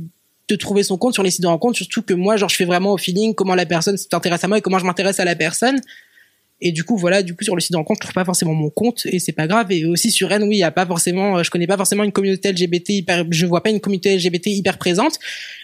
de 0.48 0.56
trouver 0.56 0.82
son 0.82 0.98
compte 0.98 1.14
sur 1.14 1.22
les 1.22 1.30
sites 1.30 1.42
de 1.42 1.46
rencontre 1.46 1.76
surtout 1.76 2.02
que 2.02 2.14
moi 2.14 2.36
genre 2.36 2.48
je 2.48 2.56
fais 2.56 2.64
vraiment 2.64 2.92
au 2.92 2.98
feeling 2.98 3.34
comment 3.34 3.54
la 3.54 3.66
personne 3.66 3.96
s'intéresse 3.96 4.42
à 4.42 4.48
moi 4.48 4.58
et 4.58 4.60
comment 4.60 4.78
je 4.78 4.84
m'intéresse 4.84 5.20
à 5.20 5.24
la 5.24 5.36
personne 5.36 5.80
et 6.62 6.72
du 6.72 6.84
coup, 6.84 6.96
voilà, 6.96 7.22
du 7.22 7.34
coup, 7.34 7.42
sur 7.42 7.54
le 7.54 7.60
site 7.60 7.72
de 7.72 7.78
rencontre, 7.78 8.00
je 8.02 8.06
trouve 8.06 8.14
pas 8.14 8.24
forcément 8.24 8.52
mon 8.52 8.68
compte 8.68 9.06
et 9.06 9.18
c'est 9.18 9.32
pas 9.32 9.46
grave. 9.46 9.72
Et 9.72 9.86
aussi 9.86 10.10
sur 10.10 10.28
Rennes, 10.28 10.42
oui, 10.42 10.56
il 10.56 10.58
y 10.58 10.64
a 10.64 10.70
pas 10.70 10.84
forcément, 10.84 11.38
euh, 11.38 11.42
je 11.42 11.50
connais 11.50 11.66
pas 11.66 11.78
forcément 11.78 12.04
une 12.04 12.12
communauté 12.12 12.52
LGBT 12.52 12.90
hyper, 12.90 13.24
je 13.30 13.46
vois 13.46 13.62
pas 13.62 13.70
une 13.70 13.80
communauté 13.80 14.16
LGBT 14.16 14.48
hyper 14.48 14.76
présente. 14.76 15.18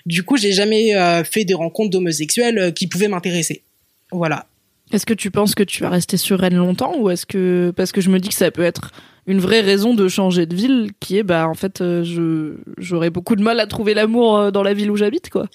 Du 0.06 0.22
coup, 0.22 0.38
j'ai 0.38 0.52
jamais 0.52 0.94
euh, 0.96 1.22
fait 1.22 1.44
des 1.44 1.54
rencontres 1.54 1.90
d'homosexuels 1.90 2.58
euh, 2.58 2.70
qui 2.70 2.86
pouvaient 2.86 3.08
m'intéresser. 3.08 3.62
Voilà. 4.10 4.46
Est-ce 4.92 5.04
que 5.04 5.14
tu 5.14 5.30
penses 5.30 5.54
que 5.54 5.64
tu 5.64 5.82
vas 5.82 5.90
rester 5.90 6.16
sur 6.16 6.38
Rennes 6.38 6.56
longtemps 6.56 6.94
ou 6.98 7.10
est-ce 7.10 7.26
que 7.26 7.72
parce 7.76 7.90
que 7.90 8.00
je 8.00 8.08
me 8.08 8.20
dis 8.20 8.28
que 8.28 8.34
ça 8.34 8.50
peut 8.52 8.62
être 8.62 8.92
une 9.26 9.40
vraie 9.40 9.60
raison 9.60 9.94
de 9.94 10.06
changer 10.06 10.46
de 10.46 10.54
ville 10.54 10.90
qui 11.00 11.18
est 11.18 11.24
bah 11.24 11.48
en 11.48 11.54
fait 11.54 11.78
je 11.80 12.54
j'aurais 12.78 13.10
beaucoup 13.10 13.34
de 13.34 13.42
mal 13.42 13.58
à 13.58 13.66
trouver 13.66 13.94
l'amour 13.94 14.52
dans 14.52 14.62
la 14.62 14.74
ville 14.74 14.92
où 14.92 14.96
j'habite 14.96 15.28
quoi. 15.28 15.48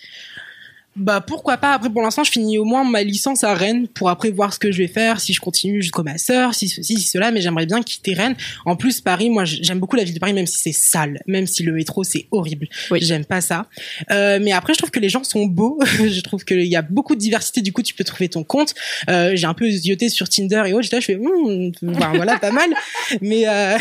Bah 0.98 1.22
pourquoi 1.26 1.56
pas. 1.56 1.74
Après 1.74 1.90
pour 1.90 2.02
l'instant 2.02 2.26
je 2.26 2.32
finis 2.32 2.58
au 2.58 2.66
moins 2.66 2.84
ma 2.84 3.02
licence 3.02 3.46
à 3.46 3.54
Rennes 3.54 3.88
pour 3.88 4.10
après 4.10 4.30
voir 4.30 4.54
ce 4.54 4.60
que 4.60 4.74
je 4.74 4.78
vais 4.80 4.90
faire, 4.90 5.22
si 5.22 5.34
je 5.34 5.40
continue 5.40 5.82
jusqu'au 5.82 6.04
master, 6.04 6.54
si 6.54 6.68
ceci, 6.68 6.98
si 6.98 7.08
cela. 7.08 7.32
Mais 7.32 7.40
j'aimerais 7.40 7.66
bien 7.66 7.82
quitter 7.82 8.14
Rennes. 8.14 8.36
En 8.66 8.76
plus 8.76 9.00
Paris, 9.00 9.30
moi 9.30 9.46
j'aime 9.46 9.80
beaucoup 9.80 9.96
la 9.96 10.04
ville 10.04 10.14
de 10.14 10.20
Paris, 10.20 10.34
même 10.34 10.48
si 10.48 10.60
c'est 10.60 10.74
sale, 10.74 11.22
même 11.28 11.48
si 11.48 11.64
le 11.64 11.72
métro 11.72 12.04
c'est 12.04 12.28
horrible. 12.32 12.68
Oui. 12.92 13.00
J'aime 13.02 13.24
pas 13.24 13.40
ça. 13.40 13.68
Euh, 14.12 14.40
mais 14.42 14.52
après 14.52 14.74
je 14.74 14.80
trouve 14.80 14.92
que 14.92 15.00
les 15.00 15.08
gens 15.08 15.24
sont 15.24 15.46
beaux. 15.46 15.80
je 15.86 16.20
trouve 16.20 16.44
qu'il 16.44 16.68
y 16.68 16.76
a 16.76 16.82
beaucoup 16.82 17.16
de 17.16 17.22
diversité. 17.22 17.62
Du 17.62 17.72
coup 17.72 17.84
tu 17.84 17.94
peux 17.94 18.04
trouver 18.04 18.28
ton 18.28 18.44
compte. 18.44 18.74
Euh, 19.10 19.32
j'ai 19.36 19.48
un 19.48 19.54
peu 19.54 19.70
zioté 19.70 20.10
sur 20.10 20.28
Tinder 20.28 20.64
et 20.68 20.74
autres. 20.74 20.90
je 20.92 21.00
fais 21.00 21.16
hmm, 21.16 21.72
voilà 21.82 22.38
pas 22.38 22.52
mal. 22.52 22.70
Mais 23.22 23.48
euh... 23.48 23.78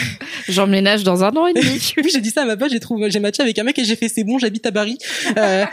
j'emménage 0.48 1.02
dans 1.02 1.24
un 1.24 1.30
an 1.30 1.48
et 1.48 1.54
demi. 1.54 1.92
oui 1.96 2.11
j'ai 2.12 2.20
dit 2.20 2.30
ça 2.30 2.42
à 2.42 2.44
ma 2.44 2.56
pote. 2.56 2.70
J'ai 2.70 2.78
trouvé 2.78 3.11
j'ai 3.11 3.18
matché 3.18 3.42
avec 3.42 3.58
un 3.58 3.64
mec 3.64 3.76
et 3.80 3.84
j'ai 3.84 3.96
fait 3.96 4.08
c'est 4.08 4.22
bon 4.22 4.38
j'habite 4.38 4.64
à 4.66 4.72
Paris. 4.72 4.96
Euh, 5.36 5.64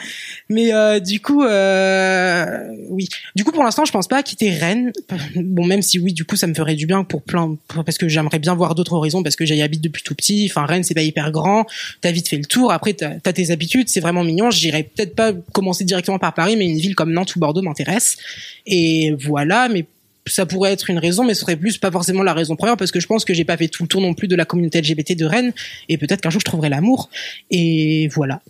mais 0.50 0.74
euh, 0.74 1.00
du 1.00 1.20
coup 1.20 1.27
coup, 1.28 1.44
euh, 1.44 2.46
oui. 2.90 3.10
Du 3.36 3.44
coup, 3.44 3.52
pour 3.52 3.64
l'instant, 3.64 3.84
je 3.84 3.92
pense 3.92 4.08
pas 4.08 4.24
quitter 4.24 4.50
Rennes. 4.50 4.94
Bon, 5.36 5.66
même 5.66 5.82
si 5.82 6.00
oui, 6.00 6.14
du 6.14 6.24
coup, 6.24 6.38
ça 6.38 6.48
me 6.48 6.54
ferait 6.54 6.76
du 6.76 6.86
bien 6.86 7.04
pour 7.04 7.22
plein, 7.22 7.58
parce 7.86 7.98
que 7.98 8.08
j'aimerais 8.08 8.40
bien 8.40 8.56
voir 8.56 8.76
d'autres 8.76 8.94
horizons, 8.94 9.24
parce 9.24 9.36
que 9.36 9.46
j'y 9.46 9.62
habite 9.62 9.82
depuis 9.82 10.04
tout 10.04 10.16
petit. 10.16 10.48
Enfin, 10.50 10.66
Rennes, 10.66 10.84
c'est 10.84 10.94
pas 10.94 11.02
hyper 11.02 11.32
grand. 11.32 11.66
T'as 12.02 12.12
vite 12.12 12.30
fait 12.30 12.38
le 12.38 12.46
tour. 12.46 12.72
Après, 12.72 12.94
t'as 12.94 13.16
as 13.26 13.34
tes 13.34 13.52
habitudes. 13.52 13.90
C'est 13.90 14.00
vraiment 14.00 14.24
mignon. 14.24 14.50
J'irais 14.52 14.84
peut-être 14.84 15.16
pas 15.16 15.34
commencer 15.52 15.84
directement 15.84 16.18
par 16.18 16.34
Paris, 16.34 16.56
mais 16.56 16.66
une 16.66 16.78
ville 16.78 16.96
comme 16.96 17.12
Nantes 17.12 17.36
ou 17.36 17.40
Bordeaux 17.40 17.62
m'intéresse. 17.62 18.18
Et 18.66 19.14
voilà. 19.20 19.68
Mais 19.68 19.86
ça 20.26 20.46
pourrait 20.46 20.72
être 20.72 20.90
une 20.90 21.00
raison, 21.00 21.26
mais 21.26 21.34
ce 21.34 21.42
serait 21.42 21.58
plus 21.58 21.78
pas 21.78 21.92
forcément 21.92 22.24
la 22.24 22.34
raison 22.34 22.56
première 22.56 22.78
parce 22.78 22.92
que 22.92 23.00
je 23.00 23.08
pense 23.08 23.26
que 23.26 23.34
j'ai 23.34 23.46
pas 23.46 23.58
fait 23.58 23.68
tout 23.68 23.84
le 23.84 23.88
tour 23.88 24.02
non 24.02 24.14
plus 24.14 24.28
de 24.28 24.36
la 24.36 24.46
communauté 24.46 24.82
LGBT 24.82 25.16
de 25.16 25.26
Rennes 25.26 25.54
et 25.88 25.98
peut-être 25.98 26.22
qu'un 26.22 26.30
jour 26.30 26.42
je 26.42 26.46
trouverai 26.46 26.70
l'amour. 26.70 27.10
Et 27.50 28.10
voilà 28.10 28.42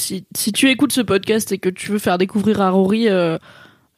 si, 0.00 0.52
tu 0.52 0.70
écoutes 0.70 0.92
ce 0.92 1.00
podcast 1.00 1.52
et 1.52 1.58
que 1.58 1.68
tu 1.68 1.90
veux 1.90 1.98
faire 1.98 2.18
découvrir 2.18 2.60
à 2.60 2.70
Rory 2.70 3.08
euh, 3.08 3.38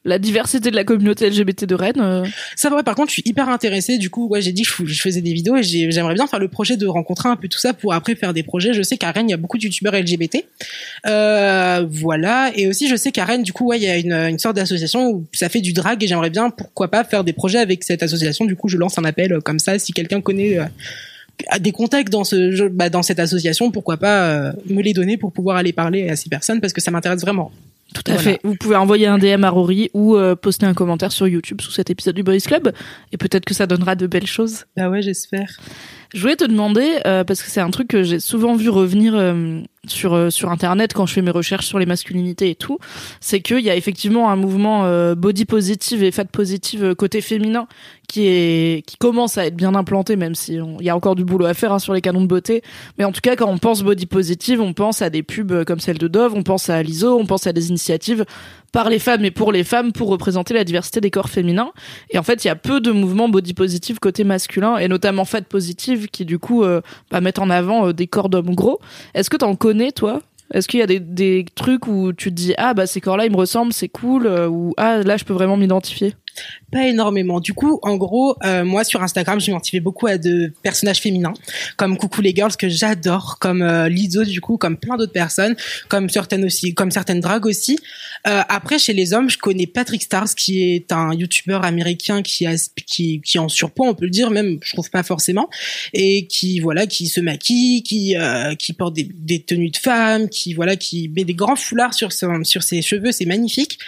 la 0.05 0.19
diversité 0.19 0.71
de 0.71 0.77
la 0.77 0.85
communauté 0.85 1.29
LGBT 1.29 1.65
de 1.67 1.75
Rennes. 1.75 2.01
Euh... 2.01 2.25
Ça 2.57 2.71
vrai. 2.71 2.83
Par 2.83 2.95
contre, 2.95 3.09
je 3.09 3.15
suis 3.15 3.23
hyper 3.27 3.49
intéressée. 3.49 3.99
Du 3.99 4.09
coup, 4.09 4.29
ouais, 4.29 4.41
j'ai 4.41 4.53
dit 4.53 4.63
que 4.63 4.87
je 4.87 5.01
faisais 5.01 5.21
des 5.21 5.33
vidéos 5.33 5.57
et 5.57 5.63
j'aimerais 5.63 6.15
bien 6.15 6.27
faire 6.27 6.39
le 6.39 6.49
projet 6.49 6.77
de 6.77 6.87
rencontrer 6.87 7.29
un 7.29 7.37
peu 7.37 7.49
tout 7.49 7.59
ça 7.59 7.75
pour 7.75 7.93
après 7.93 8.15
faire 8.15 8.33
des 8.33 8.43
projets. 8.43 8.73
Je 8.73 8.83
sais 8.83 8.97
qu'à 8.97 9.11
Rennes, 9.11 9.29
il 9.29 9.33
y 9.33 9.35
a 9.35 9.39
beaucoup 9.39 9.59
de 9.59 9.65
youtubeurs 9.65 9.95
LGBT. 9.95 10.45
Euh, 11.07 11.87
voilà. 11.91 12.51
Et 12.57 12.67
aussi, 12.67 12.89
je 12.89 12.97
sais 12.97 13.13
qu'à 13.13 13.25
Rennes, 13.25 13.43
du 13.43 13.53
coup, 13.53 13.67
ouais, 13.67 13.79
il 13.79 13.83
y 13.83 13.89
a 13.89 13.97
une, 13.97 14.13
une 14.13 14.39
sorte 14.39 14.57
d'association 14.57 15.11
où 15.11 15.27
ça 15.33 15.49
fait 15.49 15.61
du 15.61 15.73
drag 15.73 16.03
et 16.03 16.07
j'aimerais 16.07 16.31
bien, 16.31 16.49
pourquoi 16.51 16.89
pas, 16.89 17.05
faire 17.05 17.23
des 17.23 17.35
projets 17.35 17.59
avec 17.59 17.85
cette 17.85 18.03
association. 18.03 18.47
Du 18.47 18.57
coup, 18.57 18.69
je 18.69 18.79
lance 18.79 18.99
un 18.99 19.05
appel 19.05 19.39
comme 19.45 19.59
ça. 19.59 19.79
Si 19.79 19.93
quelqu'un 19.93 20.23
connaît 20.23 20.59
euh, 20.59 20.65
des 21.61 21.73
contacts 21.73 22.11
dans 22.11 22.25
ce 22.25 22.69
bah, 22.69 22.91
dans 22.91 23.03
cette 23.03 23.19
association, 23.19 23.71
pourquoi 23.71 23.97
pas 23.97 24.31
euh, 24.31 24.53
me 24.69 24.83
les 24.83 24.93
donner 24.93 25.17
pour 25.17 25.33
pouvoir 25.33 25.57
aller 25.57 25.73
parler 25.73 26.09
à 26.09 26.17
ces 26.17 26.29
personnes 26.29 26.61
parce 26.61 26.73
que 26.73 26.81
ça 26.81 26.91
m'intéresse 26.91 27.21
vraiment. 27.21 27.51
Tout 27.93 28.05
à 28.07 28.19
fait. 28.19 28.39
Vous 28.45 28.55
pouvez 28.55 28.77
envoyer 28.77 29.09
un 29.09 29.19
DM 29.19 29.43
à 29.43 29.51
Rory 29.51 29.91
ou 29.95 30.15
euh, 30.15 30.37
poster 30.37 30.65
un 30.65 30.75
commentaire 30.75 31.11
sur 31.11 31.27
YouTube 31.27 31.61
sous 31.61 31.73
cet 31.73 31.91
épisode 31.91 32.15
du 32.15 32.23
Boys 32.23 32.39
Club 32.39 32.73
et 33.11 33.17
peut-être 33.17 33.45
que 33.45 33.55
ça 33.55 33.67
donnera 33.67 33.97
de 33.97 34.07
belles 34.07 34.29
choses. 34.29 34.67
Bah 34.77 34.89
ouais, 34.89 35.03
j'espère. 35.03 35.59
Je 36.15 36.21
voulais 36.21 36.37
te 36.37 36.45
demander 36.45 37.01
euh, 37.07 37.25
parce 37.25 37.43
que 37.43 37.51
c'est 37.51 37.61
un 37.61 37.71
truc 37.71 37.89
que 37.89 38.05
j'ai 38.05 38.21
souvent 38.21 38.55
vu 38.55 38.69
revenir 38.69 39.15
sur 39.87 40.31
sur 40.31 40.51
internet 40.51 40.93
quand 40.93 41.07
je 41.07 41.15
fais 41.15 41.23
mes 41.23 41.31
recherches 41.31 41.67
sur 41.67 41.79
les 41.79 41.87
masculinités 41.87 42.51
et 42.51 42.55
tout, 42.55 42.79
c'est 43.21 43.41
qu'il 43.41 43.61
y 43.61 43.71
a 43.71 43.77
effectivement 43.77 44.31
un 44.31 44.37
mouvement 44.37 44.85
body 45.15 45.45
positive 45.47 46.03
et 46.03 46.11
fat 46.11 46.27
positive 46.27 46.95
côté 46.95 47.21
féminin 47.21 47.67
qui 48.09 48.27
est 48.27 48.83
qui 48.87 48.97
commence 48.97 49.39
à 49.39 49.47
être 49.47 49.57
bien 49.57 49.75
implanté, 49.75 50.17
même 50.17 50.35
si 50.35 50.55
il 50.55 50.85
y 50.85 50.91
a 50.91 50.97
encore 50.97 51.15
du 51.15 51.25
boulot 51.25 51.47
à 51.47 51.55
faire 51.55 51.73
hein, 51.73 51.79
sur 51.79 51.95
les 51.95 52.01
canons 52.01 52.21
de 52.21 52.27
beauté. 52.27 52.63
Mais 52.99 53.05
en 53.05 53.13
tout 53.13 53.21
cas, 53.21 53.37
quand 53.37 53.49
on 53.49 53.59
pense 53.59 53.83
body 53.83 54.07
positive, 54.07 54.61
on 54.61 54.73
pense 54.73 55.01
à 55.01 55.11
des 55.11 55.23
pubs 55.23 55.65
comme 55.65 55.81
celle 55.81 55.99
de 55.99 56.09
Dove, 56.09 56.35
on 56.35 56.43
pense 56.43 56.69
à 56.69 56.83
l'ISO, 56.83 57.19
on 57.19 57.27
pense 57.27 57.47
à 57.47 57.53
des 57.53 57.69
initiatives 57.69 58.25
par 58.73 58.89
les 58.89 58.99
femmes 58.99 59.25
et 59.25 59.31
pour 59.31 59.53
les 59.53 59.65
femmes 59.65 59.93
pour 59.93 60.09
représenter 60.09 60.55
la 60.55 60.65
diversité 60.65 61.01
des 61.01 61.11
corps 61.11 61.29
féminins. 61.29 61.73
Et 62.11 62.19
en 62.19 62.23
fait, 62.23 62.45
il 62.45 62.49
y 62.49 62.51
a 62.51 62.57
peu 62.57 62.81
de 62.81 62.91
mouvements 62.91 63.29
body 63.29 63.55
positive 63.55 63.99
côté 63.99 64.25
masculin 64.25 64.77
et 64.79 64.89
notamment 64.89 65.25
fat 65.25 65.43
positive 65.43 66.09
qui 66.09 66.25
du 66.25 66.39
coup 66.39 66.65
euh, 66.65 66.81
bah, 67.11 67.21
mettent 67.21 67.39
en 67.39 67.51
avant 67.51 67.89
euh, 67.89 67.93
des 67.93 68.07
corps 68.07 68.29
d'hommes 68.29 68.55
gros. 68.55 68.81
Est-ce 69.15 69.31
que 69.31 69.37
t'en 69.37 69.57
connais 69.57 69.93
toi? 69.93 70.21
Est-ce 70.53 70.67
qu'il 70.69 70.81
y 70.81 70.83
a 70.83 70.87
des, 70.87 71.01
des, 71.01 71.45
trucs 71.55 71.87
où 71.87 72.13
tu 72.13 72.31
te 72.31 72.35
dis 72.35 72.55
ah 72.59 72.75
bah 72.75 72.87
ces 72.87 73.01
corps-là 73.01 73.27
ils 73.27 73.31
me 73.31 73.37
ressemblent, 73.37 73.73
c'est 73.73 73.89
cool 73.89 74.27
euh, 74.27 74.49
ou 74.49 74.73
ah 74.77 75.03
là 75.03 75.17
je 75.17 75.25
peux 75.25 75.33
vraiment 75.33 75.57
m'identifier? 75.57 76.15
Pas 76.73 76.87
énormément. 76.87 77.41
Du 77.41 77.53
coup, 77.53 77.81
en 77.83 77.97
gros, 77.97 78.37
euh, 78.45 78.65
moi 78.65 78.85
sur 78.85 79.03
Instagram, 79.03 79.41
je 79.41 79.47
m'identifiais 79.47 79.81
beaucoup 79.81 80.07
à 80.07 80.19
de 80.19 80.53
personnages 80.63 81.01
féminins, 81.01 81.33
comme 81.77 81.97
Coucou 81.97 82.21
les 82.21 82.33
Girls 82.33 82.57
que 82.57 82.69
j'adore, 82.69 83.39
comme 83.41 83.63
euh, 83.63 83.89
Lizzo 83.89 84.23
du 84.23 84.41
coup, 84.41 84.57
comme 84.57 84.77
plein 84.77 84.97
d'autres 84.97 85.13
personnes, 85.13 85.57
comme 85.89 86.09
certaines 86.09 86.45
aussi, 86.45 86.73
comme 86.75 86.93
certaines 86.93 87.21
dragues 87.21 87.47
aussi. 87.47 87.79
Euh, 88.29 88.43
après, 88.49 88.79
chez 88.79 88.93
les 88.93 89.13
hommes, 89.13 89.29
je 89.29 89.39
connais 89.39 89.67
Patrick 89.67 90.03
Stars, 90.03 90.35
qui 90.37 90.63
est 90.63 90.93
un 90.93 91.13
YouTuber 91.13 91.59
américain 91.63 92.23
qui 92.23 92.47
a 92.47 92.55
qui 92.87 93.21
qui 93.21 93.39
en 93.41 93.49
surpoids, 93.49 93.89
on 93.89 93.95
peut 93.95 94.05
le 94.05 94.11
dire, 94.11 94.31
même 94.31 94.59
je 94.63 94.73
trouve 94.73 94.91
pas 94.91 95.03
forcément, 95.03 95.49
et 95.93 96.29
qui 96.29 96.61
voilà, 96.61 96.87
qui 96.87 97.09
se 97.09 97.21
maquille, 97.21 97.83
qui 97.83 98.15
qui 98.59 98.73
porte 98.75 98.95
des, 98.95 99.43
tenues 99.43 99.71
de 99.71 99.77
femme, 99.77 100.29
qui 100.29 100.40
voilà, 100.55 100.77
qui 100.77 101.09
met 101.09 101.25
des 101.25 101.35
grands 101.35 101.57
foulards 101.57 101.95
sur 101.95 102.13
sur 102.13 102.63
ses 102.63 102.83
cheveux, 102.83 103.13
c'est 103.13 103.27
magnifique. 103.27 103.79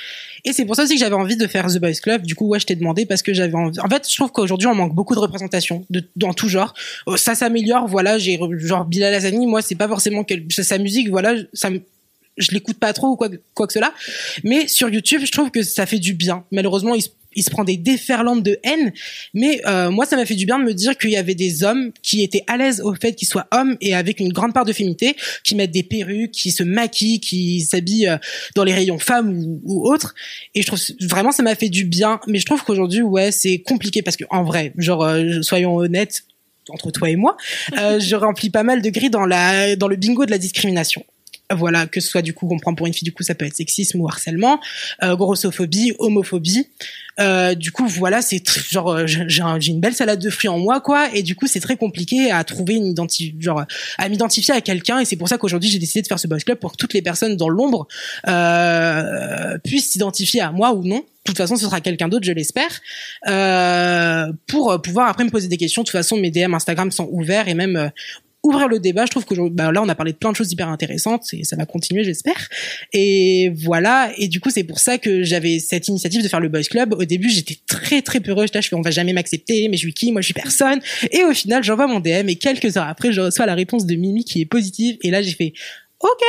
Et 0.45 0.53
c'est 0.53 0.65
pour 0.65 0.75
ça 0.75 0.83
aussi 0.83 0.95
que 0.95 1.01
j'avais 1.01 1.15
envie 1.15 1.37
de 1.37 1.47
faire 1.47 1.67
The 1.69 1.79
Boys 1.79 2.01
Club. 2.03 2.23
Du 2.23 2.35
coup, 2.35 2.49
ouais, 2.49 2.59
je 2.59 2.67
t'ai 2.67 2.75
demandé 2.75 3.07
parce 3.07 3.23
que 3.23 3.33
j'avais 3.33 3.55
envie. 3.55 3.79
En 3.79 3.89
fait, 3.89 4.09
je 4.11 4.17
trouve 4.17 4.33
qu'aujourd'hui, 4.33 4.67
on 4.67 4.75
manque 4.75 4.95
beaucoup 4.95 5.15
de 5.15 5.21
représentation 5.21 5.87
de, 5.91 6.03
dans 6.17 6.33
tout 6.33 6.49
genre. 6.49 6.75
Oh, 7.07 7.17
ça 7.17 7.35
s'améliore. 7.35 7.87
Voilà, 7.87 8.19
j'ai 8.19 8.39
genre 8.59 8.85
Bilal 8.85 9.15
Hassani. 9.15 9.47
Moi, 9.47 9.63
c'est 9.63 9.77
pas 9.77 9.87
forcément 9.87 10.25
sa 10.51 10.79
musique. 10.79 11.11
Voilà, 11.11 11.37
je 11.37 12.51
l'écoute 12.51 12.79
pas 12.79 12.93
trop 12.93 13.09
ou 13.09 13.17
quoi, 13.17 13.29
quoi 13.55 13.69
que 13.69 13.73
cela. 13.73 13.95
Mais 14.43 14.67
sur 14.67 14.89
YouTube, 14.89 15.23
je 15.25 15.31
trouve 15.31 15.51
que 15.51 15.63
ça 15.63 15.87
fait 15.87 16.01
du 16.01 16.15
bien. 16.15 16.45
Malheureusement, 16.51 16.95
il 16.95 17.03
se 17.03 17.11
il 17.35 17.43
se 17.43 17.51
prend 17.51 17.65
des 17.65 17.77
déferlantes 17.77 18.43
de 18.43 18.59
haine. 18.63 18.93
Mais 19.35 19.61
euh, 19.67 19.91
moi, 19.91 20.07
ça 20.07 20.17
m'a 20.17 20.27
fait 20.27 20.35
du 20.35 20.47
bien 20.47 20.59
de 20.59 20.65
me 20.65 20.75
dire 20.75 20.97
qu'il 20.97 21.11
y 21.11 21.17
avait 21.17 21.35
des 21.35 21.65
hommes 21.65 21.93
qui 22.03 22.23
étaient 22.23 22.45
à 22.47 22.57
l'aise 22.57 22.81
au 22.81 22.95
fait 22.95 23.15
qu'ils 23.15 23.29
soient 23.29 23.47
hommes 23.53 23.77
et 23.81 23.95
avec 23.95 24.21
une 24.21 24.33
grande 24.33 24.53
part 24.53 24.65
de 24.65 24.73
féminité, 24.73 25.17
qui 25.45 25.55
mettent 25.55 25.71
des 25.71 25.83
perruques, 25.83 26.33
qui 26.33 26.51
se 26.51 26.63
maquillent, 26.63 27.21
qui 27.21 27.61
s'habillent 27.61 28.09
euh, 28.09 28.17
dans 28.55 28.65
les 28.65 28.75
rayons 28.75 28.99
femmes 28.99 29.61
ou, 29.65 29.89
autres. 29.89 30.15
Et 30.55 30.63
je 30.63 30.67
trouve 30.67 30.81
vraiment 31.01 31.33
ça 31.33 31.43
m'a 31.43 31.55
fait 31.55 31.69
du 31.69 31.85
bien. 31.85 32.21
Mais 32.27 32.39
je 32.39 32.47
trouve 32.47 32.63
qu'aujourd'hui, 32.63 33.03
ouais, 33.03 33.33
c'est 33.33 33.59
compliqué 33.59 34.03
parce 34.03 34.17
que 34.17 34.25
en 34.31 34.45
vrai, 34.45 34.73
genre, 34.77 35.05
euh, 35.05 35.43
soyons 35.43 35.77
honnêtes, 35.77 36.25
entre 36.69 36.91
toi 36.91 37.11
et 37.11 37.17
moi, 37.17 37.37
euh, 37.79 37.99
je 37.99 38.15
remplis 38.15 38.51
pas 38.51 38.63
mal 38.63 38.83
de 38.83 38.91
gris 38.91 39.11
dans 39.11 39.27
la 39.27 39.75
dans 39.77 39.89
le 39.89 39.97
bingo 39.97 40.25
de 40.25 40.31
la 40.31 40.39
discrimination 40.39 41.05
voilà 41.55 41.87
que 41.87 42.01
ce 42.01 42.09
soit 42.09 42.23
du 42.23 42.35
coup 42.35 42.47
qu'on 42.47 42.59
prend 42.59 42.75
pour 42.75 42.87
une 42.87 42.93
fille 42.93 43.05
du 43.05 43.13
coup 43.13 43.23
ça 43.23 43.35
peut 43.35 43.45
être 43.45 43.57
sexisme 43.57 44.01
ou 44.01 44.09
harcèlement 44.09 44.61
euh, 45.03 45.17
grossophobie 45.17 45.93
homophobie 45.99 46.69
euh, 47.21 47.55
du 47.55 47.73
coup 47.73 47.87
voilà 47.87 48.23
c'est 48.23 48.43
genre 48.71 48.91
euh, 48.91 49.07
j'ai 49.07 49.73
une 49.73 49.81
belle 49.81 49.95
salade 49.95 50.21
de 50.21 50.31
fruits 50.31 50.49
en 50.49 50.59
moi 50.59 50.81
quoi 50.81 51.15
et 51.15 51.23
du 51.23 51.35
coup 51.35 51.47
c'est 51.47 51.61
très 51.61 51.77
compliqué 51.77 52.31
à 52.31 52.43
trouver 52.45 52.75
une 52.75 52.87
identité 52.87 53.35
genre 53.39 53.65
à 53.99 54.09
m'identifier 54.09 54.55
à 54.55 54.61
quelqu'un 54.61 55.01
et 55.01 55.05
c'est 55.05 55.17
pour 55.17 55.29
ça 55.29 55.39
qu'aujourd'hui 55.39 55.71
j'ai 55.71 55.79
décidé 55.79 56.03
de 56.03 56.07
faire 56.07 56.19
ce 56.19 56.27
boys 56.27 56.39
club 56.39 56.59
pour 56.59 56.73
que 56.73 56.77
toutes 56.77 56.95
les 56.95 57.03
personnes 57.03 57.37
dans 57.37 57.49
l'ombre 57.49 57.87
euh, 58.29 59.59
puissent 59.65 59.91
s'identifier 59.91 60.41
à 60.41 60.53
moi 60.53 60.73
ou 60.73 60.85
non 60.85 61.05
de 61.25 61.31
toute 61.31 61.37
façon, 61.39 61.55
ce 61.55 61.67
sera 61.67 61.81
quelqu'un 61.81 62.09
d'autre, 62.09 62.27
je 62.27 62.33
l'espère, 62.33 62.81
euh, 63.29 64.33
pour 64.49 64.83
pouvoir 64.83 65.09
après 65.09 65.23
me 65.23 65.31
poser 65.31 65.47
des 65.47 65.57
questions. 65.57 65.83
De 65.83 65.87
toute 65.87 65.93
façon, 65.93 66.17
mes 66.17 66.33
DM 66.33 66.53
Instagram 66.53 66.91
sont 66.91 67.09
ouverts 67.13 67.47
et 67.47 67.55
même 67.55 67.77
euh, 67.77 67.89
ouvrir 68.43 68.69
le 68.69 68.79
débat. 68.79 69.07
Je 69.07 69.11
trouve 69.11 69.25
que 69.25 69.35
bah, 69.51 69.73
là, 69.73 69.83
on 69.83 69.89
a 69.89 69.95
parlé 69.95 70.13
de 70.13 70.17
plein 70.17 70.33
de 70.33 70.37
choses 70.37 70.53
hyper 70.53 70.69
intéressantes 70.69 71.27
et 71.33 71.45
ça 71.45 71.57
va 71.57 71.67
continuer, 71.67 72.05
j'espère. 72.05 72.49
Et 72.93 73.53
voilà. 73.57 74.13
Et 74.19 74.29
du 74.29 74.41
coup, 74.41 74.51
c'est 74.51 74.65
pour 74.65 74.79
ça 74.79 74.99
que 74.99 75.23
j'avais 75.23 75.59
cette 75.59 75.89
initiative 75.89 76.23
de 76.23 76.29
faire 76.29 76.41
le 76.41 76.49
Boys 76.49 76.63
Club. 76.63 76.95
Au 76.95 77.05
début, 77.05 77.31
j'étais 77.31 77.59
très 77.67 78.03
très 78.03 78.21
peureuse. 78.21 78.51
je 78.55 78.61
fais, 78.61 78.77
on 78.77 78.81
va 78.81 78.91
jamais 78.91 79.13
m'accepter, 79.13 79.69
mais 79.69 79.77
je 79.77 79.83
suis 79.83 79.95
qui? 79.95 80.13
Moi, 80.13 80.21
je 80.21 80.27
suis 80.27 80.35
personne. 80.35 80.81
Et 81.11 81.25
au 81.25 81.33
final, 81.33 81.63
j'envoie 81.63 81.87
mon 81.87 82.01
DM 82.01 82.29
et 82.29 82.37
quelques 82.37 82.77
heures 82.77 82.89
après, 82.89 83.13
je 83.13 83.21
reçois 83.21 83.47
la 83.47 83.55
réponse 83.55 83.87
de 83.87 83.95
Mimi 83.95 84.25
qui 84.25 84.41
est 84.41 84.47
positive. 84.47 84.97
Et 85.03 85.11
là, 85.11 85.23
j'ai 85.23 85.33
fait, 85.33 85.53
ok, 86.01 86.23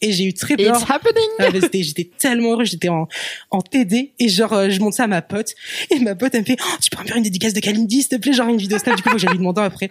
et 0.00 0.12
j'ai 0.12 0.24
eu 0.24 0.34
très 0.34 0.56
peur. 0.56 0.76
It's 0.76 0.90
happening. 0.90 1.28
Ah, 1.38 1.48
j'étais 1.72 2.10
tellement 2.18 2.52
heureuse, 2.52 2.70
j'étais 2.70 2.88
en, 2.88 3.08
en 3.50 3.60
TD 3.60 4.12
et 4.18 4.28
genre 4.28 4.52
euh, 4.52 4.70
je 4.70 4.80
monte 4.80 4.94
ça 4.94 5.04
à 5.04 5.06
ma 5.06 5.22
pote 5.22 5.54
et 5.90 5.98
ma 6.00 6.14
pote 6.14 6.34
elle 6.34 6.40
me 6.40 6.46
fait 6.46 6.56
oh, 6.60 6.76
tu 6.80 6.90
peux 6.90 7.02
me 7.02 7.06
faire 7.06 7.16
une 7.16 7.22
dédicace 7.22 7.52
de 7.52 7.60
Kalindi 7.60 8.02
s'il 8.02 8.08
te 8.08 8.16
plaît 8.16 8.32
genre 8.32 8.48
une 8.48 8.58
vidéo 8.58 8.78
snap 8.78 8.96
du 8.96 9.02
coup 9.02 9.18
j'allais 9.18 9.32
lui 9.32 9.38
demander 9.38 9.62
après. 9.62 9.90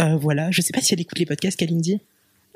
Euh, 0.00 0.16
voilà, 0.16 0.50
je 0.50 0.60
sais 0.60 0.72
pas 0.72 0.80
si 0.80 0.94
elle 0.94 1.00
écoute 1.00 1.18
les 1.18 1.26
podcasts 1.26 1.58
Kalindi. 1.58 2.00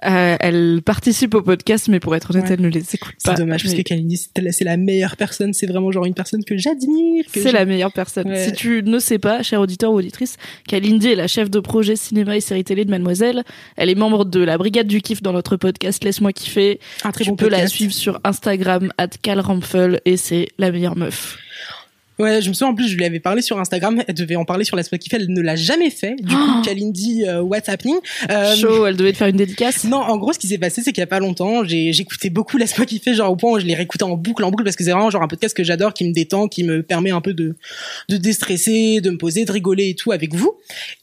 Euh, 0.04 0.36
elle 0.40 0.82
participe 0.84 1.34
au 1.34 1.42
podcast, 1.42 1.88
mais 1.88 2.00
pour 2.00 2.14
être 2.16 2.30
honnête, 2.30 2.50
elle 2.50 2.60
ne 2.60 2.68
les 2.68 2.94
écoute 2.94 3.14
pas. 3.24 3.34
C'est 3.34 3.42
dommage, 3.42 3.62
parce 3.62 3.74
que 3.74 3.82
Kalindi, 3.82 4.28
c'est 4.50 4.64
la 4.64 4.76
meilleure 4.76 5.16
personne. 5.16 5.52
C'est 5.52 5.66
vraiment 5.66 5.92
genre 5.92 6.04
une 6.04 6.14
personne 6.14 6.44
que 6.44 6.56
j'admire. 6.56 7.24
C'est 7.32 7.52
la 7.52 7.64
meilleure 7.64 7.92
personne. 7.92 8.34
Si 8.36 8.52
tu 8.52 8.82
ne 8.82 8.98
sais 8.98 9.18
pas, 9.18 9.42
cher 9.42 9.60
auditeur 9.60 9.92
ou 9.92 9.98
auditrice, 9.98 10.36
Kalindi 10.68 11.08
est 11.08 11.16
la 11.16 11.26
chef 11.26 11.50
de 11.50 11.60
projet 11.60 11.96
cinéma 11.96 12.36
et 12.36 12.40
série 12.40 12.64
télé 12.64 12.84
de 12.84 12.90
Mademoiselle. 12.90 13.44
Elle 13.76 13.90
est 13.90 13.94
membre 13.94 14.24
de 14.24 14.40
la 14.40 14.58
brigade 14.58 14.86
du 14.86 15.00
kiff 15.00 15.22
dans 15.22 15.32
notre 15.32 15.56
podcast 15.56 16.02
Laisse-moi 16.04 16.32
kiffer. 16.32 16.80
Un 17.04 17.12
très 17.12 17.24
tu 17.24 17.30
bon 17.30 17.36
peux 17.36 17.48
la 17.48 17.66
suivre 17.66 17.92
sur 17.92 18.20
Instagram, 18.24 18.92
at 18.98 19.08
et 20.04 20.16
c'est 20.16 20.48
la 20.58 20.72
meilleure 20.72 20.96
meuf. 20.96 21.38
Ouais, 22.18 22.42
je 22.42 22.48
me 22.48 22.54
souviens 22.54 22.68
en 22.72 22.74
plus, 22.74 22.88
je 22.88 22.96
lui 22.96 23.04
avais 23.04 23.20
parlé 23.20 23.42
sur 23.42 23.58
Instagram, 23.58 24.02
elle 24.06 24.14
devait 24.14 24.36
en 24.36 24.44
parler 24.44 24.64
sur 24.64 24.76
la 24.76 24.82
Spotify, 24.82 25.16
elle 25.16 25.30
ne 25.30 25.40
l'a 25.40 25.56
jamais 25.56 25.90
fait. 25.90 26.14
Du 26.20 26.34
coup, 26.34 26.40
Oh. 26.58 26.62
Kalindi, 26.62 27.24
euh, 27.26 27.40
what's 27.40 27.68
happening? 27.68 27.96
Euh, 28.30 28.54
Chaud, 28.54 28.86
elle 28.86 28.96
devait 28.96 29.12
te 29.12 29.16
faire 29.16 29.28
une 29.28 29.36
dédicace. 29.36 29.84
Non, 29.84 29.96
en 29.98 30.16
gros, 30.18 30.32
ce 30.32 30.38
qui 30.38 30.46
s'est 30.46 30.58
passé, 30.58 30.82
c'est 30.84 30.92
qu'il 30.92 31.00
y 31.00 31.04
a 31.04 31.06
pas 31.08 31.18
longtemps, 31.20 31.64
j'ai 31.64 31.92
j'écoutais 31.92 32.30
beaucoup 32.30 32.56
Laisse-moi 32.58 32.86
kiffer, 32.86 33.14
genre 33.14 33.32
au 33.32 33.36
point 33.36 33.52
où 33.52 33.58
je 33.60 33.64
l'ai 33.66 33.74
réécouté 33.74 34.04
en 34.04 34.16
boucle, 34.16 34.44
en 34.44 34.50
boucle, 34.50 34.62
parce 34.64 34.76
que 34.76 34.84
c'est 34.84 34.90
vraiment 34.92 35.10
genre 35.10 35.22
un 35.22 35.28
podcast 35.28 35.56
que 35.56 35.64
j'adore, 35.64 35.94
qui 35.94 36.04
me 36.04 36.12
détend, 36.12 36.48
qui 36.48 36.62
me 36.64 36.82
permet 36.82 37.10
un 37.10 37.20
peu 37.20 37.32
de 37.34 37.56
de 38.08 38.16
déstresser, 38.18 39.00
de 39.00 39.10
me 39.10 39.18
poser, 39.18 39.44
de 39.44 39.52
rigoler 39.52 39.88
et 39.88 39.94
tout 39.94 40.12
avec 40.12 40.34
vous. 40.34 40.52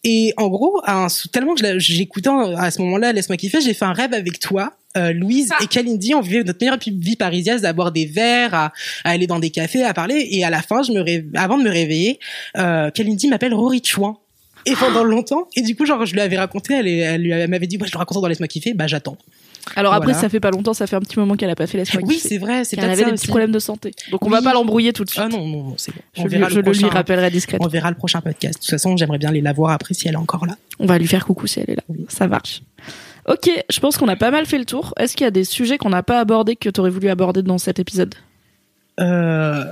Et 0.03 0.33
en 0.37 0.47
gros, 0.47 0.79
à 0.83 1.05
un- 1.05 1.07
tellement 1.31 1.55
que 1.55 1.63
la- 1.63 1.79
j'écoutais 1.79 2.29
à 2.29 2.69
ce 2.71 2.81
moment-là 2.81 3.11
Laisse-moi 3.13 3.37
kiffer, 3.37 3.59
j'ai 3.61 3.73
fait 3.73 3.85
un 3.85 3.93
rêve 3.93 4.13
avec 4.13 4.39
toi. 4.39 4.73
Euh, 4.97 5.13
Louise 5.13 5.51
et 5.61 5.67
Kalindi, 5.67 6.15
on 6.15 6.21
vivait 6.21 6.43
notre 6.43 6.59
meilleure 6.59 6.77
vie 6.79 7.15
parisienne, 7.15 7.63
à 7.65 7.73
boire 7.73 7.91
des 7.91 8.05
verres, 8.05 8.53
à, 8.53 8.65
à 9.03 9.09
aller 9.11 9.27
dans 9.27 9.39
des 9.39 9.49
cafés, 9.51 9.83
à 9.83 9.93
parler. 9.93 10.27
Et 10.31 10.43
à 10.43 10.49
la 10.49 10.61
fin, 10.61 10.81
je 10.83 10.91
me 10.91 11.01
ré... 11.01 11.25
avant 11.35 11.57
de 11.57 11.63
me 11.63 11.69
réveiller, 11.69 12.19
euh, 12.57 12.89
Kalindi 12.91 13.27
m'appelle 13.27 13.53
Rory 13.53 13.81
Chouin. 13.83 14.17
Et 14.65 14.73
pendant 14.75 15.03
longtemps, 15.05 15.47
et 15.55 15.61
du 15.61 15.75
coup, 15.75 15.85
genre, 15.85 16.05
je 16.05 16.13
lui 16.13 16.19
avais 16.21 16.37
raconté, 16.37 16.73
elle, 16.73 16.87
elle, 16.87 17.21
lui- 17.21 17.31
elle 17.31 17.49
m'avait 17.49 17.65
dit, 17.67 17.77
moi, 17.77 17.87
je 17.87 17.93
le 17.93 17.97
raconte 17.97 18.21
dans 18.21 18.27
Laisse-moi 18.27 18.47
kiffer, 18.47 18.73
bah, 18.73 18.87
j'attends. 18.87 19.17
Alors 19.75 19.93
après, 19.93 20.07
Voilà. 20.07 20.19
ça 20.21 20.29
fait 20.29 20.39
pas 20.39 20.51
longtemps, 20.51 20.73
ça 20.73 20.85
fait 20.87 20.95
un 20.95 20.99
petit 21.01 21.17
moment 21.19 21.35
qu'elle 21.35 21.49
a 21.49 21.55
pas 21.55 21.67
fait 21.67 21.77
laisse-moi 21.77 22.01
Oui, 22.05 22.15
kiffer. 22.15 22.27
c'est 22.29 22.37
vrai, 22.39 22.63
c'est 22.65 22.77
elle 22.77 22.85
avait 22.85 22.95
ça 22.95 23.05
des 23.05 23.11
aussi. 23.11 23.21
petits 23.21 23.27
problèmes 23.27 23.51
de 23.51 23.59
santé. 23.59 23.91
Donc 24.11 24.23
on 24.23 24.27
Oui. 24.27 24.31
va 24.33 24.41
pas 24.41 24.53
l'embrouiller 24.53 24.91
tout 24.93 25.03
de 25.05 25.09
suite. 25.09 25.21
Ah 25.23 25.29
non, 25.29 25.45
non, 25.47 25.63
non, 25.63 25.73
c'est 25.77 25.93
bon. 25.93 26.01
je 26.15 26.21
On 26.21 26.23
lui- 26.25 26.31
verra 26.31 26.49
je 26.49 26.55
le 26.55 26.61
le 26.61 26.71
lui 26.71 26.79
prochain. 26.79 26.93
rappellerai 26.93 27.29
discrètement. 27.29 27.67
On 27.67 27.69
verra 27.69 27.89
le 27.89 27.95
prochain 27.97 28.19
podcast. 28.21 28.55
De 28.55 28.59
toute 28.61 28.69
façon, 28.69 28.97
j'aimerais 28.97 29.17
bien 29.17 29.29
aller 29.29 29.41
la 29.41 29.53
voir 29.53 29.71
après 29.71 29.93
si 29.93 30.07
elle 30.07 30.13
est 30.15 30.17
encore 30.17 30.45
là. 30.45 30.55
On 30.79 30.85
va 30.85 30.97
lui 30.97 31.07
faire 31.07 31.25
coucou 31.25 31.45
si 31.47 31.59
elle 31.59 31.69
est 31.69 31.75
là. 31.75 31.83
Oui. 31.89 32.05
Ça 32.09 32.27
marche. 32.27 32.61
Ok, 33.29 33.47
je 33.69 33.79
pense 33.79 33.95
qu'on 33.97 34.07
a 34.07 34.15
pas 34.15 34.31
mal 34.31 34.47
fait 34.47 34.57
le 34.57 34.65
tour. 34.65 34.93
Est-ce 34.97 35.15
qu'il 35.15 35.23
y 35.23 35.27
a 35.27 35.31
des 35.31 35.43
sujets 35.43 35.77
qu'on 35.77 35.89
n'a 35.89 36.01
pas 36.01 36.19
abordés 36.19 36.55
que 36.55 36.67
tu 36.67 36.79
aurais 36.79 36.89
voulu 36.89 37.09
aborder 37.09 37.43
dans 37.43 37.59
cet 37.59 37.77
épisode? 37.77 38.15
Euh, 38.99 39.63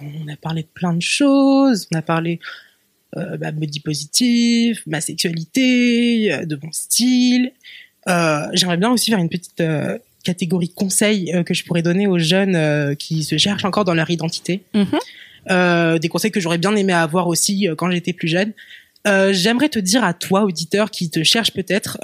on 0.00 0.32
a 0.32 0.36
parlé 0.40 0.62
de 0.62 0.68
plein 0.72 0.94
de 0.94 1.02
choses. 1.02 1.86
On 1.92 1.98
a 1.98 2.02
parlé 2.02 2.40
euh, 3.16 3.36
bah, 3.36 3.52
body 3.52 3.80
positif, 3.80 4.82
ma 4.86 5.02
sexualité, 5.02 6.32
euh, 6.32 6.46
de 6.46 6.58
mon 6.62 6.72
style. 6.72 7.52
Euh, 8.08 8.46
J'aimerais 8.54 8.78
bien 8.78 8.90
aussi 8.90 9.10
faire 9.10 9.20
une 9.20 9.28
petite 9.28 9.60
euh, 9.60 9.98
catégorie 10.24 10.70
conseils 10.70 11.30
euh, 11.34 11.42
que 11.42 11.52
je 11.52 11.64
pourrais 11.64 11.82
donner 11.82 12.06
aux 12.06 12.18
jeunes 12.18 12.96
qui 12.96 13.22
se 13.22 13.36
cherchent 13.36 13.66
encore 13.66 13.84
dans 13.84 13.94
leur 13.94 14.10
identité. 14.10 14.64
Mhm. 14.74 15.98
Des 16.00 16.08
conseils 16.08 16.30
que 16.30 16.40
j'aurais 16.40 16.56
bien 16.56 16.74
aimé 16.74 16.94
avoir 16.94 17.28
aussi 17.28 17.68
quand 17.76 17.90
j'étais 17.90 18.14
plus 18.14 18.28
jeune. 18.28 18.52
J'aimerais 19.04 19.68
te 19.68 19.78
dire 19.78 20.02
à 20.02 20.14
toi, 20.14 20.44
auditeur, 20.44 20.90
qui 20.90 21.10
te 21.10 21.22
cherche 21.22 21.52
peut-être, 21.52 21.98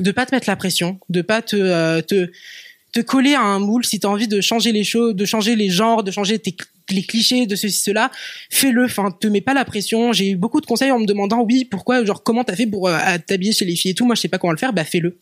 de 0.00 0.10
pas 0.10 0.26
te 0.26 0.34
mettre 0.34 0.48
la 0.48 0.56
pression, 0.56 0.98
de 1.08 1.22
pas 1.22 1.42
te 1.42 1.56
euh, 1.56 2.00
te 2.00 2.30
te 2.92 3.00
coller 3.00 3.34
à 3.34 3.40
un 3.40 3.58
moule 3.58 3.84
si 3.84 3.98
tu 3.98 4.06
as 4.06 4.10
envie 4.10 4.28
de 4.28 4.40
changer 4.40 4.70
les 4.70 4.84
choses, 4.84 5.14
de 5.14 5.24
changer 5.24 5.56
les 5.56 5.70
genres, 5.70 6.02
de 6.02 6.10
changer 6.10 6.38
tes, 6.38 6.54
les 6.90 7.02
clichés 7.02 7.46
de 7.46 7.56
ceci 7.56 7.82
cela, 7.82 8.10
fais-le. 8.50 8.84
Enfin, 8.84 9.10
te 9.10 9.26
mets 9.26 9.40
pas 9.40 9.54
la 9.54 9.64
pression. 9.64 10.12
J'ai 10.12 10.30
eu 10.30 10.36
beaucoup 10.36 10.60
de 10.60 10.66
conseils 10.66 10.90
en 10.90 10.98
me 10.98 11.06
demandant 11.06 11.42
oui, 11.42 11.64
pourquoi, 11.64 12.04
genre 12.04 12.22
comment 12.22 12.44
t'as 12.44 12.54
fait 12.54 12.66
pour 12.66 12.88
euh, 12.88 12.98
t'habiller 13.26 13.52
chez 13.52 13.64
les 13.64 13.76
filles 13.76 13.92
et 13.92 13.94
tout. 13.94 14.04
Moi, 14.04 14.14
je 14.14 14.20
sais 14.20 14.28
pas 14.28 14.38
comment 14.38 14.52
le 14.52 14.58
faire. 14.58 14.72
Bah, 14.72 14.84
fais-le. 14.84 15.16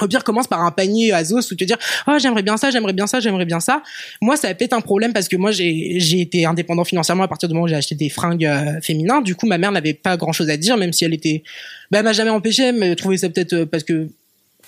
Au 0.00 0.06
pire, 0.06 0.22
commence 0.24 0.46
par 0.46 0.62
un 0.62 0.70
panier 0.70 1.12
Azos 1.12 1.50
où 1.50 1.54
te 1.54 1.64
dire 1.64 1.76
oh 2.06 2.16
j'aimerais 2.18 2.42
bien 2.42 2.56
ça, 2.56 2.70
j'aimerais 2.70 2.92
bien 2.92 3.06
ça, 3.06 3.20
j'aimerais 3.20 3.44
bien 3.44 3.60
ça. 3.60 3.82
Moi, 4.20 4.36
ça 4.36 4.48
a 4.48 4.54
peut-être 4.54 4.72
un 4.72 4.80
problème 4.80 5.12
parce 5.12 5.28
que 5.28 5.36
moi 5.36 5.50
j'ai 5.50 5.98
j'ai 5.98 6.20
été 6.20 6.44
indépendant 6.44 6.84
financièrement 6.84 7.24
à 7.24 7.28
partir 7.28 7.48
du 7.48 7.54
moment 7.54 7.64
où 7.64 7.68
j'ai 7.68 7.74
acheté 7.74 7.94
des 7.94 8.08
fringues 8.08 8.46
euh, 8.46 8.80
féminins. 8.80 9.20
Du 9.20 9.34
coup, 9.34 9.46
ma 9.46 9.58
mère 9.58 9.72
n'avait 9.72 9.94
pas 9.94 10.16
grand 10.16 10.32
chose 10.32 10.50
à 10.50 10.56
dire, 10.56 10.76
même 10.76 10.92
si 10.92 11.04
elle 11.04 11.14
était, 11.14 11.42
bah, 11.90 11.98
elle 11.98 12.04
m'a 12.04 12.12
jamais 12.12 12.30
empêché, 12.30 12.72
mais 12.72 12.94
trouvait 12.94 13.16
ça 13.16 13.28
peut-être 13.28 13.52
euh, 13.52 13.66
parce 13.66 13.84
que 13.84 14.08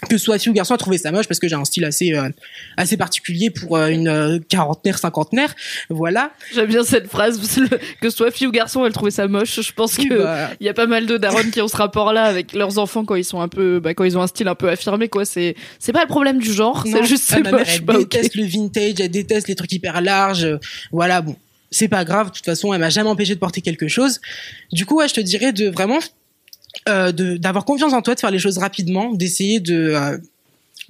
que 0.08 0.16
ce 0.18 0.24
soit 0.24 0.38
fille 0.38 0.50
ou 0.50 0.54
garçon, 0.54 0.74
a 0.74 0.78
trouvé 0.78 0.98
ça 0.98 1.12
moche 1.12 1.28
parce 1.28 1.38
que 1.40 1.48
j'ai 1.48 1.54
un 1.54 1.64
style 1.64 1.84
assez 1.84 2.14
euh, 2.14 2.28
assez 2.76 2.96
particulier 2.96 3.50
pour 3.50 3.76
euh, 3.76 3.88
une 3.88 4.08
euh, 4.08 4.38
quarantenaire, 4.48 4.98
cinquantenaire, 4.98 5.54
voilà. 5.88 6.32
J'aime 6.54 6.66
bien 6.68 6.82
cette 6.84 7.08
phrase, 7.08 7.38
que 8.00 8.10
ce 8.10 8.16
soit 8.16 8.30
fille 8.30 8.46
ou 8.46 8.52
garçon, 8.52 8.84
elle 8.86 8.92
trouvait 8.92 9.10
ça 9.10 9.28
moche. 9.28 9.60
Je 9.60 9.72
pense 9.72 9.96
que 9.96 10.22
bah, 10.22 10.50
il 10.60 10.66
y 10.66 10.68
a 10.68 10.74
pas 10.74 10.86
mal 10.86 11.06
de 11.06 11.16
darons 11.16 11.50
qui 11.52 11.60
ont 11.60 11.68
ce 11.68 11.76
rapport-là 11.76 12.24
avec 12.24 12.52
leurs 12.52 12.78
enfants 12.78 13.04
quand 13.04 13.14
ils 13.16 13.24
sont 13.24 13.40
un 13.40 13.48
peu, 13.48 13.80
bah, 13.80 13.94
quand 13.94 14.04
ils 14.04 14.16
ont 14.16 14.22
un 14.22 14.26
style 14.26 14.48
un 14.48 14.54
peu 14.54 14.68
affirmé, 14.68 15.08
quoi. 15.08 15.24
C'est, 15.24 15.54
c'est 15.78 15.92
pas 15.92 16.02
le 16.02 16.08
problème 16.08 16.38
du 16.38 16.52
genre, 16.52 16.84
c'est 16.86 17.04
juste 17.04 17.24
Ah, 17.30 17.36
c'est 17.36 17.42
mère, 17.42 17.52
moche. 17.52 17.68
elle 17.74 17.80
Bah, 17.82 17.98
déteste 17.98 18.34
le 18.34 18.44
vintage, 18.44 18.94
elle 19.00 19.10
déteste 19.10 19.48
les 19.48 19.54
trucs 19.54 19.72
hyper 19.72 20.00
larges, 20.00 20.46
voilà 20.92 21.20
bon. 21.20 21.36
C'est 21.72 21.86
pas 21.86 22.04
grave, 22.04 22.30
de 22.30 22.32
toute 22.34 22.44
façon, 22.44 22.74
elle 22.74 22.80
m'a 22.80 22.90
jamais 22.90 23.08
empêché 23.08 23.34
de 23.34 23.38
porter 23.38 23.60
quelque 23.60 23.86
chose. 23.86 24.20
Du 24.72 24.86
coup, 24.86 24.96
ouais, 24.96 25.06
je 25.06 25.14
te 25.14 25.20
dirais 25.20 25.52
de 25.52 25.68
vraiment 25.70 26.00
euh, 26.88 27.12
d'avoir 27.12 27.64
confiance 27.64 27.92
en 27.92 28.02
toi, 28.02 28.14
de 28.14 28.20
faire 28.20 28.30
les 28.30 28.38
choses 28.38 28.58
rapidement, 28.58 29.12
d'essayer 29.12 29.60
de 29.60 29.92
euh, 29.94 30.18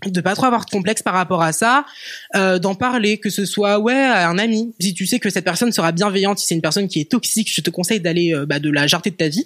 de 0.07 0.21
pas 0.21 0.35
trop 0.35 0.47
avoir 0.47 0.65
de 0.65 0.71
complexe 0.71 1.03
par 1.03 1.15
rapport 1.15 1.43
à 1.43 1.53
ça, 1.53 1.85
euh, 2.35 2.59
d'en 2.59 2.75
parler, 2.75 3.19
que 3.19 3.29
ce 3.29 3.45
soit 3.45 3.79
ouais 3.79 3.93
à 3.93 4.29
un 4.29 4.39
ami. 4.39 4.73
Si 4.81 4.95
tu 4.95 5.07
sais 5.07 5.19
que 5.19 5.29
cette 5.29 5.45
personne 5.45 5.73
sera 5.73 5.93
bienveillante, 5.93 6.39
si 6.39 6.47
c'est 6.47 6.55
une 6.55 6.63
personne 6.63 6.89
qui 6.89 7.01
est 7.01 7.11
toxique, 7.11 7.53
je 7.53 7.61
te 7.61 7.71
conseille 7.71 8.01
d'aller 8.01 8.35
euh, 8.35 8.47
bah, 8.47 8.59
de 8.59 8.71
la 8.71 8.87
jarter 8.87 9.11
de 9.11 9.17
ta 9.17 9.29
vie, 9.29 9.45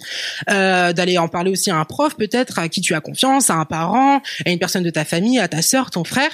euh, 0.49 0.93
d'aller 0.93 1.17
en 1.17 1.27
parler 1.27 1.51
aussi 1.51 1.71
à 1.71 1.77
un 1.77 1.85
prof 1.85 2.15
peut-être 2.15 2.59
à 2.59 2.69
qui 2.69 2.81
tu 2.81 2.93
as 2.93 3.01
confiance, 3.01 3.49
à 3.49 3.55
un 3.55 3.65
parent, 3.65 4.21
à 4.45 4.49
une 4.49 4.59
personne 4.59 4.83
de 4.83 4.89
ta 4.89 5.03
famille, 5.03 5.39
à 5.39 5.47
ta 5.47 5.61
sœur, 5.61 5.91
ton 5.91 6.03
frère, 6.03 6.31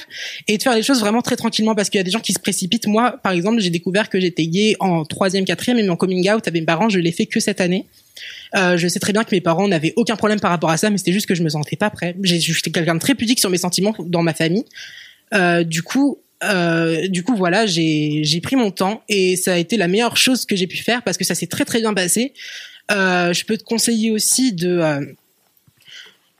et 0.48 0.58
de 0.58 0.64
faire 0.64 0.76
les 0.76 0.84
choses 0.84 1.00
vraiment 1.00 1.22
très 1.22 1.36
tranquillement 1.36 1.74
parce 1.74 1.90
qu'il 1.90 1.98
y 1.98 2.02
a 2.02 2.04
des 2.04 2.12
gens 2.12 2.20
qui 2.20 2.34
se 2.34 2.40
précipitent. 2.40 2.88
Moi, 2.88 3.20
par 3.24 3.32
exemple, 3.32 3.60
j'ai 3.60 3.70
découvert 3.70 4.10
que 4.10 4.20
j'étais 4.20 4.46
gay 4.46 4.76
en 4.80 5.04
troisième, 5.04 5.46
quatrième, 5.46 5.80
et 5.80 5.84
mon 5.84 5.96
coming 5.96 6.30
out 6.30 6.48
avec 6.48 6.62
mes 6.62 6.66
parents, 6.66 6.90
je 6.90 7.00
l'ai 7.00 7.12
fait 7.12 7.26
que 7.26 7.40
cette 7.40 7.62
année. 7.62 7.88
Euh, 8.56 8.78
je 8.78 8.88
sais 8.88 9.00
très 9.00 9.14
bien 9.14 9.24
que 9.24 9.34
mes 9.34 9.42
parents 9.42 9.68
n'avaient 9.68 9.94
aucun 9.96 10.16
problème 10.16 10.40
par 10.40 10.52
rapport 10.52 10.70
à 10.70 10.78
ça, 10.78 10.90
mais 10.90 10.98
c'était 10.98 11.14
juste 11.14 11.28
que 11.28 11.36
je 11.36 11.44
me 11.44 11.50
sentais 11.50 11.76
pas 11.76 11.90
prêt. 11.90 12.16
J'étais 12.22 12.72
quelqu'un 12.72 12.96
de 12.96 13.00
très 13.00 13.16
pudique 13.16 13.40
sur 13.40 13.50
mes 13.50 13.58
sentiments 13.58 13.96
dans 14.00 14.24
ma 14.24 14.34
famille. 14.34 14.66
Euh, 15.34 15.64
du 15.64 15.82
coup, 15.84 16.20
euh, 16.44 17.08
du 17.08 17.24
coup, 17.24 17.36
voilà, 17.36 17.66
j'ai 17.66 18.22
j'ai 18.24 18.42
pris 18.42 18.56
mon 18.56 18.72
temps 18.72 19.04
et 19.08 19.36
ça 19.36 19.54
a 19.54 19.58
été 19.58 19.78
la 19.78 19.88
meilleure 19.88 20.18
chose 20.18 20.46
que 20.46 20.56
j'ai 20.56 20.68
pu 20.68 20.78
faire 20.78 21.04
parce 21.04 21.18
que 21.18 21.24
ça 21.24 21.36
s'est 21.36 21.48
très 21.48 21.66
très 21.66 21.80
bien 21.80 21.94
passé. 21.94 22.34
Euh, 22.92 23.32
je 23.32 23.46
peux 23.46 23.58
te 23.58 23.64
conseiller 23.64 24.12
aussi 24.12 24.52
de 24.52 24.80
euh, 24.80 25.06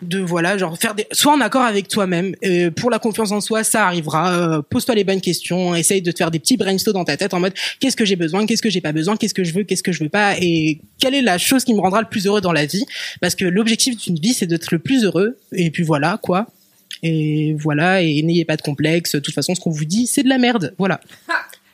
de 0.02 0.20
voilà 0.20 0.58
genre 0.58 0.78
faire 0.78 0.96
des 0.96 1.06
soit 1.12 1.34
en 1.34 1.42
accord 1.42 1.62
avec 1.62 1.88
toi-même 1.88 2.36
Euh, 2.44 2.72
pour 2.72 2.90
la 2.90 3.00
confiance 3.00 3.32
en 3.32 3.42
soi 3.42 3.64
ça 3.64 3.86
arrivera 3.86 4.34
Euh, 4.34 4.62
pose-toi 4.62 4.96
les 4.96 5.04
bonnes 5.04 5.22
questions 5.22 5.76
essaye 5.76 6.02
de 6.02 6.12
te 6.12 6.18
faire 6.18 6.32
des 6.32 6.40
petits 6.40 6.58
brainstorms 6.58 6.94
dans 6.96 7.04
ta 7.06 7.18
tête 7.18 7.34
en 7.34 7.40
mode 7.40 7.54
qu'est-ce 7.80 7.96
que 7.96 8.06
j'ai 8.06 8.16
besoin 8.16 8.46
qu'est-ce 8.46 8.62
que 8.62 8.70
j'ai 8.70 8.82
pas 8.82 8.92
besoin 8.94 9.16
qu'est-ce 9.18 9.34
que 9.34 9.44
je 9.44 9.54
veux 9.54 9.64
qu'est-ce 9.64 9.84
que 9.84 9.92
je 9.92 10.04
veux 10.04 10.10
pas 10.10 10.36
et 10.40 10.80
quelle 11.00 11.14
est 11.16 11.22
la 11.22 11.38
chose 11.38 11.64
qui 11.64 11.74
me 11.74 11.80
rendra 11.82 12.02
le 12.02 12.08
plus 12.08 12.26
heureux 12.28 12.42
dans 12.42 12.52
la 12.54 12.66
vie? 12.66 12.86
Parce 13.22 13.36
que 13.36 13.46
l'objectif 13.46 13.96
d'une 13.98 14.20
vie 14.20 14.34
c'est 14.34 14.48
d'être 14.48 14.72
le 14.72 14.80
plus 14.80 15.04
heureux 15.06 15.38
et 15.52 15.70
puis 15.72 15.84
voilà 15.84 16.20
quoi. 16.22 16.48
Et 17.04 17.56
voilà 17.60 18.02
et 18.02 18.22
n'ayez 18.22 18.46
pas 18.46 18.58
de 18.58 18.62
complexe. 18.62 19.14
De 19.14 19.20
toute 19.20 19.34
façon 19.34 19.56
ce 19.56 19.60
qu'on 19.60 19.72
vous 19.72 19.86
dit 19.86 20.08
c'est 20.08 20.24
de 20.24 20.30
la 20.30 20.38
merde. 20.38 20.74
Voilà 20.78 21.00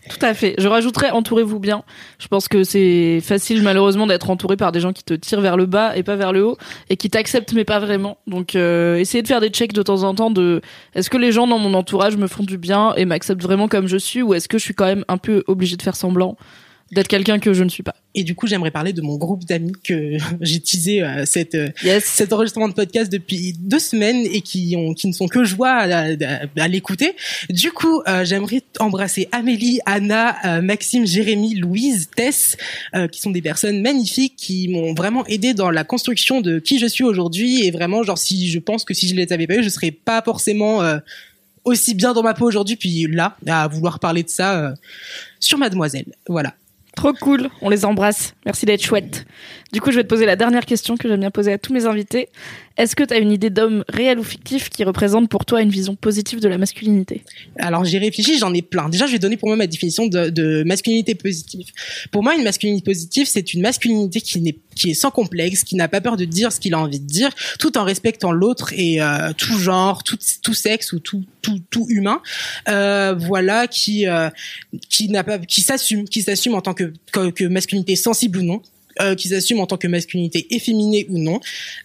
Tout 0.10 0.26
à 0.26 0.34
fait. 0.34 0.56
Je 0.58 0.68
rajouterais 0.68 1.12
entourez-vous 1.12 1.60
bien. 1.60 1.84
Je 2.20 2.28
pense 2.28 2.48
que 2.48 2.64
c'est 2.64 3.20
facile 3.22 3.62
malheureusement 3.62 4.08
d'être 4.08 4.30
entouré 4.30 4.58
par 4.58 4.72
des 4.72 4.80
gens 4.80 4.94
qui 4.94 5.04
te 5.04 5.14
tirent 5.14 5.42
vers 5.42 5.58
le 5.58 5.66
bas 5.66 5.96
et 5.96 6.04
pas 6.04 6.16
vers 6.16 6.34
le 6.34 6.46
haut 6.46 6.58
et 6.90 6.98
qui 6.98 7.10
t'acceptent 7.10 7.54
mais 7.54 7.66
pas 7.66 7.80
vraiment. 7.80 8.18
Donc 8.28 8.56
euh, 8.56 8.98
essayez 8.98 9.22
de 9.22 9.28
faire 9.28 9.42
des 9.42 9.50
checks 9.50 9.74
de 9.74 9.82
temps 9.82 10.04
en 10.04 10.16
temps 10.16 10.32
de 10.32 10.62
est-ce 10.96 11.10
que 11.10 11.18
les 11.18 11.32
gens 11.32 11.48
dans 11.48 11.60
mon 11.60 11.74
entourage 11.74 12.18
me 12.18 12.28
font 12.28 12.44
du 12.44 12.58
bien 12.58 12.94
et 12.96 13.06
m'acceptent 13.06 13.44
vraiment 13.44 13.68
comme 13.68 13.88
je 13.88 13.98
suis 13.98 14.22
ou 14.22 14.34
est-ce 14.34 14.48
que 14.48 14.58
je 14.58 14.64
suis 14.64 14.74
quand 14.74 14.86
même 14.86 15.06
un 15.08 15.18
peu 15.18 15.44
obligé 15.48 15.76
de 15.76 15.82
faire 15.82 15.96
semblant? 15.96 16.38
D'être 16.92 17.08
quelqu'un 17.08 17.40
que 17.40 17.54
je 17.54 17.64
ne 17.64 17.70
suis 17.70 17.84
pas. 17.84 17.96
et 18.16 18.24
du 18.24 18.34
coup 18.36 18.48
j'aimerais 18.48 18.72
parler 18.72 18.94
de 18.94 19.02
mon 19.02 19.18
groupe 19.18 19.44
d'amis 19.46 19.74
que 19.84 20.18
j'ai 20.42 20.60
teasé 20.60 21.02
euh, 21.04 21.26
cette 21.26 21.56
euh, 21.56 21.70
Yes. 21.84 22.06
cet 22.06 22.32
enregistrement 22.34 22.68
de 22.70 22.74
podcast 22.74 23.12
depuis 23.12 23.54
deux 23.60 23.80
semaines 23.80 24.26
et 24.32 24.42
qui 24.42 24.76
ont 24.78 24.94
qui 24.94 25.08
ne 25.08 25.12
sont 25.14 25.28
que 25.28 25.44
joie 25.44 25.70
à, 25.72 26.06
à- 26.14 26.46
à 26.58 26.68
l'écouter. 26.68 27.16
Du 27.50 27.72
coup, 27.72 28.02
euh, 28.08 28.24
j'aimerais 28.26 28.62
embrasser 28.80 29.28
Amélie, 29.32 29.80
Anna, 29.86 30.38
euh, 30.46 30.62
Maxime, 30.62 31.06
Jérémy, 31.06 31.56
Louise, 31.56 32.10
Tess, 32.16 32.56
euh, 32.96 33.08
qui 33.08 33.20
sont 33.22 33.32
des 33.32 33.42
personnes 33.42 33.82
magnifiques 33.82 34.36
qui 34.38 34.68
m'ont 34.70 34.94
vraiment 34.94 35.26
aidé 35.28 35.54
dans 35.54 35.70
la 35.72 35.84
construction 35.84 36.42
de 36.42 36.60
qui 36.60 36.80
je 36.80 36.86
suis 36.88 37.04
aujourd'hui 37.04 37.66
et 37.66 37.72
vraiment 37.72 38.04
genre 38.04 38.18
si 38.18 38.50
je 38.50 38.60
pense 38.60 38.84
que 38.86 38.94
si 38.94 39.08
je 39.08 39.16
les 39.16 39.32
avais 39.34 39.46
pas 39.48 39.56
eu, 39.58 39.64
je 39.64 39.70
serais 39.70 39.92
pas 39.92 40.22
forcément 40.24 40.82
euh, 40.84 40.98
aussi 41.66 41.96
bien 41.96 42.14
dans 42.14 42.24
ma 42.24 42.34
peau 42.34 42.46
aujourd'hui 42.46 42.78
puis 42.78 43.08
là 43.12 43.36
à 43.46 43.68
vouloir 43.68 44.00
parler 44.00 44.24
de 44.24 44.30
ça 44.30 44.58
euh, 44.58 44.74
sur 45.42 45.58
Mademoiselle. 45.58 46.06
Voilà. 46.30 46.54
Trop 46.98 47.14
cool, 47.14 47.52
on 47.62 47.70
les 47.70 47.86
embrasse. 47.86 48.34
Merci 48.44 48.66
d'être 48.66 48.84
chouette. 48.84 49.28
Du 49.72 49.82
coup, 49.82 49.92
je 49.92 49.98
vais 49.98 50.04
te 50.04 50.08
poser 50.08 50.26
la 50.26 50.36
dernière 50.36 50.66
question 50.66 50.98
que 50.98 51.08
j'aime 51.08 51.20
bien 51.20 51.30
poser 51.30 51.54
à 51.54 51.60
tous 51.60 51.72
mes 51.72 51.86
invités. 51.86 52.28
Est-ce 52.78 52.96
que 52.96 53.04
tu 53.04 53.14
as 53.14 53.18
une 53.18 53.32
idée 53.32 53.50
d'homme 53.50 53.84
réel 53.88 54.18
ou 54.20 54.24
fictif 54.24 54.70
qui 54.70 54.84
représente 54.84 55.30
pour 55.30 55.46
toi 55.46 55.62
une 55.62 55.70
vision 55.70 55.96
positive 55.96 56.40
de 56.40 56.48
la 56.48 56.58
masculinité? 56.58 57.24
Alors 57.60 57.86
j'ai 57.86 57.98
réfléchi, 57.98 58.38
j'en 58.38 58.54
ai 58.54 58.62
plein. 58.62 58.90
Déjà, 58.90 59.06
je 59.08 59.12
vais 59.12 59.20
donner 59.20 59.38
pour 59.38 59.50
moi 59.50 59.58
ma 59.58 59.68
définition 59.68 60.08
de, 60.08 60.64
masculinité 60.64 61.16
positive. 61.16 61.68
Pour 62.12 62.24
moi, 62.24 62.36
une 62.36 62.44
masculinité 62.44 62.84
positive, 62.84 63.28
c'est 63.28 63.54
une 63.54 63.62
masculinité 63.62 64.22
qui 64.22 64.56
qui 64.76 64.92
est 64.92 64.94
sans 64.94 65.10
complexe, 65.10 65.64
qui 65.64 65.76
n'a 65.76 65.88
pas 65.88 66.02
peur 66.02 66.18
de 66.18 66.26
dire 66.26 66.52
ce 66.52 66.60
qu'il 66.60 66.76
a 66.76 66.80
envie 66.80 67.00
de 67.00 67.08
dire, 67.08 67.32
tout 67.58 67.80
en 67.80 67.84
respectant 67.84 68.32
l'autre 68.32 68.74
et 68.74 69.02
euh, 69.02 69.34
tout 69.36 69.58
genre, 69.58 70.04
tout, 70.04 70.20
tout 70.44 70.54
sexe 70.54 70.94
ou 70.94 71.00
tout 71.00 71.26
tout, 71.42 71.60
tout 71.72 71.88
humain. 71.90 72.22
Euh, 72.70 73.16
voilà, 73.18 73.68
qui 73.68 74.08
euh, 74.08 74.30
qui 74.88 75.10
n'a 75.10 75.24
pas, 75.24 75.40
qui 75.40 75.62
s'assume, 75.62 76.08
qui 76.08 76.22
s'assume 76.22 76.54
en 76.54 76.62
tant 76.62 76.76
que, 76.76 76.87
que 77.12 77.32
que 77.32 77.48
masculinité 77.48 77.96
sensible 77.96 78.40
ou 78.40 78.44
non. 78.44 78.62
Euh, 79.02 79.16
qui 79.16 79.30
s'assument 79.30 79.62
en 79.62 79.68
tant 79.68 79.78
que 79.78 79.88
masculinité 79.88 80.48
efféminée 80.52 81.06
ou 81.10 81.18
non. 81.18 81.40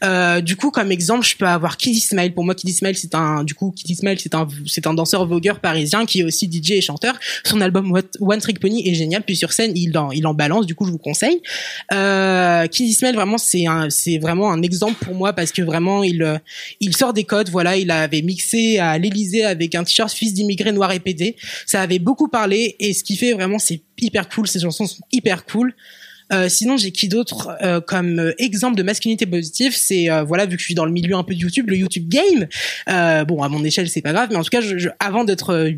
Euh, 0.04 0.40
du 0.40 0.56
coup, 0.56 0.70
comme 0.70 0.90
exemple, 0.92 1.26
je 1.26 1.36
peux 1.36 1.46
avoir 1.46 1.76
Kid 1.76 2.00
Smile. 2.00 2.32
Pour 2.34 2.44
moi, 2.44 2.54
Kid 2.54 2.70
Smile, 2.70 2.96
c'est 2.96 3.14
un, 3.14 3.44
du 3.44 3.54
coup, 3.54 3.72
Kid 3.72 3.96
Smile, 3.96 4.18
c'est 4.18 4.34
un, 4.34 4.48
c'est 4.66 4.86
un 4.86 4.94
danseur 4.94 5.26
vogueur 5.26 5.60
parisien 5.60 6.06
qui 6.06 6.20
est 6.20 6.22
aussi 6.22 6.50
DJ 6.50 6.72
et 6.72 6.80
chanteur. 6.80 7.18
Son 7.44 7.60
album 7.60 7.92
One 8.20 8.40
Trick 8.40 8.60
Pony 8.60 8.88
est 8.88 8.94
génial. 8.94 9.22
Puis 9.22 9.36
sur 9.36 9.52
scène, 9.52 9.72
il 9.74 9.96
en, 9.96 10.10
il 10.10 10.26
en 10.26 10.34
balance. 10.34 10.66
Du 10.66 10.74
coup, 10.74 10.86
je 10.86 10.90
vous 10.90 10.98
conseille. 10.98 11.40
Euh, 11.92 12.66
Kid 12.66 12.92
Smile, 12.94 13.14
vraiment, 13.14 13.38
c'est 13.38 13.66
un, 13.66 13.90
c'est 13.90 14.18
vraiment 14.18 14.50
un 14.50 14.62
exemple 14.62 15.04
pour 15.04 15.14
moi 15.14 15.32
parce 15.32 15.52
que 15.52 15.62
vraiment, 15.62 16.02
il, 16.02 16.40
il 16.80 16.96
sort 16.96 17.12
des 17.12 17.24
codes. 17.24 17.50
Voilà, 17.50 17.76
il 17.76 17.90
avait 17.90 18.22
mixé 18.22 18.78
à 18.78 18.98
l'Elysée 18.98 19.44
avec 19.44 19.74
un 19.74 19.84
t-shirt 19.84 20.12
fils 20.12 20.34
d'immigrés 20.34 20.72
noirs 20.72 20.92
et 20.92 21.00
pédé. 21.00 21.36
Ça 21.66 21.80
avait 21.80 21.98
beaucoup 21.98 22.28
parlé 22.28 22.76
et 22.78 22.92
ce 22.92 23.04
qui 23.04 23.16
fait 23.16 23.32
vraiment, 23.32 23.58
c'est 23.58 23.80
hyper 24.00 24.28
cool. 24.28 24.46
Ces 24.46 24.60
chansons 24.60 24.86
sont 24.86 25.02
hyper 25.12 25.44
cool. 25.44 25.74
Euh, 26.32 26.48
sinon, 26.48 26.76
j'ai 26.76 26.92
qui 26.92 27.08
d'autre 27.08 27.56
euh, 27.62 27.80
comme 27.80 28.18
euh, 28.18 28.34
exemple 28.38 28.76
de 28.76 28.82
masculinité 28.82 29.26
positive 29.26 29.74
C'est 29.76 30.08
voilà, 30.26 30.46
vu 30.46 30.56
que 30.56 30.60
je 30.60 30.66
suis 30.66 30.74
dans 30.74 30.84
le 30.84 30.92
milieu 30.92 31.14
un 31.16 31.22
peu 31.22 31.34
de 31.34 31.40
YouTube, 31.40 31.68
le 31.68 31.76
YouTube 31.76 32.08
Game. 32.08 32.46
bon, 33.26 33.42
à 33.42 33.48
mon 33.48 33.64
échelle, 33.64 33.88
c'est 33.88 34.02
pas 34.02 34.12
grave, 34.12 34.28
mais 34.30 34.36
en 34.36 34.42
tout 34.42 34.50
cas, 34.50 34.60
je, 34.60 34.88
avant 34.98 35.24
d'être, 35.24 35.72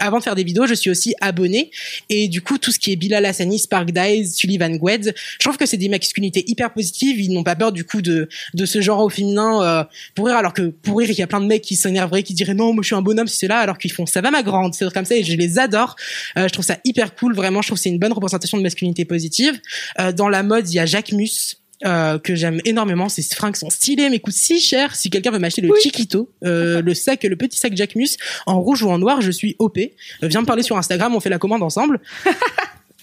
avant 0.00 0.18
de 0.18 0.22
faire 0.22 0.34
des 0.34 0.44
vidéos, 0.44 0.66
je 0.66 0.74
suis 0.74 0.90
aussi 0.90 1.14
abonné. 1.20 1.70
Et 2.08 2.28
du 2.28 2.42
coup, 2.42 2.58
tout 2.58 2.72
ce 2.72 2.78
qui 2.78 2.92
est 2.92 2.96
Bilal 2.96 3.24
Hassani, 3.24 3.58
Spark 3.58 3.90
Dies, 3.90 4.28
Sullivan 4.28 4.76
Gwed, 4.76 5.14
je 5.14 5.44
trouve 5.44 5.56
que 5.56 5.66
c'est 5.66 5.76
des 5.76 5.88
masculinités 5.88 6.44
hyper 6.46 6.72
positives. 6.72 7.20
Ils 7.20 7.32
n'ont 7.32 7.44
pas 7.44 7.56
peur 7.56 7.72
du 7.72 7.84
coup 7.84 8.02
de 8.02 8.28
de 8.54 8.66
ce 8.66 8.80
genre 8.80 9.00
au 9.00 9.08
féminin 9.08 9.86
pour 10.14 10.26
rire, 10.26 10.36
alors 10.36 10.52
que 10.52 10.62
pour 10.62 10.98
rire, 10.98 11.10
il 11.10 11.18
y 11.18 11.22
a 11.22 11.26
plein 11.26 11.40
de 11.40 11.46
mecs 11.46 11.62
qui 11.62 11.76
s'énerveraient, 11.76 12.22
qui 12.22 12.34
diraient 12.34 12.54
non, 12.54 12.72
moi 12.72 12.82
je 12.82 12.86
suis 12.86 12.96
un 12.96 13.02
bonhomme, 13.02 13.28
c'est 13.28 13.48
là, 13.48 13.58
alors 13.58 13.78
qu'ils 13.78 13.92
font 13.92 14.06
ça 14.06 14.20
va 14.20 14.30
ma 14.30 14.42
grande, 14.42 14.74
c'est 14.74 14.90
comme 14.92 15.04
ça, 15.04 15.16
et 15.16 15.24
je 15.24 15.36
les 15.36 15.58
adore. 15.58 15.96
je 16.36 16.48
trouve 16.48 16.64
ça 16.64 16.78
hyper 16.84 17.14
cool, 17.14 17.34
vraiment. 17.34 17.62
Je 17.62 17.68
trouve 17.68 17.78
c'est 17.78 17.88
une 17.88 17.98
bonne 17.98 18.12
représentation 18.12 18.58
de 18.58 18.62
masculinité 18.62 19.04
positive. 19.04 19.60
Euh, 19.98 20.12
dans 20.12 20.28
la 20.28 20.42
mode, 20.42 20.68
il 20.68 20.74
y 20.74 20.78
a 20.78 20.86
Jacques 20.86 21.12
Mus. 21.12 21.56
Euh, 21.86 22.18
que 22.18 22.34
j'aime 22.34 22.60
énormément, 22.66 23.08
ces 23.08 23.22
fringues 23.22 23.56
sont 23.56 23.70
stylées 23.70 24.10
mais 24.10 24.18
coûtent 24.18 24.34
si 24.34 24.60
cher. 24.60 24.94
Si 24.94 25.08
quelqu'un 25.08 25.30
veut 25.30 25.38
m'acheter 25.38 25.62
le 25.62 25.70
Chiquito, 25.80 26.28
euh, 26.44 26.82
le 26.82 26.94
sac, 26.94 27.24
le 27.24 27.36
petit 27.36 27.58
sac 27.58 27.74
Jacques 27.74 27.96
Mus 27.96 28.16
en 28.46 28.60
rouge 28.60 28.82
ou 28.82 28.90
en 28.90 28.98
noir, 28.98 29.22
je 29.22 29.30
suis 29.30 29.56
OP. 29.58 29.78
viens 30.22 30.42
me 30.42 30.46
parler 30.46 30.62
sur 30.62 30.76
Instagram, 30.76 31.14
on 31.14 31.20
fait 31.20 31.30
la 31.30 31.38
commande 31.38 31.62
ensemble. 31.62 32.00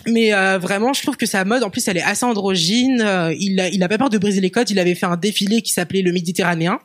mais 0.06 0.32
vraiment 0.60 0.94
je 0.94 1.02
trouve 1.02 1.18
que 1.18 1.26
sa 1.26 1.44
mode 1.44 1.64
en 1.64 1.70
plus 1.70 1.86
elle 1.88 1.98
est 1.98 2.04
assez 2.04 2.24
androgyne 2.24 3.04
il 3.40 3.60
a, 3.60 3.68
il 3.68 3.84
a 3.84 3.90
pas 3.90 3.98
peur 3.98 4.10
de 4.10 4.18
briser 4.18 4.40
les 4.40 4.52
codes 4.52 4.70
il 4.70 4.80
avait 4.80 4.96
fait 4.96 5.08
un 5.08 5.18
défilé 5.18 5.62
qui 5.62 5.74
s'appelait 5.74 6.04
le 6.04 6.14
Méditerranéen 6.14 6.80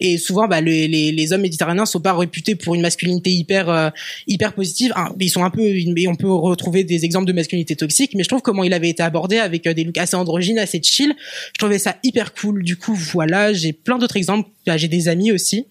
et 0.00 0.18
souvent, 0.18 0.48
bah, 0.48 0.60
les, 0.60 0.88
les, 0.88 1.12
les, 1.12 1.32
hommes 1.32 1.42
méditerranéens 1.42 1.86
sont 1.86 2.00
pas 2.00 2.16
réputés 2.16 2.54
pour 2.54 2.74
une 2.74 2.80
masculinité 2.80 3.30
hyper 3.30 3.68
euh, 3.68 3.90
hyper 4.26 4.52
positive. 4.52 4.92
ils 5.18 5.28
sont 5.28 5.44
un 5.44 5.50
peu, 5.50 5.62
on 6.08 6.16
peut 6.16 6.32
retrouver 6.32 6.84
des 6.84 7.04
exemples 7.04 7.26
de 7.26 7.32
masculinité 7.32 7.76
toxique, 7.76 8.12
mais 8.14 8.22
je 8.22 8.28
trouve 8.28 8.42
comment 8.42 8.64
il 8.64 8.72
avait 8.72 8.88
été 8.88 9.02
abordé 9.02 9.38
avec 9.38 9.66
euh, 9.66 9.74
des 9.74 9.84
looks 9.84 9.98
assez 9.98 10.16
androgynes, 10.16 10.58
assez 10.58 10.80
chill. 10.82 11.14
Je 11.52 11.58
trouvais 11.58 11.78
ça 11.78 11.96
hyper 12.02 12.34
cool. 12.34 12.62
Du 12.62 12.76
coup, 12.76 12.94
voilà, 12.94 13.52
j'ai 13.52 13.72
plein 13.72 13.98
d'autres 13.98 14.16
exemples. 14.16 14.48
Bah, 14.66 14.76
j'ai 14.76 14.88
des 14.88 15.08
amis 15.08 15.32
aussi. 15.32 15.66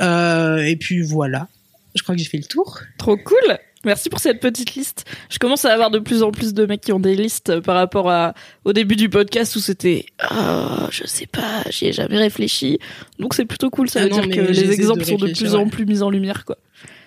Euh, 0.00 0.58
et 0.58 0.76
puis 0.76 1.02
voilà. 1.02 1.48
Je 1.94 2.02
crois 2.02 2.14
que 2.14 2.20
j'ai 2.20 2.28
fait 2.28 2.38
le 2.38 2.44
tour. 2.44 2.80
Trop 2.98 3.16
cool. 3.16 3.58
Merci 3.84 4.08
pour 4.08 4.18
cette 4.18 4.40
petite 4.40 4.74
liste. 4.74 5.04
Je 5.30 5.38
commence 5.38 5.64
à 5.64 5.72
avoir 5.72 5.90
de 5.90 5.98
plus 5.98 6.22
en 6.22 6.32
plus 6.32 6.52
de 6.52 6.66
mecs 6.66 6.80
qui 6.80 6.92
ont 6.92 6.98
des 6.98 7.14
listes 7.14 7.60
par 7.60 7.76
rapport 7.76 8.10
à 8.10 8.34
au 8.64 8.72
début 8.72 8.96
du 8.96 9.08
podcast 9.08 9.54
où 9.56 9.60
c'était 9.60 10.06
oh, 10.30 10.86
je 10.90 11.06
sais 11.06 11.26
pas, 11.26 11.62
j'y 11.70 11.86
ai 11.86 11.92
jamais 11.92 12.18
réfléchi. 12.18 12.78
Donc 13.18 13.34
c'est 13.34 13.44
plutôt 13.44 13.70
cool, 13.70 13.88
ça 13.88 14.00
ah 14.00 14.04
veut 14.04 14.10
dire 14.10 14.28
que 14.28 14.40
les 14.40 14.72
exemples 14.72 15.04
sont 15.04 15.16
de 15.16 15.32
plus 15.32 15.54
en 15.54 15.68
plus 15.68 15.86
mis 15.86 16.02
en 16.02 16.10
lumière 16.10 16.44
quoi. 16.44 16.56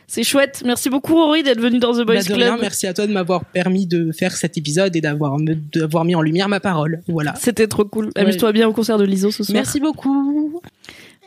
C'est 0.07 0.23
chouette. 0.23 0.63
Merci 0.65 0.89
beaucoup 0.89 1.15
Rory 1.15 1.41
d'être 1.41 1.61
venu 1.61 1.79
dans 1.79 1.93
The 1.93 2.05
Boys 2.05 2.15
bah, 2.15 2.35
Club. 2.35 2.59
merci 2.59 2.85
à 2.85 2.93
toi 2.93 3.07
de 3.07 3.13
m'avoir 3.13 3.45
permis 3.45 3.85
de 3.85 4.11
faire 4.11 4.35
cet 4.35 4.57
épisode 4.57 4.93
et 4.97 4.99
d'avoir 4.99 5.37
d'avoir 5.73 6.03
mis 6.03 6.15
en 6.15 6.21
lumière 6.21 6.49
ma 6.49 6.59
parole. 6.59 7.01
Voilà. 7.07 7.33
C'était 7.37 7.67
trop 7.67 7.85
cool. 7.85 8.11
Amuse-toi 8.15 8.51
bien 8.51 8.67
au 8.67 8.73
concert 8.73 8.97
de 8.97 9.05
l'ISO 9.05 9.31
ce 9.31 9.43
soir. 9.43 9.53
Merci 9.53 9.79
beaucoup. 9.79 10.50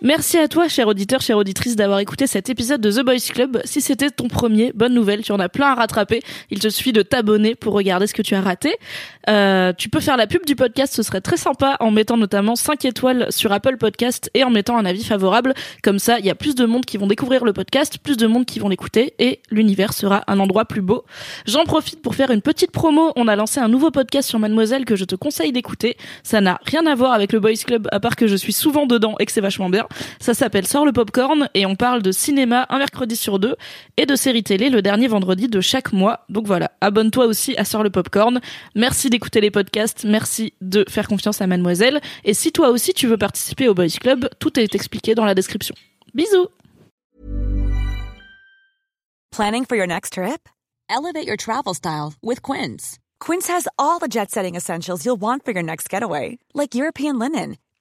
Merci 0.05 0.37
à 0.37 0.49
toi, 0.49 0.69
cher 0.69 0.87
auditeur, 0.87 1.23
chère 1.23 1.39
auditrice, 1.39 1.77
d'avoir 1.77 1.99
écouté 1.99 2.27
cet 2.27 2.51
épisode 2.51 2.79
de 2.83 2.91
The 2.91 3.03
Boys 3.03 3.33
Club. 3.33 3.63
Si 3.65 3.81
c'était 3.81 4.11
ton 4.11 4.29
premier, 4.29 4.71
bonne 4.75 4.93
nouvelle, 4.93 5.23
tu 5.23 5.33
en 5.33 5.41
as 5.41 5.49
plein 5.49 5.69
à 5.69 5.75
rattraper. 5.75 6.21
Il 6.51 6.59
te 6.59 6.69
suffit 6.69 6.93
de 6.93 7.01
t'abonner 7.01 7.55
pour 7.55 7.73
regarder 7.73 8.07
ce 8.07 8.13
que 8.13 8.21
tu 8.21 8.35
as 8.35 8.43
raté. 8.43 8.77
Euh, 9.31 9.73
tu 9.73 9.89
peux 9.89 10.01
faire 10.01 10.19
la 10.19 10.27
pub 10.27 10.45
du 10.45 10.57
podcast, 10.57 10.93
ce 10.95 11.03
serait 11.03 11.23
très 11.23 11.39
sympa, 11.39 11.79
en 11.81 11.91
mettant 11.91 12.19
notamment 12.19 12.55
5 12.55 12.85
étoiles 12.85 13.29
sur 13.31 13.51
Apple 13.51 13.79
Podcast 13.79 14.31
et 14.35 14.45
en 14.45 14.51
mettant 14.51 14.77
un 14.77 14.85
avis 14.85 15.03
favorable. 15.03 15.55
Comme 15.83 15.99
ça, 15.99 16.19
il 16.19 16.27
y 16.27 16.31
a 16.31 16.35
plus 16.35 16.55
de 16.55 16.67
monde 16.67 16.85
qui 16.85 16.99
vont 16.99 17.07
découvrir 17.07 17.43
le 17.43 17.55
podcast, 17.55 17.97
plus 17.97 18.19
de 18.19 18.27
monde 18.27 18.45
qui 18.45 18.59
vont 18.59 18.69
l'écouter 18.69 19.15
et 19.19 19.41
l'univers 19.51 19.95
sera 19.95 20.23
un 20.27 20.39
endroit 20.39 20.67
plus 20.67 20.83
beau. 20.83 21.07
J'en 21.47 21.65
profite 21.65 22.03
pour 22.03 22.15
faire 22.15 22.31
une 22.31 22.43
petite 22.43 22.73
promo. 22.73 23.15
On 23.17 23.27
a 23.27 23.37
lancé 23.37 23.59
un 23.59 23.69
nouveau 23.69 23.91
podcast 23.91 24.29
sur 24.29 24.39
Mademoiselle 24.39 24.85
que 24.85 24.97
je 24.97 25.07
te 25.07 25.15
conseille 25.15 25.53
d'écouter. 25.53 25.97
Ça 26.23 26.43
n'a 26.43 26.61
rien 26.67 26.85
à 26.85 26.95
voir 26.95 27.15
avec 27.15 27.33
le 27.33 27.41
Boys 27.41 27.55
Club, 27.65 27.89
à 27.91 28.01
part 28.01 28.17
que 28.17 28.27
je 28.27 28.37
suis 28.37 28.53
souvent 28.53 28.85
dedans 28.85 29.15
et 29.19 29.25
que 29.25 29.33
c'est 29.33 29.41
vachement 29.41 29.71
bien. 29.71 29.87
Ça 30.21 30.35
s'appelle 30.35 30.67
Sors 30.67 30.85
le 30.85 30.93
popcorn 30.93 31.49
et 31.55 31.67
on 31.67 31.77
parle 31.77 32.03
de 32.03 32.13
cinéma 32.13 32.67
un 32.69 32.79
mercredi 32.79 33.17
sur 33.17 33.39
deux 33.39 33.57
et 33.97 34.07
de 34.07 34.17
séries 34.17 34.43
télé 34.43 34.71
le 34.71 34.83
dernier 34.83 35.09
vendredi 35.09 35.49
de 35.49 35.61
chaque 35.61 35.93
mois. 35.93 36.25
Donc 36.29 36.47
voilà, 36.47 36.73
abonne-toi 36.81 37.27
aussi 37.27 37.57
à 37.57 37.65
Sors 37.65 37.83
le 37.83 37.91
popcorn. 37.91 38.41
Merci 38.75 39.11
d'écouter 39.11 39.41
les 39.41 39.51
podcasts, 39.51 40.05
merci 40.05 40.55
de 40.61 40.85
faire 40.89 41.09
confiance 41.09 41.41
à 41.41 41.47
mademoiselle 41.47 42.01
et 42.25 42.35
si 42.35 42.53
toi 42.53 42.71
aussi 42.71 42.95
tu 42.95 43.07
veux 43.07 43.17
participer 43.19 43.69
au 43.69 43.75
Boys 43.75 43.99
Club, 44.01 44.29
tout 44.39 44.59
est 44.59 44.75
expliqué 44.75 45.15
dans 45.15 45.25
la 45.25 45.35
description. 45.35 45.75
Bisous. 46.15 46.49
Planning 49.31 49.65
for 49.65 49.77
your 49.77 49.87
next 49.87 50.13
trip? 50.13 50.49
Elevate 50.89 51.27
your 51.27 51.37
travel 51.37 51.75
style 51.75 52.15
with 52.23 52.41
Quince. 52.41 52.99
Quince 53.19 53.49
has 53.49 53.67
all 53.79 53.99
the 53.99 54.07
jet-setting 54.07 54.55
essentials 54.55 55.05
you'll 55.05 55.21
want 55.21 55.45
for 55.45 55.53
your 55.53 55.63
next 55.63 55.89
getaway, 55.89 56.39
like 56.55 56.75
European 56.75 57.19
linen 57.19 57.57